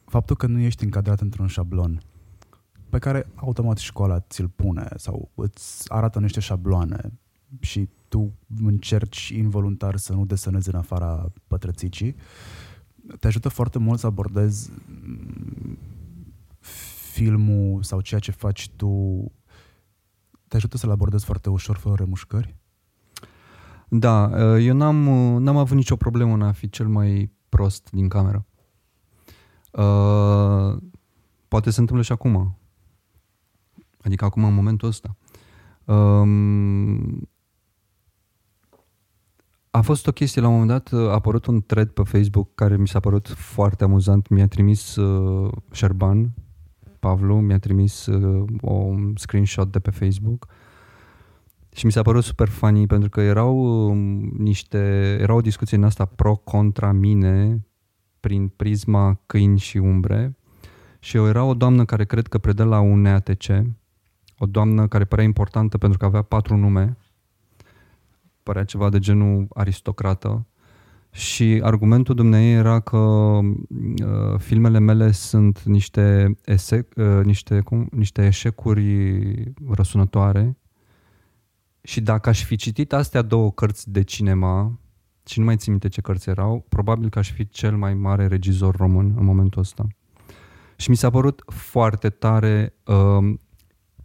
Faptul 0.05 0.37
că 0.37 0.47
nu 0.47 0.59
ești 0.59 0.85
încadrat 0.85 1.21
într-un 1.21 1.47
șablon 1.47 2.03
pe 2.89 2.99
care 2.99 3.31
automat 3.35 3.77
școala 3.77 4.21
ți-l 4.21 4.49
pune 4.49 4.89
sau 4.97 5.31
îți 5.35 5.93
arată 5.93 6.21
niște 6.21 6.41
șabloane 6.41 7.13
și 7.61 7.89
tu 8.09 8.33
încerci 8.65 9.29
involuntar 9.29 9.97
să 9.97 10.13
nu 10.13 10.27
desenezi 10.27 10.69
în 10.69 10.75
afara 10.75 11.33
pătrățicii, 11.47 12.17
te 13.21 13.27
ajută 13.27 13.49
foarte 13.49 13.79
mult 13.79 13.99
să 13.99 14.07
abordezi 14.07 14.71
filmul 17.13 17.83
sau 17.83 18.01
ceea 18.01 18.21
ce 18.21 18.31
faci 18.31 18.71
tu 18.77 19.25
te 20.49 20.57
ajută 20.57 20.77
să-l 20.77 20.91
abordezi 20.91 21.25
foarte 21.25 21.51
ușor, 21.51 21.77
fără 21.77 21.95
remușcări? 21.95 22.57
Da, 23.89 24.31
eu 24.59 24.75
n-am, 24.75 24.97
n-am 25.43 25.57
avut 25.57 25.77
nicio 25.77 25.97
problemă 25.97 26.33
în 26.33 26.43
a 26.43 26.53
fi 26.53 26.69
cel 26.69 26.87
mai 26.89 27.33
prost 27.49 27.91
din 27.91 28.09
cameră. 28.09 28.47
Uh, 29.73 30.77
poate 31.49 31.71
se 31.71 31.81
întâmplă 31.81 32.05
și 32.05 32.13
acum. 32.13 32.59
Adică 34.03 34.25
acum, 34.25 34.45
în 34.45 34.55
momentul 34.55 34.89
ăsta. 34.89 35.17
Um, 35.85 37.29
a 39.79 39.81
fost 39.81 40.07
o 40.07 40.13
chestie, 40.13 40.41
la 40.41 40.49
un 40.49 40.59
moment 40.59 40.71
dat 40.71 41.01
a 41.01 41.13
apărut 41.13 41.47
un 41.47 41.63
thread 41.67 41.89
pe 41.89 42.03
Facebook 42.03 42.55
care 42.55 42.77
mi 42.77 42.89
s-a 42.89 43.01
părut 43.01 43.29
foarte 43.29 43.85
amuzant. 43.85 44.29
Mi-a 44.29 44.47
trimis 44.49 44.97
uh, 44.97 45.53
Șerban, 45.73 46.31
Pavlu 46.99 47.41
mi-a 47.41 47.59
trimis 47.59 48.07
uh, 48.07 48.45
un 48.61 49.13
screenshot 49.17 49.73
de 49.73 49.79
pe 49.79 49.91
Facebook 49.91 50.47
și 51.73 51.87
mi 51.87 51.93
s-a 51.93 52.03
părut 52.03 52.25
super 52.25 52.49
funny 52.49 52.87
pentru 52.87 53.09
că 53.09 53.21
erau 53.21 53.89
uh, 53.89 53.97
niște, 54.39 54.79
era 55.21 55.35
o 55.35 55.41
discuție 55.41 55.77
în 55.77 55.85
asta 55.85 56.05
pro-contra 56.05 56.93
mine 56.93 57.67
prin 58.21 58.49
prisma 58.49 59.21
câini 59.27 59.59
și 59.59 59.77
umbre 59.77 60.37
și 60.99 61.17
eu 61.17 61.27
era 61.27 61.45
o 61.45 61.55
doamnă 61.55 61.85
care 61.85 62.05
cred 62.05 62.27
că 62.27 62.39
predă 62.39 62.65
la 62.65 62.81
un 62.81 63.05
EATC, 63.05 63.45
o 64.39 64.47
doamnă 64.47 64.87
care 64.87 65.05
părea 65.05 65.25
importantă 65.25 65.79
pentru 65.79 65.99
că 65.99 66.05
avea 66.05 66.23
patru 66.23 66.57
nume, 66.57 66.97
părea 68.49 68.65
ceva 68.65 68.89
de 68.89 68.99
genul 68.99 69.47
aristocrată 69.55 70.47
și 71.11 71.61
argumentul 71.63 72.15
dumnei 72.15 72.53
era 72.53 72.81
că 72.81 72.97
uh, 72.97 74.39
filmele 74.39 74.79
mele 74.79 75.11
sunt 75.11 75.63
niște, 75.63 76.37
ese, 76.45 76.89
uh, 76.97 77.25
niște, 77.25 77.61
cum, 77.61 77.89
niște 77.91 78.27
eșecuri 78.27 79.53
răsunătoare 79.71 80.57
și 81.83 82.01
dacă 82.01 82.29
aș 82.29 82.45
fi 82.45 82.57
citit 82.57 82.93
astea 82.93 83.23
două 83.23 83.53
cărți 83.53 83.91
de 83.91 84.03
cinema, 84.03 84.81
și 85.27 85.39
nu 85.39 85.45
mai 85.45 85.57
țin 85.57 85.71
minte 85.73 85.89
ce 85.89 86.01
cărți 86.01 86.29
erau, 86.29 86.65
probabil 86.69 87.09
că 87.09 87.19
aș 87.19 87.33
fi 87.33 87.49
cel 87.49 87.77
mai 87.77 87.95
mare 87.95 88.27
regizor 88.27 88.77
român 88.77 89.15
în 89.17 89.25
momentul 89.25 89.61
ăsta. 89.61 89.87
Și 90.77 90.91
mi 90.91 90.97
s-a 90.97 91.11
părut 91.11 91.43
foarte 91.47 92.09
tare 92.09 92.75
uh, 92.85 93.35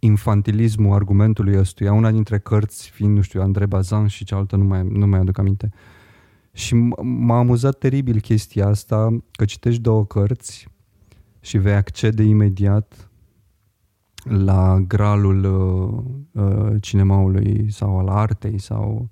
infantilismul 0.04 0.94
argumentului 0.94 1.58
ăstuia, 1.58 1.92
una 1.92 2.10
dintre 2.10 2.38
cărți 2.38 2.90
fiind, 2.90 3.16
nu 3.16 3.22
știu, 3.22 3.42
Andrei 3.42 3.66
Bazan 3.66 4.06
și 4.06 4.24
cealaltă 4.24 4.56
nu 4.56 4.64
mai, 4.64 4.86
nu 4.88 5.06
mai 5.06 5.18
aduc 5.18 5.38
aminte. 5.38 5.70
Uh, 5.72 5.78
și 6.54 6.74
m-a 7.02 7.38
amuzat 7.38 7.78
teribil 7.78 8.20
chestia 8.20 8.66
asta, 8.66 9.24
că 9.30 9.44
citești 9.44 9.80
două 9.80 10.04
cărți 10.04 10.68
și 11.40 11.58
vei 11.58 11.74
accede 11.74 12.22
imediat 12.22 13.10
la 14.24 14.78
gralul 14.86 15.44
uh, 15.44 16.42
uh, 16.44 16.74
cinemaului 16.80 17.70
sau 17.70 17.98
al 17.98 18.08
artei 18.08 18.58
sau... 18.58 19.08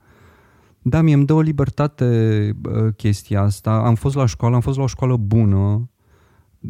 Da, 0.84 1.02
mie 1.02 1.14
îmi 1.14 1.26
dă 1.26 1.32
o 1.32 1.40
libertate 1.40 2.50
uh, 2.64 2.94
chestia 2.96 3.42
asta. 3.42 3.76
Am 3.76 3.94
fost 3.94 4.14
la 4.14 4.26
școală, 4.26 4.54
am 4.54 4.60
fost 4.60 4.76
la 4.76 4.82
o 4.82 4.86
școală 4.86 5.16
bună, 5.16 5.90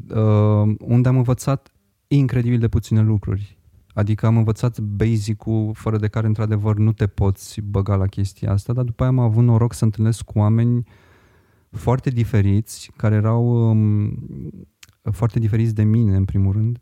uh, 0.08 0.74
unde 0.78 1.08
am 1.08 1.16
învățat 1.16 1.72
incredibil 2.06 2.58
de 2.58 2.68
puține 2.68 3.02
lucruri. 3.02 3.58
Adică 3.92 4.26
am 4.26 4.36
învățat 4.36 4.80
basic-ul 4.80 5.70
fără 5.74 5.98
de 5.98 6.08
care, 6.08 6.26
într-adevăr, 6.26 6.76
nu 6.76 6.92
te 6.92 7.06
poți 7.06 7.60
băga 7.60 7.96
la 7.96 8.06
chestia 8.06 8.52
asta, 8.52 8.72
dar 8.72 8.84
după 8.84 9.02
aia 9.02 9.12
am 9.12 9.18
avut 9.18 9.44
noroc 9.44 9.72
să 9.72 9.84
întâlnesc 9.84 10.22
cu 10.22 10.38
oameni 10.38 10.86
foarte 11.70 12.10
diferiți, 12.10 12.90
care 12.96 13.14
erau 13.14 13.70
um, 13.70 14.28
foarte 15.10 15.38
diferiți 15.38 15.74
de 15.74 15.82
mine, 15.82 16.16
în 16.16 16.24
primul 16.24 16.52
rând, 16.52 16.80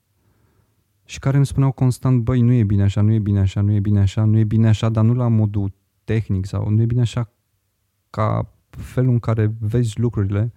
și 1.04 1.18
care 1.18 1.36
îmi 1.36 1.46
spuneau 1.46 1.72
constant, 1.72 2.22
băi, 2.22 2.40
nu 2.40 2.52
e 2.52 2.64
bine 2.64 2.82
așa, 2.82 3.00
nu 3.00 3.12
e 3.12 3.18
bine 3.18 3.40
așa, 3.40 3.60
nu 3.60 3.72
e 3.72 3.80
bine 3.80 4.00
așa, 4.00 4.24
nu 4.24 4.38
e 4.38 4.44
bine 4.44 4.68
așa, 4.68 4.88
dar 4.88 5.04
nu 5.04 5.14
la 5.14 5.28
modul 5.28 5.72
tehnic 6.04 6.46
sau 6.46 6.68
nu 6.68 6.80
e 6.80 6.86
bine 6.86 7.00
așa 7.00 7.32
ca 8.10 8.54
felul 8.70 9.12
în 9.12 9.18
care 9.18 9.54
vezi 9.58 10.00
lucrurile 10.00 10.52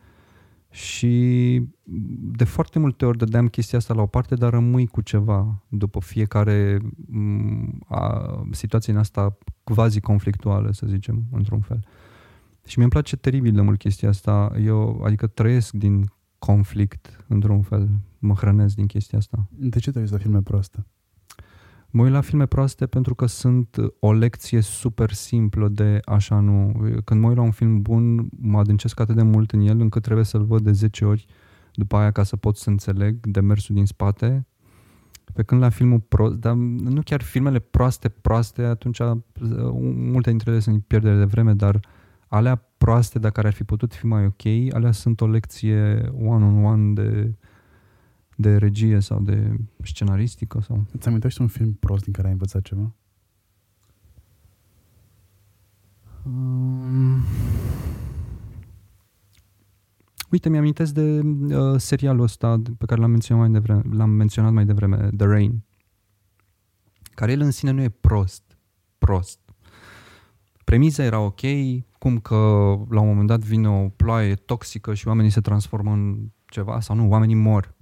și 0.74 1.62
de 2.38 2.44
foarte 2.44 2.80
multe 2.80 3.06
ori 3.06 3.18
dădeam 3.18 3.48
chestia 3.48 3.78
asta 3.78 3.94
la 3.94 4.02
o 4.02 4.06
parte, 4.06 4.36
dar 4.36 4.52
rămâi 4.52 4.88
cu 4.88 5.02
ceva 5.02 5.64
după 5.68 6.00
fiecare 6.00 6.80
a, 7.88 8.44
situație 8.52 8.94
în 8.94 9.00
asta 9.00 9.38
quasi 9.64 10.00
conflictuală, 10.00 10.72
să 10.72 10.86
zicem, 10.88 11.24
într-un 11.32 11.60
fel. 11.60 11.86
Și 12.66 12.80
mi-e 12.80 12.88
place 12.88 13.16
teribil 13.16 13.54
de 13.54 13.62
mult 13.62 13.80
chestia 13.80 14.10
asta. 14.10 14.52
Eu, 14.62 15.02
adică 15.04 15.28
trăiesc 15.28 15.74
din 15.74 16.12
conflict, 16.40 17.26
într-un 17.28 17.62
fel. 17.62 17.90
Mă 18.20 18.34
hrănesc 18.34 18.76
din 18.76 18.86
chestia 18.86 19.18
asta. 19.18 19.48
De 19.50 19.80
ce 19.80 19.92
te 19.92 20.00
uiți 20.00 20.12
la 20.12 20.18
filme 20.18 20.42
proaste? 20.42 20.86
Mă 21.96 22.04
uit 22.04 22.12
la 22.12 22.22
filme 22.22 22.46
proaste 22.46 22.86
pentru 22.86 23.16
că 23.16 23.26
sunt 23.26 23.78
o 24.00 24.14
lecție 24.14 24.62
super 24.62 25.12
simplă 25.12 25.68
de 25.68 26.00
așa 26.06 26.40
nu. 26.40 26.72
Când 27.04 27.22
mă 27.22 27.28
uit 27.28 27.38
la 27.38 27.44
un 27.44 27.52
film 27.52 27.82
bun, 27.82 28.30
mă 28.42 28.60
adâncesc 28.60 29.00
atât 29.00 29.16
de 29.16 29.22
mult 29.22 29.52
în 29.52 29.62
el 29.62 29.80
încât 29.80 30.02
trebuie 30.02 30.26
să-l 30.26 30.44
văd 30.44 30.62
de 30.62 30.72
10 30.72 31.06
ori 31.06 31.26
după 31.74 31.96
aia 31.96 32.12
ca 32.12 32.24
să 32.24 32.36
pot 32.36 32.58
să 32.58 32.70
înțeleg 32.70 33.28
demersul 33.28 33.76
din 33.76 33.86
spate. 33.86 34.48
Pe 35.34 35.44
când 35.44 35.62
la 35.62 35.70
filmul 35.70 36.00
prost, 36.00 36.36
dar 36.36 36.54
nu 36.54 37.02
chiar 37.04 37.22
filmele 37.22 37.60
proaste, 37.60 38.10
proaste, 38.10 38.64
atunci 38.64 39.00
uh, 39.00 39.18
multe 39.96 40.30
dintre 40.30 40.52
ele 40.52 40.60
sunt 40.60 40.84
pierdere 40.84 41.18
de 41.18 41.26
vreme, 41.26 41.54
dar 41.54 41.80
alea 42.28 42.56
proaste, 42.78 43.20
dacă 43.20 43.40
ar 43.40 43.54
fi 43.54 43.64
putut 43.64 43.94
fi 43.94 44.06
mai 44.06 44.26
ok, 44.26 44.74
alea 44.74 44.92
sunt 44.92 45.22
o 45.22 45.28
lecție 45.28 46.12
one-on-one 46.18 46.94
de, 46.94 47.34
de 48.36 48.58
regie 48.58 49.00
sau 49.00 49.22
de 49.22 49.56
scenaristică. 49.84 50.62
Sau... 50.62 50.86
Îți 50.92 51.08
amintești 51.08 51.42
un 51.42 51.48
film 51.48 51.74
prost 51.74 52.04
din 52.04 52.14
care 52.14 52.28
ai 52.28 52.34
învățat 52.34 52.62
ceva? 52.62 52.94
Um... 56.26 57.24
Uite, 60.34 60.50
mi-amintesc 60.50 60.94
de 60.94 61.20
uh, 61.20 61.80
serialul 61.80 62.24
ăsta 62.24 62.62
pe 62.78 62.86
care 62.86 63.02
l-am 63.02 63.12
menționat 63.12 63.44
mai 63.44 63.52
devreme, 63.52 63.96
l-am 63.96 64.10
menționat 64.10 64.52
mai 64.52 64.66
devreme, 64.66 65.10
The 65.18 65.26
Rain, 65.26 65.64
care 67.16 67.32
el 67.32 67.42
în 67.42 67.52
sine 67.52 67.72
nu 67.72 67.82
e 67.82 67.90
prost, 67.90 68.58
prost. 68.98 69.40
Premiza 70.64 71.04
era 71.04 71.20
ok, 71.20 71.40
cum 72.00 72.20
că 72.20 72.36
la 72.90 73.00
un 73.00 73.08
moment 73.08 73.28
dat 73.28 73.40
vine 73.40 73.70
o 73.70 73.90
ploaie 73.90 74.36
toxică 74.36 74.94
și 74.94 75.08
oamenii 75.08 75.32
se 75.32 75.42
transformă 75.42 75.92
în 75.92 76.32
ceva, 76.46 76.80
sau 76.80 76.96
nu, 76.96 77.10
oamenii 77.10 77.36
mor. 77.36 77.73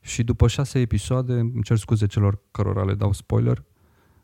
Și 0.00 0.22
după 0.22 0.48
șase 0.48 0.80
episoade, 0.80 1.32
îmi 1.32 1.62
cer 1.62 1.76
scuze 1.76 2.06
celor 2.06 2.38
cărora 2.50 2.84
le 2.84 2.94
dau 2.94 3.12
spoiler, 3.12 3.64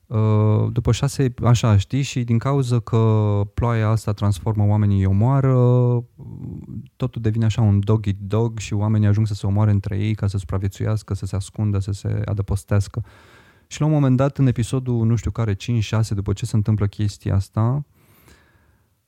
uh, 0.07 0.67
după 0.73 0.93
șase, 0.93 1.35
așa, 1.43 1.77
știi, 1.77 2.03
și 2.03 2.25
din 2.25 2.39
cauza 2.39 2.81
că 2.81 3.41
ploaia 3.55 3.89
asta 3.89 4.13
transformă 4.13 4.67
oamenii 4.67 5.03
în 5.03 5.11
omoară, 5.11 5.55
totul 6.97 7.23
devine 7.23 7.45
așa 7.45 7.63
un 7.63 7.81
dog 7.81 8.07
eat 8.07 8.17
dog 8.17 8.59
și 8.59 8.75
oamenii 8.75 9.09
ajung 9.09 9.27
să 9.27 9.35
se 9.35 9.47
omoare 9.47 9.71
între 9.71 9.99
ei 9.99 10.15
ca 10.15 10.27
să 10.27 10.39
supraviețuiască, 10.39 11.15
să 11.15 11.27
se 11.27 11.37
ascundă, 11.37 11.79
să 11.79 11.93
se 11.93 12.23
adăpostească. 12.25 13.05
Și 13.67 13.81
la 13.81 13.87
un 13.87 13.93
moment 13.93 14.17
dat, 14.17 14.39
în 14.39 14.47
episodul, 14.47 15.07
nu 15.07 15.17
știu 15.17 15.31
care, 15.31 15.55
5-6, 15.55 15.57
după 16.09 16.33
ce 16.33 16.47
se 16.47 16.57
întâmplă 16.57 16.87
chestia 16.87 17.35
asta, 17.35 17.85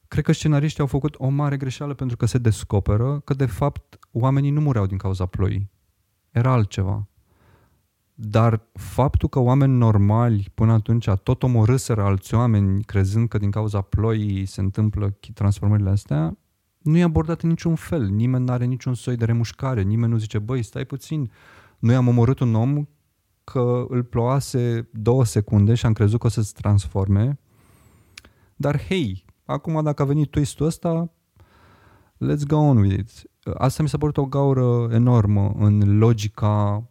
Cred 0.08 0.24
că 0.24 0.32
scenariștii 0.32 0.80
au 0.80 0.86
făcut 0.86 1.14
o 1.18 1.28
mare 1.28 1.56
greșeală 1.56 1.94
pentru 1.94 2.16
că 2.16 2.26
se 2.26 2.38
descoperă 2.38 3.20
că, 3.24 3.34
de 3.34 3.46
fapt, 3.46 3.98
oamenii 4.12 4.50
nu 4.50 4.60
mureau 4.60 4.86
din 4.86 4.96
cauza 4.96 5.26
ploii. 5.26 5.70
Era 6.30 6.52
altceva. 6.52 7.08
Dar 8.14 8.66
faptul 8.72 9.28
că 9.28 9.38
oameni 9.38 9.76
normali 9.76 10.50
până 10.54 10.72
atunci 10.72 11.08
tot 11.22 11.42
omorâseră 11.42 12.02
alți 12.02 12.34
oameni 12.34 12.82
crezând 12.84 13.28
că 13.28 13.38
din 13.38 13.50
cauza 13.50 13.80
ploii 13.80 14.46
se 14.46 14.60
întâmplă 14.60 15.18
transformările 15.34 15.90
astea, 15.90 16.38
nu 16.78 16.96
e 16.96 17.02
abordat 17.02 17.42
în 17.42 17.48
niciun 17.48 17.74
fel. 17.74 18.08
Nimeni 18.08 18.44
nu 18.44 18.52
are 18.52 18.64
niciun 18.64 18.94
soi 18.94 19.16
de 19.16 19.24
remușcare. 19.24 19.82
Nimeni 19.82 20.12
nu 20.12 20.18
zice, 20.18 20.38
băi, 20.38 20.62
stai 20.62 20.84
puțin, 20.84 21.30
noi 21.78 21.94
am 21.94 22.08
omorât 22.08 22.38
un 22.38 22.54
om 22.54 22.86
că 23.44 23.86
îl 23.88 24.02
ploase 24.02 24.88
două 24.92 25.24
secunde 25.24 25.74
și 25.74 25.86
am 25.86 25.92
crezut 25.92 26.20
că 26.20 26.26
o 26.26 26.30
să 26.30 26.42
se 26.42 26.52
transforme. 26.56 27.38
Dar 28.56 28.82
hei, 28.82 29.24
Acum, 29.48 29.82
dacă 29.82 30.02
a 30.02 30.04
venit 30.04 30.30
twist-ul 30.30 30.66
ăsta, 30.66 31.12
let's 32.16 32.46
go 32.46 32.56
on 32.56 32.76
with 32.76 32.98
it. 32.98 33.30
Asta 33.54 33.82
mi 33.82 33.88
s-a 33.88 33.98
părut 33.98 34.16
o 34.16 34.26
gaură 34.26 34.88
enormă 34.92 35.54
în 35.58 35.98
logica 35.98 36.88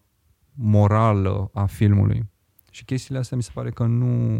morală 0.53 1.49
a 1.53 1.65
filmului. 1.65 2.29
Și 2.71 2.85
chestiile 2.85 3.19
astea 3.19 3.37
mi 3.37 3.43
se 3.43 3.51
pare 3.53 3.69
că 3.69 3.85
nu, 3.85 4.39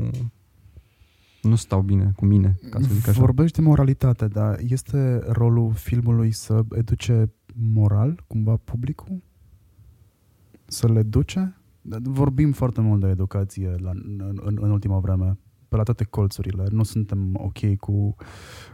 nu 1.41 1.55
stau 1.55 1.81
bine 1.81 2.11
cu 2.15 2.25
mine, 2.25 2.55
ca 2.69 2.79
să 2.81 2.93
zic 2.93 3.07
așa. 3.07 3.19
Vorbești 3.19 3.59
de 3.59 3.67
moralitate, 3.67 4.27
dar 4.27 4.59
este 4.67 5.21
rolul 5.27 5.73
filmului 5.73 6.31
să 6.31 6.61
educe 6.71 7.33
moral, 7.55 8.23
cumva, 8.27 8.55
publicul? 8.55 9.23
Să 10.65 10.87
le 10.87 11.03
duce? 11.03 11.55
Vorbim 12.03 12.51
foarte 12.51 12.81
mult 12.81 13.01
de 13.01 13.07
educație 13.07 13.75
la, 13.77 13.89
în, 13.89 14.39
în, 14.43 14.57
în 14.61 14.71
ultima 14.71 14.99
vreme 14.99 15.37
pe 15.69 15.75
la 15.75 15.83
toate 15.83 16.03
colțurile. 16.03 16.65
Nu 16.69 16.83
suntem 16.83 17.31
ok 17.33 17.75
cu 17.75 18.15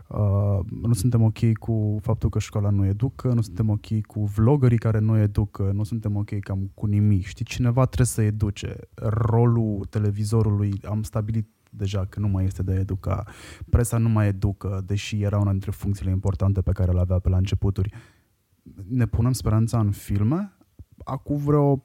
uh, 0.08 0.60
nu 0.82 0.94
suntem 0.94 1.22
ok 1.22 1.54
cu 1.60 1.98
faptul 2.02 2.30
că 2.30 2.40
școala 2.40 2.70
nu 2.70 2.86
educă, 2.86 3.28
nu 3.28 3.42
suntem 3.42 3.70
ok 3.70 4.02
cu 4.06 4.24
vloggerii 4.24 4.78
care 4.78 5.00
nu 5.00 5.18
educă, 5.18 5.72
nu 5.74 5.84
suntem 5.84 6.16
ok 6.16 6.40
cam 6.40 6.72
cu 6.74 6.86
nimic. 6.86 7.26
Știi, 7.26 7.46
cineva 7.46 7.86
trebuie 7.86 8.08
să 8.08 8.22
educe. 8.22 8.76
Rolul 8.96 9.86
televizorului 9.90 10.74
am 10.84 11.04
stabilit 11.04 11.48
deja 11.70 12.06
că 12.06 12.20
nu 12.20 12.28
mai 12.28 12.46
este 12.46 12.64
de 12.64 12.72
a 12.72 12.80
educa. 12.80 13.24
Presa 13.70 13.98
nu 13.98 14.10
mai 14.10 14.28
educă, 14.28 14.82
deși 14.86 15.22
era 15.22 15.38
una 15.38 15.52
dintre 15.52 15.72
funcțiile 15.72 16.12
importante 16.12 16.62
pe 16.62 16.72
care 16.72 16.92
le 16.92 17.00
avea 17.00 17.20
pe 17.20 17.30
la 17.30 17.38
începuturi. 17.38 17.94
Ne 18.88 19.06
punem 19.06 19.32
speranța 19.32 19.80
în 19.80 19.92
filme. 19.92 20.54
Acum 21.04 21.38
vreo 21.38 21.84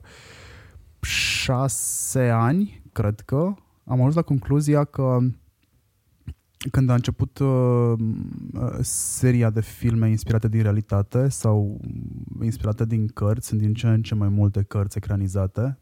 șase 1.00 2.28
ani, 2.28 2.82
cred 2.92 3.20
că, 3.20 3.54
am 3.88 3.98
ajuns 3.98 4.14
la 4.14 4.22
concluzia 4.22 4.84
că 4.84 5.18
când 6.70 6.90
a 6.90 6.94
început 6.94 7.38
uh, 7.38 7.98
seria 8.80 9.50
de 9.50 9.60
filme 9.60 10.10
inspirate 10.10 10.48
din 10.48 10.62
realitate 10.62 11.28
sau 11.28 11.80
inspirate 12.42 12.84
din 12.84 13.06
cărți, 13.06 13.46
sunt 13.46 13.60
din 13.60 13.74
ce 13.74 13.88
în 13.88 14.02
ce 14.02 14.14
mai 14.14 14.28
multe 14.28 14.62
cărți 14.62 14.96
ecranizate, 14.96 15.78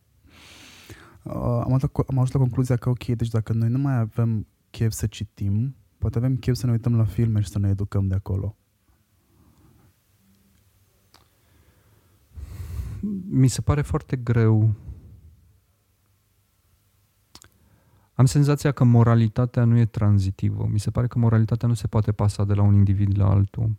uh, 1.23 1.33
am, 1.35 1.73
ajuns 1.73 1.83
la, 1.83 1.89
am 2.07 2.15
ajuns 2.15 2.31
la 2.31 2.39
concluzia 2.39 2.77
că, 2.77 2.89
ok, 2.89 3.05
deci 3.05 3.29
dacă 3.29 3.53
noi 3.53 3.69
nu 3.69 3.79
mai 3.79 3.99
avem 3.99 4.47
chef 4.71 4.93
să 4.93 5.07
citim, 5.07 5.77
poate 5.99 6.19
avem 6.19 6.37
chef 6.37 6.55
să 6.55 6.67
ne 6.67 6.73
uităm 6.73 6.97
la 6.97 7.05
filme 7.05 7.41
și 7.41 7.49
să 7.49 7.59
ne 7.59 7.69
educăm 7.69 8.07
de 8.07 8.15
acolo. 8.15 8.57
Mi 13.29 13.49
se 13.49 13.61
pare 13.61 13.83
foarte 13.83 14.17
greu 14.17 14.75
Am 18.17 18.25
senzația 18.25 18.73
că 18.73 18.85
moralitatea 18.85 19.65
nu 19.65 19.79
e 19.79 19.85
tranzitivă. 19.85 20.69
Mi 20.71 20.81
se 20.81 20.91
pare 20.91 21.07
că 21.07 21.19
moralitatea 21.19 21.69
nu 21.69 21.75
se 21.75 21.87
poate 21.87 22.13
pasa 22.13 22.45
de 22.45 22.55
la 22.55 22.63
un 22.63 22.75
individ 22.75 23.19
la 23.19 23.31
altul. 23.31 23.77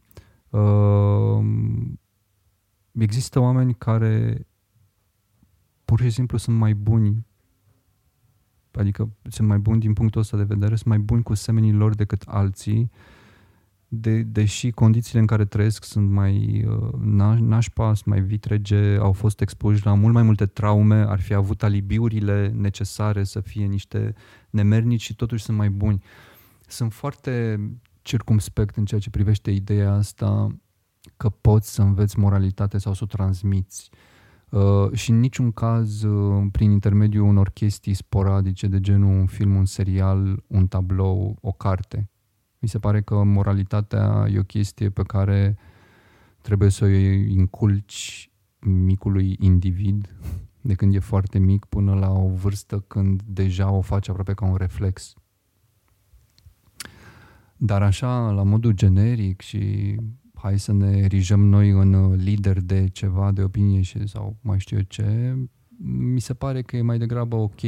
Uh, 0.49 1.45
există 2.91 3.39
oameni 3.39 3.73
care 3.73 4.47
pur 5.85 5.99
și 5.99 6.09
simplu 6.09 6.37
sunt 6.37 6.57
mai 6.57 6.73
buni 6.73 7.25
adică 8.77 9.09
sunt 9.29 9.47
mai 9.47 9.57
buni 9.57 9.79
din 9.79 9.93
punctul 9.93 10.21
ăsta 10.21 10.37
de 10.37 10.43
vedere, 10.43 10.75
sunt 10.75 10.87
mai 10.87 10.99
buni 10.99 11.23
cu 11.23 11.33
semenii 11.33 11.71
lor 11.71 11.95
decât 11.95 12.23
alții 12.25 12.91
de, 13.87 14.21
deși 14.21 14.71
condițiile 14.71 15.19
în 15.19 15.25
care 15.25 15.45
trăiesc 15.45 15.83
sunt 15.83 16.09
mai 16.09 16.65
uh, 16.67 17.39
nașpa, 17.39 17.93
sunt 17.93 18.05
mai 18.05 18.21
vitrege, 18.21 18.97
au 18.97 19.11
fost 19.11 19.41
expuși 19.41 19.85
la 19.85 19.93
mult 19.93 20.13
mai 20.13 20.23
multe 20.23 20.45
traume, 20.45 20.95
ar 20.95 21.19
fi 21.19 21.33
avut 21.33 21.63
alibiurile 21.63 22.53
necesare 22.55 23.23
să 23.23 23.39
fie 23.39 23.65
niște 23.65 24.13
nemernici 24.49 25.01
și 25.01 25.15
totuși 25.15 25.43
sunt 25.43 25.57
mai 25.57 25.69
buni. 25.69 26.03
Sunt 26.67 26.93
foarte 26.93 27.59
circumspect 28.01 28.75
în 28.75 28.85
ceea 28.85 28.99
ce 28.99 29.09
privește 29.09 29.51
ideea 29.51 29.93
asta 29.93 30.47
că 31.17 31.29
poți 31.29 31.73
să 31.73 31.81
înveți 31.81 32.19
moralitate 32.19 32.77
sau 32.77 32.93
să 32.93 33.03
o 33.03 33.07
transmiți. 33.07 33.89
Uh, 34.49 34.91
și 34.93 35.09
în 35.09 35.19
niciun 35.19 35.51
caz 35.51 36.01
uh, 36.03 36.45
prin 36.51 36.71
intermediul 36.71 37.27
unor 37.27 37.49
chestii 37.49 37.93
sporadice 37.93 38.67
de 38.67 38.79
genul 38.79 39.19
un 39.19 39.25
film, 39.25 39.55
un 39.55 39.65
serial, 39.65 40.43
un 40.47 40.67
tablou, 40.67 41.37
o 41.41 41.51
carte 41.51 42.09
mi 42.59 42.69
se 42.69 42.79
pare 42.79 43.01
că 43.01 43.23
moralitatea 43.23 44.27
e 44.31 44.39
o 44.39 44.43
chestie 44.43 44.89
pe 44.89 45.03
care 45.03 45.57
trebuie 46.41 46.69
să 46.69 46.83
o 46.83 46.87
inculci 46.87 48.31
micului 48.59 49.35
individ, 49.39 50.15
de 50.61 50.73
când 50.73 50.95
e 50.95 50.99
foarte 50.99 51.39
mic 51.39 51.65
până 51.65 51.93
la 51.93 52.11
o 52.11 52.27
vârstă 52.27 52.79
când 52.79 53.21
deja 53.21 53.71
o 53.71 53.81
face 53.81 54.09
aproape 54.09 54.33
ca 54.33 54.45
un 54.45 54.55
reflex. 54.55 55.13
Dar 57.57 57.81
așa, 57.81 58.31
la 58.31 58.43
modul 58.43 58.71
generic 58.71 59.41
și 59.41 59.95
hai 60.33 60.59
să 60.59 60.73
ne 60.73 60.97
erijăm 60.97 61.39
noi 61.39 61.69
în 61.69 62.15
lider 62.15 62.61
de 62.61 62.87
ceva, 62.87 63.31
de 63.31 63.43
opinie 63.43 63.81
și, 63.81 64.07
sau 64.07 64.37
mai 64.41 64.59
știu 64.59 64.77
eu 64.77 64.83
ce, 64.83 65.35
mi 65.83 66.19
se 66.19 66.33
pare 66.33 66.61
că 66.61 66.77
e 66.77 66.81
mai 66.81 66.97
degrabă 66.97 67.35
ok 67.35 67.61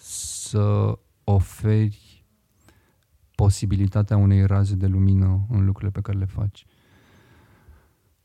să 0.00 0.98
oferi 1.24 2.09
posibilitatea 3.40 4.16
unei 4.16 4.46
raze 4.46 4.74
de 4.74 4.86
lumină 4.86 5.46
în 5.48 5.64
lucrurile 5.64 5.90
pe 5.90 6.00
care 6.00 6.18
le 6.18 6.24
faci. 6.24 6.66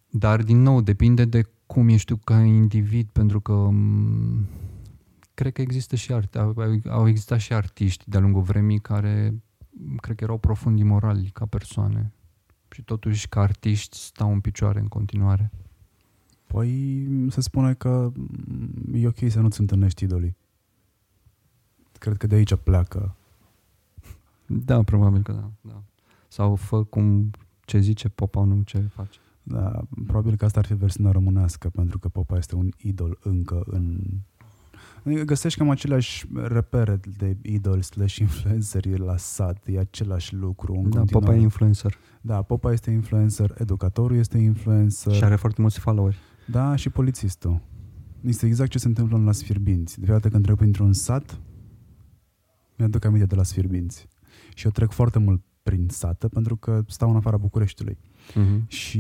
Dar, 0.10 0.44
din 0.44 0.62
nou, 0.62 0.82
depinde 0.82 1.26
de 1.26 1.50
cum 1.66 1.88
ești 1.88 2.14
tu 2.14 2.20
ca 2.24 2.40
individ, 2.40 3.10
pentru 3.10 3.40
că 3.40 3.70
m- 3.72 4.46
cred 5.34 5.54
că 5.54 5.62
există 5.62 5.96
și 5.96 6.14
arte, 6.14 6.38
au, 6.38 6.54
au 6.90 7.08
existat 7.08 7.40
și 7.40 7.54
artiști 7.54 8.10
de-a 8.10 8.20
lungul 8.20 8.42
vremii 8.42 8.80
care 8.80 9.44
cred 9.96 10.16
că 10.16 10.24
erau 10.24 10.38
profund 10.38 10.80
imorali 10.80 11.30
ca 11.34 11.46
persoane 11.46 12.14
și 12.72 12.84
totuși 12.84 13.30
ca 13.30 13.42
artiști 13.42 13.98
stau 13.98 14.32
în 14.32 14.40
picioare 14.40 14.80
în 14.80 14.88
continuare. 14.88 15.52
Păi 16.48 17.08
se 17.30 17.42
spune 17.42 17.74
că 17.74 18.12
e 18.94 19.08
ok 19.08 19.20
să 19.28 19.40
nu-ți 19.40 19.60
întâlnești 19.60 20.04
idolii. 20.04 20.38
Cred 22.00 22.18
că 22.18 22.28
de 22.28 22.36
aici 22.36 22.56
pleacă. 22.56 23.16
Da, 24.48 24.84
probabil 24.84 25.22
că 25.22 25.32
da. 25.32 25.52
da. 25.62 25.84
Sau 26.28 26.56
fă 26.56 26.84
cum 26.84 27.32
ce 27.66 27.80
zice 27.80 28.10
popa, 28.10 28.44
nu 28.44 28.62
ce 28.62 28.80
face. 28.80 29.20
Da, 29.44 29.82
probabil 30.08 30.36
că 30.36 30.46
asta 30.46 30.60
ar 30.60 30.66
fi 30.66 30.74
versiunea 30.74 31.12
românească, 31.12 31.70
pentru 31.70 32.00
că 32.00 32.08
popa 32.10 32.38
este 32.38 32.56
un 32.56 32.70
idol 32.78 33.18
încă 33.22 33.64
în... 33.66 34.00
Adică 35.04 35.24
găsești 35.24 35.60
cam 35.60 35.70
aceleași 35.70 36.26
repere 36.34 37.00
de 37.18 37.38
idol 37.42 37.82
slash 37.82 38.16
influenceri 38.18 38.98
la 38.98 39.18
sat, 39.18 39.68
e 39.68 39.80
același 39.80 40.36
lucru 40.36 40.74
în 40.74 40.90
Da, 40.90 40.98
continuare. 40.98 41.26
popa 41.26 41.36
e 41.38 41.42
influencer 41.42 41.98
Da, 42.22 42.42
popa 42.42 42.72
este 42.72 42.92
influencer, 42.92 43.56
educatorul 43.58 44.18
este 44.18 44.38
influencer. 44.38 45.14
și 45.14 45.24
are 45.24 45.36
foarte 45.36 45.62
mulți 45.62 45.80
followeri. 45.80 46.18
Da, 46.48 46.76
și 46.76 46.90
polițistul. 46.90 47.62
Este 48.22 48.46
exact 48.46 48.70
ce 48.70 48.78
se 48.80 48.88
întâmplă 48.88 49.18
în 49.18 49.24
Las 49.24 49.44
Fierbinți. 49.44 49.94
De 50.00 50.06
fiecare 50.06 50.20
dată 50.20 50.30
când 50.34 50.44
trec 50.46 50.56
printr-un 50.58 50.94
sat, 50.94 51.40
mi-aduc 52.78 53.06
aminte 53.06 53.26
de 53.26 53.36
Las 53.36 53.52
Fierbinți. 53.52 54.08
Și 54.56 54.66
eu 54.66 54.72
trec 54.72 54.92
foarte 54.92 55.20
mult 55.20 55.42
prin 55.64 55.88
sată 55.90 56.28
pentru 56.28 56.56
că 56.56 56.84
stau 56.88 57.10
în 57.10 57.16
afara 57.16 57.38
Bucureștiului. 57.38 57.98
Uh-huh. 58.32 58.68
Și 58.68 59.00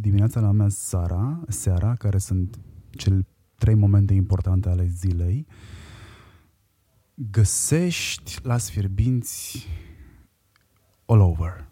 dimineața 0.00 0.40
la 0.40 0.50
mea 0.50 0.68
seara, 0.68 1.40
seara, 1.48 1.94
care 1.94 2.18
sunt 2.18 2.58
cele 2.90 3.26
trei 3.54 3.74
momente 3.74 4.14
importante 4.14 4.68
ale 4.68 4.86
zilei, 4.86 5.46
găsești 7.14 8.38
Las 8.42 8.70
Fierbinți 8.70 9.66
all 11.06 11.20
over. 11.20 11.68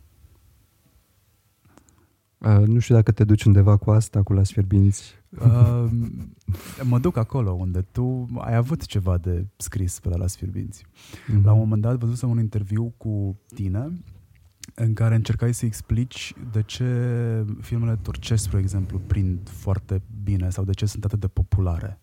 Uh, 2.38 2.66
nu 2.66 2.78
știu 2.78 2.94
dacă 2.94 3.12
te 3.12 3.24
duci 3.24 3.44
undeva 3.44 3.76
cu 3.76 3.90
asta, 3.90 4.22
cu 4.22 4.32
las 4.32 4.50
fierbinți. 4.50 5.14
Uh, 5.40 5.90
mă 6.82 6.98
duc 6.98 7.16
acolo 7.16 7.50
unde 7.50 7.80
tu 7.80 8.28
ai 8.38 8.54
avut 8.54 8.86
ceva 8.86 9.18
de 9.18 9.46
scris 9.56 10.00
pe 10.00 10.08
la 10.08 10.16
Las 10.16 10.36
Fierbinți. 10.36 10.84
Uh-huh. 10.84 11.42
La 11.42 11.52
un 11.52 11.58
moment 11.58 11.82
dat 11.82 11.98
văzusem 11.98 12.30
un 12.30 12.38
interviu 12.38 12.94
cu 12.96 13.38
tine 13.54 13.92
în 14.74 14.94
care 14.94 15.14
încercai 15.14 15.54
să 15.54 15.64
explici 15.66 16.34
de 16.52 16.62
ce 16.62 17.44
filmele 17.60 17.96
turcești, 18.02 18.44
spre 18.46 18.58
exemplu, 18.58 19.00
prind 19.06 19.48
foarte 19.48 20.02
bine 20.22 20.50
sau 20.50 20.64
de 20.64 20.72
ce 20.72 20.86
sunt 20.86 21.04
atât 21.04 21.20
de 21.20 21.28
populare. 21.28 21.98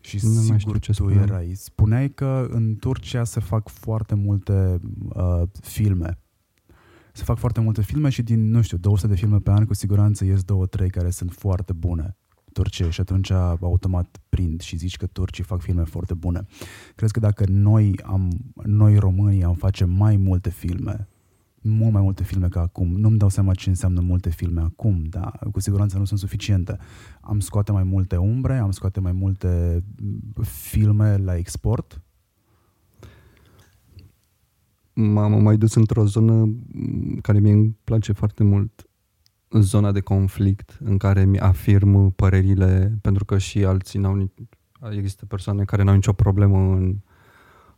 Și 0.00 0.18
Nu 0.22 0.32
mai 0.32 0.42
știu 0.42 0.56
sigur 0.58 0.78
ce 0.78 0.90
tu 0.92 0.96
spuneam. 0.96 1.22
erai. 1.22 1.52
Spuneai 1.54 2.10
că 2.10 2.46
în 2.50 2.76
Turcia 2.76 3.24
se 3.24 3.40
fac 3.40 3.68
foarte 3.68 4.14
multe 4.14 4.80
uh, 5.08 5.42
filme. 5.60 6.18
Se 7.18 7.24
fac 7.24 7.38
foarte 7.38 7.60
multe 7.60 7.82
filme 7.82 8.08
și 8.08 8.22
din, 8.22 8.50
nu 8.50 8.62
știu, 8.62 8.76
200 8.76 9.12
de 9.12 9.18
filme 9.18 9.38
pe 9.38 9.50
an, 9.50 9.64
cu 9.64 9.74
siguranță 9.74 10.24
ies 10.24 10.42
două, 10.42 10.66
trei 10.66 10.90
care 10.90 11.10
sunt 11.10 11.32
foarte 11.32 11.72
bune 11.72 12.16
turcești 12.52 12.92
și 12.92 13.00
atunci 13.00 13.30
automat 13.60 14.20
prind 14.28 14.60
și 14.60 14.76
zici 14.76 14.96
că 14.96 15.06
turcii 15.06 15.44
fac 15.44 15.60
filme 15.60 15.84
foarte 15.84 16.14
bune. 16.14 16.46
Crezi 16.94 17.12
că 17.12 17.20
dacă 17.20 17.44
noi, 17.48 17.94
am, 18.04 18.52
noi 18.64 18.96
românii 18.96 19.44
am 19.44 19.54
face 19.54 19.84
mai 19.84 20.16
multe 20.16 20.50
filme, 20.50 21.08
mult 21.62 21.92
mai 21.92 22.02
multe 22.02 22.22
filme 22.22 22.48
ca 22.48 22.60
acum, 22.60 22.96
nu-mi 22.96 23.18
dau 23.18 23.28
seama 23.28 23.54
ce 23.54 23.68
înseamnă 23.68 24.00
multe 24.00 24.30
filme 24.30 24.60
acum, 24.60 25.04
dar 25.04 25.38
cu 25.52 25.60
siguranță 25.60 25.98
nu 25.98 26.04
sunt 26.04 26.18
suficiente. 26.18 26.78
Am 27.20 27.40
scoate 27.40 27.72
mai 27.72 27.84
multe 27.84 28.16
umbre, 28.16 28.58
am 28.58 28.70
scoate 28.70 29.00
mai 29.00 29.12
multe 29.12 29.82
mm, 30.02 30.42
filme 30.44 31.16
la 31.16 31.36
export. 31.36 32.02
M-am 35.00 35.42
mai 35.42 35.56
dus 35.56 35.74
într-o 35.74 36.04
zonă 36.04 36.32
m, 36.32 37.18
care 37.22 37.38
mie 37.38 37.52
îmi 37.52 37.76
place 37.84 38.12
foarte 38.12 38.44
mult, 38.44 38.86
zona 39.50 39.92
de 39.92 40.00
conflict, 40.00 40.78
în 40.84 40.96
care 40.96 41.24
mi 41.24 41.38
afirm 41.38 42.10
părerile, 42.10 42.98
pentru 43.00 43.24
că 43.24 43.38
și 43.38 43.64
alții 43.64 43.98
n-au 43.98 44.14
ni- 44.14 44.32
există 44.90 45.26
persoane 45.26 45.64
care 45.64 45.82
n-au 45.82 45.94
nicio 45.94 46.12
problemă 46.12 46.58
în 46.58 46.96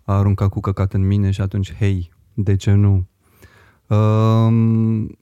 a 0.02 0.18
arunca 0.18 0.48
cu 0.48 0.60
căcat 0.60 0.92
în 0.92 1.06
mine 1.06 1.30
și 1.30 1.40
atunci, 1.40 1.74
hei, 1.74 2.12
de 2.34 2.56
ce 2.56 2.72
nu? 2.72 3.06
Um, 3.96 5.18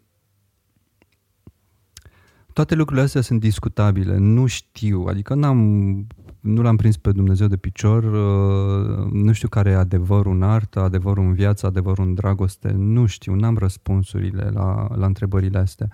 toate 2.53 2.75
lucrurile 2.75 3.05
astea 3.05 3.21
sunt 3.21 3.41
discutabile, 3.41 4.17
nu 4.17 4.47
știu, 4.47 5.05
adică 5.09 5.35
n-am, 5.35 6.07
nu 6.41 6.63
l-am 6.63 6.77
prins 6.77 6.97
pe 6.97 7.13
Dumnezeu 7.13 7.47
de 7.47 7.57
picior, 7.57 8.05
uh, 8.05 9.13
nu 9.13 9.33
știu 9.33 9.49
care 9.49 9.71
e 9.71 9.75
adevărul 9.75 10.35
în 10.35 10.43
artă, 10.43 10.81
adevărul 10.81 11.25
în 11.25 11.33
viață, 11.33 11.67
adevărul 11.67 12.05
în 12.05 12.15
dragoste, 12.15 12.71
nu 12.71 13.07
știu, 13.07 13.35
n-am 13.35 13.57
răspunsurile 13.57 14.51
la, 14.53 14.89
la 14.95 15.07
întrebările 15.07 15.59
astea. 15.59 15.89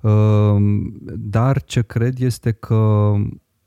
Uh, 0.00 0.56
Dar 1.16 1.62
ce 1.62 1.82
cred 1.82 2.18
este 2.18 2.50
că 2.52 3.12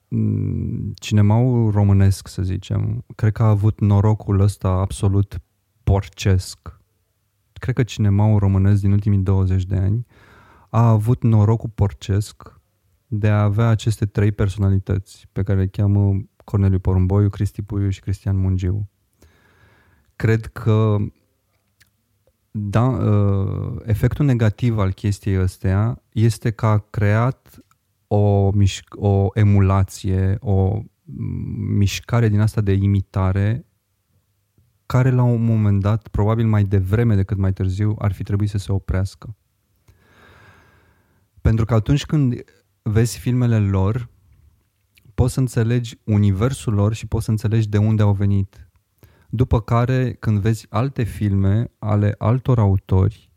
mm, 0.08 0.94
cinemaul 0.96 1.72
românesc, 1.72 2.28
să 2.28 2.42
zicem, 2.42 3.04
cred 3.16 3.32
că 3.32 3.44
a 3.44 3.50
avut 3.50 3.80
norocul 3.80 4.40
ăsta 4.40 4.70
absolut 4.70 5.42
porcesc. 5.84 6.80
Cred 7.54 7.76
că 7.76 7.84
cinemaul 7.84 8.40
românesc 8.40 8.82
din 8.82 8.92
ultimii 8.92 9.20
20 9.20 9.66
de 9.66 9.76
ani 9.76 10.06
a 10.70 10.90
avut 10.90 11.24
norocul 11.24 11.70
porcesc 11.76 12.62
de 13.15 13.30
a 13.30 13.44
avea 13.44 13.68
aceste 13.68 14.06
trei 14.06 14.31
personalități 14.31 15.27
pe 15.31 15.44
care 15.44 15.60
le 15.60 15.68
cheamă 15.68 16.23
Corneliu 16.44 16.80
Porumboiu, 16.80 17.30
Cristi 17.30 17.61
Puiu 17.61 17.90
și 17.90 17.99
Cristian 17.99 18.38
Mungiu. 18.38 18.90
Cred 20.15 20.45
că 20.45 20.98
da, 22.52 22.84
uh, 22.84 23.81
efectul 23.85 24.26
negativ 24.26 24.77
al 24.77 24.91
chestiei 24.91 25.35
astea 25.35 26.03
este 26.11 26.52
că 26.52 26.65
a 26.65 26.77
creat 26.77 27.64
o, 28.07 28.52
mișc- 28.52 28.95
o 28.95 29.27
emulație, 29.34 30.38
o 30.40 30.81
mm, 31.03 31.76
mișcare 31.76 32.27
din 32.27 32.40
asta 32.40 32.61
de 32.61 32.72
imitare 32.72 33.65
care 34.85 35.11
la 35.11 35.23
un 35.23 35.45
moment 35.45 35.81
dat, 35.81 36.07
probabil 36.07 36.48
mai 36.48 36.64
devreme 36.64 37.15
decât 37.15 37.38
mai 37.38 37.53
târziu, 37.53 37.95
ar 37.99 38.11
fi 38.11 38.23
trebuit 38.23 38.49
să 38.49 38.57
se 38.57 38.72
oprească. 38.72 39.35
Pentru 41.41 41.65
că 41.65 41.73
atunci 41.73 42.06
când 42.06 42.44
vezi 42.84 43.19
filmele 43.19 43.60
lor, 43.60 44.10
poți 45.14 45.34
să 45.34 45.39
înțelegi 45.39 45.97
universul 46.03 46.73
lor 46.73 46.93
și 46.93 47.07
poți 47.07 47.26
să 47.26 47.31
înțelegi 47.31 47.69
de 47.69 47.77
unde 47.77 48.01
au 48.01 48.14
venit. 48.14 48.68
După 49.30 49.61
care, 49.61 50.14
când 50.14 50.39
vezi 50.39 50.65
alte 50.69 51.03
filme 51.03 51.72
ale 51.80 52.15
altor 52.18 52.60
autori, 52.60 53.31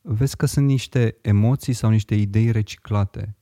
vezi 0.00 0.36
că 0.36 0.46
sunt 0.46 0.66
niște 0.66 1.16
emoții 1.22 1.72
sau 1.72 1.90
niște 1.90 2.14
idei 2.14 2.50
reciclate, 2.50 3.36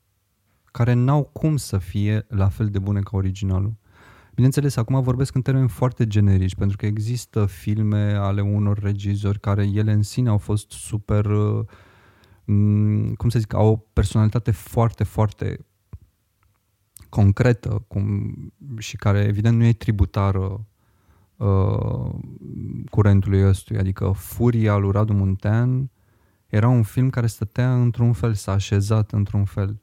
care 0.64 0.92
n-au 0.92 1.22
cum 1.22 1.56
să 1.56 1.78
fie 1.78 2.26
la 2.28 2.48
fel 2.48 2.68
de 2.68 2.78
bune 2.78 3.00
ca 3.00 3.16
originalul. 3.16 3.76
Bineînțeles, 4.34 4.76
acum 4.76 5.02
vorbesc 5.02 5.34
în 5.34 5.42
termeni 5.42 5.68
foarte 5.68 6.06
generici, 6.06 6.54
pentru 6.54 6.76
că 6.76 6.86
există 6.86 7.46
filme 7.46 8.12
ale 8.12 8.40
unor 8.40 8.78
regizori 8.78 9.40
care 9.40 9.66
ele 9.66 9.92
în 9.92 10.02
sine 10.02 10.28
au 10.28 10.38
fost 10.38 10.70
super, 10.70 11.24
uh, 11.24 11.58
m, 11.58 11.66
cum 13.16 13.28
să 13.28 13.38
zic, 13.38 13.54
au 13.54 13.68
o 13.68 13.76
personalitate 13.76 14.50
foarte, 14.50 15.04
foarte 15.04 15.66
concretă 17.08 17.84
cum, 17.88 18.34
și 18.78 18.96
care 18.96 19.18
evident 19.18 19.56
nu 19.56 19.64
e 19.64 19.72
tributară 19.72 20.66
uh, 21.36 22.10
curentului 22.90 23.44
ăstuia. 23.44 23.80
Adică 23.80 24.10
Furia 24.10 24.76
lui 24.76 24.90
Radu 24.90 25.12
Muntean 25.12 25.90
era 26.46 26.68
un 26.68 26.82
film 26.82 27.10
care 27.10 27.26
stătea 27.26 27.80
într-un 27.80 28.12
fel, 28.12 28.34
s-a 28.34 28.52
așezat 28.52 29.12
într-un 29.12 29.44
fel. 29.44 29.80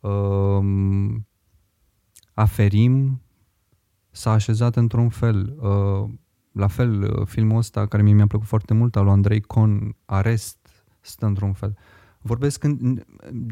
Uh, 0.00 1.14
Aferim 2.34 3.22
s-a 4.10 4.30
așezat 4.30 4.76
într-un 4.76 5.08
fel. 5.08 5.56
Uh, 5.60 6.10
la 6.52 6.66
fel, 6.66 7.02
uh, 7.02 7.26
filmul 7.26 7.56
ăsta 7.56 7.86
care 7.86 8.02
mie 8.02 8.12
mi-a 8.12 8.26
plăcut 8.26 8.46
foarte 8.46 8.74
mult, 8.74 8.96
al 8.96 9.04
lui 9.04 9.12
Andrei 9.12 9.40
Con, 9.40 9.96
Arest, 10.04 10.84
stă 11.00 11.26
într-un 11.26 11.52
fel. 11.52 11.76
Vorbesc 12.26 12.64
în 12.64 13.04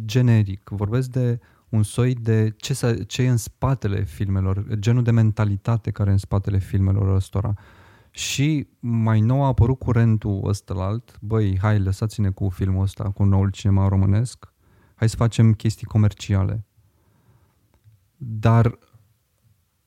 generic, 0.04 0.68
vorbesc 0.68 1.10
de 1.10 1.40
un 1.68 1.82
soi 1.82 2.14
de 2.14 2.54
ce, 2.56 3.04
ce 3.06 3.22
e 3.22 3.28
în 3.28 3.36
spatele 3.36 4.04
filmelor, 4.04 4.66
genul 4.74 5.02
de 5.02 5.10
mentalitate 5.10 5.90
care 5.90 6.08
e 6.08 6.12
în 6.12 6.18
spatele 6.18 6.58
filmelor 6.58 7.14
ăstora. 7.14 7.54
Și 8.10 8.68
mai 8.80 9.20
nou 9.20 9.42
a 9.42 9.46
apărut 9.46 9.78
curentul 9.78 10.40
ăsta 10.44 10.74
alt, 10.74 11.18
băi, 11.20 11.58
hai, 11.58 11.78
lăsați-ne 11.78 12.30
cu 12.30 12.48
filmul 12.48 12.82
ăsta, 12.82 13.10
cu 13.10 13.24
noul 13.24 13.50
cinema 13.50 13.88
românesc, 13.88 14.52
hai 14.94 15.08
să 15.08 15.16
facem 15.16 15.52
chestii 15.52 15.86
comerciale. 15.86 16.64
Dar 18.16 18.78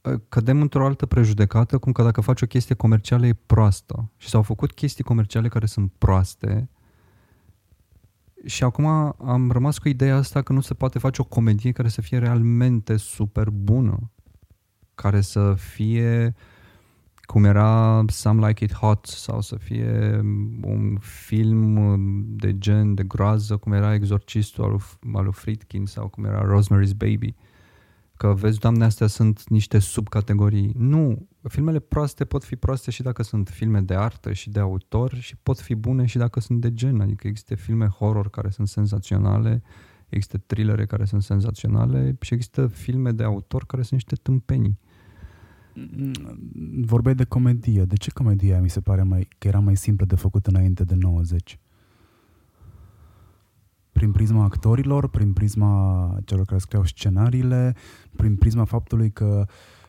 ă, 0.05 0.17
cădem 0.29 0.61
într-o 0.61 0.85
altă 0.85 1.05
prejudecată, 1.05 1.77
cum 1.77 1.91
că 1.91 2.03
dacă 2.03 2.21
faci 2.21 2.41
o 2.41 2.45
chestie 2.45 2.75
comercială 2.75 3.25
e 3.25 3.33
proastă. 3.45 4.11
Și 4.17 4.29
s-au 4.29 4.41
făcut 4.41 4.71
chestii 4.71 5.03
comerciale 5.03 5.47
care 5.47 5.65
sunt 5.65 5.91
proaste 5.97 6.69
și 8.45 8.63
acum 8.63 8.85
am 9.25 9.51
rămas 9.51 9.77
cu 9.77 9.87
ideea 9.87 10.15
asta 10.15 10.41
că 10.41 10.53
nu 10.53 10.61
se 10.61 10.73
poate 10.73 10.99
face 10.99 11.21
o 11.21 11.25
comedie 11.25 11.71
care 11.71 11.87
să 11.87 12.01
fie 12.01 12.17
realmente 12.17 12.97
super 12.97 13.49
bună. 13.49 14.11
Care 14.95 15.21
să 15.21 15.53
fie 15.57 16.35
cum 17.21 17.45
era 17.45 18.03
Some 18.07 18.47
Like 18.47 18.63
It 18.63 18.73
Hot 18.73 19.05
sau 19.05 19.41
să 19.41 19.55
fie 19.55 20.21
un 20.61 20.97
film 20.99 21.95
de 22.27 22.57
gen 22.57 22.93
de 22.93 23.03
groază 23.03 23.57
cum 23.57 23.71
era 23.71 23.93
Exorcistul 23.93 24.63
al 24.63 24.69
lui, 24.69 24.81
al 25.13 25.23
lui 25.23 25.33
Friedkin 25.33 25.85
sau 25.85 26.07
cum 26.07 26.25
era 26.25 26.41
Rosemary's 26.41 26.95
Baby. 26.97 27.35
Că 28.17 28.33
vezi, 28.33 28.59
doamne, 28.59 28.83
astea 28.83 29.07
sunt 29.07 29.49
niște 29.49 29.79
subcategorii. 29.79 30.71
Nu, 30.77 31.27
filmele 31.47 31.79
proaste 31.79 32.25
pot 32.25 32.43
fi 32.43 32.55
proaste 32.55 32.91
și 32.91 33.01
dacă 33.01 33.23
sunt 33.23 33.49
filme 33.49 33.81
de 33.81 33.95
artă 33.95 34.33
și 34.33 34.49
de 34.49 34.59
autor 34.59 35.13
și 35.13 35.35
pot 35.35 35.59
fi 35.59 35.75
bune 35.75 36.05
și 36.05 36.17
dacă 36.17 36.39
sunt 36.39 36.61
de 36.61 36.73
gen. 36.73 36.99
Adică 37.01 37.27
există 37.27 37.55
filme 37.55 37.87
horror 37.87 38.29
care 38.29 38.49
sunt 38.49 38.67
senzaționale, 38.67 39.61
există 40.09 40.37
thrillere 40.37 40.85
care 40.85 41.05
sunt 41.05 41.23
senzaționale 41.23 42.17
și 42.21 42.33
există 42.33 42.67
filme 42.67 43.11
de 43.11 43.23
autor 43.23 43.65
care 43.65 43.81
sunt 43.81 43.93
niște 43.93 44.15
tâmpenii. 44.15 44.79
Vorbeai 46.81 47.15
de 47.15 47.23
comedie. 47.23 47.83
De 47.83 47.95
ce 47.95 48.11
comedia 48.11 48.61
mi 48.61 48.69
se 48.69 48.81
pare 48.81 49.03
mai, 49.03 49.27
că 49.37 49.47
era 49.47 49.59
mai 49.59 49.75
simplă 49.75 50.05
de 50.05 50.15
făcut 50.15 50.47
înainte 50.47 50.83
de 50.83 50.95
90? 50.95 51.59
Prin 53.95 54.11
prisma 54.11 54.43
actorilor, 54.43 55.07
prin 55.07 55.33
prisma 55.33 56.17
celor 56.25 56.45
care 56.45 56.59
scriau 56.59 56.85
scenariile, 56.85 57.75
prin 58.15 58.35
prisma 58.35 58.63
faptului 58.63 59.11
că 59.11 59.45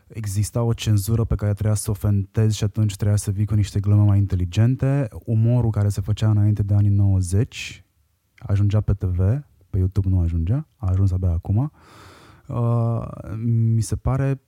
exista 0.08 0.62
o 0.62 0.72
cenzură 0.72 1.24
pe 1.24 1.34
care 1.34 1.52
trebuia 1.52 1.74
să 1.74 1.90
o 1.90 1.94
fentezi 1.94 2.56
și 2.56 2.64
atunci 2.64 2.96
trebuia 2.96 3.16
să 3.16 3.30
vii 3.30 3.46
cu 3.46 3.54
niște 3.54 3.80
glume 3.80 4.02
mai 4.02 4.18
inteligente. 4.18 5.08
Umorul 5.24 5.70
care 5.70 5.88
se 5.88 6.00
făcea 6.00 6.30
înainte 6.30 6.62
de 6.62 6.74
anii 6.74 6.90
90 6.90 7.84
ajungea 8.38 8.80
pe 8.80 8.92
TV, 8.92 9.18
pe 9.70 9.78
YouTube 9.78 10.08
nu 10.08 10.20
ajungea, 10.20 10.66
a 10.76 10.86
ajuns 10.86 11.12
abia 11.12 11.30
acum. 11.30 11.56
Uh, 11.56 11.70
Uh, 12.46 13.06
mi 13.44 13.80
se 13.80 13.96
pare 13.96 14.40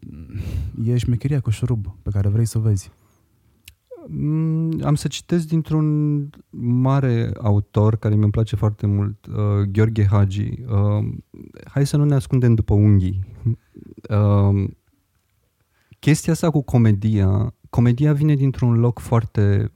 e 0.84 0.98
șmecheria 0.98 1.40
cu 1.40 1.50
șurub 1.50 1.86
pe 2.02 2.10
care 2.10 2.28
vrei 2.28 2.44
să 2.44 2.58
o 2.58 2.60
vezi. 2.60 2.90
Mm, 4.10 4.80
am 4.84 4.94
să 4.94 5.08
citesc 5.08 5.46
dintr-un 5.48 6.30
mare 6.60 7.32
autor 7.40 7.96
care 7.96 8.14
mi-mi 8.14 8.30
place 8.30 8.56
foarte 8.56 8.86
mult, 8.86 9.26
uh, 9.26 9.62
Gheorghe 9.72 10.06
Hagi. 10.06 10.52
Uh, 10.68 11.08
hai 11.64 11.86
să 11.86 11.96
nu 11.96 12.04
ne 12.04 12.14
ascundem 12.14 12.54
după 12.54 12.74
unghii. 12.74 13.24
Uh, 14.10 14.70
chestia 15.98 16.32
asta 16.32 16.50
cu 16.50 16.62
comedia, 16.62 17.54
comedia 17.70 18.12
vine 18.12 18.34
dintr-un 18.34 18.78
loc 18.78 18.98
foarte 18.98 19.72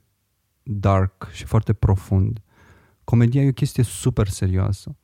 dark 0.63 1.29
și 1.31 1.45
foarte 1.45 1.73
profund. 1.73 2.41
Comedia 3.03 3.41
e 3.41 3.49
o 3.49 3.51
chestie 3.53 3.83
super 3.83 4.27
serioasă 4.27 4.95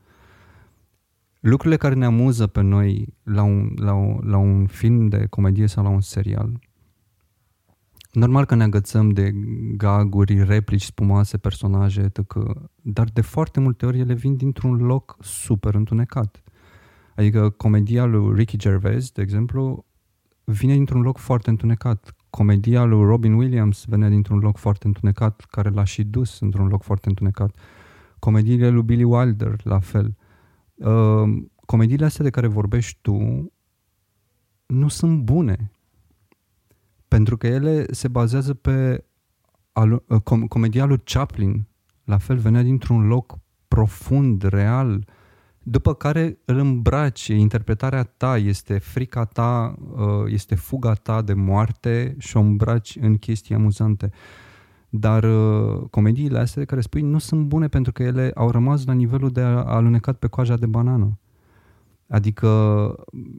lucrurile 1.40 1.78
care 1.78 1.94
ne 1.94 2.06
amuză 2.06 2.48
pe 2.48 2.62
noi 2.62 3.14
la 3.24 3.44
un, 3.44 3.74
la, 3.76 3.94
un, 3.94 4.20
la 4.24 4.38
un 4.38 4.66
film 4.66 5.08
de 5.08 5.26
comedie 5.26 5.68
sau 5.68 5.84
la 5.84 5.90
un 5.90 6.02
serial, 6.02 6.60
normal 8.12 8.46
că 8.46 8.56
ne 8.56 8.64
agățăm 8.64 9.10
de 9.10 9.32
gaguri, 9.76 10.44
replici 10.44 10.84
spumoase, 10.84 11.38
personaje, 11.38 12.02
etc. 12.02 12.34
Dar 12.82 13.08
de 13.14 13.22
foarte 13.22 13.60
multe 13.60 13.86
ori 13.86 14.00
ele 14.00 14.14
vin 14.14 14.36
dintr-un 14.36 14.76
loc 14.76 15.18
super 15.20 15.74
întunecat. 15.74 16.44
Adică 17.16 17.50
comedia 17.50 18.06
lui 18.06 18.36
Ricky 18.36 18.58
Gervais, 18.58 19.12
de 19.12 19.22
exemplu, 19.22 19.86
vine 20.44 20.74
dintr-un 20.74 21.02
loc 21.02 21.18
foarte 21.18 21.50
întunecat. 21.50 22.16
Comedia 22.30 22.84
lui 22.84 23.04
Robin 23.04 23.34
Williams 23.34 23.86
venea 23.86 24.10
dintr-un 24.10 24.40
loc 24.40 24.58
foarte 24.58 24.88
întunecat, 24.88 25.46
care 25.50 25.70
l-a 25.70 25.84
și 25.84 26.04
dus 26.04 26.40
într-un 26.40 26.68
loc 26.68 26.84
foarte 26.84 27.10
întunecat. 27.10 27.56
Comediile 28.20 28.70
lui 28.70 28.84
Billy 28.84 29.04
Wilder, 29.04 29.56
la 29.64 29.80
fel. 29.80 30.16
Uh, 30.76 31.44
comediile 31.66 32.06
astea 32.06 32.24
de 32.24 32.30
care 32.30 32.48
vorbești 32.48 32.98
tu 33.02 33.18
nu 34.66 34.88
sunt 34.88 35.22
bune. 35.22 35.72
Pentru 37.10 37.38
că 37.38 37.48
ele 37.48 37.86
se 37.92 38.08
bazează 38.08 38.54
pe 38.54 39.04
alu- 39.72 40.04
uh, 40.08 40.18
com- 40.22 40.48
comedia 40.48 40.86
lui 40.86 41.02
Chaplin. 41.04 41.68
La 42.04 42.18
fel, 42.18 42.38
venea 42.38 42.62
dintr-un 42.62 43.08
loc 43.08 43.38
profund, 43.68 44.44
real, 44.44 45.06
după 45.64 45.94
care 45.94 46.40
îl 46.46 46.58
îmbraci, 46.58 47.28
interpretarea 47.28 48.04
ta, 48.04 48.38
este 48.38 48.78
frica 48.78 49.26
ta, 49.26 49.76
uh, 49.92 50.24
este 50.26 50.56
fuga 50.56 50.94
ta 50.94 51.22
de 51.22 51.34
moarte 51.34 52.16
și 52.18 52.38
o 52.38 52.40
îmbraci 52.40 52.98
în 53.02 53.18
chestii 53.18 53.56
amuzante. 53.56 54.12
Dar 54.90 55.24
uh, 55.24 55.82
comediile 55.90 56.40
astea 56.40 56.66
care 56.66 56.82
spui 56.82 57.02
nu 57.02 57.18
sunt 57.18 57.46
bune 57.46 57.68
pentru 57.68 57.92
că 57.92 58.04
ele 58.04 58.32
au 58.36 58.52
rămas 58.52 58.86
la 58.86 58.94
nivelul 58.94 59.30
de 59.30 59.42
alunecat 59.42 60.18
pe 60.18 60.28
coaja 60.28 60.58
de 60.58 60.66
banană. 60.66 61.20
Adică 62.10 62.96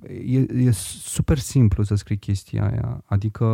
e, 0.08 0.38
e 0.38 0.70
super 0.70 1.38
simplu 1.38 1.82
să 1.82 1.94
scrii 1.94 2.18
chestia 2.18 2.70
aia. 2.70 3.02
Adică 3.06 3.46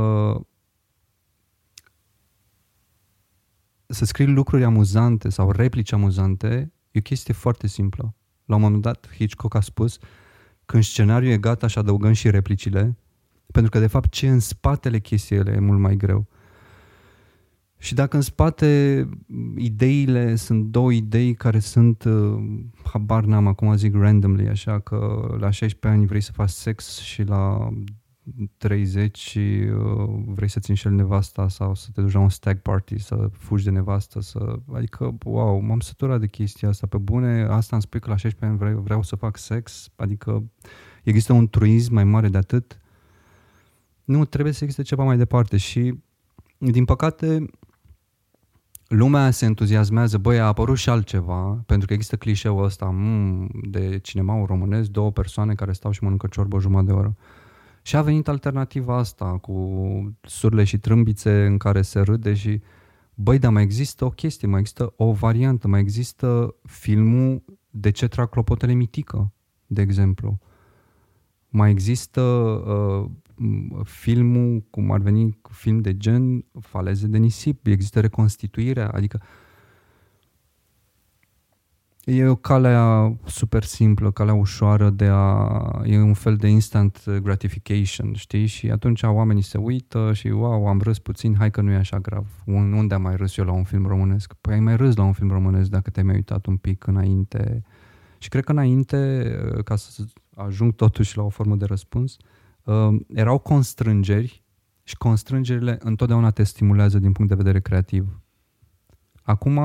să 3.86 4.04
scrii 4.04 4.26
lucruri 4.26 4.64
amuzante 4.64 5.28
sau 5.28 5.50
replici 5.50 5.92
amuzante 5.92 6.72
e 6.90 6.98
o 6.98 7.02
chestie 7.02 7.34
foarte 7.34 7.66
simplă. 7.66 8.14
La 8.44 8.54
un 8.54 8.60
moment 8.60 8.82
dat, 8.82 9.08
Hitchcock 9.14 9.54
a 9.54 9.60
spus 9.60 9.98
când 10.64 10.82
scenariul 10.82 11.32
e 11.32 11.38
gata 11.38 11.66
și 11.66 11.78
adăugăm 11.78 12.12
și 12.12 12.30
replicile, 12.30 12.98
pentru 13.52 13.70
că 13.70 13.78
de 13.78 13.86
fapt 13.86 14.10
ce 14.10 14.26
e 14.26 14.30
în 14.30 14.40
spatele 14.40 14.98
chestiei 14.98 15.38
e 15.38 15.58
mult 15.58 15.80
mai 15.80 15.96
greu. 15.96 16.26
Și 17.78 17.94
dacă 17.94 18.16
în 18.16 18.22
spate 18.22 19.08
ideile 19.56 20.34
sunt 20.34 20.64
două 20.64 20.92
idei 20.92 21.34
care 21.34 21.58
sunt, 21.58 22.04
uh, 22.04 22.42
habar 22.82 23.24
n-am, 23.24 23.46
acum 23.46 23.76
zic 23.76 23.94
randomly, 23.94 24.48
așa 24.48 24.78
că 24.78 25.26
la 25.40 25.50
16 25.50 25.98
ani 25.98 26.06
vrei 26.06 26.20
să 26.20 26.32
faci 26.32 26.48
sex 26.48 26.98
și 26.98 27.22
la 27.22 27.70
30 28.56 29.18
și 29.18 29.38
uh, 29.38 30.22
vrei 30.26 30.48
să-ți 30.48 30.70
înșeli 30.70 30.94
nevasta 30.94 31.48
sau 31.48 31.74
să 31.74 31.88
te 31.94 32.00
duci 32.00 32.12
la 32.12 32.20
un 32.20 32.28
stag 32.28 32.58
party, 32.58 32.98
să 32.98 33.28
fugi 33.32 33.64
de 33.64 33.70
nevastă, 33.70 34.20
să... 34.20 34.58
adică, 34.72 35.14
wow, 35.24 35.60
m-am 35.60 35.80
săturat 35.80 36.20
de 36.20 36.26
chestia 36.26 36.68
asta 36.68 36.86
pe 36.86 36.98
bune, 36.98 37.42
asta 37.42 37.76
îmi 37.76 37.82
spui 37.82 38.00
că 38.00 38.10
la 38.10 38.16
16 38.16 38.44
ani 38.44 38.58
vreau, 38.58 38.82
vreau 38.84 39.02
să 39.02 39.16
fac 39.16 39.36
sex, 39.36 39.88
adică 39.96 40.50
există 41.02 41.32
un 41.32 41.48
truism 41.48 41.94
mai 41.94 42.04
mare 42.04 42.28
de 42.28 42.36
atât? 42.36 42.80
Nu, 44.04 44.24
trebuie 44.24 44.52
să 44.52 44.64
existe 44.64 44.82
ceva 44.82 45.04
mai 45.04 45.16
departe 45.16 45.56
și 45.56 45.94
din 46.58 46.84
păcate, 46.84 47.44
lumea 48.88 49.30
se 49.30 49.44
entuziasmează, 49.44 50.18
băi, 50.18 50.38
a 50.38 50.46
apărut 50.46 50.76
și 50.76 50.88
altceva, 50.88 51.62
pentru 51.66 51.86
că 51.86 51.92
există 51.92 52.16
clișeul 52.16 52.64
ăsta 52.64 52.86
mm, 52.86 53.50
de 53.62 53.98
cinema 53.98 54.44
românesc, 54.46 54.90
două 54.90 55.10
persoane 55.10 55.54
care 55.54 55.72
stau 55.72 55.90
și 55.90 56.02
mănâncă 56.02 56.26
ciorbă 56.26 56.60
jumătate 56.60 56.86
de 56.86 56.92
oră. 56.92 57.16
Și 57.82 57.96
a 57.96 58.02
venit 58.02 58.28
alternativa 58.28 58.96
asta 58.96 59.24
cu 59.24 60.16
surle 60.22 60.64
și 60.64 60.78
trâmbițe 60.78 61.44
în 61.44 61.56
care 61.56 61.82
se 61.82 62.00
râde 62.00 62.34
și 62.34 62.60
băi, 63.14 63.38
dar 63.38 63.52
mai 63.52 63.62
există 63.62 64.04
o 64.04 64.10
chestie, 64.10 64.48
mai 64.48 64.60
există 64.60 64.92
o 64.96 65.12
variantă, 65.12 65.68
mai 65.68 65.80
există 65.80 66.54
filmul 66.62 67.42
De 67.70 67.90
ce 67.90 68.08
trag 68.08 68.28
clopotele 68.28 68.72
mitică, 68.72 69.32
de 69.66 69.80
exemplu. 69.80 70.38
Mai 71.48 71.70
există 71.70 72.20
uh, 72.20 73.10
filmul, 73.84 74.64
cum 74.70 74.90
ar 74.90 75.00
veni 75.00 75.38
film 75.50 75.80
de 75.80 75.96
gen, 75.96 76.44
faleze 76.60 77.06
de 77.06 77.18
nisip, 77.18 77.66
există 77.66 78.00
reconstituirea, 78.00 78.88
adică 78.88 79.20
e 82.04 82.26
o 82.26 82.34
cale 82.34 82.76
super 83.24 83.62
simplă, 83.62 84.10
calea 84.10 84.34
ușoară 84.34 84.90
de 84.90 85.08
a... 85.10 85.82
e 85.84 85.98
un 85.98 86.14
fel 86.14 86.36
de 86.36 86.48
instant 86.48 87.04
gratification, 87.22 88.14
știi? 88.14 88.46
Și 88.46 88.70
atunci 88.70 89.02
oamenii 89.02 89.42
se 89.42 89.58
uită 89.58 90.12
și 90.12 90.28
wow, 90.28 90.66
am 90.66 90.80
râs 90.80 90.98
puțin, 90.98 91.34
hai 91.34 91.50
că 91.50 91.60
nu 91.60 91.70
e 91.70 91.76
așa 91.76 91.98
grav. 91.98 92.26
Unde 92.46 92.94
am 92.94 93.02
mai 93.02 93.16
râs 93.16 93.36
eu 93.36 93.44
la 93.44 93.52
un 93.52 93.64
film 93.64 93.86
românesc? 93.86 94.34
Păi 94.40 94.54
ai 94.54 94.60
mai 94.60 94.76
râs 94.76 94.96
la 94.96 95.02
un 95.02 95.12
film 95.12 95.30
românesc 95.30 95.70
dacă 95.70 95.90
te-ai 95.90 96.06
mai 96.06 96.14
uitat 96.14 96.46
un 96.46 96.56
pic 96.56 96.86
înainte. 96.86 97.62
Și 98.18 98.28
cred 98.28 98.44
că 98.44 98.52
înainte, 98.52 99.30
ca 99.64 99.76
să 99.76 100.02
ajung 100.34 100.74
totuși 100.74 101.16
la 101.16 101.22
o 101.22 101.28
formă 101.28 101.56
de 101.56 101.64
răspuns, 101.64 102.16
uh, 102.16 102.24
uh, 102.66 103.00
erau 103.14 103.38
constrângeri 103.38 104.44
și 104.82 104.96
constrângerile 104.96 105.78
întotdeauna 105.80 106.30
te 106.30 106.42
stimulează 106.42 106.98
din 106.98 107.12
punct 107.12 107.30
de 107.30 107.36
vedere 107.36 107.60
creativ. 107.60 108.20
Acum 109.22 109.58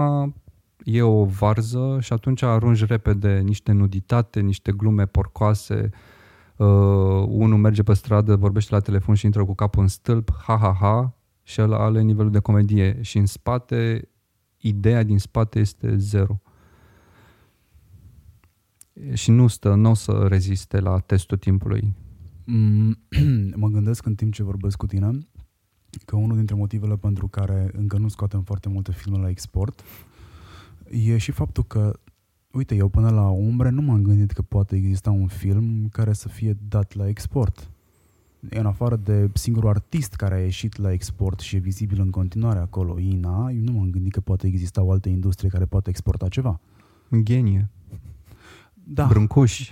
e 0.84 1.02
o 1.02 1.26
varză 1.26 1.98
și 2.02 2.14
atunci 2.14 2.42
arunci 2.42 2.86
repede 2.86 3.40
niște 3.40 3.72
nuditate, 3.72 4.40
niște 4.40 4.72
glume 4.72 5.06
porcoase, 5.06 5.90
uh, 6.56 6.68
unul 7.28 7.58
merge 7.58 7.84
pe 7.84 7.94
stradă, 7.94 8.36
vorbește 8.36 8.74
la 8.74 8.80
telefon 8.80 9.16
și 9.16 9.26
intră 9.26 9.46
cu 9.46 9.56
capul 9.56 9.82
în 9.82 9.88
stâlp, 9.88 10.32
ha, 10.44 10.58
ha, 10.58 10.74
ha, 10.80 11.16
și 11.44 11.62
ăla 11.62 11.78
are 11.78 12.02
nivelul 12.02 12.32
de 12.32 12.40
comedie. 12.40 13.02
Și 13.02 13.18
în 13.18 13.26
spate, 13.26 14.10
ideea 14.58 15.04
din 15.04 15.20
spate 15.20 15.60
este 15.60 15.98
zero. 15.98 16.42
Și 19.14 19.32
nu 19.32 19.48
stă, 19.48 19.74
nu 19.74 19.90
o 19.90 19.94
să 19.94 20.26
reziste 20.28 20.80
la 20.80 21.00
testul 21.00 21.38
timpului. 21.38 21.96
Mm, 22.46 22.98
mă 23.62 23.68
gândesc 23.68 24.06
în 24.06 24.16
timp 24.16 24.34
ce 24.34 24.44
vorbesc 24.44 24.78
cu 24.78 24.86
tine 24.86 25.18
că 26.06 26.16
unul 26.16 26.36
dintre 26.36 26.56
motivele 26.56 26.98
pentru 26.98 27.28
care 27.28 27.72
încă 27.74 27.98
nu 27.98 28.08
scoatem 28.08 28.42
foarte 28.42 28.70
multe 28.70 28.92
filme 28.92 29.18
la 29.18 29.30
export 29.30 29.84
e 30.90 31.18
și 31.18 31.32
faptul 31.32 31.64
că, 31.64 32.00
uite, 32.52 32.76
eu 32.76 32.88
până 32.88 33.10
la 33.10 33.30
umbre 33.30 33.70
nu 33.70 33.82
m-am 33.82 34.02
gândit 34.02 34.32
că 34.32 34.42
poate 34.42 34.76
exista 34.76 35.12
un 35.12 35.28
film 35.28 35.88
care 35.92 36.14
să 36.14 36.28
fie 36.28 36.58
dat 36.68 36.94
la 36.94 37.08
export. 37.08 37.70
În 38.50 38.66
afară 38.66 38.96
de 38.96 39.30
singurul 39.34 39.70
artist 39.70 40.14
care 40.16 40.36
a 40.36 40.44
ieșit 40.44 40.78
la 40.78 40.92
export 40.92 41.40
și 41.40 41.56
e 41.56 41.60
vizibil 41.60 42.00
în 42.00 42.10
continuare 42.10 42.60
acolo, 42.60 43.00
Ina, 43.00 43.50
eu 43.50 43.62
nu 43.62 43.72
m-am 43.72 43.90
gândit 43.90 44.12
că 44.12 44.22
poate 44.22 44.48
exista 44.48 44.82
o 44.82 44.92
altă 44.92 45.10
industrie 45.10 45.50
care 45.50 45.66
poate 45.66 45.90
exporta 45.90 46.28
ceva. 46.28 46.60
Genie. 47.24 47.70
Da. 48.74 49.06
Brâncuși. 49.06 49.72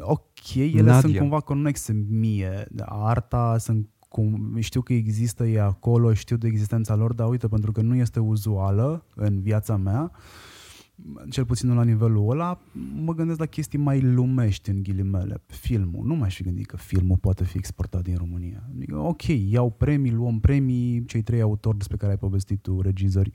Ok, 0.00 0.54
ele 0.54 0.80
Nadia. 0.80 1.00
sunt 1.00 1.16
cumva 1.16 1.40
conexe 1.40 1.92
mie. 2.08 2.66
Arta 2.84 3.58
sunt 3.58 3.88
cum, 4.10 4.56
știu 4.58 4.80
că 4.80 4.92
există 4.92 5.46
e 5.46 5.60
acolo, 5.60 6.14
știu 6.14 6.36
de 6.36 6.46
existența 6.46 6.94
lor, 6.94 7.12
dar 7.12 7.28
uite, 7.28 7.48
pentru 7.48 7.72
că 7.72 7.80
nu 7.80 7.94
este 7.94 8.20
uzuală 8.20 9.06
în 9.14 9.40
viața 9.40 9.76
mea, 9.76 10.12
cel 11.30 11.44
puțin 11.44 11.68
nu 11.68 11.74
la 11.74 11.82
nivelul 11.82 12.30
ăla, 12.30 12.60
mă 12.94 13.14
gândesc 13.14 13.38
la 13.38 13.46
chestii 13.46 13.78
mai 13.78 14.00
lumești 14.00 14.70
în 14.70 14.82
ghilimele. 14.82 15.42
Filmul. 15.46 16.06
Nu 16.06 16.14
m-aș 16.14 16.34
fi 16.34 16.42
gândit 16.42 16.66
că 16.66 16.76
filmul 16.76 17.16
poate 17.16 17.44
fi 17.44 17.58
exportat 17.58 18.02
din 18.02 18.16
România. 18.16 18.62
Adică, 18.74 18.96
ok, 18.96 19.22
iau 19.26 19.70
premii, 19.70 20.10
luăm 20.10 20.40
premii, 20.40 21.04
cei 21.04 21.22
trei 21.22 21.40
autori 21.40 21.76
despre 21.76 21.96
care 21.96 22.12
ai 22.12 22.18
povestit 22.18 22.62
tu, 22.62 22.80
regizori, 22.80 23.30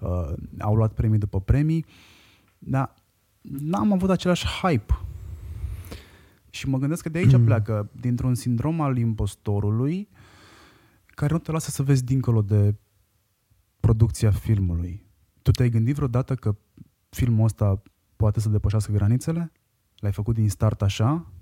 uh, 0.00 0.32
au 0.58 0.74
luat 0.74 0.92
premii 0.92 1.18
după 1.18 1.40
premii, 1.40 1.84
dar 2.58 2.94
n-am 3.40 3.92
avut 3.92 4.10
același 4.10 4.46
hype 4.46 4.94
și 6.54 6.68
mă 6.68 6.78
gândesc 6.78 7.02
că 7.02 7.08
de 7.08 7.18
aici 7.18 7.44
pleacă, 7.44 7.90
dintr-un 8.00 8.34
sindrom 8.34 8.80
al 8.80 8.96
impostorului, 8.96 10.08
care 11.06 11.32
nu 11.32 11.38
te 11.38 11.52
lasă 11.52 11.70
să 11.70 11.82
vezi 11.82 12.04
dincolo 12.04 12.42
de 12.42 12.74
producția 13.80 14.30
filmului. 14.30 15.06
Tu 15.42 15.50
te-ai 15.50 15.68
gândit 15.68 15.94
vreodată 15.94 16.34
că 16.34 16.56
filmul 17.08 17.44
ăsta 17.44 17.82
poate 18.16 18.40
să 18.40 18.48
depășească 18.48 18.92
granițele? 18.92 19.52
L-ai 19.94 20.12
făcut 20.12 20.34
din 20.34 20.48
start 20.48 20.82
așa? 20.82 21.32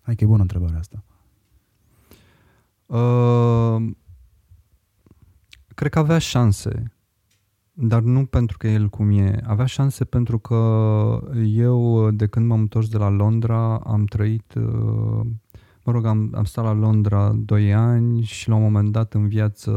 Hai 0.00 0.14
că 0.14 0.24
e 0.24 0.26
bună 0.26 0.42
întrebarea 0.42 0.78
asta. 0.78 1.04
Uh, 2.86 3.96
cred 5.74 5.90
că 5.90 5.98
avea 5.98 6.18
șanse, 6.18 6.92
dar 7.82 8.02
nu 8.02 8.24
pentru 8.24 8.56
că 8.58 8.68
el 8.68 8.88
cum 8.88 9.10
e. 9.10 9.40
Avea 9.46 9.64
șanse 9.64 10.04
pentru 10.04 10.38
că 10.38 10.56
eu, 11.44 12.10
de 12.10 12.26
când 12.26 12.46
m-am 12.46 12.60
întors 12.60 12.88
de 12.88 12.98
la 12.98 13.08
Londra, 13.08 13.76
am 13.78 14.04
trăit, 14.04 14.54
uh, 14.54 15.26
mă 15.84 15.92
rog, 15.92 16.04
am, 16.04 16.30
am 16.34 16.44
stat 16.44 16.64
la 16.64 16.72
Londra 16.72 17.32
2 17.36 17.74
ani 17.74 18.22
și 18.22 18.48
la 18.48 18.54
un 18.54 18.62
moment 18.62 18.92
dat 18.92 19.14
în 19.14 19.28
viață 19.28 19.70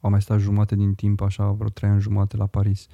am 0.00 0.10
mai 0.10 0.22
stat 0.22 0.38
jumate 0.38 0.76
din 0.76 0.94
timp, 0.94 1.20
așa, 1.20 1.50
vreo 1.50 1.68
3 1.68 1.90
ani 1.90 2.00
jumate 2.00 2.36
la 2.36 2.46
Paris. 2.46 2.86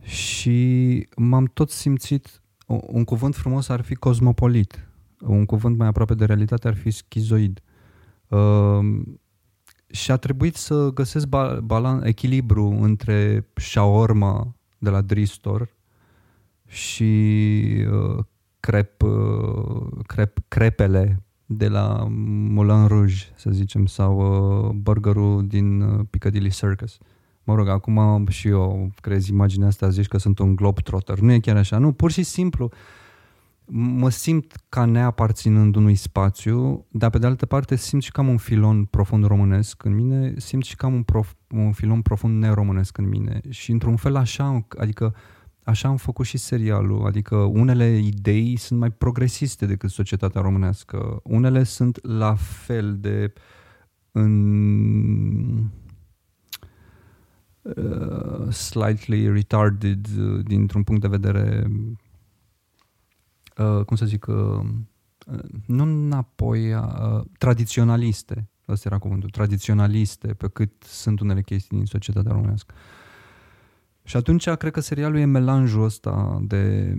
Și 0.00 1.08
m-am 1.16 1.44
tot 1.44 1.70
simțit, 1.70 2.42
un 2.66 3.04
cuvânt 3.04 3.34
frumos 3.34 3.68
ar 3.68 3.80
fi 3.80 3.94
cosmopolit, 3.94 4.88
un 5.20 5.44
cuvânt 5.44 5.76
mai 5.76 5.86
aproape 5.86 6.14
de 6.14 6.24
realitate 6.24 6.68
ar 6.68 6.74
fi 6.74 6.90
schizoid. 6.90 7.62
Uh, 8.28 9.00
și 9.90 10.10
a 10.10 10.16
trebuit 10.16 10.56
să 10.56 10.90
găsesc 10.94 11.26
ba- 11.26 11.60
balan, 11.62 12.04
echilibru 12.04 12.78
între 12.80 13.46
shawarma 13.54 14.54
de 14.78 14.90
la 14.90 15.00
Dristor 15.00 15.68
și 16.66 17.04
uh, 17.92 18.24
crep, 18.60 19.02
uh, 19.02 19.86
crep, 20.06 20.38
crepele 20.48 21.22
de 21.46 21.68
la 21.68 22.06
Moulin 22.48 22.86
Rouge, 22.86 23.24
să 23.34 23.50
zicem, 23.50 23.86
sau 23.86 24.18
uh, 24.18 24.70
burgerul 24.70 25.46
din 25.46 25.80
uh, 25.80 26.00
Piccadilly 26.10 26.50
Circus. 26.50 26.98
Mă 27.44 27.54
rog, 27.54 27.68
acum 27.68 28.26
și 28.26 28.48
eu 28.48 28.90
crezi 29.00 29.30
imaginea 29.30 29.66
asta, 29.66 29.88
zici 29.88 30.08
că 30.08 30.18
sunt 30.18 30.38
un 30.38 30.56
globetrotter. 30.56 31.18
Nu 31.18 31.32
e 31.32 31.40
chiar 31.40 31.56
așa, 31.56 31.78
nu, 31.78 31.92
pur 31.92 32.10
și 32.10 32.22
simplu 32.22 32.70
mă 33.70 34.08
simt 34.10 34.54
ca 34.68 34.84
neaparținând 34.84 35.76
unui 35.76 35.94
spațiu, 35.94 36.86
dar 36.90 37.10
pe 37.10 37.18
de 37.18 37.26
altă 37.26 37.46
parte 37.46 37.76
simt 37.76 38.02
și 38.02 38.10
că 38.12 38.20
am 38.20 38.28
un 38.28 38.36
filon 38.36 38.84
profund 38.84 39.24
românesc 39.24 39.84
în 39.84 39.94
mine, 39.94 40.34
simt 40.36 40.64
și 40.64 40.76
că 40.76 40.86
am 40.86 40.94
un, 40.94 41.02
prof, 41.02 41.32
un 41.50 41.72
filon 41.72 42.02
profund 42.02 42.42
neromânesc 42.42 42.98
în 42.98 43.08
mine. 43.08 43.40
Și 43.48 43.70
într-un 43.70 43.96
fel 43.96 44.16
așa, 44.16 44.66
adică 44.78 45.14
așa 45.64 45.88
am 45.88 45.96
făcut 45.96 46.26
și 46.26 46.38
serialul, 46.38 47.06
adică 47.06 47.36
unele 47.36 47.98
idei 47.98 48.56
sunt 48.56 48.78
mai 48.78 48.90
progresiste 48.90 49.66
decât 49.66 49.90
societatea 49.90 50.40
românească, 50.40 51.20
unele 51.22 51.62
sunt 51.62 52.06
la 52.06 52.34
fel 52.34 52.98
de 53.00 53.32
în 54.12 55.70
uh, 57.62 58.50
slightly 58.50 59.32
retarded 59.32 60.06
uh, 60.18 60.44
dintr-un 60.44 60.82
punct 60.82 61.00
de 61.00 61.08
vedere 61.08 61.66
uh, 63.58 63.84
cum 63.84 63.96
să 63.96 64.06
zic, 64.06 64.26
uh, 64.26 64.60
nu 65.66 65.82
înapoi, 65.82 66.72
uh, 66.72 67.24
tradiționaliste, 67.38 68.48
ăsta 68.68 68.88
era 68.88 68.98
cuvântul, 68.98 69.30
tradiționaliste, 69.30 70.26
pe 70.26 70.48
cât 70.48 70.82
sunt 70.82 71.20
unele 71.20 71.42
chestii 71.42 71.76
din 71.76 71.86
societatea 71.86 72.32
românească. 72.32 72.74
Și 74.02 74.16
atunci 74.16 74.48
cred 74.50 74.72
că 74.72 74.80
serialul 74.80 75.18
e 75.18 75.24
melanjul 75.24 75.84
ăsta 75.84 76.38
de 76.42 76.94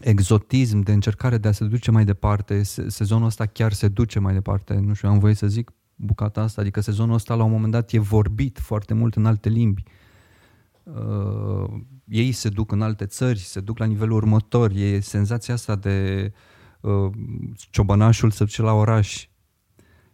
exotism, 0.00 0.80
de 0.80 0.92
încercare 0.92 1.38
de 1.38 1.48
a 1.48 1.52
se 1.52 1.64
duce 1.64 1.90
mai 1.90 2.04
departe. 2.04 2.62
Sezonul 2.62 3.26
ăsta 3.26 3.46
chiar 3.46 3.72
se 3.72 3.88
duce 3.88 4.18
mai 4.18 4.32
departe. 4.32 4.74
Nu 4.74 4.94
știu, 4.94 5.08
am 5.08 5.18
voie 5.18 5.34
să 5.34 5.46
zic 5.46 5.72
bucata 5.94 6.40
asta, 6.40 6.60
adică 6.60 6.80
sezonul 6.80 7.14
ăsta 7.14 7.34
la 7.34 7.44
un 7.44 7.50
moment 7.50 7.72
dat 7.72 7.92
e 7.92 7.98
vorbit 7.98 8.58
foarte 8.58 8.94
mult 8.94 9.14
în 9.14 9.26
alte 9.26 9.48
limbi. 9.48 9.82
Uh, 10.82 11.80
ei 12.10 12.32
se 12.32 12.48
duc 12.48 12.72
în 12.72 12.82
alte 12.82 13.06
țări, 13.06 13.38
se 13.38 13.60
duc 13.60 13.78
la 13.78 13.84
nivelul 13.84 14.16
următor, 14.16 14.70
e 14.70 15.00
senzația 15.00 15.54
asta 15.54 15.76
de 15.76 16.32
uh, 16.80 17.12
ciobănașul 17.70 18.30
să 18.30 18.44
duce 18.44 18.62
la 18.62 18.72
oraș. 18.72 19.28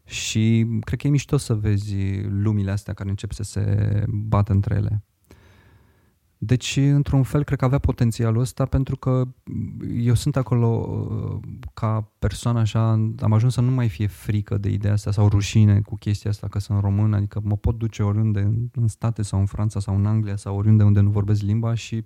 Și 0.05 0.67
cred 0.81 0.99
că 0.99 1.07
e 1.07 1.11
mișto 1.11 1.37
să 1.37 1.55
vezi 1.55 1.97
lumile 2.23 2.71
astea 2.71 2.95
care 2.95 3.09
încep 3.09 3.33
să 3.33 3.43
se 3.43 4.05
bată 4.09 4.53
între 4.53 4.75
ele. 4.75 5.05
Deci, 6.39 6.77
într-un 6.77 7.23
fel, 7.23 7.45
cred 7.45 7.59
că 7.59 7.65
avea 7.65 7.79
potențialul 7.79 8.41
ăsta 8.41 8.65
pentru 8.65 8.97
că 8.97 9.29
eu 9.99 10.15
sunt 10.15 10.37
acolo 10.37 10.67
uh, 10.67 11.59
ca 11.75 12.11
persoană 12.19 12.59
așa, 12.59 12.91
am 13.21 13.33
ajuns 13.33 13.53
să 13.53 13.61
nu 13.61 13.71
mai 13.71 13.89
fie 13.89 14.07
frică 14.07 14.59
de 14.59 14.69
ideea 14.69 14.93
asta 14.93 15.11
sau 15.11 15.29
rușine 15.29 15.81
cu 15.81 15.97
chestia 15.97 16.31
asta 16.31 16.49
că 16.49 16.59
sunt 16.59 16.81
român, 16.81 17.13
adică 17.13 17.41
mă 17.45 17.57
pot 17.57 17.79
duce 17.79 18.03
oriunde 18.03 18.41
în, 18.41 18.69
în 18.73 18.89
state 18.89 19.23
sau 19.23 19.39
în 19.39 19.47
Franța 19.47 19.81
sau 19.81 19.97
în 19.97 20.07
Anglia 20.07 20.37
sau 20.37 20.57
oriunde 20.57 20.83
unde 20.83 21.01
nu 21.01 21.11
vorbesc 21.11 21.43
limba 21.43 21.75
și 21.75 22.05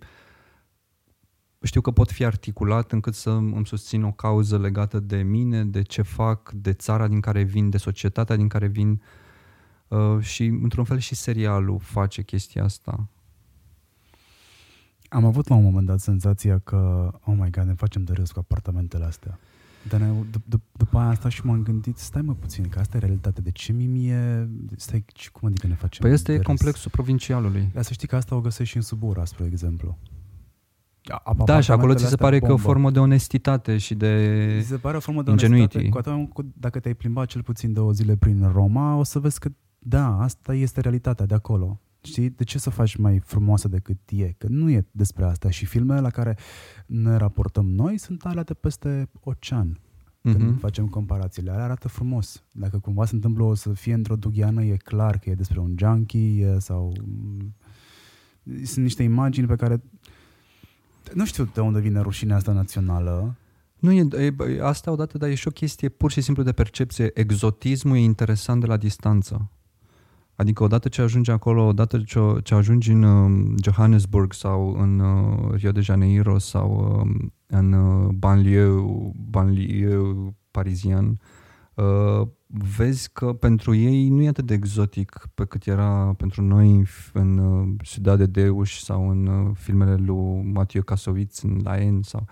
știu 1.63 1.81
că 1.81 1.91
pot 1.91 2.11
fi 2.11 2.25
articulat 2.25 2.93
încât 2.93 3.15
să 3.15 3.31
îmi 3.31 3.67
susțin 3.67 4.03
o 4.03 4.13
cauză 4.13 4.59
legată 4.59 5.01
de 5.01 5.17
mine, 5.17 5.65
de 5.65 5.83
ce 5.83 6.03
fac, 6.03 6.53
de 6.53 6.73
țara 6.73 7.09
din 7.09 7.21
care 7.21 7.43
vin, 7.43 7.71
de 7.71 7.79
societatea 7.79 8.37
din 8.37 8.49
care 8.49 8.67
vin 8.67 9.03
uh, 9.89 10.21
și 10.21 10.45
într-un 10.45 10.85
fel 10.85 10.99
și 10.99 11.15
serialul 11.15 11.79
face 11.79 12.23
chestia 12.23 12.65
asta 12.65 13.09
am 15.13 15.25
avut 15.25 15.49
la 15.49 15.55
un 15.55 15.63
moment 15.63 15.87
dat 15.87 16.01
senzația 16.01 16.59
că, 16.59 17.11
oh 17.25 17.35
my 17.39 17.51
god, 17.51 17.65
ne 17.65 17.75
facem 17.75 18.05
de 18.05 18.13
râs 18.13 18.31
cu 18.33 18.39
apartamentele 18.39 19.05
astea. 19.05 19.39
Dar 19.89 20.01
ne, 20.01 20.09
d- 20.09 20.43
d- 20.57 20.73
după 20.73 20.99
aia 20.99 21.09
asta 21.09 21.29
și 21.29 21.47
m-am 21.47 21.63
gândit, 21.63 21.97
stai 21.99 22.23
mă 22.23 22.35
puțin, 22.35 22.69
că 22.69 22.79
asta 22.79 22.97
e 22.97 23.01
realitatea. 23.01 23.43
De 23.43 23.51
ce 23.51 23.73
mie, 23.73 24.49
stai, 24.77 25.05
cum 25.33 25.49
adică 25.49 25.67
ne 25.67 25.75
facem 25.75 26.03
Păi 26.03 26.13
este 26.13 26.37
de 26.37 26.43
complexul 26.43 26.83
râs? 26.85 26.93
provincialului. 26.93 27.71
Dar 27.75 27.83
să 27.83 27.93
știi 27.93 28.09
că 28.09 28.17
asta 28.17 28.35
o 28.35 28.41
găsești 28.41 28.71
și 28.71 28.77
în 28.77 28.83
Subura, 28.83 29.25
spre 29.25 29.45
exemplu. 29.45 29.99
Da, 31.45 31.61
și 31.61 31.71
acolo 31.71 31.95
ți 31.95 32.07
se 32.07 32.17
pare 32.17 32.39
bombă. 32.39 32.47
că 32.47 32.61
e 32.61 32.65
o 32.65 32.69
formă 32.69 32.91
de 32.91 32.99
onestitate 32.99 33.79
și 33.79 33.95
de 33.95 34.59
Ți 34.63 34.67
se 34.69 34.77
pare 34.77 34.97
o 34.97 35.01
formă 35.01 35.23
de 35.23 35.31
ingenuity. 35.31 35.77
onestitate. 35.77 36.11
Cu 36.11 36.21
atât, 36.35 36.47
dacă 36.61 36.81
te-ai 36.81 36.95
plimbat 36.95 37.27
cel 37.27 37.43
puțin 37.43 37.73
două 37.73 37.93
zile 37.93 38.17
prin 38.17 38.51
Roma, 38.53 38.97
o 38.97 39.03
să 39.03 39.19
vezi 39.19 39.39
că 39.39 39.49
da, 39.79 40.21
asta 40.21 40.55
este 40.55 40.81
realitatea 40.81 41.27
de 41.27 41.35
acolo. 41.35 41.81
Știi? 42.03 42.31
De 42.31 42.45
ce 42.45 42.59
să 42.59 42.71
faci 42.71 42.97
mai 42.97 43.19
frumoasă 43.19 43.69
decât 43.69 43.99
e? 44.09 44.35
Că 44.39 44.47
nu 44.49 44.71
e 44.71 44.87
despre 44.91 45.25
asta. 45.25 45.51
Și 45.51 45.65
filmele 45.67 46.01
la 46.01 46.11
care 46.11 46.37
ne 46.87 47.17
raportăm 47.17 47.67
noi 47.71 47.99
sunt 47.99 48.25
alea 48.25 48.43
de 48.43 48.55
peste 48.55 49.09
ocean. 49.21 49.79
când 50.23 50.41
Mhm. 50.41 50.59
facem 50.59 50.87
comparațiile. 50.89 51.51
Alea 51.51 51.65
arată 51.65 51.89
frumos. 51.89 52.43
Dacă 52.53 52.79
cumva 52.79 53.05
se 53.05 53.15
întâmplă 53.15 53.45
o 53.45 53.55
să 53.55 53.73
fie 53.73 53.95
într-o 53.95 54.17
dugheană, 54.17 54.63
e 54.65 54.77
clar 54.77 55.19
că 55.19 55.31
e 55.31 55.35
despre 55.35 55.61
un 55.61 55.75
junkie 55.79 56.45
e, 56.47 56.59
sau... 56.59 56.93
mm, 57.05 57.55
Sunt 58.65 58.85
niște 58.85 59.03
imagini 59.03 59.47
pe 59.47 59.57
care... 59.57 59.83
Nu 61.15 61.25
știu 61.25 61.51
de 61.55 61.61
unde 61.61 61.81
vine 61.81 62.01
rușinea 62.01 62.37
asta 62.37 62.53
națională. 62.53 63.35
Nu 63.79 63.93
e, 63.93 64.09
e, 64.17 64.31
bă, 64.31 64.59
asta 64.63 64.91
odată, 64.91 65.19
dar 65.19 65.29
e 65.29 65.35
și 65.35 65.49
o 65.49 65.51
chestie 65.51 65.89
pur 65.89 66.11
și 66.11 66.21
simplu 66.21 66.43
de 66.43 66.53
percepție. 66.53 67.11
Exotismul 67.15 67.97
e 67.97 68.01
interesant 68.01 68.61
de 68.61 68.67
la 68.67 68.77
distanță. 68.77 69.51
Adică 70.41 70.63
odată 70.63 70.89
ce 70.89 71.03
ajungi 71.03 71.31
acolo, 71.31 71.67
odată 71.67 71.99
ce, 71.99 72.21
ce 72.43 72.55
ajungi 72.55 72.91
în 72.91 73.03
uh, 73.03 73.55
Johannesburg 73.63 74.33
sau 74.33 74.73
în 74.73 74.99
uh, 74.99 75.55
Rio 75.55 75.71
de 75.71 75.81
Janeiro 75.81 76.39
sau 76.39 77.01
uh, 77.01 77.29
în 77.47 77.73
uh, 77.73 78.09
banlieue, 78.09 79.13
banlieue 79.31 80.35
parizian, 80.51 81.21
uh, 81.75 82.27
vezi 82.77 83.13
că 83.13 83.33
pentru 83.33 83.75
ei 83.75 84.09
nu 84.09 84.23
e 84.23 84.29
atât 84.29 84.47
de 84.47 84.55
exotic 84.55 85.29
pe 85.35 85.45
cât 85.45 85.67
era 85.67 86.15
pentru 86.17 86.43
noi 86.43 86.71
în, 86.71 86.85
în 87.13 87.39
uh, 87.39 87.69
Ciudad 87.83 88.19
de 88.19 88.27
Deus 88.27 88.85
sau 88.85 89.11
în 89.11 89.27
uh, 89.27 89.51
filmele 89.55 89.95
lui 89.95 90.43
Mathieu 90.53 90.83
Kassovitz 90.83 91.43
în 91.43 91.61
Laen 91.63 92.03
sau 92.03 92.27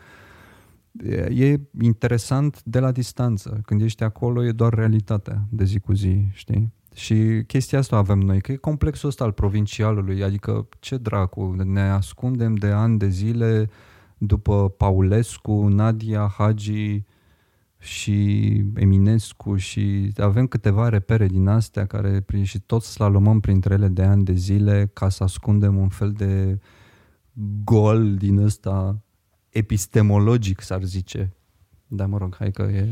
e 1.05 1.45
e 1.45 1.61
interesant 1.81 2.63
de 2.65 2.79
la 2.79 2.93
distanță. 2.93 3.61
Când 3.65 3.83
ești 3.83 4.03
acolo 4.03 4.45
e 4.45 4.53
doar 4.53 4.73
realitatea 4.73 5.47
de 5.51 5.65
zi 5.65 5.79
cu 5.79 5.93
zi, 5.93 6.27
știi? 6.33 6.77
Și 6.99 7.43
chestia 7.47 7.79
asta 7.79 7.97
avem 7.97 8.19
noi, 8.19 8.41
că 8.41 8.53
e 8.53 8.57
complexul 8.57 9.09
ăsta 9.09 9.25
al 9.25 9.33
provincialului, 9.33 10.23
adică 10.23 10.69
ce 10.79 10.97
dracu, 10.97 11.55
ne 11.65 11.81
ascundem 11.81 12.55
de 12.55 12.67
ani 12.67 12.99
de 12.99 13.09
zile 13.09 13.71
după 14.17 14.69
Paulescu, 14.69 15.67
Nadia, 15.67 16.35
Hagi 16.39 17.05
și 17.79 18.47
Eminescu 18.75 19.57
și 19.57 20.13
avem 20.17 20.47
câteva 20.47 20.89
repere 20.89 21.27
din 21.27 21.47
astea 21.47 21.87
care 21.87 22.21
prin- 22.21 22.45
și 22.45 22.61
tot 22.61 22.83
slalomăm 22.83 23.41
printre 23.41 23.75
ele 23.75 23.89
de 23.89 24.03
ani 24.03 24.25
de 24.25 24.35
zile 24.35 24.91
ca 24.93 25.09
să 25.09 25.23
ascundem 25.23 25.77
un 25.77 25.89
fel 25.89 26.13
de 26.13 26.59
gol 27.65 28.17
din 28.17 28.39
ăsta 28.39 29.03
epistemologic, 29.49 30.61
s-ar 30.61 30.83
zice. 30.83 31.37
Da, 31.87 32.07
mă 32.07 32.19
rog, 32.19 32.37
hai 32.37 32.51
că 32.51 32.63
e... 32.63 32.89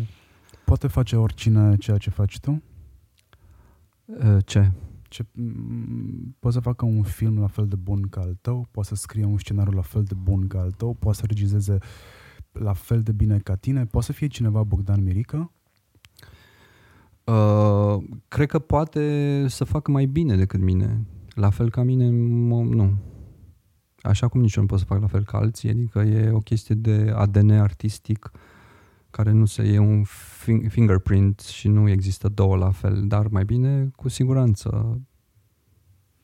Poate 0.65 0.87
face 0.87 1.17
oricine 1.17 1.77
ceea 1.77 1.97
ce 1.97 2.11
faci 2.11 2.41
tu? 2.41 2.63
Uh, 4.07 4.37
Ce? 4.45 4.71
Ce, 5.09 5.23
m- 5.23 6.39
poate 6.39 6.57
să 6.57 6.63
facă 6.63 6.85
un 6.85 7.03
film 7.03 7.39
la 7.39 7.47
fel 7.47 7.67
de 7.67 7.77
bun 7.77 8.03
ca 8.11 8.21
al 8.21 8.37
tău, 8.41 8.67
poate 8.71 8.89
să 8.89 8.95
scrie 8.95 9.25
un 9.25 9.39
scenariu 9.39 9.73
la 9.73 9.83
fel 9.83 10.03
de 10.05 10.15
bun 10.15 10.47
ca 10.47 10.61
al 10.61 10.71
tău, 10.71 10.95
poate 10.95 11.19
să 11.19 11.25
regizeze 11.27 11.79
la 12.53 12.73
fel 12.73 13.03
de 13.03 13.13
bine 13.13 13.39
ca 13.39 13.55
tine, 13.55 13.85
poate 13.87 14.07
să 14.07 14.13
fie 14.13 14.27
cineva 14.27 14.63
Bogdan 14.63 15.03
Mirică, 15.03 15.51
Uh, 17.25 17.97
cred 18.29 18.49
că 18.49 18.59
poate 18.59 19.45
să 19.49 19.65
facă 19.65 19.91
mai 19.91 20.07
bine 20.07 20.37
decât 20.37 20.61
mine. 20.61 21.07
La 21.35 21.51
fel 21.51 21.71
ca 21.71 21.83
mine, 21.83 22.07
m- 22.09 22.69
nu. 22.75 22.95
Așa 24.03 24.29
cum 24.29 24.41
nici 24.41 24.55
eu 24.55 24.63
nu 24.63 24.69
pot 24.69 24.79
să 24.79 24.85
fac 24.85 25.01
la 25.01 25.07
fel 25.07 25.25
ca 25.25 25.39
alții, 25.39 25.71
adică 25.71 25.99
e 25.99 26.31
o 26.31 26.39
chestie 26.39 26.75
de 26.75 27.13
ADN 27.15 27.51
artistic 27.51 28.31
care 29.17 29.31
nu 29.33 29.45
se 29.45 29.63
e 29.63 29.79
un 29.79 30.03
fin- 30.05 30.69
fingerprint 30.69 31.41
și 31.41 31.69
nu 31.69 31.89
există 31.91 32.29
două 32.29 32.57
la 32.57 32.71
fel, 32.71 33.07
dar 33.07 33.27
mai 33.29 33.45
bine 33.45 33.91
cu 33.97 34.09
siguranță. 34.09 35.01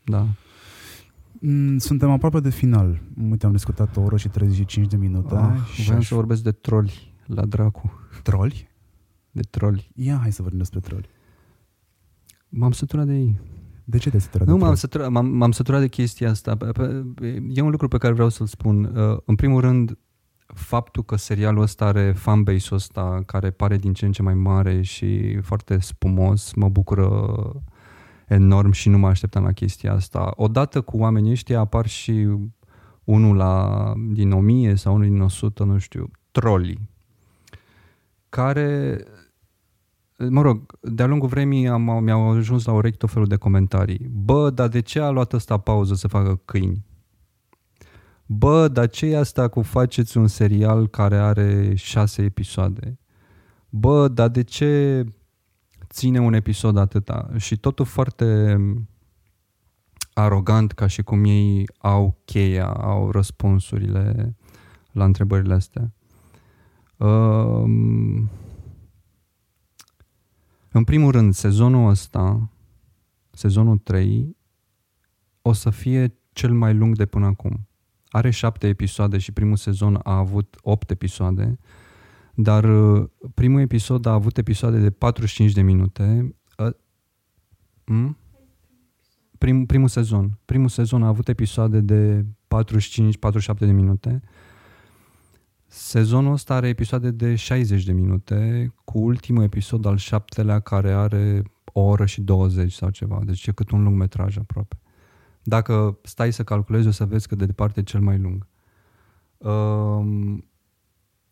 Da. 0.04 0.26
Mm, 1.32 1.78
Suntem 1.78 2.10
aproape 2.10 2.40
de 2.40 2.50
final. 2.50 3.00
Uite, 3.30 3.46
am 3.46 3.52
discutat 3.52 3.96
o 3.96 4.00
oră 4.00 4.16
și 4.16 4.28
35 4.28 4.86
de 4.90 4.96
minute. 4.96 5.34
Ah, 5.34 5.56
și 5.74 5.82
vreau 5.82 5.98
aș- 5.98 6.06
să 6.06 6.14
vorbesc 6.14 6.42
de 6.42 6.52
troli 6.52 7.14
la 7.26 7.44
dracu. 7.44 7.92
Troli? 8.22 8.68
De 9.30 9.40
troli. 9.50 9.90
Ia, 9.94 10.18
hai 10.20 10.32
să 10.32 10.40
vorbim 10.42 10.58
despre 10.58 10.80
troli. 10.80 11.08
M-am 12.48 12.72
săturat 12.72 13.06
de 13.06 13.14
ei. 13.14 13.40
De 13.84 13.98
ce 13.98 14.08
te-ai 14.10 14.22
săturat 14.22 14.46
Nu, 14.46 14.52
de 14.52 14.58
m-am 14.58 14.66
troli? 14.68 14.78
săturat, 14.80 15.10
m-am, 15.10 15.26
m-am 15.26 15.52
săturat 15.52 15.80
de 15.80 15.88
chestia 15.88 16.30
asta. 16.30 16.56
Pe- 16.56 16.72
pe- 17.14 17.42
E 17.48 17.60
un 17.60 17.70
lucru 17.70 17.88
pe 17.88 17.98
care 17.98 18.12
vreau 18.12 18.28
să-l 18.28 18.46
spun. 18.46 18.84
Uh, 18.84 19.18
În 19.24 19.34
primul 19.34 19.60
rând, 19.60 19.98
faptul 20.54 21.02
că 21.02 21.16
serialul 21.16 21.62
ăsta 21.62 21.84
are 21.84 22.12
fanbase-ul 22.12 22.76
ăsta 22.76 23.22
care 23.26 23.50
pare 23.50 23.76
din 23.76 23.92
ce 23.92 24.06
în 24.06 24.12
ce 24.12 24.22
mai 24.22 24.34
mare 24.34 24.82
și 24.82 25.38
foarte 25.42 25.78
spumos, 25.78 26.52
mă 26.54 26.68
bucură 26.68 27.36
enorm 28.28 28.70
și 28.70 28.88
nu 28.88 28.98
mă 28.98 29.08
așteptam 29.08 29.44
la 29.44 29.52
chestia 29.52 29.92
asta. 29.92 30.32
Odată 30.36 30.80
cu 30.80 30.96
oamenii 30.96 31.30
ăștia 31.30 31.60
apar 31.60 31.86
și 31.86 32.28
unul 33.04 33.36
la, 33.36 33.82
din 34.08 34.32
1000 34.32 34.74
sau 34.74 34.94
unul 34.94 35.08
din 35.08 35.20
100, 35.20 35.64
nu 35.64 35.78
știu, 35.78 36.10
trolii, 36.30 36.90
care 38.28 39.00
mă 40.28 40.40
rog, 40.42 40.78
de-a 40.80 41.06
lungul 41.06 41.28
vremii 41.28 41.68
am, 41.68 42.02
mi-au 42.02 42.30
ajuns 42.30 42.64
la 42.64 42.72
urechi 42.72 42.96
tot 42.96 43.10
felul 43.10 43.26
de 43.28 43.36
comentarii. 43.36 44.08
Bă, 44.10 44.50
dar 44.50 44.68
de 44.68 44.80
ce 44.80 45.00
a 45.00 45.10
luat 45.10 45.32
ăsta 45.32 45.58
pauză 45.58 45.94
să 45.94 46.08
facă 46.08 46.40
câini? 46.44 46.84
Bă, 48.38 48.68
dar 48.68 48.88
ce 48.88 49.06
e 49.06 49.16
asta 49.16 49.48
cu 49.48 49.62
faceți 49.62 50.16
un 50.16 50.26
serial 50.26 50.88
care 50.88 51.16
are 51.16 51.74
șase 51.74 52.22
episoade? 52.22 52.98
Bă, 53.68 54.08
dar 54.08 54.28
de 54.28 54.42
ce 54.42 55.04
ține 55.88 56.20
un 56.20 56.32
episod 56.32 56.76
atâta? 56.76 57.30
Și 57.36 57.56
totul 57.56 57.84
foarte 57.84 58.56
arogant, 60.12 60.72
ca 60.72 60.86
și 60.86 61.02
cum 61.02 61.24
ei 61.24 61.68
au 61.78 62.20
cheia, 62.24 62.66
au 62.66 63.10
răspunsurile 63.10 64.36
la 64.92 65.04
întrebările 65.04 65.54
astea. 65.54 65.92
Um, 66.96 68.30
în 70.70 70.84
primul 70.84 71.10
rând, 71.10 71.34
sezonul 71.34 71.88
ăsta, 71.88 72.50
sezonul 73.30 73.78
3, 73.78 74.36
o 75.42 75.52
să 75.52 75.70
fie 75.70 76.14
cel 76.32 76.52
mai 76.52 76.74
lung 76.74 76.96
de 76.96 77.06
până 77.06 77.26
acum. 77.26 77.66
Are 78.12 78.30
șapte 78.30 78.68
episoade 78.68 79.18
și 79.18 79.32
primul 79.32 79.56
sezon 79.56 80.00
a 80.02 80.16
avut 80.16 80.56
opt 80.62 80.90
episoade, 80.90 81.58
dar 82.34 82.64
uh, 82.64 83.08
primul 83.34 83.60
episod 83.60 84.06
a 84.06 84.12
avut 84.12 84.38
episoade 84.38 84.78
de 84.78 84.90
45 84.90 85.52
de 85.52 85.62
minute. 85.62 86.34
Uh, 86.58 86.72
hmm? 87.84 88.16
Prim, 89.38 89.66
primul 89.66 89.88
sezon. 89.88 90.38
Primul 90.44 90.68
sezon 90.68 91.02
a 91.02 91.06
avut 91.06 91.28
episoade 91.28 91.80
de 91.80 92.24
45-47 92.24 93.58
de 93.58 93.72
minute. 93.72 94.22
Sezonul 95.66 96.32
ăsta 96.32 96.54
are 96.54 96.68
episoade 96.68 97.10
de 97.10 97.34
60 97.34 97.84
de 97.84 97.92
minute, 97.92 98.72
cu 98.84 98.98
ultimul 98.98 99.42
episod 99.42 99.84
al 99.86 99.96
șaptelea 99.96 100.60
care 100.60 100.92
are 100.92 101.42
o 101.72 101.80
oră 101.80 102.06
și 102.06 102.20
20 102.20 102.72
sau 102.72 102.90
ceva, 102.90 103.20
deci 103.24 103.46
e 103.46 103.52
cât 103.52 103.70
un 103.70 103.82
lung 103.82 103.96
metraj 103.96 104.36
aproape. 104.36 104.81
Dacă 105.42 105.98
stai 106.02 106.32
să 106.32 106.44
calculezi, 106.44 106.86
o 106.86 106.90
să 106.90 107.04
vezi 107.04 107.28
că 107.28 107.34
de 107.34 107.46
departe 107.46 107.80
e 107.80 107.82
cel 107.82 108.00
mai 108.00 108.18
lung. 108.18 108.46
Um, 109.38 110.44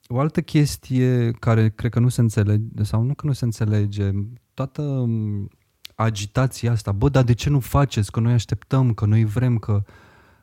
o 0.06 0.18
altă 0.18 0.42
chestie 0.42 1.30
care 1.30 1.70
cred 1.70 1.90
că 1.90 1.98
nu 1.98 2.08
se 2.08 2.20
înțelege, 2.20 2.82
sau 2.82 3.02
nu 3.02 3.14
că 3.14 3.26
nu 3.26 3.32
se 3.32 3.44
înțelege, 3.44 4.10
toată 4.54 4.82
um, 4.82 5.48
agitația 5.94 6.72
asta, 6.72 6.92
bă, 6.92 7.08
dar 7.08 7.22
de 7.22 7.32
ce 7.32 7.50
nu 7.50 7.60
faceți? 7.60 8.10
Că 8.10 8.20
noi 8.20 8.32
așteptăm, 8.32 8.94
că 8.94 9.06
noi 9.06 9.24
vrem, 9.24 9.58
că... 9.58 9.82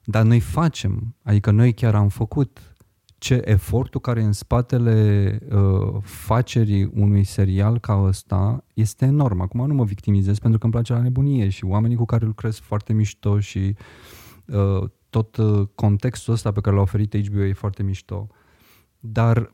Dar 0.04 0.24
noi 0.24 0.40
facem, 0.40 1.16
adică 1.24 1.52
noi 1.52 1.74
chiar 1.74 1.96
am 1.96 2.08
făcut 2.10 2.67
ce 3.18 3.42
efortul 3.46 4.00
care 4.00 4.22
e 4.22 4.24
în 4.24 4.32
spatele 4.32 5.40
uh, 5.52 6.02
facerii 6.02 6.92
unui 6.94 7.24
serial 7.24 7.80
ca 7.80 8.04
ăsta 8.04 8.64
este 8.74 9.06
enorm. 9.06 9.42
Acum 9.42 9.68
nu 9.68 9.74
mă 9.74 9.84
victimizez 9.84 10.40
pentru 10.40 10.60
că 10.60 10.66
îmi 10.66 10.74
place 10.74 10.94
la 10.94 11.02
nebunie 11.02 11.50
și 11.50 11.66
oamenii 11.66 11.98
cu 11.98 12.06
care 12.06 12.26
lucrez 12.26 12.60
foarte 12.60 12.94
mișto 12.94 13.40
și 13.40 13.76
uh, 14.46 14.90
tot 15.10 15.38
uh, 15.38 15.68
contextul 15.76 16.34
ăsta 16.34 16.52
pe 16.52 16.62
care 16.62 16.76
l-a 16.76 16.82
oferit 16.82 17.28
HBO 17.28 17.44
e 17.44 17.54
foarte 17.54 17.84
mișto. 17.84 18.28
Dar 19.00 19.54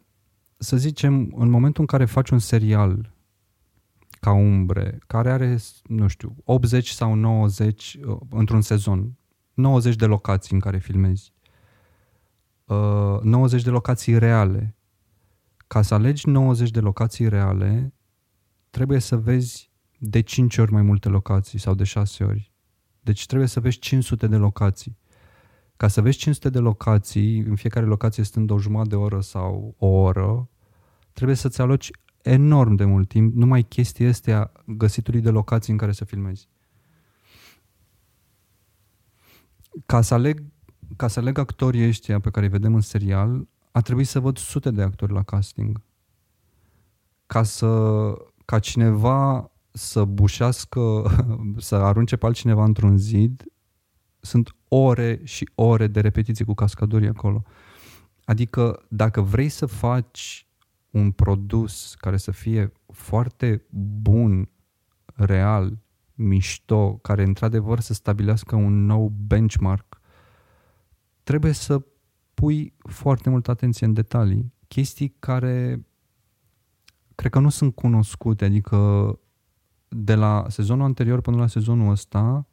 să 0.57 0.77
zicem, 0.77 1.34
în 1.35 1.49
momentul 1.49 1.81
în 1.81 1.88
care 1.88 2.06
faci 2.06 2.30
un 2.30 2.40
serial 2.40 3.14
ca 4.19 4.31
umbre, 4.31 4.99
care 5.07 5.31
are, 5.31 5.57
nu 5.84 6.07
știu, 6.07 6.35
80 6.44 6.90
sau 6.90 7.14
90 7.14 7.98
uh, 8.06 8.18
într-un 8.30 8.61
sezon, 8.61 9.18
90 9.53 9.95
de 9.95 10.06
locații 10.06 10.53
în 10.53 10.60
care 10.60 10.77
filmezi, 10.77 11.34
uh, 12.65 13.19
90 13.22 13.64
de 13.64 13.69
locații 13.69 14.18
reale. 14.18 14.76
Ca 15.68 15.81
să 15.81 15.94
alegi 15.94 16.30
90 16.30 16.72
de 16.72 16.80
locații 16.80 17.30
reale, 17.30 17.94
trebuie 18.69 18.99
să 18.99 19.18
vezi 19.18 19.72
de 19.98 20.22
5 20.22 20.57
ori 20.57 20.72
mai 20.72 20.81
multe 20.81 21.10
locații 21.10 21.60
sau 21.60 21.73
de 21.73 21.84
6 21.84 22.23
ori. 22.23 22.52
Deci 22.99 23.26
trebuie 23.26 23.48
să 23.48 23.60
vezi 23.60 23.80
500 23.80 24.27
de 24.27 24.35
locații. 24.35 24.98
Ca 25.77 25.88
să 25.88 26.02
vezi 26.02 26.18
500 26.18 26.49
de 26.49 26.60
locații, 26.60 27.40
în 27.40 27.56
fiecare 27.56 27.85
locație 27.85 28.23
stând 28.23 28.49
o 28.49 28.60
jumătate 28.60 28.90
de 28.90 28.95
oră 28.95 29.22
sau 29.22 29.76
o 29.77 29.88
oră, 29.88 30.49
trebuie 31.14 31.35
să-ți 31.35 31.61
aloci 31.61 31.90
enorm 32.22 32.76
de 32.76 32.85
mult 32.85 33.07
timp 33.07 33.35
numai 33.35 33.64
chestia 33.64 34.10
astea 34.10 34.52
găsitului 34.65 35.22
de 35.22 35.30
locații 35.30 35.72
în 35.72 35.77
care 35.77 35.91
să 35.91 36.06
filmezi. 36.06 36.48
Ca 39.85 40.02
să 40.02 40.14
aleg, 40.14 40.44
ca 40.95 41.07
să 41.07 41.20
aleg 41.20 41.38
actorii 41.38 41.88
ăștia 41.88 42.20
pe 42.20 42.30
care 42.30 42.45
îi 42.45 42.52
vedem 42.52 42.74
în 42.74 42.82
serial, 42.82 43.48
a 43.72 43.82
trebuit 43.82 44.07
să 44.07 44.20
văd 44.20 44.38
sute 44.38 44.72
de 44.72 44.82
actori 44.82 45.14
la 45.14 45.24
casting. 45.24 45.82
ca 47.26 47.44
să 47.44 48.14
ca 48.45 48.60
cineva 48.60 49.52
să 49.72 50.06
bușească, 50.06 51.03
să 51.57 51.76
arunce 51.76 52.15
pe 52.15 52.26
altcineva 52.26 52.64
într-un 52.64 52.98
zid, 52.98 53.44
sunt 54.20 54.56
ore 54.68 55.22
și 55.24 55.49
ore 55.56 55.88
de 55.88 55.99
repetiții 55.99 56.45
cu 56.45 56.53
cascadorii 56.53 57.07
acolo. 57.07 57.44
Adică 58.26 58.86
dacă 58.88 59.22
vrei 59.22 59.49
să 59.49 59.65
faci 59.65 60.48
un 60.90 61.11
produs 61.11 61.95
care 61.95 62.18
să 62.18 62.32
fie 62.32 62.72
foarte 62.91 63.65
bun, 64.02 64.49
real, 65.06 65.78
mișto, 66.14 66.94
care 66.94 67.24
într-adevăr 67.24 67.80
să 67.80 67.94
stabilească 67.94 68.56
un 68.56 68.86
nou 68.86 69.14
benchmark, 69.28 70.02
trebuie 71.24 71.52
să 71.52 71.86
pui 72.34 72.74
foarte 72.90 73.30
multă 73.30 73.52
atenție 73.52 73.86
în 73.86 73.94
detalii. 73.94 74.54
Chestii 74.68 75.16
care 75.20 75.86
cred 77.16 77.32
că 77.32 77.40
nu 77.40 77.50
sunt 77.50 77.76
cunoscute, 77.76 78.45
adică 78.45 79.20
de 79.88 80.16
la 80.16 80.45
sezonul 80.50 80.86
anterior 80.86 81.22
până 81.22 81.38
la 81.38 81.48
sezonul 81.48 81.91
ăsta 81.91 82.48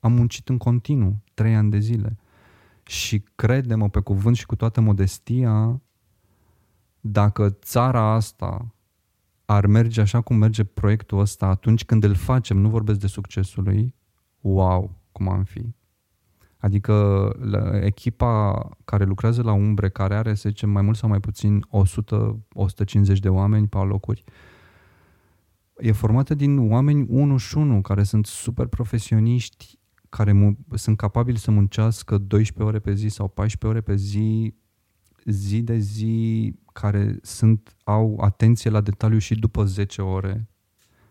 am 0.00 0.12
muncit 0.12 0.48
în 0.48 0.58
continuu, 0.58 1.22
trei 1.34 1.54
ani 1.54 1.70
de 1.70 1.78
zile. 1.78 2.18
Și 2.82 3.24
credem 3.34 3.88
pe 3.88 4.00
cuvânt 4.00 4.36
și 4.36 4.46
cu 4.46 4.56
toată 4.56 4.80
modestia, 4.80 5.80
dacă 7.00 7.50
țara 7.50 8.12
asta 8.12 8.74
ar 9.44 9.66
merge 9.66 10.00
așa 10.00 10.20
cum 10.20 10.36
merge 10.36 10.64
proiectul 10.64 11.18
ăsta 11.18 11.46
atunci 11.46 11.84
când 11.84 12.04
îl 12.04 12.14
facem, 12.14 12.56
nu 12.56 12.68
vorbesc 12.68 13.00
de 13.00 13.06
succesul 13.06 13.62
lui, 13.62 13.94
wow, 14.40 14.98
cum 15.12 15.28
am 15.28 15.44
fi. 15.44 15.74
Adică 16.64 17.30
la 17.40 17.84
echipa 17.84 18.68
care 18.84 19.04
lucrează 19.04 19.42
la 19.42 19.52
Umbre, 19.52 19.88
care 19.88 20.14
are, 20.14 20.34
să 20.34 20.48
zicem, 20.48 20.70
mai 20.70 20.82
mult 20.82 20.96
sau 20.96 21.08
mai 21.08 21.20
puțin 21.20 21.64
100-150 23.14 23.18
de 23.20 23.28
oameni 23.28 23.68
pe 23.68 23.78
alocuri, 23.78 24.24
e 25.76 25.92
formată 25.92 26.34
din 26.34 26.70
oameni 26.70 27.06
unu 27.08 27.36
și 27.36 27.56
unu, 27.56 27.80
care 27.80 28.02
sunt 28.02 28.26
super 28.26 28.66
profesioniști, 28.66 29.78
care 30.08 30.32
mu- 30.32 30.56
sunt 30.74 30.96
capabili 30.96 31.38
să 31.38 31.50
muncească 31.50 32.18
12 32.18 32.62
ore 32.62 32.78
pe 32.78 32.94
zi 32.94 33.08
sau 33.08 33.28
14 33.28 33.66
ore 33.78 33.80
pe 33.80 33.96
zi, 33.96 34.54
zi 35.24 35.62
de 35.62 35.78
zi, 35.78 36.54
care 36.72 37.18
sunt, 37.22 37.76
au 37.84 38.18
atenție 38.20 38.70
la 38.70 38.80
detaliu 38.80 39.18
și 39.18 39.34
după 39.34 39.64
10 39.64 40.02
ore. 40.02 40.48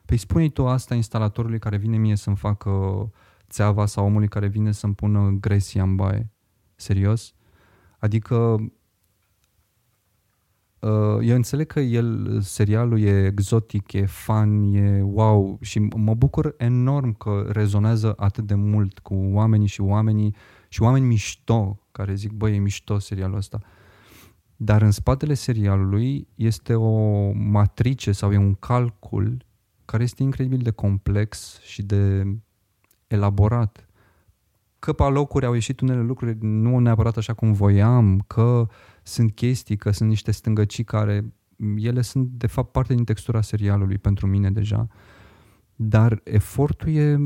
Păi 0.05 0.17
spune 0.17 0.49
tu 0.49 0.67
asta 0.67 0.95
instalatorului 0.95 1.59
care 1.59 1.77
vine 1.77 1.97
mie 1.97 2.15
să-mi 2.15 2.35
facă 2.35 2.69
țeava 3.53 3.85
sau 3.85 4.05
omului 4.05 4.27
care 4.27 4.47
vine 4.47 4.71
să-mi 4.71 4.93
pună 4.93 5.37
gresia 5.39 5.83
în 5.83 5.95
baie. 5.95 6.31
Serios? 6.75 7.33
Adică 7.99 8.35
uh, 10.79 11.17
eu 11.21 11.35
înțeleg 11.35 11.67
că 11.67 11.79
el, 11.79 12.39
serialul 12.41 12.99
e 12.99 13.25
exotic, 13.25 13.91
e 13.93 14.05
fun, 14.05 14.73
e 14.73 15.01
wow 15.01 15.57
și 15.61 15.79
mă 15.79 16.13
bucur 16.13 16.53
enorm 16.57 17.13
că 17.13 17.47
rezonează 17.49 18.13
atât 18.17 18.45
de 18.47 18.55
mult 18.55 18.99
cu 18.99 19.13
oamenii 19.13 19.67
și 19.67 19.81
oamenii 19.81 20.35
și 20.69 20.81
oameni 20.81 21.05
mișto 21.05 21.79
care 21.91 22.13
zic, 22.13 22.31
băi, 22.31 22.55
e 22.55 22.59
mișto 22.59 22.99
serialul 22.99 23.37
ăsta. 23.37 23.59
Dar 24.55 24.81
în 24.81 24.91
spatele 24.91 25.33
serialului 25.33 26.27
este 26.35 26.73
o 26.73 27.31
matrice 27.31 28.11
sau 28.11 28.31
e 28.31 28.37
un 28.37 28.53
calcul 28.53 29.45
care 29.85 30.03
este 30.03 30.23
incredibil 30.23 30.59
de 30.59 30.71
complex 30.71 31.59
și 31.61 31.83
de 31.83 32.23
elaborat. 33.13 33.87
Că 34.79 34.93
pe 34.93 35.03
locuri 35.03 35.45
au 35.45 35.53
ieșit 35.53 35.79
unele 35.79 36.01
lucruri 36.01 36.37
nu 36.39 36.79
neapărat 36.79 37.17
așa 37.17 37.33
cum 37.33 37.53
voiam, 37.53 38.23
că 38.27 38.67
sunt 39.03 39.31
chestii, 39.31 39.77
că 39.77 39.91
sunt 39.91 40.09
niște 40.09 40.31
stângăcii 40.31 40.83
care 40.83 41.33
ele 41.75 42.01
sunt 42.01 42.27
de 42.27 42.47
fapt 42.47 42.71
parte 42.71 42.93
din 42.93 43.03
textura 43.03 43.41
serialului 43.41 43.97
pentru 43.97 44.27
mine 44.27 44.51
deja. 44.51 44.87
Dar 45.75 46.21
efortul 46.23 46.89
e 46.89 47.17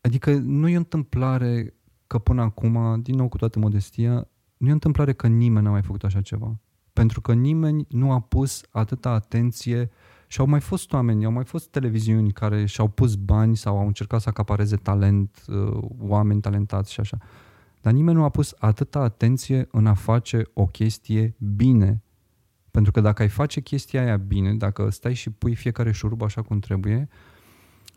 adică 0.00 0.34
nu 0.34 0.68
e 0.68 0.74
o 0.74 0.78
întâmplare 0.78 1.74
că 2.06 2.18
până 2.18 2.42
acum, 2.42 3.00
din 3.02 3.14
nou 3.16 3.28
cu 3.28 3.36
toată 3.36 3.58
modestia, 3.58 4.28
nu 4.56 4.66
e 4.66 4.70
o 4.70 4.72
întâmplare 4.72 5.12
că 5.12 5.26
nimeni 5.26 5.64
n-a 5.64 5.70
mai 5.70 5.82
făcut 5.82 6.04
așa 6.04 6.20
ceva. 6.20 6.60
Pentru 6.92 7.20
că 7.20 7.32
nimeni 7.32 7.86
nu 7.88 8.12
a 8.12 8.20
pus 8.20 8.62
atâta 8.70 9.10
atenție 9.10 9.90
și 10.30 10.40
au 10.40 10.46
mai 10.46 10.60
fost 10.60 10.92
oameni, 10.92 11.24
au 11.24 11.32
mai 11.32 11.44
fost 11.44 11.68
televiziuni 11.68 12.32
care 12.32 12.66
și-au 12.66 12.88
pus 12.88 13.14
bani 13.14 13.56
sau 13.56 13.78
au 13.78 13.86
încercat 13.86 14.20
să 14.20 14.28
acapareze 14.28 14.76
talent, 14.76 15.44
uh, 15.48 15.78
oameni 15.98 16.40
talentați 16.40 16.92
și 16.92 17.00
așa. 17.00 17.18
Dar 17.80 17.92
nimeni 17.92 18.16
nu 18.16 18.24
a 18.24 18.28
pus 18.28 18.54
atâta 18.58 18.98
atenție 18.98 19.68
în 19.70 19.86
a 19.86 19.94
face 19.94 20.42
o 20.52 20.66
chestie 20.66 21.34
bine. 21.38 22.02
Pentru 22.70 22.92
că 22.92 23.00
dacă 23.00 23.22
ai 23.22 23.28
face 23.28 23.60
chestia 23.60 24.02
aia 24.02 24.16
bine, 24.16 24.54
dacă 24.54 24.90
stai 24.90 25.14
și 25.14 25.30
pui 25.30 25.54
fiecare 25.54 25.92
șurub 25.92 26.22
așa 26.22 26.42
cum 26.42 26.58
trebuie, 26.58 27.08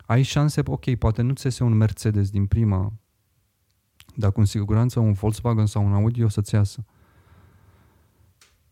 ai 0.06 0.22
șanse, 0.22 0.62
ok, 0.66 0.96
poate 0.96 1.22
nu 1.22 1.34
ți 1.34 1.46
iese 1.46 1.64
un 1.64 1.74
Mercedes 1.74 2.30
din 2.30 2.46
prima, 2.46 2.94
dar 4.16 4.32
cu 4.32 4.44
siguranță 4.44 5.00
un 5.00 5.12
Volkswagen 5.12 5.66
sau 5.66 5.86
un 5.86 5.94
Audi 5.94 6.24
o 6.24 6.28
să-ți 6.28 6.56
iasă. 6.56 6.86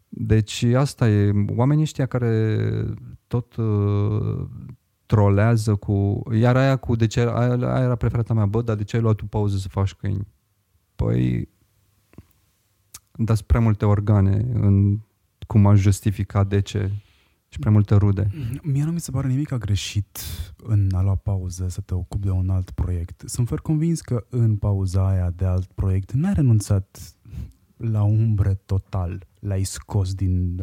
Deci 0.09 0.63
asta 0.63 1.09
e, 1.09 1.31
oamenii 1.55 1.83
ăștia 1.83 2.05
care 2.05 2.57
tot 3.27 3.55
uh, 3.55 4.47
trolează 5.05 5.75
cu... 5.75 6.23
Iar 6.33 6.55
aia 6.55 6.75
cu 6.75 6.95
de 6.95 7.07
ce... 7.07 7.19
Aia, 7.19 7.73
aia 7.73 7.83
era 7.83 7.95
preferata 7.95 8.33
mea, 8.33 8.45
bă, 8.45 8.61
dar 8.61 8.75
de 8.75 8.83
ce 8.83 8.95
ai 8.95 9.01
luat 9.01 9.15
tu 9.15 9.25
pauză 9.25 9.57
să 9.57 9.67
faci 9.67 9.93
câini? 9.93 10.27
Păi... 10.95 11.49
Dați 13.11 13.45
prea 13.45 13.59
multe 13.59 13.85
organe 13.85 14.45
în 14.53 14.99
cum 15.47 15.67
aș 15.67 15.79
justifica 15.79 16.43
de 16.43 16.59
ce 16.59 16.91
și 17.49 17.59
prea 17.59 17.71
multe 17.71 17.95
rude. 17.95 18.31
Mie 18.63 18.83
nu 18.83 18.91
mi 18.91 18.99
se 18.99 19.11
pare 19.11 19.27
nimic 19.27 19.51
a 19.51 19.57
greșit 19.57 20.19
în 20.63 20.89
a 20.93 21.01
lua 21.01 21.15
pauză 21.15 21.67
să 21.67 21.81
te 21.81 21.93
ocupi 21.93 22.25
de 22.25 22.31
un 22.31 22.49
alt 22.49 22.71
proiect. 22.71 23.23
Sunt 23.25 23.47
foarte 23.47 23.67
convins 23.67 24.01
că 24.01 24.25
în 24.29 24.55
pauza 24.55 25.07
aia 25.07 25.33
de 25.35 25.45
alt 25.45 25.71
proiect 25.71 26.11
n-ai 26.11 26.33
renunțat 26.33 27.15
la 27.79 28.03
umbre 28.03 28.53
total 28.65 29.27
l-ai 29.39 29.63
scos 29.63 30.13
din, 30.13 30.61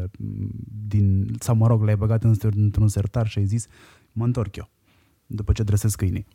din 0.87 1.35
sau 1.39 1.55
mă 1.55 1.67
rog, 1.67 1.83
l-ai 1.83 1.97
băgat 1.97 2.25
într-un 2.25 2.89
sertar 2.89 3.27
și 3.27 3.39
ai 3.39 3.45
zis, 3.45 3.67
mă 4.13 4.25
întorc 4.25 4.57
eu, 4.57 4.69
după 5.27 5.53
ce 5.53 5.63
dresez 5.63 5.95
câinii. 5.95 6.27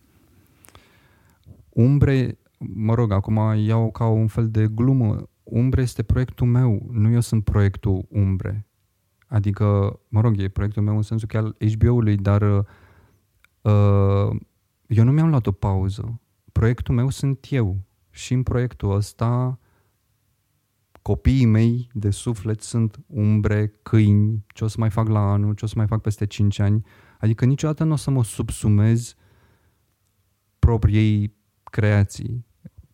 Umbre, 1.70 2.38
mă 2.58 2.94
rog, 2.94 3.12
acum 3.12 3.56
iau 3.58 3.92
ca 3.92 4.08
un 4.08 4.28
fel 4.28 4.50
de 4.50 4.68
glumă, 4.68 5.26
Umbre 5.44 5.82
este 5.82 6.04
proiectul 6.04 6.48
meu, 6.48 6.90
nu 6.92 7.12
eu 7.12 7.20
sunt 7.20 7.44
proiectul 7.44 8.06
Umbre. 8.10 8.68
Adică, 9.28 10.00
mă 10.08 10.22
rog, 10.22 10.42
e 10.42 10.48
proiectul 10.48 10.84
meu 10.84 10.96
în 10.96 11.02
sensul 11.02 11.28
că 11.28 11.38
al 11.38 11.56
HBO-ului, 11.74 12.18
dar 12.18 12.42
uh, 12.42 12.64
eu 14.88 15.04
nu 15.04 15.12
mi-am 15.12 15.30
luat 15.30 15.48
o 15.48 15.52
pauză. 15.52 16.20
Proiectul 16.52 16.96
meu 16.96 17.10
sunt 17.10 17.48
eu. 17.50 17.78
Și 18.10 18.34
în 18.34 18.44
proiectul 18.44 18.96
ăsta 18.96 19.60
copiii 21.02 21.46
mei 21.46 21.90
de 21.94 22.10
suflet 22.10 22.62
sunt 22.62 23.00
umbre, 23.08 23.74
câini, 23.82 24.46
ce 24.48 24.64
o 24.64 24.68
să 24.68 24.76
mai 24.80 24.90
fac 24.90 25.08
la 25.08 25.20
anul, 25.20 25.54
ce 25.54 25.66
o 25.66 25.68
să 25.68 25.74
mai 25.78 25.88
fac 25.88 26.02
peste 26.02 26.26
5 26.26 26.60
ani. 26.60 26.86
Adică 27.20 27.46
niciodată 27.46 27.84
nu 27.84 27.92
o 27.92 27.96
să 27.96 28.12
mă 28.12 28.24
subsumez 28.24 29.16
propriei 30.60 31.36
creații. 31.64 32.46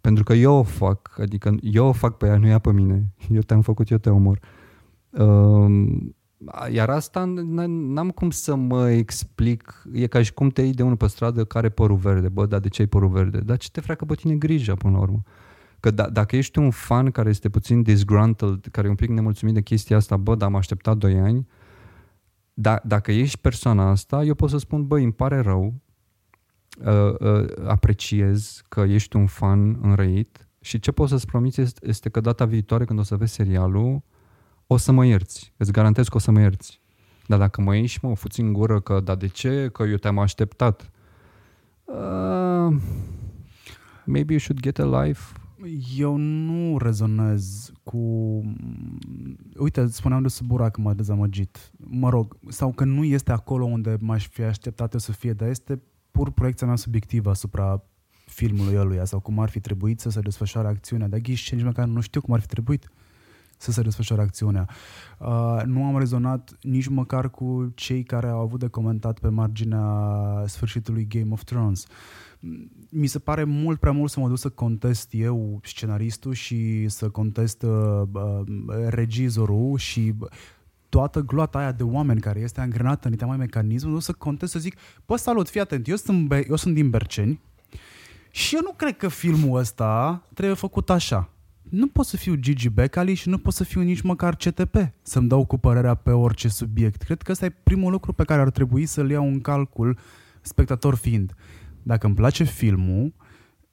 Pentru 0.01 0.23
că 0.23 0.33
eu 0.33 0.53
o 0.53 0.63
fac, 0.63 1.19
adică 1.19 1.55
eu 1.61 1.85
o 1.85 1.91
fac 1.91 2.17
pe 2.17 2.25
ea, 2.25 2.37
nu 2.37 2.47
ea 2.47 2.59
pe 2.59 2.71
mine. 2.71 3.13
Eu 3.29 3.41
te-am 3.41 3.61
făcut, 3.61 3.89
eu 3.89 3.97
te 3.97 4.09
omor. 4.09 4.39
Um, 5.09 6.15
iar 6.71 6.89
asta 6.89 7.23
n-am 7.25 8.09
cum 8.09 8.29
să 8.29 8.55
mă 8.55 8.89
explic. 8.89 9.87
E 9.93 10.07
ca 10.07 10.21
și 10.21 10.33
cum 10.33 10.49
te 10.49 10.61
iei 10.61 10.73
de 10.73 10.83
unul 10.83 10.97
pe 10.97 11.07
stradă 11.07 11.45
care 11.45 11.69
părul 11.69 11.97
verde. 11.97 12.29
Bă, 12.29 12.45
dar 12.45 12.59
de 12.59 12.69
ce 12.69 12.81
ai 12.81 12.87
părul 12.87 13.09
verde? 13.09 13.39
Dar 13.39 13.57
ce 13.57 13.69
te 13.69 13.81
freacă 13.81 14.05
pe 14.05 14.15
tine 14.15 14.35
grija 14.35 14.75
până 14.75 14.93
la 14.93 15.01
urmă? 15.01 15.21
Că 15.79 15.91
d- 15.91 16.11
dacă 16.11 16.35
ești 16.35 16.59
un 16.59 16.69
fan 16.69 17.11
care 17.11 17.29
este 17.29 17.49
puțin 17.49 17.81
disgruntled, 17.81 18.67
care 18.71 18.87
e 18.87 18.89
un 18.89 18.95
pic 18.95 19.09
nemulțumit 19.09 19.53
de 19.53 19.61
chestia 19.61 19.97
asta, 19.97 20.17
bă, 20.17 20.35
dar 20.35 20.47
am 20.47 20.55
așteptat 20.55 20.97
2 20.97 21.19
ani, 21.19 21.47
da, 22.53 22.79
dacă 22.83 23.11
ești 23.11 23.37
persoana 23.37 23.89
asta, 23.89 24.23
eu 24.23 24.35
pot 24.35 24.49
să 24.49 24.57
spun, 24.57 24.87
băi, 24.87 25.03
îmi 25.03 25.13
pare 25.13 25.39
rău, 25.39 25.73
uh, 26.85 27.19
uh, 27.19 27.47
apreciez 27.67 28.61
că 28.69 28.81
ești 28.81 29.15
un 29.15 29.25
fan 29.25 29.77
înrăit 29.81 30.47
și 30.61 30.79
ce 30.79 30.91
pot 30.91 31.09
să-ți 31.09 31.25
promiți 31.25 31.61
este, 31.61 31.87
este 31.87 32.09
că 32.09 32.19
data 32.19 32.45
viitoare 32.45 32.85
când 32.85 32.99
o 32.99 33.03
să 33.03 33.15
vezi 33.15 33.33
serialul, 33.33 34.01
o 34.67 34.77
să 34.77 34.91
mă 34.91 35.05
ierți. 35.05 35.53
Îți 35.57 35.71
garantez 35.71 36.07
că 36.07 36.15
o 36.15 36.19
să 36.19 36.31
mă 36.31 36.39
ierți. 36.39 36.81
Dar 37.27 37.39
dacă 37.39 37.61
mă 37.61 37.75
ieși, 37.75 38.05
mă, 38.05 38.15
fuți 38.15 38.39
în 38.39 38.53
gură 38.53 38.79
că, 38.79 38.99
da, 38.99 39.15
de 39.15 39.27
ce? 39.27 39.69
Că 39.73 39.83
eu 39.83 39.95
te-am 39.95 40.19
așteptat. 40.19 40.91
Uh, 41.83 42.75
maybe 44.05 44.31
you 44.33 44.39
should 44.39 44.61
get 44.61 44.79
a 44.79 45.03
life 45.03 45.33
eu 45.97 46.15
nu 46.15 46.77
rezonez 46.77 47.71
cu... 47.83 47.97
Uite, 49.57 49.87
spuneam 49.87 50.21
de 50.21 50.27
Subura 50.27 50.69
că 50.69 50.81
m-a 50.81 50.93
dezamăgit. 50.93 51.71
Mă 51.77 52.09
rog, 52.09 52.37
sau 52.47 52.71
că 52.71 52.83
nu 52.83 53.03
este 53.03 53.31
acolo 53.31 53.65
unde 53.65 53.97
m-aș 53.99 54.27
fi 54.27 54.41
așteptat 54.41 54.93
eu 54.93 54.99
să 54.99 55.11
fie, 55.11 55.33
dar 55.33 55.49
este 55.49 55.81
pur 56.11 56.31
proiecția 56.31 56.67
mea 56.67 56.75
subiectivă 56.75 57.29
asupra 57.29 57.83
filmului 58.25 58.77
ăluia 58.77 59.05
sau 59.05 59.19
cum 59.19 59.39
ar 59.39 59.49
fi 59.49 59.59
trebuit 59.59 59.99
să 59.99 60.09
se 60.09 60.19
desfășoare 60.19 60.67
acțiunea. 60.67 61.07
De 61.07 61.19
ghiși 61.19 61.55
nici 61.55 61.63
măcar 61.63 61.87
nu 61.87 62.01
știu 62.01 62.21
cum 62.21 62.33
ar 62.33 62.39
fi 62.39 62.47
trebuit. 62.47 62.89
să 63.57 63.71
se 63.71 63.81
desfășoare 63.81 64.21
acțiunea. 64.21 64.69
Uh, 65.19 65.61
nu 65.65 65.85
am 65.85 65.97
rezonat 65.97 66.57
nici 66.61 66.87
măcar 66.87 67.29
cu 67.29 67.71
cei 67.75 68.03
care 68.03 68.27
au 68.27 68.39
avut 68.39 68.59
de 68.59 68.67
comentat 68.67 69.19
pe 69.19 69.27
marginea 69.27 70.43
sfârșitului 70.45 71.07
Game 71.07 71.31
of 71.31 71.43
Thrones. 71.43 71.85
Mi 72.89 73.07
se 73.07 73.19
pare 73.19 73.43
mult 73.43 73.79
prea 73.79 73.91
mult 73.91 74.11
să 74.11 74.19
mă 74.19 74.27
duc 74.27 74.37
să 74.37 74.49
contest 74.49 75.09
eu 75.11 75.59
scenaristul 75.63 76.33
și 76.33 76.87
să 76.87 77.09
contest 77.09 77.63
uh, 77.63 78.01
uh, 78.11 78.41
regizorul 78.87 79.77
și 79.77 80.13
toată 80.89 81.21
gloata 81.21 81.57
aia 81.57 81.71
de 81.71 81.83
oameni 81.83 82.21
care 82.21 82.39
este 82.39 82.61
angrenată 82.61 83.07
în 83.07 83.27
mai 83.27 83.37
mecanismul, 83.37 83.93
nu 83.93 83.99
să 83.99 84.11
contest 84.11 84.51
să 84.51 84.59
zic, 84.59 84.75
bă, 85.05 85.15
salut, 85.15 85.49
fii 85.49 85.59
atent, 85.59 85.87
eu 85.87 85.95
sunt, 85.95 86.33
eu 86.49 86.55
sunt 86.55 86.73
din 86.73 86.89
Berceni 86.89 87.41
și 88.31 88.55
eu 88.55 88.61
nu 88.63 88.71
cred 88.71 88.97
că 88.97 89.07
filmul 89.07 89.59
ăsta 89.59 90.23
trebuie 90.33 90.55
făcut 90.55 90.89
așa 90.89 91.29
nu 91.69 91.87
pot 91.87 92.05
să 92.05 92.17
fiu 92.17 92.35
Gigi 92.35 92.69
Becali 92.69 93.13
și 93.13 93.29
nu 93.29 93.37
pot 93.37 93.53
să 93.53 93.63
fiu 93.63 93.81
nici 93.81 94.01
măcar 94.01 94.35
CTP 94.35 94.75
să-mi 95.01 95.27
dau 95.27 95.45
cu 95.45 95.57
părerea 95.57 95.93
pe 95.93 96.11
orice 96.11 96.47
subiect. 96.47 97.01
Cred 97.01 97.21
că 97.21 97.31
ăsta 97.31 97.45
e 97.45 97.55
primul 97.63 97.91
lucru 97.91 98.13
pe 98.13 98.23
care 98.23 98.41
ar 98.41 98.49
trebui 98.49 98.85
să-l 98.85 99.09
iau 99.09 99.27
în 99.27 99.41
calcul 99.41 99.97
spectator 100.41 100.95
fiind. 100.95 101.33
Dacă 101.87 102.05
îmi 102.05 102.15
place 102.15 102.43
filmul, 102.43 103.13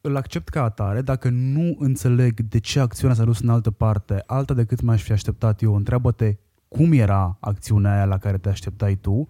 îl 0.00 0.16
accept 0.16 0.48
ca 0.48 0.62
atare, 0.62 1.02
dacă 1.02 1.28
nu 1.28 1.76
înțeleg 1.78 2.40
de 2.40 2.58
ce 2.58 2.80
acțiunea 2.80 3.16
s-a 3.16 3.24
dus 3.24 3.40
în 3.40 3.48
altă 3.48 3.70
parte, 3.70 4.22
alta 4.26 4.54
decât 4.54 4.80
m-aș 4.80 5.02
fi 5.02 5.12
așteptat 5.12 5.62
eu, 5.62 5.74
întreabă-te 5.74 6.36
cum 6.68 6.92
era 6.92 7.36
acțiunea 7.40 7.94
aia 7.94 8.04
la 8.04 8.18
care 8.18 8.38
te 8.38 8.48
așteptai 8.48 8.94
tu, 8.94 9.28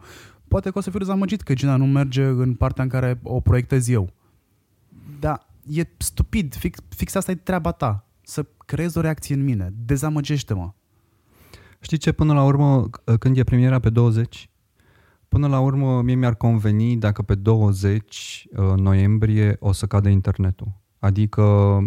poate 0.49 0.71
că 0.71 0.79
o 0.79 0.81
să 0.81 0.91
fiu 0.91 0.99
dezamăgit 0.99 1.43
că 1.43 1.55
Gina 1.55 1.77
nu 1.77 1.87
merge 1.87 2.25
în 2.25 2.55
partea 2.55 2.83
în 2.83 2.89
care 2.89 3.21
o 3.23 3.41
proiectez 3.41 3.89
eu. 3.89 4.13
Da, 5.21 5.47
e 5.67 5.83
stupid, 5.97 6.55
fix, 6.55 6.79
fix 6.89 7.15
asta 7.15 7.31
e 7.31 7.35
treaba 7.35 7.73
ta 7.73 8.09
să 8.23 8.47
creezi 8.67 8.99
o 8.99 9.01
reacție 9.01 9.35
în 9.35 9.45
mine. 9.45 9.73
Dezamăgește-mă. 9.85 10.73
Știi 11.81 11.97
ce, 11.97 12.13
până 12.13 12.33
la 12.33 12.45
urmă, 12.45 12.91
când 13.19 13.37
e 13.37 13.45
premiera 13.45 13.79
pe 13.79 13.91
20, 13.91 14.49
până 15.29 15.47
la 15.47 15.61
urmă 15.61 16.03
mie 16.03 16.15
mi-ar 16.15 16.35
conveni 16.35 16.97
dacă 16.97 17.23
pe 17.23 17.35
20 17.35 18.47
uh, 18.57 18.73
noiembrie 18.77 19.57
o 19.61 19.73
să 19.73 19.87
cadă 19.87 20.09
internetul. 20.09 20.73
Adică, 20.99 21.79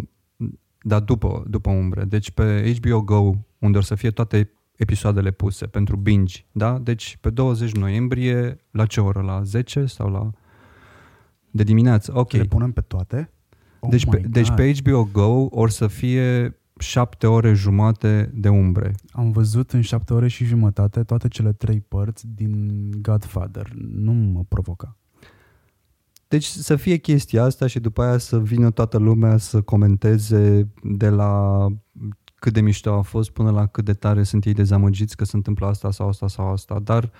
dar 0.80 1.00
după, 1.00 1.44
după 1.46 1.70
umbre. 1.70 2.04
Deci 2.04 2.30
pe 2.30 2.74
HBO 2.78 3.02
Go, 3.02 3.32
unde 3.58 3.78
o 3.78 3.80
să 3.80 3.94
fie 3.94 4.10
toate 4.10 4.50
episoadele 4.76 5.30
puse 5.30 5.66
pentru 5.66 5.96
binge, 5.96 6.44
da? 6.52 6.78
Deci 6.78 7.18
pe 7.20 7.30
20 7.30 7.72
noiembrie, 7.72 8.64
la 8.70 8.86
ce 8.86 9.00
oră? 9.00 9.20
La 9.20 9.42
10 9.42 9.86
sau 9.86 10.10
la... 10.10 10.30
De 11.50 11.62
dimineață, 11.62 12.12
ok. 12.14 12.32
Le 12.32 12.44
punem 12.44 12.72
pe 12.72 12.80
toate? 12.80 13.32
Oh 13.80 13.90
deci, 13.90 14.06
pe, 14.06 14.16
deci 14.16 14.50
pe 14.50 14.72
HBO 14.72 15.08
Go 15.12 15.46
or 15.50 15.70
să 15.70 15.86
fie 15.86 16.57
șapte 16.78 17.26
ore 17.26 17.52
jumate 17.52 18.30
de 18.34 18.48
umbre. 18.48 18.94
Am 19.10 19.30
văzut 19.30 19.70
în 19.70 19.80
șapte 19.80 20.12
ore 20.12 20.28
și 20.28 20.44
jumătate 20.44 21.02
toate 21.02 21.28
cele 21.28 21.52
trei 21.52 21.80
părți 21.80 22.26
din 22.34 22.90
Godfather. 23.02 23.72
Nu 23.74 24.12
mă 24.12 24.44
provoca. 24.48 24.96
Deci 26.28 26.44
să 26.44 26.76
fie 26.76 26.96
chestia 26.96 27.44
asta 27.44 27.66
și 27.66 27.80
după 27.80 28.02
aia 28.02 28.18
să 28.18 28.40
vină 28.40 28.70
toată 28.70 28.98
lumea 28.98 29.36
să 29.36 29.62
comenteze 29.62 30.72
de 30.82 31.08
la 31.08 31.66
cât 32.34 32.52
de 32.52 32.60
mișto 32.60 32.92
a 32.92 33.02
fost 33.02 33.30
până 33.30 33.50
la 33.50 33.66
cât 33.66 33.84
de 33.84 33.92
tare 33.92 34.22
sunt 34.22 34.44
ei 34.44 34.52
dezamăgiți 34.52 35.16
că 35.16 35.24
se 35.24 35.36
întâmplă 35.36 35.66
asta 35.66 35.90
sau 35.90 36.08
asta 36.08 36.28
sau 36.28 36.52
asta. 36.52 36.78
Dar 36.78 37.02
uh, 37.02 37.10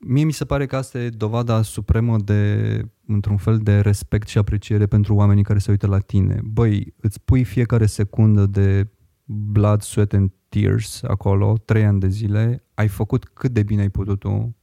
Mie 0.00 0.24
mi 0.24 0.32
se 0.32 0.44
pare 0.44 0.66
că 0.66 0.76
asta 0.76 0.98
e 0.98 1.08
dovada 1.08 1.62
supremă 1.62 2.16
de, 2.18 2.82
într-un 3.06 3.36
fel, 3.36 3.58
de 3.58 3.80
respect 3.80 4.28
și 4.28 4.38
apreciere 4.38 4.86
pentru 4.86 5.14
oamenii 5.14 5.42
care 5.42 5.58
se 5.58 5.70
uită 5.70 5.86
la 5.86 5.98
tine. 5.98 6.40
Băi, 6.44 6.94
îți 7.00 7.20
pui 7.20 7.44
fiecare 7.44 7.86
secundă 7.86 8.46
de 8.46 8.88
blood, 9.24 9.82
sweat 9.82 10.12
and 10.12 10.30
tears 10.48 11.02
acolo, 11.02 11.56
trei 11.64 11.84
ani 11.84 12.00
de 12.00 12.08
zile, 12.08 12.64
ai 12.74 12.88
făcut 12.88 13.24
cât 13.24 13.52
de 13.52 13.62
bine 13.62 13.80
ai 13.80 13.88
putut 13.90 14.18
tu. 14.18 14.56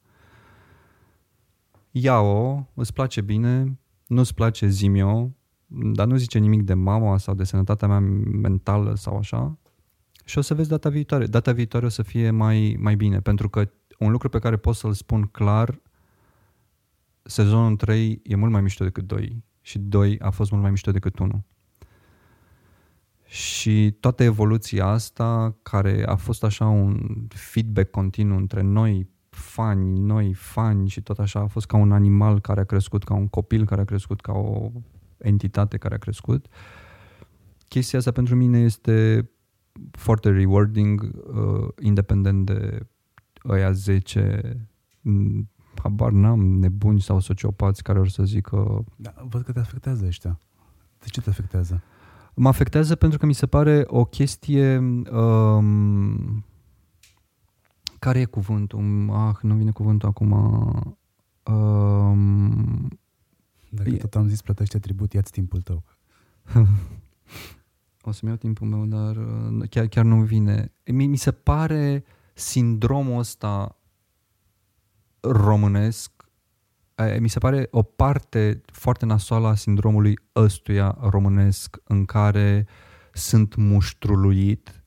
Ia-o, 1.91 2.65
îți 2.73 2.93
place 2.93 3.21
bine, 3.21 3.79
nu-ți 4.07 4.33
place 4.33 4.67
zimio, 4.67 5.35
dar 5.67 6.07
nu 6.07 6.15
zice 6.15 6.39
nimic 6.39 6.63
de 6.63 6.73
mama 6.73 7.17
sau 7.17 7.33
de 7.33 7.43
sănătatea 7.43 7.87
mea 7.87 7.99
mentală 8.41 8.95
sau 8.95 9.17
așa. 9.17 9.57
Și 10.25 10.37
o 10.37 10.41
să 10.41 10.53
vezi 10.53 10.69
data 10.69 10.89
viitoare. 10.89 11.25
Data 11.25 11.51
viitoare 11.51 11.85
o 11.85 11.89
să 11.89 12.01
fie 12.01 12.31
mai, 12.31 12.77
mai 12.79 12.95
bine, 12.95 13.19
pentru 13.19 13.49
că 13.49 13.69
un 13.99 14.11
lucru 14.11 14.29
pe 14.29 14.39
care 14.39 14.57
pot 14.57 14.75
să-l 14.75 14.93
spun 14.93 15.21
clar, 15.21 15.81
sezonul 17.23 17.75
3 17.75 18.21
e 18.23 18.35
mult 18.35 18.51
mai 18.51 18.61
mișto 18.61 18.83
decât 18.83 19.07
2 19.07 19.43
și 19.61 19.79
2 19.79 20.19
a 20.19 20.29
fost 20.29 20.51
mult 20.51 20.63
mai 20.63 20.71
mișto 20.71 20.91
decât 20.91 21.19
1. 21.19 21.43
Și 23.25 23.97
toată 23.99 24.23
evoluția 24.23 24.85
asta, 24.85 25.57
care 25.61 26.03
a 26.05 26.15
fost 26.15 26.43
așa 26.43 26.67
un 26.67 26.99
feedback 27.27 27.91
continuu 27.91 28.37
între 28.37 28.61
noi 28.61 29.09
fani, 29.29 29.99
noi 29.99 30.33
fani 30.33 30.87
și 30.87 31.01
tot 31.01 31.19
așa, 31.19 31.39
a 31.39 31.47
fost 31.47 31.65
ca 31.65 31.77
un 31.77 31.91
animal 31.91 32.39
care 32.39 32.59
a 32.59 32.65
crescut, 32.65 33.03
ca 33.03 33.13
un 33.13 33.27
copil 33.27 33.65
care 33.65 33.81
a 33.81 33.85
crescut, 33.85 34.21
ca 34.21 34.31
o 34.31 34.71
entitate 35.17 35.77
care 35.77 35.95
a 35.95 35.97
crescut. 35.97 36.45
Chestia 37.67 37.99
asta 37.99 38.11
pentru 38.11 38.35
mine 38.35 38.59
este 38.59 39.29
foarte 39.91 40.29
rewarding, 40.29 41.01
uh, 41.03 41.67
independent 41.79 42.45
de 42.45 42.87
ăia 43.47 43.71
10 43.71 44.67
habar 45.81 46.11
n-am, 46.11 46.39
nebuni 46.39 47.01
sau 47.01 47.19
sociopați 47.19 47.83
care 47.83 47.99
or 47.99 48.09
să 48.09 48.23
zică... 48.23 48.83
Da, 48.95 49.13
văd 49.29 49.43
că 49.43 49.51
te 49.51 49.59
afectează 49.59 50.05
ăștia. 50.05 50.39
De 50.99 51.05
ce 51.09 51.21
te 51.21 51.29
afectează? 51.29 51.81
Mă 52.33 52.47
afectează 52.47 52.95
pentru 52.95 53.17
că 53.17 53.25
mi 53.25 53.33
se 53.33 53.45
pare 53.45 53.83
o 53.87 54.05
chestie... 54.05 54.77
Um, 55.11 56.45
care 57.99 58.19
e 58.19 58.25
cuvântul? 58.25 59.09
Ah, 59.11 59.35
nu 59.41 59.55
vine 59.55 59.71
cuvântul 59.71 60.09
acum. 60.09 60.31
Um, 61.43 62.87
Dacă 63.69 63.89
e... 63.89 63.97
tot 63.97 64.15
am 64.15 64.27
zis 64.27 64.41
plătește 64.41 64.79
tribut, 64.79 65.13
ia 65.13 65.21
timpul 65.21 65.61
tău. 65.61 65.83
o 68.07 68.11
să-mi 68.11 68.29
iau 68.31 68.35
timpul 68.35 68.67
meu, 68.67 68.85
dar 68.85 69.15
uh, 69.15 69.69
chiar, 69.69 69.87
chiar 69.87 70.05
nu 70.05 70.21
vine. 70.21 70.71
Mi, 70.85 71.07
mi 71.07 71.17
se 71.17 71.31
pare 71.31 72.03
sindromul 72.35 73.19
ăsta 73.19 73.79
românesc 75.19 76.11
mi 77.19 77.27
se 77.27 77.39
pare 77.39 77.67
o 77.71 77.81
parte 77.81 78.61
foarte 78.65 79.05
nasoală 79.05 79.47
a 79.47 79.55
sindromului 79.55 80.19
ăstuia 80.35 80.97
românesc 81.01 81.77
în 81.83 82.05
care 82.05 82.67
sunt 83.13 83.55
muștruluit 83.55 84.83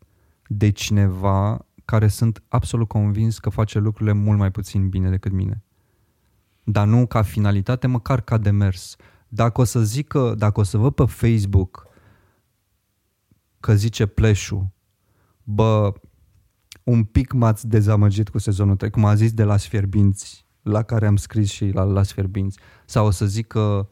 de 0.47 0.70
cineva 0.70 1.66
care 1.85 2.09
sunt 2.09 2.43
absolut 2.49 2.89
convins 2.89 3.39
că 3.39 3.51
face 3.51 3.79
lucrurile 3.79 4.12
mult 4.12 4.39
mai 4.39 4.51
puțin 4.51 4.89
bine 4.89 5.11
decât 5.11 5.33
mine. 5.33 5.62
Dar 6.65 6.87
nu 6.87 7.07
ca 7.07 7.23
finalitate, 7.23 7.87
măcar 7.87 8.20
ca 8.20 8.39
demers. 8.39 8.97
Dacă 9.29 9.61
o 9.61 9.65
să 9.65 9.83
zică, 9.83 10.35
dacă 10.35 10.61
o 10.61 10.62
să 10.62 10.79
văd 10.79 10.95
pe 10.95 11.05
Facebook 11.05 11.87
că 13.61 13.75
zice 13.75 14.07
pleșu, 14.07 14.73
bă, 15.43 15.93
un 16.89 17.05
pic 17.05 17.32
m-ați 17.32 17.69
dezamăgit 17.69 18.28
cu 18.28 18.39
sezonul 18.39 18.77
3, 18.77 18.90
cum 18.90 19.05
a 19.05 19.15
zis 19.15 19.32
de 19.32 19.44
Las 19.44 19.66
Fierbinți, 19.66 20.47
la 20.62 20.82
care 20.82 21.06
am 21.06 21.16
scris 21.16 21.51
și 21.51 21.70
la 21.70 21.82
Las 21.82 22.12
Fierbinți. 22.12 22.59
Sau 22.86 23.06
o 23.06 23.10
să 23.10 23.27
zic 23.27 23.47
că, 23.47 23.89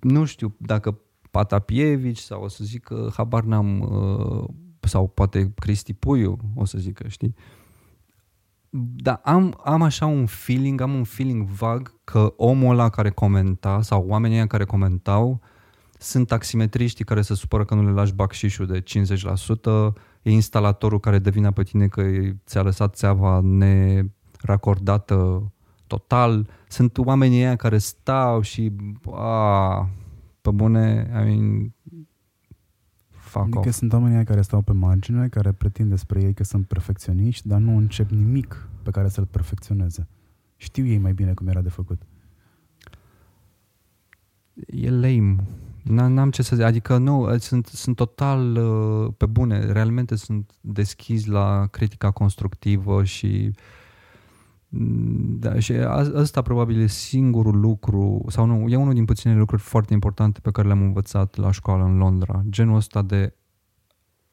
nu 0.00 0.24
știu, 0.24 0.54
dacă 0.58 0.98
Patapievici 1.30 2.18
sau 2.18 2.42
o 2.42 2.48
să 2.48 2.64
zic 2.64 2.82
că 2.82 3.08
habar 3.16 3.44
n-am, 3.44 3.80
uh, 3.80 4.48
sau 4.80 5.08
poate 5.08 5.52
Cristi 5.54 5.92
Puiu, 5.92 6.36
o 6.54 6.64
să 6.64 6.78
zică, 6.78 7.08
știi? 7.08 7.34
Dar 8.96 9.20
am, 9.24 9.60
am 9.64 9.82
așa 9.82 10.06
un 10.06 10.26
feeling, 10.26 10.80
am 10.80 10.94
un 10.94 11.04
feeling 11.04 11.46
vag 11.46 11.94
că 12.04 12.34
omul 12.36 12.72
ăla 12.72 12.88
care 12.88 13.10
comenta 13.10 13.82
sau 13.82 14.04
oamenii 14.06 14.46
care 14.46 14.64
comentau 14.64 15.40
sunt 15.98 16.26
taximetriștii 16.26 17.04
care 17.04 17.22
se 17.22 17.34
supără 17.34 17.64
că 17.64 17.74
nu 17.74 17.84
le 17.84 17.90
lași 17.90 18.14
bacșișul 18.14 18.66
de 18.66 18.82
50%, 18.82 19.92
e 20.22 20.30
instalatorul 20.30 21.00
care 21.00 21.18
devine 21.18 21.52
pe 21.52 21.62
tine 21.62 21.88
că 21.88 22.02
ți-a 22.46 22.62
lăsat 22.62 22.94
țeava 22.94 23.40
neracordată 23.40 25.52
total. 25.86 26.48
Sunt 26.68 26.98
oamenii 26.98 27.38
ăia 27.38 27.56
care 27.56 27.78
stau 27.78 28.40
și 28.40 28.72
a, 29.12 29.88
pe 30.40 30.50
bune, 30.50 31.06
I 31.10 31.12
mean, 31.12 31.74
fuck 33.10 33.44
adică 33.44 33.58
off. 33.58 33.76
sunt 33.76 33.92
oamenii 33.92 34.24
care 34.24 34.42
stau 34.42 34.60
pe 34.60 34.72
margine, 34.72 35.28
care 35.28 35.52
pretind 35.52 35.90
despre 35.90 36.22
ei 36.22 36.34
că 36.34 36.44
sunt 36.44 36.66
perfecționiști, 36.66 37.48
dar 37.48 37.60
nu 37.60 37.76
încep 37.76 38.10
nimic 38.10 38.68
pe 38.82 38.90
care 38.90 39.08
să-l 39.08 39.26
perfecționeze. 39.26 40.08
Știu 40.56 40.86
ei 40.86 40.98
mai 40.98 41.12
bine 41.12 41.34
cum 41.34 41.46
era 41.46 41.60
de 41.60 41.68
făcut. 41.68 42.02
E 44.66 44.90
lame. 44.90 45.36
N-am 45.90 46.30
ce 46.30 46.42
să 46.42 46.56
zic, 46.56 46.64
adică 46.64 46.96
nu, 46.96 47.38
sunt, 47.38 47.66
sunt 47.66 47.96
total 47.96 48.56
uh, 48.56 49.12
pe 49.16 49.26
bune, 49.26 49.72
realmente 49.72 50.16
sunt 50.16 50.50
deschis 50.60 51.26
la 51.26 51.66
critica 51.66 52.10
constructivă 52.10 53.04
și 53.04 53.50
mm, 54.68 55.38
da, 55.38 55.58
și 55.58 55.74
ăsta 56.14 56.42
probabil 56.42 56.80
e 56.80 56.86
singurul 56.86 57.60
lucru, 57.60 58.24
sau 58.28 58.46
nu, 58.46 58.68
e 58.68 58.76
unul 58.76 58.94
din 58.94 59.04
puținele 59.04 59.38
lucruri 59.38 59.62
foarte 59.62 59.92
importante 59.92 60.40
pe 60.40 60.50
care 60.50 60.66
le-am 60.66 60.82
învățat 60.82 61.36
la 61.36 61.50
școală 61.50 61.84
în 61.84 61.96
Londra. 61.96 62.42
Genul 62.48 62.76
ăsta 62.76 63.02
de 63.02 63.34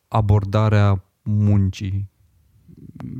abordarea 0.07 1.03
muncii? 1.21 2.09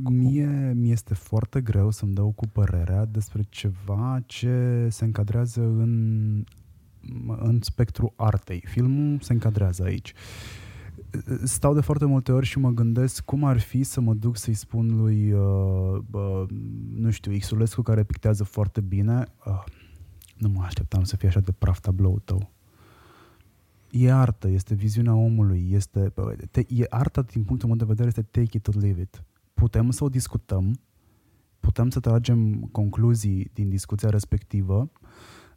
Mie 0.08 0.72
mi 0.76 0.90
este 0.90 1.14
foarte 1.14 1.60
greu 1.60 1.90
să-mi 1.90 2.14
dau 2.14 2.30
cu 2.30 2.46
părerea 2.46 3.04
despre 3.04 3.42
ceva 3.48 4.22
ce 4.26 4.86
se 4.90 5.04
încadrează 5.04 5.60
în, 5.60 6.44
în 7.38 7.58
spectru 7.62 8.12
artei. 8.16 8.64
Filmul 8.66 9.18
se 9.20 9.32
încadrează 9.32 9.82
aici. 9.82 10.12
Stau 11.44 11.74
de 11.74 11.80
foarte 11.80 12.04
multe 12.04 12.32
ori 12.32 12.46
și 12.46 12.58
mă 12.58 12.70
gândesc 12.70 13.24
cum 13.24 13.44
ar 13.44 13.58
fi 13.58 13.82
să 13.82 14.00
mă 14.00 14.14
duc 14.14 14.36
să-i 14.36 14.54
spun 14.54 14.96
lui, 14.96 15.32
uh, 15.32 15.98
uh, 16.10 16.44
nu 16.94 17.10
știu, 17.10 17.38
Xulescu 17.38 17.82
care 17.82 18.02
pictează 18.02 18.44
foarte 18.44 18.80
bine, 18.80 19.24
uh, 19.46 19.64
nu 20.36 20.48
mă 20.48 20.62
așteptam 20.62 21.04
să 21.04 21.16
fie 21.16 21.28
așa 21.28 21.40
de 21.40 21.52
praf 21.52 21.80
tablou 21.80 22.18
tău 22.24 22.50
e 23.90 24.12
artă, 24.12 24.48
este 24.48 24.74
viziunea 24.74 25.14
omului, 25.14 25.68
este, 25.70 26.12
te, 26.50 26.64
e 26.68 26.86
arta 26.88 27.22
din 27.22 27.44
punctul 27.44 27.68
meu 27.68 27.76
de 27.76 27.84
vedere 27.84 28.08
este 28.08 28.22
take 28.22 28.56
it 28.56 28.68
or 28.68 28.74
leave 28.74 29.00
it. 29.00 29.22
Putem 29.54 29.90
să 29.90 30.04
o 30.04 30.08
discutăm, 30.08 30.80
putem 31.60 31.90
să 31.90 32.00
tragem 32.00 32.60
concluzii 32.72 33.50
din 33.52 33.68
discuția 33.68 34.08
respectivă, 34.08 34.90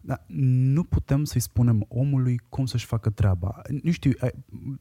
dar 0.02 0.24
nu 0.36 0.84
putem 0.84 1.24
să-i 1.24 1.42
spunem 1.42 1.86
omului 1.88 2.40
cum 2.50 2.66
să-și 2.66 2.86
facă 2.86 3.10
treaba. 3.10 3.62
Nu 3.84 3.92
știu, 3.92 4.12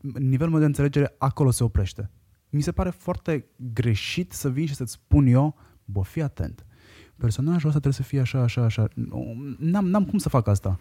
nivelul 0.01 0.51
meu 0.51 0.61
de 0.61 0.67
înțelegere 0.67 1.15
acolo 1.19 1.51
se 1.51 1.65
oprește. 1.65 2.11
Mi 2.51 2.61
se 2.61 2.73
pare 2.73 2.91
foarte 2.91 3.47
greșit 3.73 4.33
să 4.33 4.51
vin 4.51 4.67
și 4.67 4.75
să-ți 4.75 4.93
spun 4.93 5.27
eu, 5.27 5.57
bă, 5.85 6.03
fii 6.03 6.23
atent. 6.23 6.67
Personajul 7.17 7.69
ăsta 7.69 7.81
trebuie 7.81 7.93
să 7.93 8.03
fie 8.03 8.21
așa, 8.21 8.41
așa, 8.41 8.63
așa. 8.63 8.89
N-am, 9.59 9.87
n-am 9.87 10.05
cum 10.05 10.19
să 10.19 10.29
fac 10.29 10.47
asta. 10.47 10.81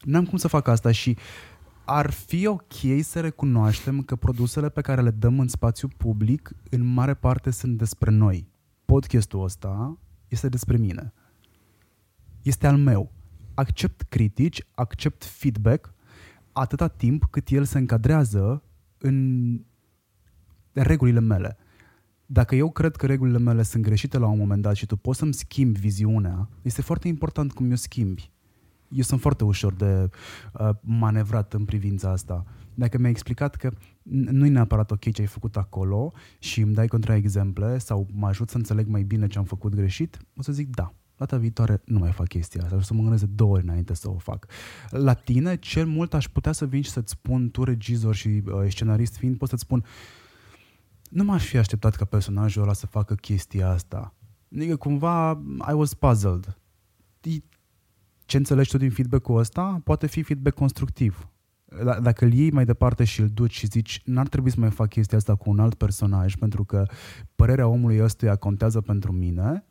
N-am 0.00 0.24
cum 0.24 0.38
să 0.38 0.48
fac 0.48 0.68
asta 0.68 0.90
și 0.90 1.16
ar 1.84 2.10
fi 2.10 2.46
ok 2.46 2.74
să 3.00 3.20
recunoaștem 3.20 4.02
că 4.02 4.16
produsele 4.16 4.68
pe 4.68 4.80
care 4.80 5.02
le 5.02 5.10
dăm 5.10 5.40
în 5.40 5.48
spațiu 5.48 5.88
public 5.96 6.50
în 6.70 6.84
mare 6.84 7.14
parte 7.14 7.50
sunt 7.50 7.78
despre 7.78 8.10
noi. 8.10 8.48
Podcastul 8.84 9.44
ăsta 9.44 9.98
este 10.28 10.48
despre 10.48 10.76
mine. 10.76 11.12
Este 12.46 12.66
al 12.66 12.76
meu. 12.76 13.12
Accept 13.54 14.02
critici, 14.02 14.62
accept 14.74 15.24
feedback 15.24 15.94
atâta 16.52 16.88
timp 16.88 17.24
cât 17.30 17.48
el 17.48 17.64
se 17.64 17.78
încadrează 17.78 18.62
în 18.98 19.60
regulile 20.72 21.20
mele. 21.20 21.56
Dacă 22.26 22.54
eu 22.54 22.70
cred 22.70 22.96
că 22.96 23.06
regulile 23.06 23.38
mele 23.38 23.62
sunt 23.62 23.82
greșite 23.82 24.18
la 24.18 24.26
un 24.26 24.38
moment 24.38 24.62
dat 24.62 24.74
și 24.74 24.86
tu 24.86 24.96
poți 24.96 25.18
să-mi 25.18 25.34
schimbi 25.34 25.78
viziunea, 25.78 26.48
este 26.62 26.82
foarte 26.82 27.08
important 27.08 27.52
cum 27.52 27.70
eu 27.70 27.76
schimbi 27.76 28.30
eu 28.88 29.02
sunt 29.02 29.20
foarte 29.20 29.44
ușor 29.44 29.74
de 29.74 30.08
uh, 30.52 30.70
manevrat 30.80 31.52
în 31.52 31.64
privința 31.64 32.10
asta. 32.10 32.44
Dacă 32.74 32.98
mi-ai 32.98 33.10
explicat 33.10 33.54
că 33.54 33.72
nu 34.02 34.46
e 34.46 34.48
neapărat 34.48 34.90
ok 34.90 35.12
ce 35.12 35.20
ai 35.20 35.26
făcut 35.26 35.56
acolo 35.56 36.12
și 36.38 36.60
îmi 36.60 36.74
dai 36.74 36.86
contraexemple 36.86 37.78
sau 37.78 38.06
mă 38.12 38.26
ajut 38.26 38.50
să 38.50 38.56
înțeleg 38.56 38.86
mai 38.86 39.02
bine 39.02 39.26
ce 39.26 39.38
am 39.38 39.44
făcut 39.44 39.74
greșit, 39.74 40.18
o 40.36 40.42
să 40.42 40.52
zic 40.52 40.70
da. 40.74 40.94
Data 41.16 41.36
viitoare 41.36 41.80
nu 41.84 41.98
mai 41.98 42.12
fac 42.12 42.28
chestia 42.28 42.62
asta, 42.62 42.76
o 42.76 42.80
să 42.80 42.94
mă 42.94 43.00
gândesc 43.00 43.24
de 43.24 43.32
două 43.34 43.52
ori 43.52 43.62
înainte 43.62 43.94
să 43.94 44.10
o 44.10 44.18
fac. 44.18 44.46
La 44.90 45.14
tine, 45.14 45.56
cel 45.56 45.86
mult 45.86 46.14
aș 46.14 46.28
putea 46.28 46.52
să 46.52 46.66
vin 46.66 46.82
și 46.82 46.90
să-ți 46.90 47.10
spun, 47.10 47.50
tu 47.50 47.64
regizor 47.64 48.14
și 48.14 48.42
uh, 48.46 48.66
scenarist 48.68 49.16
fiind, 49.16 49.36
pot 49.38 49.48
să-ți 49.48 49.62
spun 49.62 49.84
nu 51.10 51.24
m-aș 51.24 51.46
fi 51.46 51.56
așteptat 51.56 51.96
ca 51.96 52.04
personajul 52.04 52.62
ăla 52.62 52.72
să 52.72 52.86
facă 52.86 53.14
chestia 53.14 53.68
asta. 53.68 54.14
Adică 54.54 54.76
cumva 54.76 55.42
I 55.68 55.72
was 55.72 55.94
puzzled 55.94 56.58
ce 58.26 58.36
înțelegi 58.36 58.70
tu 58.70 58.76
din 58.76 58.90
feedback-ul 58.90 59.38
ăsta 59.38 59.80
poate 59.84 60.06
fi 60.06 60.22
feedback 60.22 60.56
constructiv. 60.56 61.28
Dacă 62.02 62.24
îl 62.24 62.32
iei 62.32 62.50
mai 62.50 62.64
departe 62.64 63.04
și 63.04 63.20
îl 63.20 63.28
duci 63.28 63.56
și 63.56 63.66
zici 63.66 64.02
n-ar 64.04 64.28
trebui 64.28 64.50
să 64.50 64.60
mai 64.60 64.70
fac 64.70 64.88
chestia 64.88 65.18
asta 65.18 65.34
cu 65.34 65.50
un 65.50 65.58
alt 65.58 65.74
personaj 65.74 66.34
pentru 66.34 66.64
că 66.64 66.86
părerea 67.34 67.66
omului 67.66 68.02
ăstuia 68.02 68.36
contează 68.36 68.80
pentru 68.80 69.12
mine, 69.12 69.64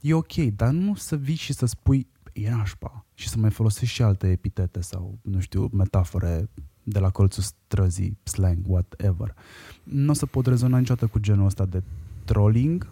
e 0.00 0.14
ok, 0.14 0.34
dar 0.34 0.70
nu 0.70 0.94
să 0.94 1.16
vii 1.16 1.34
și 1.34 1.52
să 1.52 1.66
spui 1.66 2.06
e 2.32 2.50
nașpa 2.50 3.04
și 3.14 3.28
să 3.28 3.38
mai 3.38 3.50
folosești 3.50 3.94
și 3.94 4.02
alte 4.02 4.30
epitete 4.30 4.80
sau, 4.80 5.18
nu 5.22 5.40
știu, 5.40 5.68
metafore 5.72 6.48
de 6.82 6.98
la 6.98 7.10
colțul 7.10 7.42
străzii, 7.42 8.18
slang, 8.22 8.58
whatever. 8.66 9.34
Nu 9.82 10.10
o 10.10 10.14
să 10.14 10.26
pot 10.26 10.46
rezona 10.46 10.78
niciodată 10.78 11.06
cu 11.06 11.18
genul 11.18 11.46
ăsta 11.46 11.64
de 11.64 11.82
trolling 12.24 12.90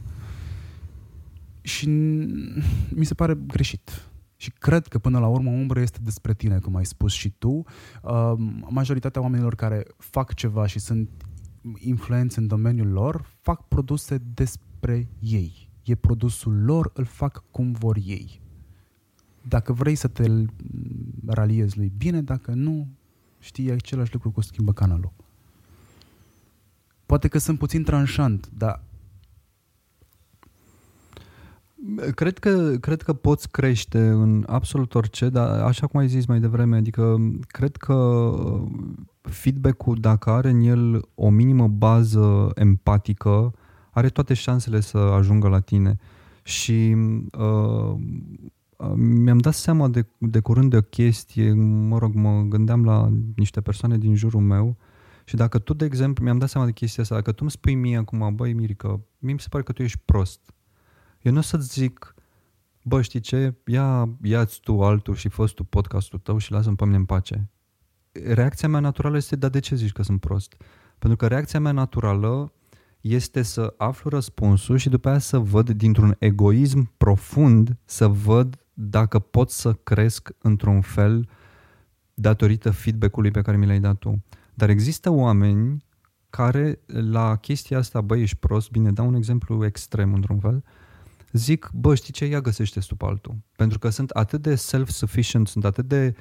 și 1.60 1.88
mi 2.88 3.04
se 3.04 3.14
pare 3.14 3.34
greșit. 3.46 4.08
Și 4.36 4.50
cred 4.50 4.86
că 4.86 4.98
până 4.98 5.18
la 5.18 5.26
urmă 5.26 5.50
umbră 5.50 5.80
este 5.80 5.98
despre 6.02 6.34
tine, 6.34 6.58
cum 6.58 6.76
ai 6.76 6.84
spus 6.84 7.12
și 7.12 7.30
tu. 7.30 7.64
Uh, 8.02 8.32
majoritatea 8.68 9.22
oamenilor 9.22 9.54
care 9.54 9.84
fac 9.96 10.34
ceva 10.34 10.66
și 10.66 10.78
sunt 10.78 11.10
influenți 11.78 12.38
în 12.38 12.46
domeniul 12.46 12.88
lor, 12.88 13.26
fac 13.40 13.68
produse 13.68 14.18
despre 14.34 15.08
ei. 15.20 15.63
E 15.84 15.94
produsul 15.94 16.64
lor, 16.64 16.90
îl 16.94 17.04
fac 17.04 17.44
cum 17.50 17.72
vor 17.72 17.96
ei. 18.04 18.40
Dacă 19.48 19.72
vrei 19.72 19.94
să 19.94 20.08
te 20.08 20.26
raliezi 21.26 21.76
lui 21.76 21.92
bine, 21.96 22.22
dacă 22.22 22.50
nu, 22.50 22.88
știi 23.38 23.70
același 23.70 24.12
lucru 24.12 24.30
cu 24.30 24.40
schimbă 24.40 24.72
canalul. 24.72 25.12
Poate 27.06 27.28
că 27.28 27.38
sunt 27.38 27.58
puțin 27.58 27.82
tranșant, 27.82 28.48
dar 28.56 28.84
Cred 32.14 32.38
că, 32.38 32.76
cred 32.80 33.02
că 33.02 33.12
poți 33.12 33.50
crește 33.50 34.08
în 34.08 34.44
absolut 34.46 34.94
orice, 34.94 35.28
dar 35.28 35.60
așa 35.60 35.86
cum 35.86 36.00
ai 36.00 36.08
zis 36.08 36.26
mai 36.26 36.40
devreme, 36.40 36.76
adică 36.76 37.16
cred 37.46 37.76
că 37.76 38.30
feedback-ul, 39.20 39.96
dacă 40.00 40.30
are 40.30 40.50
în 40.50 40.60
el 40.60 41.08
o 41.14 41.28
minimă 41.28 41.68
bază 41.68 42.50
empatică, 42.54 43.52
are 43.94 44.08
toate 44.08 44.34
șansele 44.34 44.80
să 44.80 44.98
ajungă 44.98 45.48
la 45.48 45.60
tine. 45.60 45.98
Și 46.42 46.96
uh, 47.38 47.94
mi-am 48.96 49.38
dat 49.38 49.54
seama 49.54 49.88
de, 49.88 50.06
de 50.18 50.40
curând 50.40 50.70
de 50.70 50.76
o 50.76 50.80
chestie, 50.80 51.52
mă 51.52 51.98
rog, 51.98 52.14
mă 52.14 52.42
gândeam 52.42 52.84
la 52.84 53.12
niște 53.36 53.60
persoane 53.60 53.98
din 53.98 54.14
jurul 54.14 54.40
meu 54.40 54.76
și 55.24 55.36
dacă 55.36 55.58
tu, 55.58 55.74
de 55.74 55.84
exemplu, 55.84 56.24
mi-am 56.24 56.38
dat 56.38 56.48
seama 56.48 56.66
de 56.66 56.72
chestia 56.72 57.02
asta, 57.02 57.14
dacă 57.14 57.30
tu 57.30 57.38
îmi 57.40 57.50
spui 57.50 57.74
mie 57.74 57.96
acum, 57.96 58.34
băi 58.34 58.52
Mirica, 58.52 59.00
mie 59.18 59.32
mi 59.32 59.40
se 59.40 59.48
pare 59.50 59.62
că 59.62 59.72
tu 59.72 59.82
ești 59.82 60.00
prost, 60.04 60.54
eu 61.22 61.32
nu 61.32 61.38
o 61.38 61.42
să-ți 61.42 61.72
zic, 61.72 62.14
bă, 62.82 63.02
știi 63.02 63.20
ce, 63.20 63.54
ia, 63.66 64.08
ia-ți 64.22 64.60
tu 64.60 64.82
altul 64.82 65.14
și 65.14 65.28
fost 65.28 65.54
tu 65.54 65.64
podcastul 65.64 66.18
tău 66.18 66.38
și 66.38 66.52
lasă-mi 66.52 66.76
pe 66.76 66.84
mine 66.84 66.96
în 66.96 67.04
pace. 67.04 67.50
Reacția 68.12 68.68
mea 68.68 68.80
naturală 68.80 69.16
este, 69.16 69.36
da, 69.36 69.48
de 69.48 69.58
ce 69.58 69.74
zici 69.74 69.92
că 69.92 70.02
sunt 70.02 70.20
prost? 70.20 70.54
Pentru 70.98 71.18
că 71.18 71.26
reacția 71.26 71.60
mea 71.60 71.72
naturală 71.72 72.52
este 73.04 73.42
să 73.42 73.74
aflu 73.76 74.10
răspunsul 74.10 74.76
și 74.76 74.88
după 74.88 75.08
aia 75.08 75.18
să 75.18 75.38
văd 75.38 75.70
dintr-un 75.70 76.16
egoism 76.18 76.92
profund, 76.96 77.76
să 77.84 78.08
văd 78.08 78.64
dacă 78.72 79.18
pot 79.18 79.50
să 79.50 79.72
cresc 79.72 80.30
într-un 80.38 80.80
fel 80.80 81.28
datorită 82.14 82.70
feedback-ului 82.70 83.30
pe 83.30 83.42
care 83.42 83.56
mi 83.56 83.66
l-ai 83.66 83.80
dat 83.80 83.98
tu. 83.98 84.24
Dar 84.54 84.68
există 84.68 85.10
oameni 85.10 85.84
care 86.30 86.80
la 86.86 87.36
chestia 87.36 87.78
asta, 87.78 88.00
băi, 88.00 88.22
ești 88.22 88.36
prost, 88.36 88.70
bine, 88.70 88.90
dau 88.90 89.06
un 89.06 89.14
exemplu 89.14 89.64
extrem 89.64 90.14
într-un 90.14 90.38
fel, 90.38 90.54
uh, 90.54 90.62
zic, 91.34 91.70
bă, 91.74 91.94
știi 91.94 92.12
ce, 92.12 92.24
ia 92.24 92.40
găsește 92.40 92.80
tu 92.80 92.96
pe 92.96 93.04
altul. 93.04 93.36
Pentru 93.56 93.78
că 93.78 93.88
sunt 93.88 94.10
atât 94.10 94.42
de 94.42 94.54
self-sufficient, 94.54 95.48
sunt 95.48 95.64
atât 95.64 95.88
de 95.88 96.14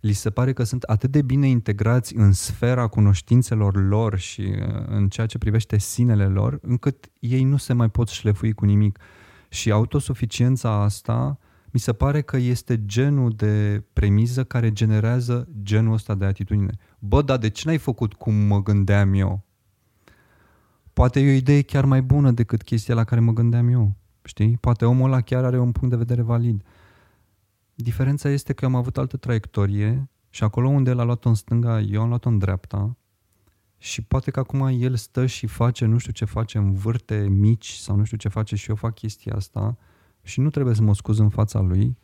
li 0.00 0.12
se 0.12 0.30
pare 0.30 0.52
că 0.52 0.62
sunt 0.62 0.82
atât 0.82 1.10
de 1.10 1.22
bine 1.22 1.48
integrați 1.48 2.16
în 2.16 2.32
sfera 2.32 2.86
cunoștințelor 2.86 3.88
lor 3.88 4.18
și 4.18 4.40
uh, 4.40 4.84
în 4.86 5.08
ceea 5.08 5.26
ce 5.26 5.38
privește 5.38 5.78
sinele 5.78 6.26
lor, 6.26 6.58
încât 6.62 7.10
ei 7.18 7.44
nu 7.44 7.56
se 7.56 7.72
mai 7.72 7.88
pot 7.90 8.08
șlefui 8.08 8.52
cu 8.52 8.64
nimic. 8.64 8.98
Și 9.48 9.70
autosuficiența 9.70 10.82
asta 10.82 11.38
mi 11.70 11.80
se 11.80 11.92
pare 11.92 12.20
că 12.20 12.36
este 12.36 12.84
genul 12.84 13.32
de 13.36 13.84
premiză 13.92 14.44
care 14.44 14.72
generează 14.72 15.48
genul 15.62 15.92
ăsta 15.92 16.14
de 16.14 16.24
atitudine. 16.24 16.72
Bă, 16.98 17.22
dar 17.22 17.38
de 17.38 17.48
ce 17.48 17.62
n-ai 17.66 17.78
făcut 17.78 18.14
cum 18.14 18.34
mă 18.34 18.62
gândeam 18.62 19.14
eu? 19.14 19.44
Poate 20.92 21.20
e 21.20 21.30
o 21.30 21.34
idee 21.34 21.62
chiar 21.62 21.84
mai 21.84 22.02
bună 22.02 22.30
decât 22.30 22.62
chestia 22.62 22.94
la 22.94 23.04
care 23.04 23.20
mă 23.20 23.32
gândeam 23.32 23.68
eu. 23.68 23.94
Știi? 24.24 24.56
Poate 24.60 24.84
omul 24.84 25.06
ăla 25.06 25.20
chiar 25.20 25.44
are 25.44 25.58
un 25.58 25.72
punct 25.72 25.90
de 25.90 25.96
vedere 25.96 26.22
valid. 26.22 26.62
Diferența 27.82 28.28
este 28.28 28.52
că 28.52 28.64
am 28.64 28.74
avut 28.74 28.98
altă 28.98 29.16
traiectorie 29.16 30.10
și 30.30 30.44
acolo 30.44 30.68
unde 30.68 30.90
el 30.90 30.98
a 30.98 31.02
luat-o 31.02 31.28
în 31.28 31.34
stânga, 31.34 31.80
eu 31.80 32.02
am 32.02 32.08
luat-o 32.08 32.28
în 32.28 32.38
dreapta 32.38 32.96
și 33.78 34.02
poate 34.02 34.30
că 34.30 34.40
acum 34.40 34.66
el 34.66 34.96
stă 34.96 35.26
și 35.26 35.46
face 35.46 35.84
nu 35.84 35.98
știu 35.98 36.12
ce 36.12 36.24
face, 36.24 36.58
în 36.58 36.72
vârte 36.72 37.28
mici 37.28 37.72
sau 37.72 37.96
nu 37.96 38.04
știu 38.04 38.16
ce 38.16 38.28
face 38.28 38.56
și 38.56 38.68
eu 38.68 38.76
fac 38.76 38.94
chestia 38.94 39.34
asta 39.34 39.76
și 40.22 40.40
nu 40.40 40.50
trebuie 40.50 40.74
să 40.74 40.82
mă 40.82 40.94
scuz 40.94 41.18
în 41.18 41.28
fața 41.28 41.60
lui 41.60 41.98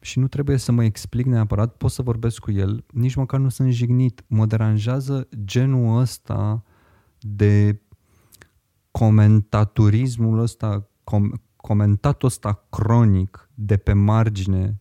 și 0.00 0.18
nu 0.18 0.28
trebuie 0.28 0.56
să 0.56 0.72
mă 0.72 0.84
explic 0.84 1.26
neapărat, 1.26 1.76
pot 1.76 1.90
să 1.90 2.02
vorbesc 2.02 2.38
cu 2.38 2.50
el, 2.50 2.84
nici 2.92 3.14
măcar 3.14 3.40
nu 3.40 3.48
sunt 3.48 3.72
jignit. 3.72 4.24
Mă 4.26 4.46
deranjează 4.46 5.28
genul 5.44 5.98
ăsta 5.98 6.64
de 7.18 7.80
comentaturismul 8.90 10.38
ăsta, 10.38 10.88
com- 11.00 11.40
comentatul 11.56 12.28
ăsta 12.28 12.66
cronic 12.70 13.50
de 13.54 13.76
pe 13.76 13.92
margine, 13.92 14.80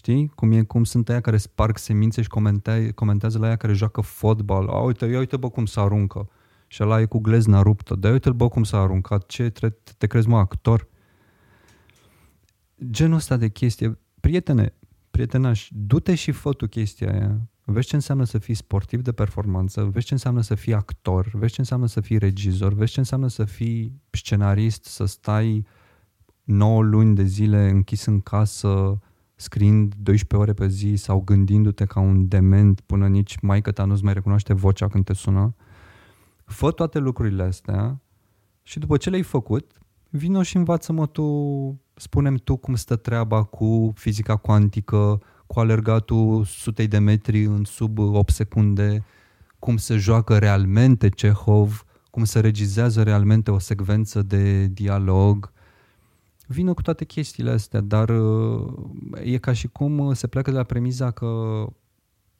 Știi? 0.00 0.32
Cum, 0.34 0.52
e, 0.52 0.62
cum 0.62 0.84
sunt 0.84 1.08
aia 1.08 1.20
care 1.20 1.36
sparg 1.36 1.76
semințe 1.76 2.22
și 2.22 2.28
comenta, 2.28 2.88
comentează 2.94 3.38
la 3.38 3.46
aia 3.46 3.56
care 3.56 3.72
joacă 3.72 4.00
fotbal. 4.00 4.68
A, 4.68 4.78
uite, 4.78 5.06
ia 5.06 5.18
uite 5.18 5.36
bă 5.36 5.48
cum 5.48 5.66
se 5.66 5.80
aruncă. 5.80 6.28
Și 6.66 6.82
ăla 6.82 7.00
e 7.00 7.04
cu 7.04 7.18
glezna 7.18 7.62
ruptă. 7.62 7.94
Dar 7.94 8.12
uite-l 8.12 8.32
bă 8.32 8.48
cum 8.48 8.64
s-a 8.64 8.78
aruncat. 8.78 9.26
Ce 9.26 9.48
te, 9.48 9.68
te 9.68 10.06
crezi 10.06 10.28
mă 10.28 10.38
actor? 10.38 10.88
Genul 12.90 13.16
ăsta 13.16 13.36
de 13.36 13.48
chestie. 13.48 13.98
Prietene, 14.20 14.74
prietenaș, 15.10 15.68
du-te 15.72 16.14
și 16.14 16.30
fă 16.30 16.52
tu 16.52 16.66
chestia 16.66 17.12
aia. 17.12 17.40
Vezi 17.64 17.86
ce 17.86 17.94
înseamnă 17.94 18.24
să 18.24 18.38
fii 18.38 18.54
sportiv 18.54 19.02
de 19.02 19.12
performanță, 19.12 19.84
vezi 19.84 20.06
ce 20.06 20.12
înseamnă 20.12 20.40
să 20.40 20.54
fii 20.54 20.74
actor, 20.74 21.30
vezi 21.32 21.52
ce 21.52 21.60
înseamnă 21.60 21.86
să 21.86 22.00
fii 22.00 22.18
regizor, 22.18 22.72
vezi 22.72 22.92
ce 22.92 22.98
înseamnă 22.98 23.28
să 23.28 23.44
fii 23.44 24.00
scenarist, 24.10 24.84
să 24.84 25.04
stai 25.04 25.66
9 26.44 26.82
luni 26.82 27.14
de 27.14 27.24
zile 27.24 27.68
închis 27.68 28.04
în 28.04 28.20
casă, 28.20 28.98
scriind 29.40 29.94
12 29.94 30.36
ore 30.36 30.52
pe 30.52 30.68
zi 30.68 30.94
sau 30.94 31.20
gândindu-te 31.20 31.84
ca 31.84 32.00
un 32.00 32.28
dement 32.28 32.80
până 32.80 33.08
nici 33.08 33.40
maică 33.40 33.70
ta 33.70 33.84
nu-ți 33.84 34.04
mai 34.04 34.12
recunoaște 34.12 34.54
vocea 34.54 34.88
când 34.88 35.04
te 35.04 35.12
sună. 35.12 35.54
Fă 36.44 36.70
toate 36.70 36.98
lucrurile 36.98 37.42
astea 37.42 38.00
și 38.62 38.78
după 38.78 38.96
ce 38.96 39.10
le-ai 39.10 39.22
făcut, 39.22 39.78
vină 40.10 40.42
și 40.42 40.56
învață-mă 40.56 41.06
tu, 41.06 41.24
spunem 41.94 42.34
tu 42.34 42.56
cum 42.56 42.74
stă 42.74 42.96
treaba 42.96 43.42
cu 43.42 43.92
fizica 43.94 44.36
cuantică, 44.36 45.22
cu 45.46 45.60
alergatul 45.60 46.44
sutei 46.44 46.86
de 46.86 46.98
metri 46.98 47.44
în 47.44 47.64
sub 47.64 47.98
8 47.98 48.32
secunde, 48.32 49.04
cum 49.58 49.76
se 49.76 49.96
joacă 49.96 50.38
realmente 50.38 51.08
Cehov, 51.08 51.84
cum 52.10 52.24
se 52.24 52.40
regizează 52.40 53.02
realmente 53.02 53.50
o 53.50 53.58
secvență 53.58 54.22
de 54.22 54.66
dialog. 54.66 55.52
Vină 56.52 56.74
cu 56.74 56.82
toate 56.82 57.04
chestiile 57.04 57.50
astea, 57.50 57.80
dar 57.80 58.08
uh, 58.08 58.72
e 59.22 59.38
ca 59.38 59.52
și 59.52 59.68
cum 59.68 60.14
se 60.14 60.26
pleacă 60.26 60.50
de 60.50 60.56
la 60.56 60.62
premiza 60.62 61.10
că 61.10 61.66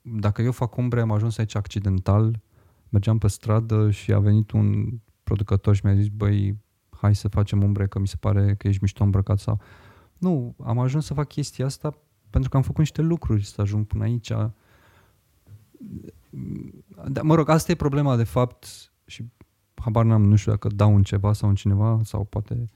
dacă 0.02 0.42
eu 0.42 0.52
fac 0.52 0.76
umbre, 0.76 1.00
am 1.00 1.10
ajuns 1.10 1.38
aici 1.38 1.54
accidental, 1.54 2.40
mergeam 2.88 3.18
pe 3.18 3.28
stradă 3.28 3.90
și 3.90 4.12
a 4.12 4.18
venit 4.18 4.50
un 4.50 4.88
producător 5.24 5.74
și 5.74 5.80
mi-a 5.84 5.94
zis, 5.94 6.08
băi, 6.08 6.56
hai 6.90 7.14
să 7.14 7.28
facem 7.28 7.62
umbre, 7.62 7.86
că 7.86 7.98
mi 7.98 8.08
se 8.08 8.16
pare 8.20 8.54
că 8.54 8.68
ești 8.68 8.82
mișto 8.82 9.04
îmbrăcat 9.04 9.38
sau... 9.38 9.60
Nu, 10.18 10.54
am 10.64 10.78
ajuns 10.78 11.04
să 11.04 11.14
fac 11.14 11.28
chestia 11.28 11.64
asta 11.64 11.98
pentru 12.30 12.50
că 12.50 12.56
am 12.56 12.62
făcut 12.62 12.78
niște 12.78 13.02
lucruri 13.02 13.44
să 13.44 13.60
ajung 13.60 13.86
până 13.86 14.04
aici. 14.04 14.32
Da, 17.08 17.22
mă 17.22 17.34
rog, 17.34 17.48
asta 17.48 17.72
e 17.72 17.74
problema 17.74 18.16
de 18.16 18.24
fapt 18.24 18.92
și 19.06 19.24
habar 19.74 20.04
n-am, 20.04 20.24
nu 20.24 20.36
știu 20.36 20.52
dacă 20.52 20.68
dau 20.68 20.96
în 20.96 21.02
ceva 21.02 21.32
sau 21.32 21.48
în 21.48 21.54
cineva 21.54 22.00
sau 22.04 22.24
poate, 22.24 22.70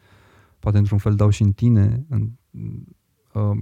poate 0.64 0.78
într-un 0.78 0.98
fel 0.98 1.14
dau 1.14 1.30
și 1.30 1.42
în 1.42 1.52
tine. 1.52 2.04
În, 2.08 2.30
uh, 3.32 3.58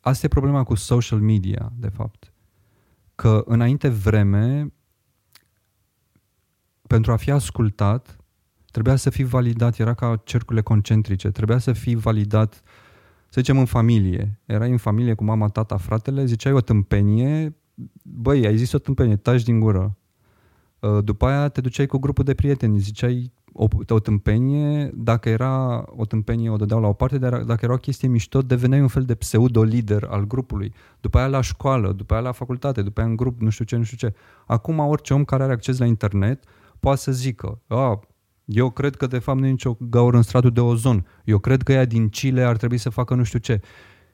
asta 0.00 0.26
e 0.26 0.28
problema 0.28 0.64
cu 0.64 0.74
social 0.74 1.20
media, 1.20 1.72
de 1.76 1.88
fapt. 1.88 2.32
Că 3.14 3.42
înainte 3.46 3.88
vreme, 3.88 4.72
pentru 6.86 7.12
a 7.12 7.16
fi 7.16 7.30
ascultat, 7.30 8.16
trebuia 8.70 8.96
să 8.96 9.10
fii 9.10 9.24
validat, 9.24 9.78
era 9.78 9.94
ca 9.94 10.20
cercurile 10.24 10.62
concentrice, 10.62 11.30
trebuia 11.30 11.58
să 11.58 11.72
fii 11.72 11.94
validat 11.94 12.62
să 13.28 13.40
zicem 13.40 13.58
în 13.58 13.64
familie, 13.64 14.40
erai 14.44 14.70
în 14.70 14.76
familie 14.76 15.14
cu 15.14 15.24
mama, 15.24 15.48
tata, 15.48 15.76
fratele, 15.76 16.24
ziceai 16.24 16.52
o 16.52 16.60
tâmpenie, 16.60 17.56
băi, 18.02 18.46
ai 18.46 18.56
zis 18.56 18.72
o 18.72 18.78
tâmpenie, 18.78 19.16
taci 19.16 19.42
din 19.42 19.60
gură. 19.60 19.96
Uh, 20.78 21.04
după 21.04 21.26
aia 21.26 21.48
te 21.48 21.60
duceai 21.60 21.86
cu 21.86 21.98
grupul 21.98 22.24
de 22.24 22.34
prieteni, 22.34 22.78
ziceai 22.78 23.32
o, 23.52 23.68
o 23.88 23.98
tâmpenie, 23.98 24.90
dacă 24.94 25.28
era 25.28 25.84
o 25.96 26.04
tâmpenie 26.04 26.50
o 26.50 26.56
dădeau 26.56 26.80
la 26.80 26.88
o 26.88 26.92
parte, 26.92 27.18
dar 27.18 27.42
dacă 27.42 27.64
era 27.64 27.72
o 27.74 27.76
chestie 27.76 28.08
mișto, 28.08 28.42
deveneai 28.42 28.80
un 28.80 28.88
fel 28.88 29.04
de 29.04 29.14
pseudo-lider 29.14 30.06
al 30.08 30.26
grupului. 30.26 30.72
După 31.00 31.18
aia 31.18 31.26
la 31.26 31.40
școală, 31.40 31.92
după 31.92 32.14
aia 32.14 32.22
la 32.22 32.32
facultate, 32.32 32.82
după 32.82 33.00
aia 33.00 33.08
în 33.08 33.16
grup, 33.16 33.40
nu 33.40 33.50
știu 33.50 33.64
ce, 33.64 33.76
nu 33.76 33.82
știu 33.82 34.08
ce. 34.08 34.14
Acum 34.46 34.78
orice 34.78 35.14
om 35.14 35.24
care 35.24 35.42
are 35.42 35.52
acces 35.52 35.78
la 35.78 35.86
internet 35.86 36.44
poate 36.80 37.00
să 37.00 37.12
zică, 37.12 37.60
a, 37.66 38.00
eu 38.44 38.70
cred 38.70 38.96
că 38.96 39.06
de 39.06 39.18
fapt 39.18 39.38
nu 39.38 39.46
e 39.46 39.50
nicio 39.50 39.76
gaură 39.80 40.16
în 40.16 40.22
stratul 40.22 40.50
de 40.50 40.60
ozon. 40.60 41.06
Eu 41.24 41.38
cred 41.38 41.62
că 41.62 41.72
ea 41.72 41.84
din 41.84 42.08
Chile 42.08 42.42
ar 42.42 42.56
trebui 42.56 42.78
să 42.78 42.90
facă 42.90 43.14
nu 43.14 43.22
știu 43.22 43.38
ce. 43.38 43.60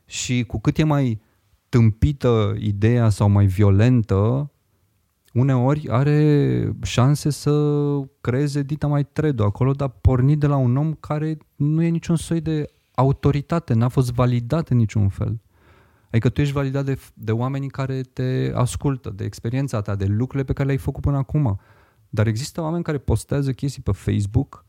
Și 0.05 0.45
cu 0.45 0.61
cât 0.61 0.79
e 0.79 0.85
mai 0.85 1.21
tâmpită 1.69 2.55
ideea 2.59 3.09
sau 3.09 3.29
mai 3.29 3.47
violentă, 3.47 4.51
uneori 5.37 5.89
are 5.91 6.77
șanse 6.83 7.31
să 7.31 7.53
creeze 8.21 8.63
dita 8.63 8.87
mai 8.87 9.05
tredo 9.05 9.45
acolo, 9.45 9.73
dar 9.73 9.89
pornit 9.89 10.39
de 10.39 10.47
la 10.47 10.57
un 10.57 10.77
om 10.77 10.93
care 10.93 11.39
nu 11.57 11.83
e 11.83 11.89
niciun 11.89 12.17
soi 12.17 12.41
de 12.41 12.71
autoritate, 12.95 13.75
n-a 13.75 13.89
fost 13.89 14.13
validat 14.13 14.69
în 14.69 14.77
niciun 14.77 15.09
fel. 15.09 15.41
Adică 16.09 16.29
tu 16.29 16.41
ești 16.41 16.53
validat 16.53 16.85
de, 16.85 16.99
de 17.15 17.33
oamenii 17.33 17.69
care 17.69 18.01
te 18.01 18.53
ascultă, 18.55 19.11
de 19.11 19.25
experiența 19.25 19.81
ta, 19.81 19.95
de 19.95 20.05
lucrurile 20.05 20.45
pe 20.45 20.53
care 20.53 20.67
le-ai 20.67 20.79
făcut 20.79 21.03
până 21.03 21.17
acum. 21.17 21.61
Dar 22.09 22.27
există 22.27 22.61
oameni 22.61 22.83
care 22.83 22.99
postează 22.99 23.53
chestii 23.53 23.83
pe 23.83 23.93
Facebook 23.93 24.65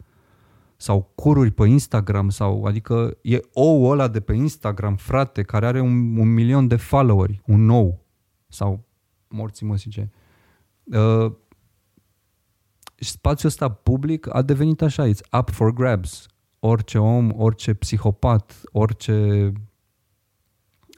sau 0.76 1.12
cururi 1.16 1.52
pe 1.52 1.68
Instagram 1.68 2.30
sau 2.30 2.64
adică 2.64 3.18
e 3.22 3.40
ou 3.54 3.90
ăla 3.90 4.08
de 4.08 4.20
pe 4.20 4.34
Instagram, 4.34 4.96
frate, 4.96 5.44
care 5.44 5.66
are 5.66 5.80
un, 5.80 6.18
un 6.18 6.34
milion 6.34 6.68
de 6.68 6.76
followeri, 6.76 7.42
un 7.46 7.66
nou 7.66 8.06
sau 8.48 8.86
morții 9.28 9.66
mă 9.66 9.76
zice. 9.76 10.12
Uh, 10.94 11.34
spațiul 12.96 13.52
ăsta 13.52 13.70
public 13.70 14.36
a 14.36 14.42
devenit 14.42 14.82
așa, 14.82 15.10
it's 15.10 15.40
up 15.40 15.50
for 15.50 15.74
grabs. 15.74 16.26
Orice 16.60 16.98
om, 16.98 17.32
orice 17.36 17.74
psihopat, 17.74 18.62
orice 18.72 19.52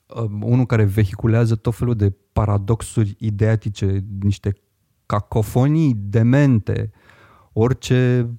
uh, 0.08 0.30
unul 0.42 0.66
care 0.66 0.84
vehiculează 0.84 1.56
tot 1.56 1.76
felul 1.76 1.96
de 1.96 2.16
paradoxuri 2.34 3.16
ideatice, 3.20 4.06
niște 4.20 4.54
cacofonii 5.06 5.94
demente, 5.96 6.92
orice 7.54 8.30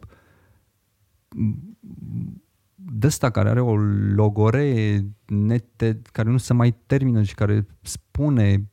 de 2.74 3.06
ăsta 3.06 3.31
care 3.31 3.48
are 3.48 3.60
o 3.60 3.77
logoree 4.14 5.06
nete, 5.27 6.01
care 6.12 6.31
nu 6.31 6.36
se 6.36 6.52
mai 6.52 6.77
termină 6.86 7.22
și 7.22 7.35
care 7.35 7.66
spune 7.82 8.69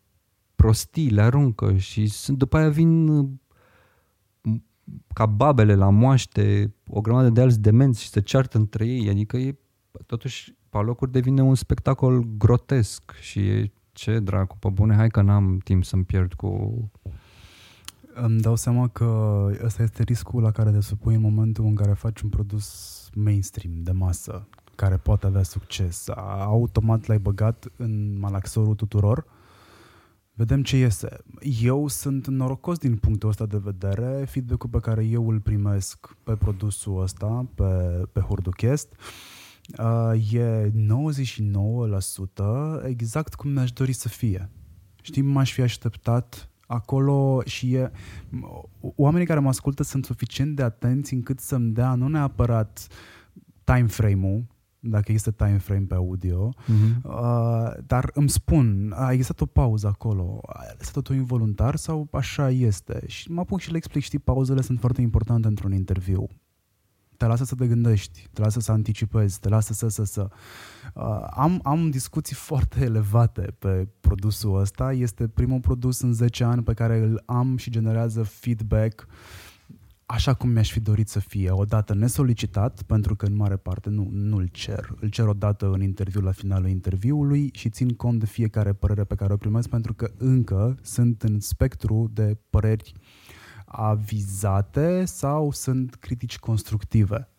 prostii, 0.67 1.09
le 1.09 1.21
aruncă 1.21 1.77
și 1.77 2.07
sunt, 2.07 2.37
după 2.37 2.57
aia 2.57 2.69
vin 2.69 3.07
ca 5.13 5.25
babele 5.25 5.75
la 5.75 5.89
moaște 5.89 6.73
o 6.87 7.01
grămadă 7.01 7.29
de 7.29 7.41
alți 7.41 7.59
demenți 7.59 8.01
și 8.01 8.09
se 8.09 8.21
ceartă 8.21 8.57
între 8.57 8.85
ei, 8.87 9.09
adică 9.09 9.37
e 9.37 9.57
totuși 10.05 10.55
pe 10.69 10.77
locuri 10.77 11.11
devine 11.11 11.41
un 11.41 11.55
spectacol 11.55 12.25
grotesc 12.37 13.11
și 13.21 13.39
e 13.39 13.71
ce 13.91 14.19
dracu, 14.19 14.57
pe 14.57 14.69
bune, 14.69 14.95
hai 14.95 15.09
că 15.09 15.21
n-am 15.21 15.57
timp 15.57 15.83
să-mi 15.83 16.03
pierd 16.03 16.33
cu 16.33 16.81
îmi 18.13 18.39
dau 18.39 18.55
seama 18.55 18.87
că 18.87 19.49
ăsta 19.63 19.83
este 19.83 20.03
riscul 20.03 20.41
la 20.41 20.51
care 20.51 20.71
te 20.71 20.81
supui 20.81 21.15
în 21.15 21.21
momentul 21.21 21.65
în 21.65 21.75
care 21.75 21.93
faci 21.93 22.21
un 22.21 22.29
produs 22.29 23.09
mainstream, 23.15 23.73
de 23.75 23.91
masă, 23.91 24.47
care 24.75 24.97
poate 24.97 25.25
avea 25.25 25.43
succes. 25.43 26.07
Automat 26.39 27.05
l-ai 27.05 27.19
băgat 27.19 27.65
în 27.75 28.19
malaxorul 28.19 28.75
tuturor. 28.75 29.25
Vedem 30.37 30.63
ce 30.63 30.77
iese. 30.77 31.17
Eu 31.61 31.87
sunt 31.87 32.27
norocos 32.27 32.77
din 32.77 32.95
punctul 32.95 33.29
ăsta 33.29 33.45
de 33.45 33.57
vedere. 33.57 34.25
Feedback-ul 34.25 34.69
pe 34.69 34.79
care 34.79 35.03
eu 35.03 35.29
îl 35.29 35.39
primesc 35.39 36.15
pe 36.23 36.35
produsul 36.35 37.01
ăsta, 37.01 37.47
pe, 37.55 37.63
pe 38.11 38.19
Hurduchest, 38.19 38.95
uh, 39.79 40.33
e 40.33 40.71
99% 42.83 42.85
exact 42.85 43.33
cum 43.33 43.49
mi-aș 43.49 43.71
dori 43.71 43.93
să 43.93 44.07
fie. 44.07 44.49
Știi, 45.01 45.21
m-aș 45.21 45.51
fi 45.53 45.61
așteptat 45.61 46.49
acolo 46.67 47.41
și 47.45 47.73
e, 47.73 47.91
oamenii 48.79 49.27
care 49.27 49.39
mă 49.39 49.47
ascultă 49.47 49.83
sunt 49.83 50.05
suficient 50.05 50.55
de 50.55 50.63
atenți 50.63 51.13
încât 51.13 51.39
să-mi 51.39 51.73
dea 51.73 51.95
nu 51.95 52.07
neapărat 52.07 52.87
time 53.63 53.87
frame-ul, 53.87 54.45
dacă 54.89 55.05
există 55.07 55.31
time 55.31 55.57
frame 55.57 55.85
pe 55.85 55.95
audio, 55.95 56.49
uh-huh. 56.49 57.01
uh, 57.03 57.71
dar 57.85 58.09
îmi 58.13 58.29
spun, 58.29 58.93
a 58.95 59.11
existat 59.11 59.41
o 59.41 59.45
pauză 59.45 59.87
acolo, 59.87 60.39
a 60.45 60.61
lăsat 60.77 60.93
totul 60.93 61.15
involuntar 61.15 61.75
sau 61.75 62.07
așa 62.11 62.49
este? 62.49 63.03
Și 63.07 63.31
mă 63.31 63.39
apuc 63.39 63.59
și 63.59 63.71
le 63.71 63.77
explic, 63.77 64.03
știi, 64.03 64.19
pauzele 64.19 64.61
sunt 64.61 64.79
foarte 64.79 65.01
importante 65.01 65.47
într-un 65.47 65.73
interviu 65.73 66.27
te 67.17 67.25
lasă 67.25 67.43
să 67.43 67.55
te 67.55 67.67
gândești, 67.67 68.27
te 68.33 68.41
lasă 68.41 68.59
să 68.59 68.71
anticipezi, 68.71 69.39
te 69.39 69.49
lasă 69.49 69.73
să, 69.73 69.87
să, 69.87 70.03
să. 70.03 70.29
Uh, 70.93 71.27
am, 71.29 71.59
am 71.63 71.89
discuții 71.89 72.35
foarte 72.35 72.83
elevate 72.83 73.41
pe 73.59 73.87
produsul 73.99 74.59
ăsta. 74.59 74.93
Este 74.93 75.27
primul 75.27 75.59
produs 75.59 76.01
în 76.01 76.13
10 76.13 76.43
ani 76.43 76.63
pe 76.63 76.73
care 76.73 76.97
îl 76.97 77.23
am 77.25 77.57
și 77.57 77.69
generează 77.69 78.23
feedback 78.23 79.07
așa 80.09 80.33
cum 80.33 80.49
mi-aș 80.49 80.71
fi 80.71 80.79
dorit 80.79 81.09
să 81.09 81.19
fie. 81.19 81.51
Odată 81.51 81.93
nesolicitat, 81.93 82.81
pentru 82.81 83.15
că 83.15 83.25
în 83.25 83.35
mare 83.35 83.55
parte 83.55 83.89
nu, 83.89 84.07
nu-l 84.11 84.47
cer. 84.51 84.95
Îl 84.99 85.09
cer 85.09 85.27
odată 85.27 85.71
în 85.71 85.81
interviu 85.81 86.21
la 86.21 86.31
finalul 86.31 86.69
interviului 86.69 87.49
și 87.53 87.69
țin 87.69 87.89
cont 87.89 88.19
de 88.19 88.25
fiecare 88.25 88.73
părere 88.73 89.03
pe 89.03 89.15
care 89.15 89.33
o 89.33 89.37
primesc 89.37 89.69
pentru 89.69 89.93
că 89.93 90.11
încă 90.17 90.77
sunt 90.81 91.23
în 91.23 91.39
spectru 91.39 92.09
de 92.13 92.37
păreri 92.49 92.93
avizate 93.65 95.05
sau 95.05 95.51
sunt 95.51 95.95
critici 95.95 96.39
constructive. 96.39 97.29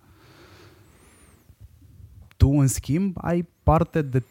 Tu, 2.36 2.48
în 2.48 2.66
schimb, 2.66 3.16
ai 3.20 3.48
parte 3.62 4.02
de 4.02 4.22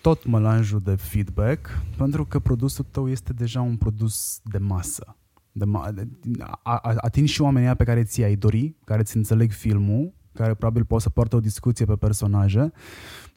tot 0.00 0.26
melanjul 0.26 0.80
de 0.80 0.94
feedback 0.94 1.82
pentru 1.96 2.24
că 2.24 2.38
produsul 2.38 2.86
tău 2.90 3.08
este 3.08 3.32
deja 3.32 3.60
un 3.60 3.76
produs 3.76 4.40
de 4.44 4.58
masă. 4.58 5.16
De 5.56 5.64
ma- 5.64 5.92
de, 5.94 6.08
a, 6.38 6.58
a, 6.62 6.94
atingi 6.96 7.32
și 7.32 7.42
oamenii 7.42 7.74
pe 7.76 7.84
care 7.84 8.04
ți-ai 8.04 8.36
dori, 8.36 8.76
care 8.84 9.02
ți 9.02 9.16
înțeleg 9.16 9.50
filmul, 9.50 10.12
care 10.32 10.54
probabil 10.54 10.84
pot 10.84 11.00
să 11.00 11.10
poartă 11.10 11.36
o 11.36 11.40
discuție 11.40 11.84
pe 11.84 11.96
personaje, 11.96 12.72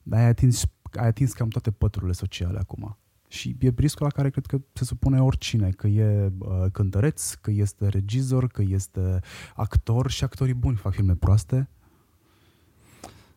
dar 0.04 0.20
ai 0.20 0.26
atins, 0.26 0.64
ai 0.94 1.08
atins 1.08 1.34
cam 1.34 1.48
toate 1.48 1.72
păturile 1.72 2.12
sociale 2.12 2.58
acum. 2.60 2.98
Și 3.28 3.56
e 3.60 3.74
riscul 3.76 4.06
la 4.06 4.12
care 4.12 4.30
cred 4.30 4.46
că 4.46 4.62
se 4.74 4.84
supune 4.84 5.22
oricine, 5.22 5.70
că 5.70 5.88
e 5.88 6.32
uh, 6.38 6.48
cântăreț, 6.72 7.34
că 7.34 7.52
este 7.52 7.88
regizor, 7.88 8.48
că 8.48 8.64
este 8.68 9.20
actor 9.56 10.10
și 10.12 10.24
actorii 10.24 10.54
buni 10.54 10.76
fac 10.76 10.94
filme 10.94 11.16
proaste. 11.16 11.70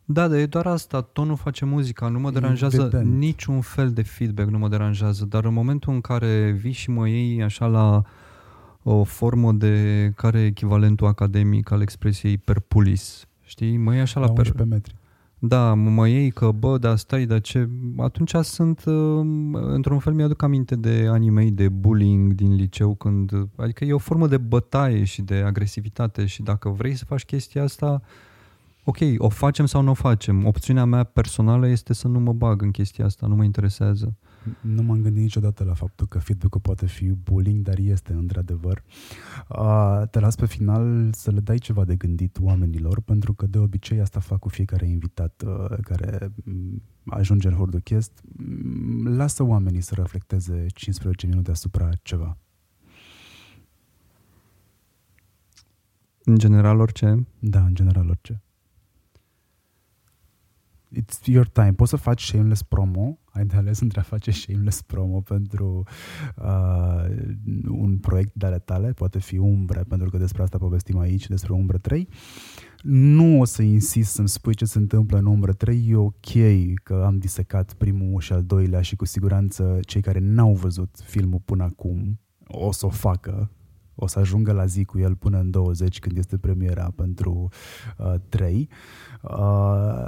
Da, 0.05 0.29
dar 0.29 0.39
e 0.39 0.47
doar 0.47 0.67
asta, 0.67 1.01
tonul 1.01 1.37
face 1.37 1.65
muzica, 1.65 2.09
nu 2.09 2.19
mă 2.19 2.31
deranjează 2.31 2.81
Evident. 2.81 3.17
niciun 3.19 3.61
fel 3.61 3.93
de 3.93 4.03
feedback, 4.03 4.51
nu 4.51 4.59
mă 4.59 4.69
deranjează, 4.69 5.25
dar 5.25 5.45
în 5.45 5.53
momentul 5.53 5.93
în 5.93 6.01
care 6.01 6.51
vii 6.51 6.73
și 6.73 6.91
mă 6.91 7.09
iei 7.09 7.43
așa 7.43 7.67
la 7.67 8.03
o 8.83 9.05
formă 9.05 9.53
de 9.53 10.13
care 10.17 10.41
e 10.41 10.47
echivalentul 10.47 11.07
academic 11.07 11.71
al 11.71 11.81
expresiei 11.81 12.39
perpulis, 12.39 13.27
știi, 13.43 13.77
mă 13.77 13.93
iei 13.93 14.01
așa 14.01 14.21
la, 14.21 14.27
La 14.27 14.33
per... 14.33 14.47
11 14.47 14.75
metri. 14.75 14.95
Da, 15.43 15.75
mă 15.75 15.91
mă 15.91 16.09
iei 16.09 16.31
că, 16.31 16.51
bă, 16.51 16.79
dar 16.79 16.97
stai, 16.97 17.25
dar 17.25 17.41
ce... 17.41 17.69
Atunci 17.97 18.35
sunt, 18.35 18.85
uh, 18.85 19.21
într-un 19.53 19.99
fel 19.99 20.13
mi-aduc 20.13 20.43
aminte 20.43 20.77
de 20.77 21.07
animei 21.09 21.51
de 21.51 21.69
bullying 21.69 22.33
din 22.33 22.55
liceu 22.55 22.95
când... 22.95 23.33
Adică 23.57 23.85
e 23.85 23.93
o 23.93 23.99
formă 23.99 24.27
de 24.27 24.39
bătaie 24.39 25.05
și 25.05 25.23
de 25.23 25.35
agresivitate 25.35 26.27
și 26.27 26.43
dacă 26.43 26.69
vrei 26.69 26.95
să 26.95 27.05
faci 27.05 27.25
chestia 27.25 27.63
asta, 27.63 28.03
ok, 28.85 28.97
o 29.19 29.29
facem 29.29 29.67
sau 29.67 29.83
nu 29.83 29.91
o 29.91 29.95
facem. 29.95 30.47
Opțiunea 30.47 30.85
mea 30.85 31.05
personală 31.05 31.69
este 31.69 31.93
să 31.93 32.09
nu 32.09 32.21
mă 32.21 32.33
bag 32.33 32.63
în 32.63 32.71
chestia 32.71 33.05
asta, 33.05 33.27
nu 33.27 33.35
mă 33.35 33.45
interesează. 33.45 34.15
Nu 34.61 34.83
m-am 34.83 35.03
gândit 35.03 35.23
niciodată 35.23 35.65
la 35.65 35.75
faptul 35.75 36.07
că 36.07 36.19
feedback-ul 36.19 36.61
poate 36.61 36.87
fi 36.87 37.11
bullying, 37.11 37.65
dar 37.65 37.79
este 37.79 38.13
într-adevăr. 38.13 38.83
Uh, 39.49 40.03
te 40.11 40.21
las 40.21 40.35
pe 40.35 40.47
final 40.47 41.13
să 41.13 41.31
le 41.31 41.41
dai 41.41 41.59
ceva 41.59 41.85
de 41.85 41.97
gândit 41.97 42.39
oamenilor, 42.41 43.01
pentru 43.01 43.35
că 43.35 43.47
de 43.47 43.59
obicei 43.59 44.01
asta 44.01 44.21
fac 44.21 44.39
cu 44.39 44.49
fiecare 44.49 44.87
invitat 44.87 45.43
uh, 45.47 45.79
care 45.83 46.33
mm, 46.45 46.83
ajunge 47.07 47.49
în 47.49 47.55
Horduchest. 47.55 48.23
Mm, 48.37 49.17
Lasă 49.17 49.43
oamenii 49.43 49.81
să 49.81 49.95
reflecteze 49.95 50.67
15 50.75 51.27
minute 51.27 51.51
asupra 51.51 51.89
ceva. 52.03 52.37
În 56.25 56.39
general, 56.39 56.81
orice. 56.81 57.27
Da, 57.39 57.65
în 57.65 57.75
general 57.75 58.09
orice. 58.09 58.43
It's 60.95 61.25
your 61.25 61.49
time. 61.49 61.73
Poți 61.73 61.91
să 61.91 61.97
faci 61.97 62.25
shameless 62.25 62.63
promo. 62.63 63.19
Ai 63.33 63.45
de 63.45 63.57
ales 63.57 63.81
între 63.81 64.01
a 64.01 64.03
face 64.03 64.31
shameless 64.31 64.83
promo 64.83 65.21
pentru 65.21 65.83
uh, 66.37 67.05
un 67.69 67.99
proiect 67.99 68.35
de 68.35 68.47
ale 68.47 68.59
tale, 68.59 68.93
poate 68.93 69.19
fi 69.19 69.39
Umbre, 69.39 69.83
pentru 69.89 70.11
că 70.11 70.19
despre 70.19 70.43
asta 70.43 70.59
povestim 70.59 70.99
aici, 70.99 71.27
despre 71.27 71.53
Umbre 71.53 71.79
3. 71.79 72.09
Nu 72.83 73.41
o 73.41 73.45
să 73.45 73.63
insist 73.63 74.13
să-mi 74.13 74.29
spui 74.29 74.55
ce 74.55 74.65
se 74.65 74.79
întâmplă 74.79 75.19
în 75.19 75.27
Umbre 75.27 75.53
3. 75.53 75.87
E 75.89 75.97
ok 75.97 76.33
că 76.83 77.03
am 77.07 77.19
disecat 77.19 77.73
primul 77.73 78.21
și 78.21 78.33
al 78.33 78.43
doilea 78.43 78.81
și 78.81 78.97
cu 78.97 79.05
siguranță 79.05 79.79
cei 79.83 80.01
care 80.01 80.19
n-au 80.19 80.55
văzut 80.55 81.01
filmul 81.05 81.41
până 81.45 81.63
acum 81.63 82.21
o 82.47 82.73
să 82.73 82.87
o 82.87 82.89
facă 82.89 83.51
o 84.03 84.07
să 84.07 84.19
ajungă 84.19 84.53
la 84.53 84.67
zi 84.67 84.85
cu 84.85 84.99
el 84.99 85.17
până 85.17 85.39
în 85.39 85.51
20 85.51 85.99
când 85.99 86.17
este 86.17 86.39
premiera 86.39 86.93
pentru 86.97 87.49
uh, 87.99 88.15
3. 88.29 88.69
Uh, 89.23 90.05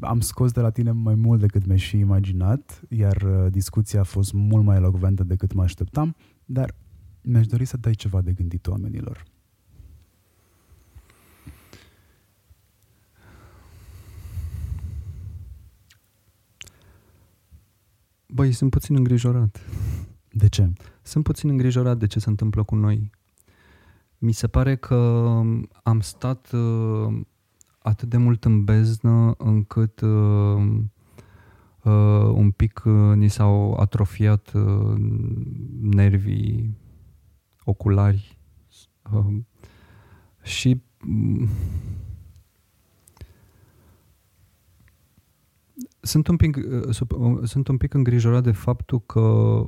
am 0.00 0.20
scos 0.20 0.52
de 0.52 0.60
la 0.60 0.70
tine 0.70 0.90
mai 0.90 1.14
mult 1.14 1.40
decât 1.40 1.66
mi-aș 1.66 1.88
fi 1.88 1.98
imaginat, 1.98 2.82
iar 2.88 3.16
uh, 3.16 3.50
discuția 3.50 4.00
a 4.00 4.04
fost 4.04 4.32
mult 4.32 4.64
mai 4.64 4.76
elocventă 4.76 5.24
decât 5.24 5.52
mă 5.52 5.62
așteptam, 5.62 6.16
dar 6.44 6.74
mi-aș 7.22 7.46
dori 7.46 7.64
să 7.64 7.76
dai 7.76 7.92
ceva 7.92 8.20
de 8.20 8.32
gândit 8.32 8.66
oamenilor. 8.66 9.24
Băi, 18.26 18.52
sunt 18.52 18.70
puțin 18.70 18.96
îngrijorat. 18.96 19.60
De 20.30 20.48
ce? 20.48 20.72
Sunt 21.02 21.24
puțin 21.24 21.48
îngrijorat 21.48 21.98
de 21.98 22.06
ce 22.06 22.18
se 22.18 22.28
întâmplă 22.28 22.62
cu 22.62 22.74
noi. 22.74 23.10
Mi 24.18 24.32
se 24.32 24.46
pare 24.46 24.76
că 24.76 24.94
am 25.82 26.00
stat 26.00 26.50
uh, 26.52 27.20
atât 27.78 28.08
de 28.08 28.16
mult 28.16 28.44
în 28.44 28.64
beznă 28.64 29.34
încât 29.38 30.00
uh, 30.00 30.78
uh, 31.82 32.32
un 32.34 32.50
pic 32.50 32.82
uh, 32.84 33.14
ni 33.14 33.28
s-au 33.28 33.74
atrofiat 33.74 34.52
uh, 34.52 34.94
nervii 35.80 36.76
oculari 37.64 38.38
uh, 39.12 39.36
și 40.42 40.82
mm, 41.04 41.48
sunt 46.00 46.28
un 46.28 46.36
pic, 46.36 46.56
uh, 46.56 46.94
sup- 46.94 47.16
uh, 47.18 47.40
sunt 47.42 47.68
un 47.68 47.76
pic 47.76 47.94
îngrijorat 47.94 48.42
de 48.42 48.52
faptul 48.52 49.00
că 49.00 49.64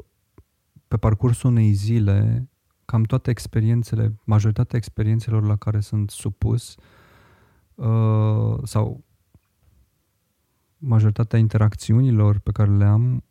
pe 0.94 1.00
parcursul 1.00 1.50
unei 1.50 1.72
zile, 1.72 2.48
cam 2.84 3.02
toate 3.02 3.30
experiențele, 3.30 4.14
majoritatea 4.24 4.78
experiențelor 4.78 5.46
la 5.46 5.56
care 5.56 5.80
sunt 5.80 6.10
supus 6.10 6.74
uh, 7.74 8.58
sau 8.62 9.04
majoritatea 10.78 11.38
interacțiunilor 11.38 12.38
pe 12.38 12.52
care 12.52 12.70
le 12.70 12.84
am 12.84 13.24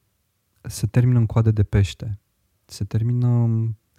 se 0.62 0.88
termină 0.88 1.20
în 1.20 1.26
coadă 1.26 1.52
de 1.52 1.64
pește. 1.64 2.20
Se 2.66 2.84
termină, 2.84 3.50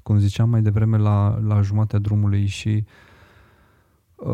cum 0.02 0.18
ziceam 0.18 0.50
mai 0.50 0.62
devreme, 0.62 0.96
la, 0.96 1.38
la 1.38 1.60
jumatea 1.60 1.98
drumului 1.98 2.46
și 2.46 2.84
uh, 4.14 4.26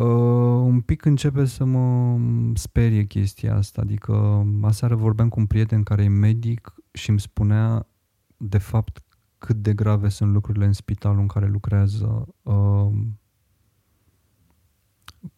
un 0.65 0.81
pic 0.81 1.05
începe 1.05 1.45
să 1.45 1.65
mă 1.65 2.19
sperie 2.55 3.05
chestia 3.05 3.57
asta. 3.57 3.81
Adică 3.81 4.47
aseară 4.63 4.95
vorbeam 4.95 5.29
cu 5.29 5.41
un 5.41 5.47
prieten 5.47 5.83
care 5.83 6.03
e 6.03 6.09
medic 6.09 6.75
și 6.93 7.11
îmi 7.11 7.21
spunea 7.21 7.87
de 8.37 8.59
fapt 8.59 9.05
cât 9.41 9.57
de 9.57 9.75
grave 9.75 10.09
sunt 10.09 10.33
lucrurile 10.33 10.65
în 10.65 10.73
spitalul 10.73 11.21
în 11.21 11.27
care 11.27 11.47
lucrează. 11.47 12.29
Uh, 12.43 12.91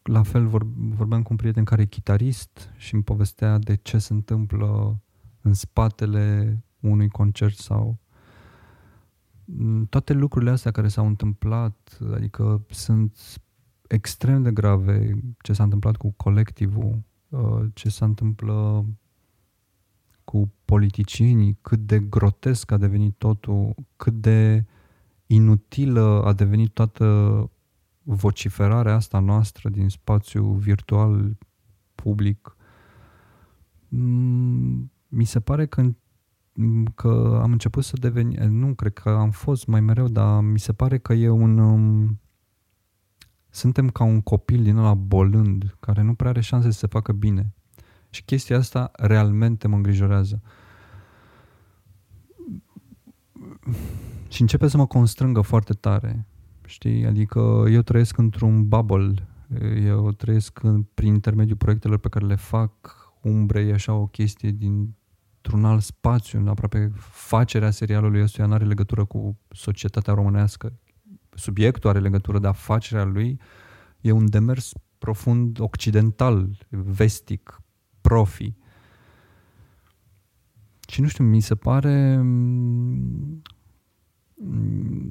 la 0.01 0.23
fel 0.23 0.47
vor, 0.47 0.65
vorbeam 0.75 1.21
cu 1.21 1.27
un 1.29 1.37
prieten 1.37 1.63
care 1.63 1.81
e 1.81 1.85
chitarist 1.85 2.69
și 2.77 2.93
îmi 2.93 3.03
povestea 3.03 3.57
de 3.57 3.75
ce 3.75 3.97
se 3.97 4.13
întâmplă 4.13 5.01
în 5.41 5.53
spatele 5.53 6.57
unui 6.79 7.09
concert 7.09 7.55
sau 7.55 7.99
Mm, 9.45 9.85
toate 9.85 10.13
lucrurile 10.13 10.51
astea 10.51 10.71
care 10.71 10.87
s-au 10.87 11.07
întâmplat, 11.07 11.97
adică 12.13 12.65
sunt 12.69 13.17
extrem 13.87 14.41
de 14.43 14.51
grave 14.51 15.19
ce 15.41 15.53
s-a 15.53 15.63
întâmplat 15.63 15.95
cu 15.95 16.13
colectivul, 16.17 17.03
uh, 17.29 17.65
ce 17.73 17.89
s-a 17.89 18.05
întâmplat 18.05 18.83
cu 20.23 20.53
politicienii, 20.65 21.57
cât 21.61 21.79
de 21.79 21.99
grotesc 21.99 22.71
a 22.71 22.77
devenit 22.77 23.15
totul, 23.17 23.75
cât 23.95 24.13
de 24.13 24.65
inutilă 25.27 26.23
a 26.25 26.33
devenit 26.33 26.73
toată 26.73 27.49
vociferarea 28.03 28.95
asta 28.95 29.19
noastră 29.19 29.69
din 29.69 29.89
spațiu 29.89 30.51
virtual 30.51 31.37
public. 31.95 32.55
Mm, 33.87 34.91
Mi 35.07 35.23
se 35.23 35.39
pare 35.39 35.65
că, 35.65 35.93
că 36.95 37.39
am 37.41 37.51
început 37.51 37.83
să 37.83 37.97
deveni, 37.99 38.35
nu 38.35 38.73
cred 38.73 38.93
că 38.93 39.09
am 39.09 39.31
fost 39.31 39.67
mai 39.67 39.81
mereu, 39.81 40.07
dar 40.07 40.41
mi 40.41 40.59
se 40.59 40.73
pare 40.73 40.97
că 40.97 41.13
e 41.13 41.29
un... 41.29 41.57
um, 41.57 42.17
Suntem 43.49 43.89
ca 43.89 44.03
un 44.03 44.21
copil 44.21 44.63
din 44.63 44.77
ăla 44.77 44.93
bolând, 44.93 45.75
care 45.79 46.01
nu 46.01 46.13
prea 46.13 46.29
are 46.29 46.41
șanse 46.41 46.71
să 46.71 46.77
se 46.77 46.87
facă 46.87 47.11
bine. 47.11 47.53
Și 48.13 48.23
chestia 48.23 48.57
asta 48.57 48.91
realmente 48.95 49.67
mă 49.67 49.75
îngrijorează. 49.75 50.41
Și 54.27 54.41
începe 54.41 54.67
să 54.67 54.77
mă 54.77 54.87
constrângă 54.87 55.41
foarte 55.41 55.73
tare. 55.73 56.27
Știi? 56.65 57.05
Adică 57.05 57.65
eu 57.69 57.81
trăiesc 57.81 58.17
într-un 58.17 58.67
bubble. 58.67 59.27
Eu 59.85 60.11
trăiesc 60.11 60.63
în, 60.63 60.83
prin 60.83 61.13
intermediul 61.13 61.57
proiectelor 61.57 61.97
pe 61.97 62.09
care 62.09 62.25
le 62.25 62.35
fac. 62.35 62.71
Umbre 63.21 63.61
e 63.61 63.73
așa 63.73 63.93
o 63.93 64.05
chestie 64.05 64.51
dintr-un 64.51 65.65
alt 65.65 65.81
spațiu. 65.81 66.43
Aproape 66.47 66.91
facerea 66.99 67.71
serialului 67.71 68.21
ăstuia 68.21 68.45
nu 68.45 68.53
are 68.53 68.65
legătură 68.65 69.05
cu 69.05 69.37
societatea 69.49 70.13
românească. 70.13 70.73
Subiectul 71.29 71.89
are 71.89 71.99
legătură, 71.99 72.39
dar 72.39 72.53
facerea 72.53 73.03
lui 73.03 73.39
e 74.01 74.11
un 74.11 74.29
demers 74.29 74.71
profund 74.97 75.59
occidental, 75.59 76.57
vestic, 76.69 77.61
profi. 78.13 78.53
Și 80.87 81.01
nu 81.01 81.07
știu, 81.07 81.23
mi 81.23 81.39
se 81.39 81.55
pare 81.55 82.17
mm, 82.17 83.41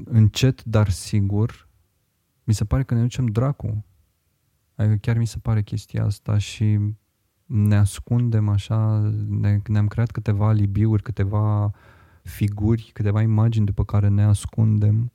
încet, 0.04 0.64
dar 0.64 0.88
sigur, 0.88 1.68
mi 2.44 2.54
se 2.54 2.64
pare 2.64 2.82
că 2.82 2.94
ne 2.94 3.00
ducem 3.00 3.26
dracu. 3.26 3.84
Adică 4.74 4.96
chiar 4.96 5.16
mi 5.16 5.26
se 5.26 5.38
pare 5.38 5.62
chestia 5.62 6.04
asta 6.04 6.38
și 6.38 6.78
ne 7.46 7.76
ascundem 7.76 8.48
așa, 8.48 8.98
ne, 9.28 9.60
ne-am 9.66 9.88
creat 9.88 10.10
câteva 10.10 10.48
alibiuri, 10.48 11.02
câteva 11.02 11.70
figuri, 12.22 12.90
câteva 12.92 13.22
imagini 13.22 13.66
după 13.66 13.84
care 13.84 14.08
ne 14.08 14.22
ascundem, 14.22 15.12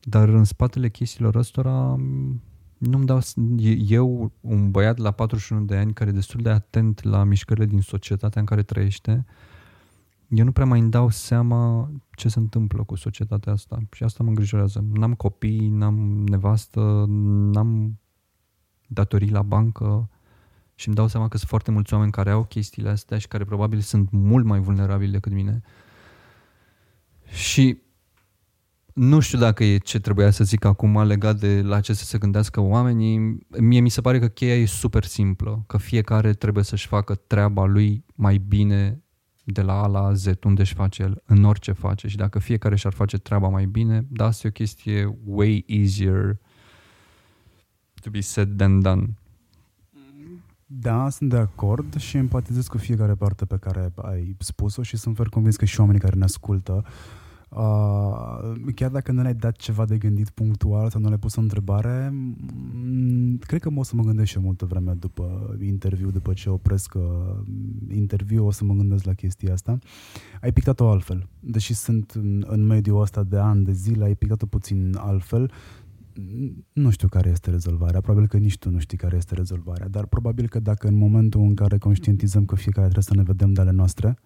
dar 0.00 0.28
în 0.28 0.44
spatele 0.44 0.88
chestiilor 0.88 1.34
ăstora 1.34 1.96
nu-mi 2.86 3.06
dau... 3.06 3.18
Eu, 3.88 4.32
un 4.40 4.70
băiat 4.70 4.98
la 4.98 5.10
41 5.10 5.64
de 5.64 5.76
ani 5.76 5.92
care 5.92 6.10
e 6.10 6.12
destul 6.12 6.40
de 6.42 6.50
atent 6.50 7.02
la 7.02 7.24
mișcările 7.24 7.66
din 7.66 7.80
societatea 7.80 8.40
în 8.40 8.46
care 8.46 8.62
trăiește, 8.62 9.24
eu 10.28 10.44
nu 10.44 10.52
prea 10.52 10.66
mai 10.66 10.80
îmi 10.80 10.90
dau 10.90 11.08
seama 11.08 11.90
ce 12.14 12.28
se 12.28 12.38
întâmplă 12.38 12.84
cu 12.84 12.94
societatea 12.94 13.52
asta 13.52 13.78
și 13.92 14.04
asta 14.04 14.22
mă 14.22 14.28
îngrijorează. 14.28 14.84
N-am 14.92 15.14
copii, 15.14 15.68
n-am 15.68 16.26
nevastă, 16.26 17.04
n-am 17.52 17.98
datorii 18.86 19.30
la 19.30 19.42
bancă 19.42 20.08
și 20.74 20.86
îmi 20.86 20.96
dau 20.96 21.08
seama 21.08 21.28
că 21.28 21.36
sunt 21.36 21.48
foarte 21.48 21.70
mulți 21.70 21.92
oameni 21.92 22.12
care 22.12 22.30
au 22.30 22.44
chestiile 22.44 22.88
astea 22.88 23.18
și 23.18 23.28
care 23.28 23.44
probabil 23.44 23.80
sunt 23.80 24.10
mult 24.10 24.44
mai 24.44 24.60
vulnerabili 24.60 25.12
decât 25.12 25.32
mine. 25.32 25.62
Și 27.26 27.78
nu 28.92 29.20
știu 29.20 29.38
dacă 29.38 29.64
e 29.64 29.78
ce 29.78 30.00
trebuia 30.00 30.30
să 30.30 30.44
zic 30.44 30.64
acum 30.64 31.02
legat 31.02 31.38
de 31.38 31.62
la 31.62 31.80
ce 31.80 31.92
să 31.92 32.04
se 32.04 32.18
gândească 32.18 32.60
oamenii. 32.60 33.38
Mie 33.58 33.80
mi 33.80 33.88
se 33.88 34.00
pare 34.00 34.18
că 34.18 34.28
cheia 34.28 34.54
e 34.54 34.64
super 34.64 35.04
simplă, 35.04 35.64
că 35.66 35.76
fiecare 35.76 36.32
trebuie 36.32 36.64
să-și 36.64 36.86
facă 36.86 37.14
treaba 37.14 37.64
lui 37.64 38.04
mai 38.14 38.36
bine 38.36 39.02
de 39.44 39.62
la 39.62 39.82
A 39.82 39.86
la 39.86 40.12
Z, 40.12 40.26
unde 40.44 40.60
își 40.60 40.74
face 40.74 41.02
el, 41.02 41.22
în 41.24 41.44
orice 41.44 41.72
face. 41.72 42.08
Și 42.08 42.16
dacă 42.16 42.38
fiecare 42.38 42.76
și-ar 42.76 42.92
face 42.92 43.18
treaba 43.18 43.48
mai 43.48 43.66
bine, 43.66 44.06
da, 44.08 44.26
asta 44.26 44.46
e 44.46 44.50
o 44.50 44.52
chestie 44.52 45.18
way 45.24 45.64
easier 45.66 46.38
to 48.00 48.10
be 48.10 48.20
said 48.20 48.56
than 48.56 48.80
done. 48.80 49.14
Da, 50.66 51.08
sunt 51.08 51.30
de 51.30 51.36
acord 51.36 51.96
și 51.96 52.16
empatizez 52.16 52.66
cu 52.66 52.78
fiecare 52.78 53.14
parte 53.14 53.44
pe 53.44 53.56
care 53.56 53.92
ai 53.96 54.36
spus-o 54.38 54.82
și 54.82 54.96
sunt 54.96 55.16
fer 55.16 55.28
convins 55.28 55.56
că 55.56 55.64
și 55.64 55.80
oamenii 55.80 56.00
care 56.00 56.16
ne 56.16 56.24
ascultă 56.24 56.84
uh, 56.84 56.90
Uh, 57.56 58.72
chiar 58.74 58.90
dacă 58.90 59.12
nu 59.12 59.22
le-ai 59.22 59.34
dat 59.34 59.56
ceva 59.56 59.84
de 59.84 59.98
gândit 59.98 60.30
punctual 60.30 60.90
sau 60.90 61.00
nu 61.00 61.06
le-ai 61.06 61.18
pus 61.18 61.36
o 61.36 61.40
întrebare, 61.40 62.10
m- 62.10 63.38
cred 63.46 63.60
că 63.60 63.70
o 63.74 63.82
să 63.82 63.96
mă 63.96 64.02
gândesc 64.02 64.28
și 64.28 64.36
eu 64.36 64.42
multă 64.42 64.64
vreme 64.64 64.92
după 64.92 65.56
interviu, 65.60 66.10
după 66.10 66.32
ce 66.32 66.50
opresc 66.50 66.94
uh, 66.94 67.02
interviu, 67.94 68.46
o 68.46 68.50
să 68.50 68.64
mă 68.64 68.74
gândesc 68.74 69.04
la 69.04 69.12
chestia 69.12 69.52
asta. 69.52 69.78
Ai 70.40 70.52
pictat-o 70.52 70.88
altfel. 70.88 71.28
Deși 71.40 71.74
sunt 71.74 72.10
în, 72.10 72.44
în 72.46 72.66
mediul 72.66 73.00
ăsta 73.00 73.22
de 73.22 73.38
ani, 73.38 73.64
de 73.64 73.72
zile, 73.72 74.04
ai 74.04 74.14
pictat-o 74.14 74.46
puțin 74.46 74.94
altfel. 74.98 75.50
Nu 76.72 76.90
știu 76.90 77.08
care 77.08 77.30
este 77.30 77.50
rezolvarea, 77.50 78.00
probabil 78.00 78.28
că 78.28 78.36
nici 78.36 78.58
tu 78.58 78.70
nu 78.70 78.78
știi 78.78 78.98
care 78.98 79.16
este 79.16 79.34
rezolvarea, 79.34 79.88
dar 79.88 80.06
probabil 80.06 80.48
că 80.48 80.60
dacă 80.60 80.88
în 80.88 80.94
momentul 80.94 81.40
în 81.40 81.54
care 81.54 81.78
conștientizăm 81.78 82.44
că 82.44 82.54
fiecare 82.54 82.88
trebuie 82.88 83.04
să 83.04 83.14
ne 83.14 83.22
vedem 83.22 83.52
de 83.52 83.60
ale 83.60 83.70
noastre, 83.70 84.18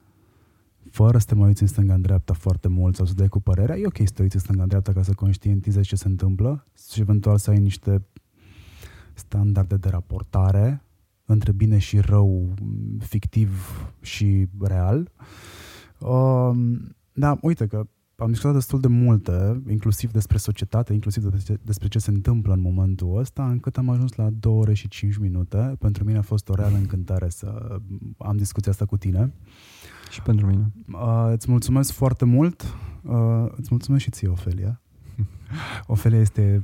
fără 0.96 1.18
să 1.18 1.26
te 1.26 1.34
mai 1.34 1.46
uiți 1.46 1.62
în 1.62 1.68
stânga-în-dreapta 1.68 2.32
foarte 2.32 2.68
mult 2.68 2.96
sau 2.96 3.06
să 3.06 3.14
dai 3.14 3.28
cu 3.28 3.40
părerea, 3.40 3.76
e 3.76 3.86
ok 3.86 3.96
să 4.04 4.12
te 4.14 4.22
uiți 4.22 4.34
în 4.34 4.40
stânga-în-dreapta 4.40 4.92
ca 4.92 5.02
să 5.02 5.12
conștientizezi 5.12 5.88
ce 5.88 5.96
se 5.96 6.08
întâmplă 6.08 6.66
și 6.92 7.00
eventual 7.00 7.38
să 7.38 7.50
ai 7.50 7.58
niște 7.58 8.04
standarde 9.14 9.76
de 9.76 9.88
raportare 9.88 10.82
între 11.24 11.52
bine 11.52 11.78
și 11.78 11.98
rău, 11.98 12.54
fictiv 12.98 13.50
și 14.00 14.48
real. 14.60 15.12
Um, 15.98 16.96
da, 17.12 17.38
uite 17.40 17.66
că 17.66 17.86
am 18.16 18.30
discutat 18.30 18.54
destul 18.54 18.80
de 18.80 18.88
multe, 18.88 19.62
inclusiv 19.68 20.12
despre 20.12 20.36
societate, 20.36 20.92
inclusiv 20.92 21.22
despre, 21.22 21.58
despre 21.62 21.88
ce 21.88 21.98
se 21.98 22.10
întâmplă 22.10 22.52
în 22.52 22.60
momentul 22.60 23.18
ăsta, 23.18 23.48
încât 23.50 23.76
am 23.76 23.88
ajuns 23.88 24.14
la 24.14 24.30
2 24.30 24.52
ore 24.52 24.74
și 24.74 24.88
5 24.88 25.16
minute. 25.16 25.76
Pentru 25.78 26.04
mine 26.04 26.18
a 26.18 26.22
fost 26.22 26.48
o 26.48 26.54
reală 26.54 26.76
încântare 26.76 27.28
să 27.28 27.78
am 28.18 28.36
discuția 28.36 28.72
asta 28.72 28.84
cu 28.84 28.96
tine. 28.96 29.32
Și 30.10 30.22
pentru 30.22 30.46
mine. 30.46 30.72
Uh, 30.92 31.28
îți 31.32 31.50
mulțumesc 31.50 31.92
foarte 31.92 32.24
mult. 32.24 32.62
Uh, 33.02 33.46
îți 33.56 33.68
mulțumesc 33.70 34.02
și 34.02 34.10
ție, 34.10 34.28
Ofelia. 34.28 34.80
Ofelia 35.86 36.20
este 36.20 36.60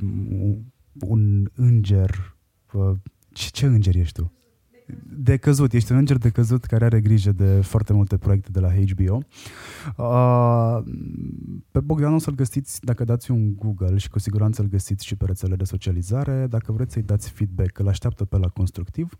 un 1.01 1.48
înger. 1.55 2.36
Uh, 2.73 2.97
ce, 3.32 3.48
ce 3.51 3.66
înger 3.66 3.97
ești 3.97 4.20
tu? 4.20 4.32
De 5.05 5.36
căzut, 5.36 5.73
ești 5.73 5.93
un 5.93 5.98
înger 5.98 6.16
de 6.16 6.31
căzut 6.31 6.64
care 6.64 6.85
are 6.85 7.01
grijă 7.01 7.32
de 7.32 7.60
foarte 7.60 7.93
multe 7.93 8.16
proiecte 8.16 8.51
de 8.51 8.60
la 8.60 8.69
HBO. 8.73 9.19
Uh, 9.97 10.93
pe 11.70 11.81
Bogdan 11.81 12.14
o 12.14 12.19
să-l 12.19 12.35
găsiți 12.35 12.85
dacă 12.85 13.05
dați 13.05 13.31
un 13.31 13.55
Google 13.55 13.97
și 13.97 14.09
cu 14.09 14.19
siguranță 14.19 14.62
îl 14.62 14.69
găsiți 14.69 15.06
și 15.06 15.16
pe 15.16 15.24
rețele 15.24 15.56
de 15.56 15.64
socializare. 15.64 16.47
Dacă 16.47 16.73
vreți 16.73 16.93
să-i 16.93 17.02
dați 17.02 17.31
feedback, 17.31 17.78
îl 17.78 17.89
așteaptă 17.89 18.24
pe 18.24 18.36
la 18.36 18.48
constructiv. 18.48 19.19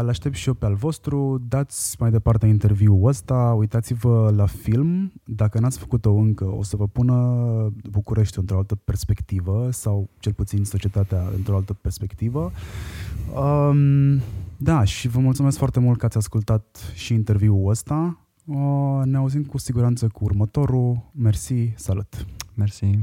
Îl 0.00 0.08
aștept 0.08 0.34
și 0.34 0.48
eu 0.48 0.54
pe 0.54 0.64
al 0.64 0.74
vostru. 0.74 1.42
Dați 1.48 1.96
mai 1.98 2.10
departe 2.10 2.46
interviul 2.46 3.06
ăsta, 3.06 3.54
uitați-vă 3.56 4.32
la 4.36 4.46
film. 4.46 5.12
Dacă 5.24 5.58
n-ați 5.58 5.78
făcut-o 5.78 6.12
încă, 6.12 6.44
o 6.44 6.62
să 6.62 6.76
vă 6.76 6.86
pună 6.86 7.72
București 7.90 8.38
într-o 8.38 8.56
altă 8.56 8.74
perspectivă 8.74 9.68
sau 9.70 10.08
cel 10.18 10.32
puțin 10.32 10.64
societatea 10.64 11.22
într-o 11.36 11.56
altă 11.56 11.72
perspectivă. 11.72 12.52
Um, 13.34 14.20
da, 14.56 14.84
și 14.84 15.08
vă 15.08 15.18
mulțumesc 15.18 15.58
foarte 15.58 15.80
mult 15.80 15.98
că 15.98 16.04
ați 16.04 16.16
ascultat 16.16 16.92
și 16.94 17.14
interviul 17.14 17.68
ăsta. 17.68 18.18
Uh, 18.44 19.00
ne 19.04 19.16
auzim 19.16 19.44
cu 19.44 19.58
siguranță 19.58 20.08
cu 20.08 20.24
următorul. 20.24 21.10
Mersi, 21.12 21.72
salut! 21.76 22.26
Mersi! 22.54 22.98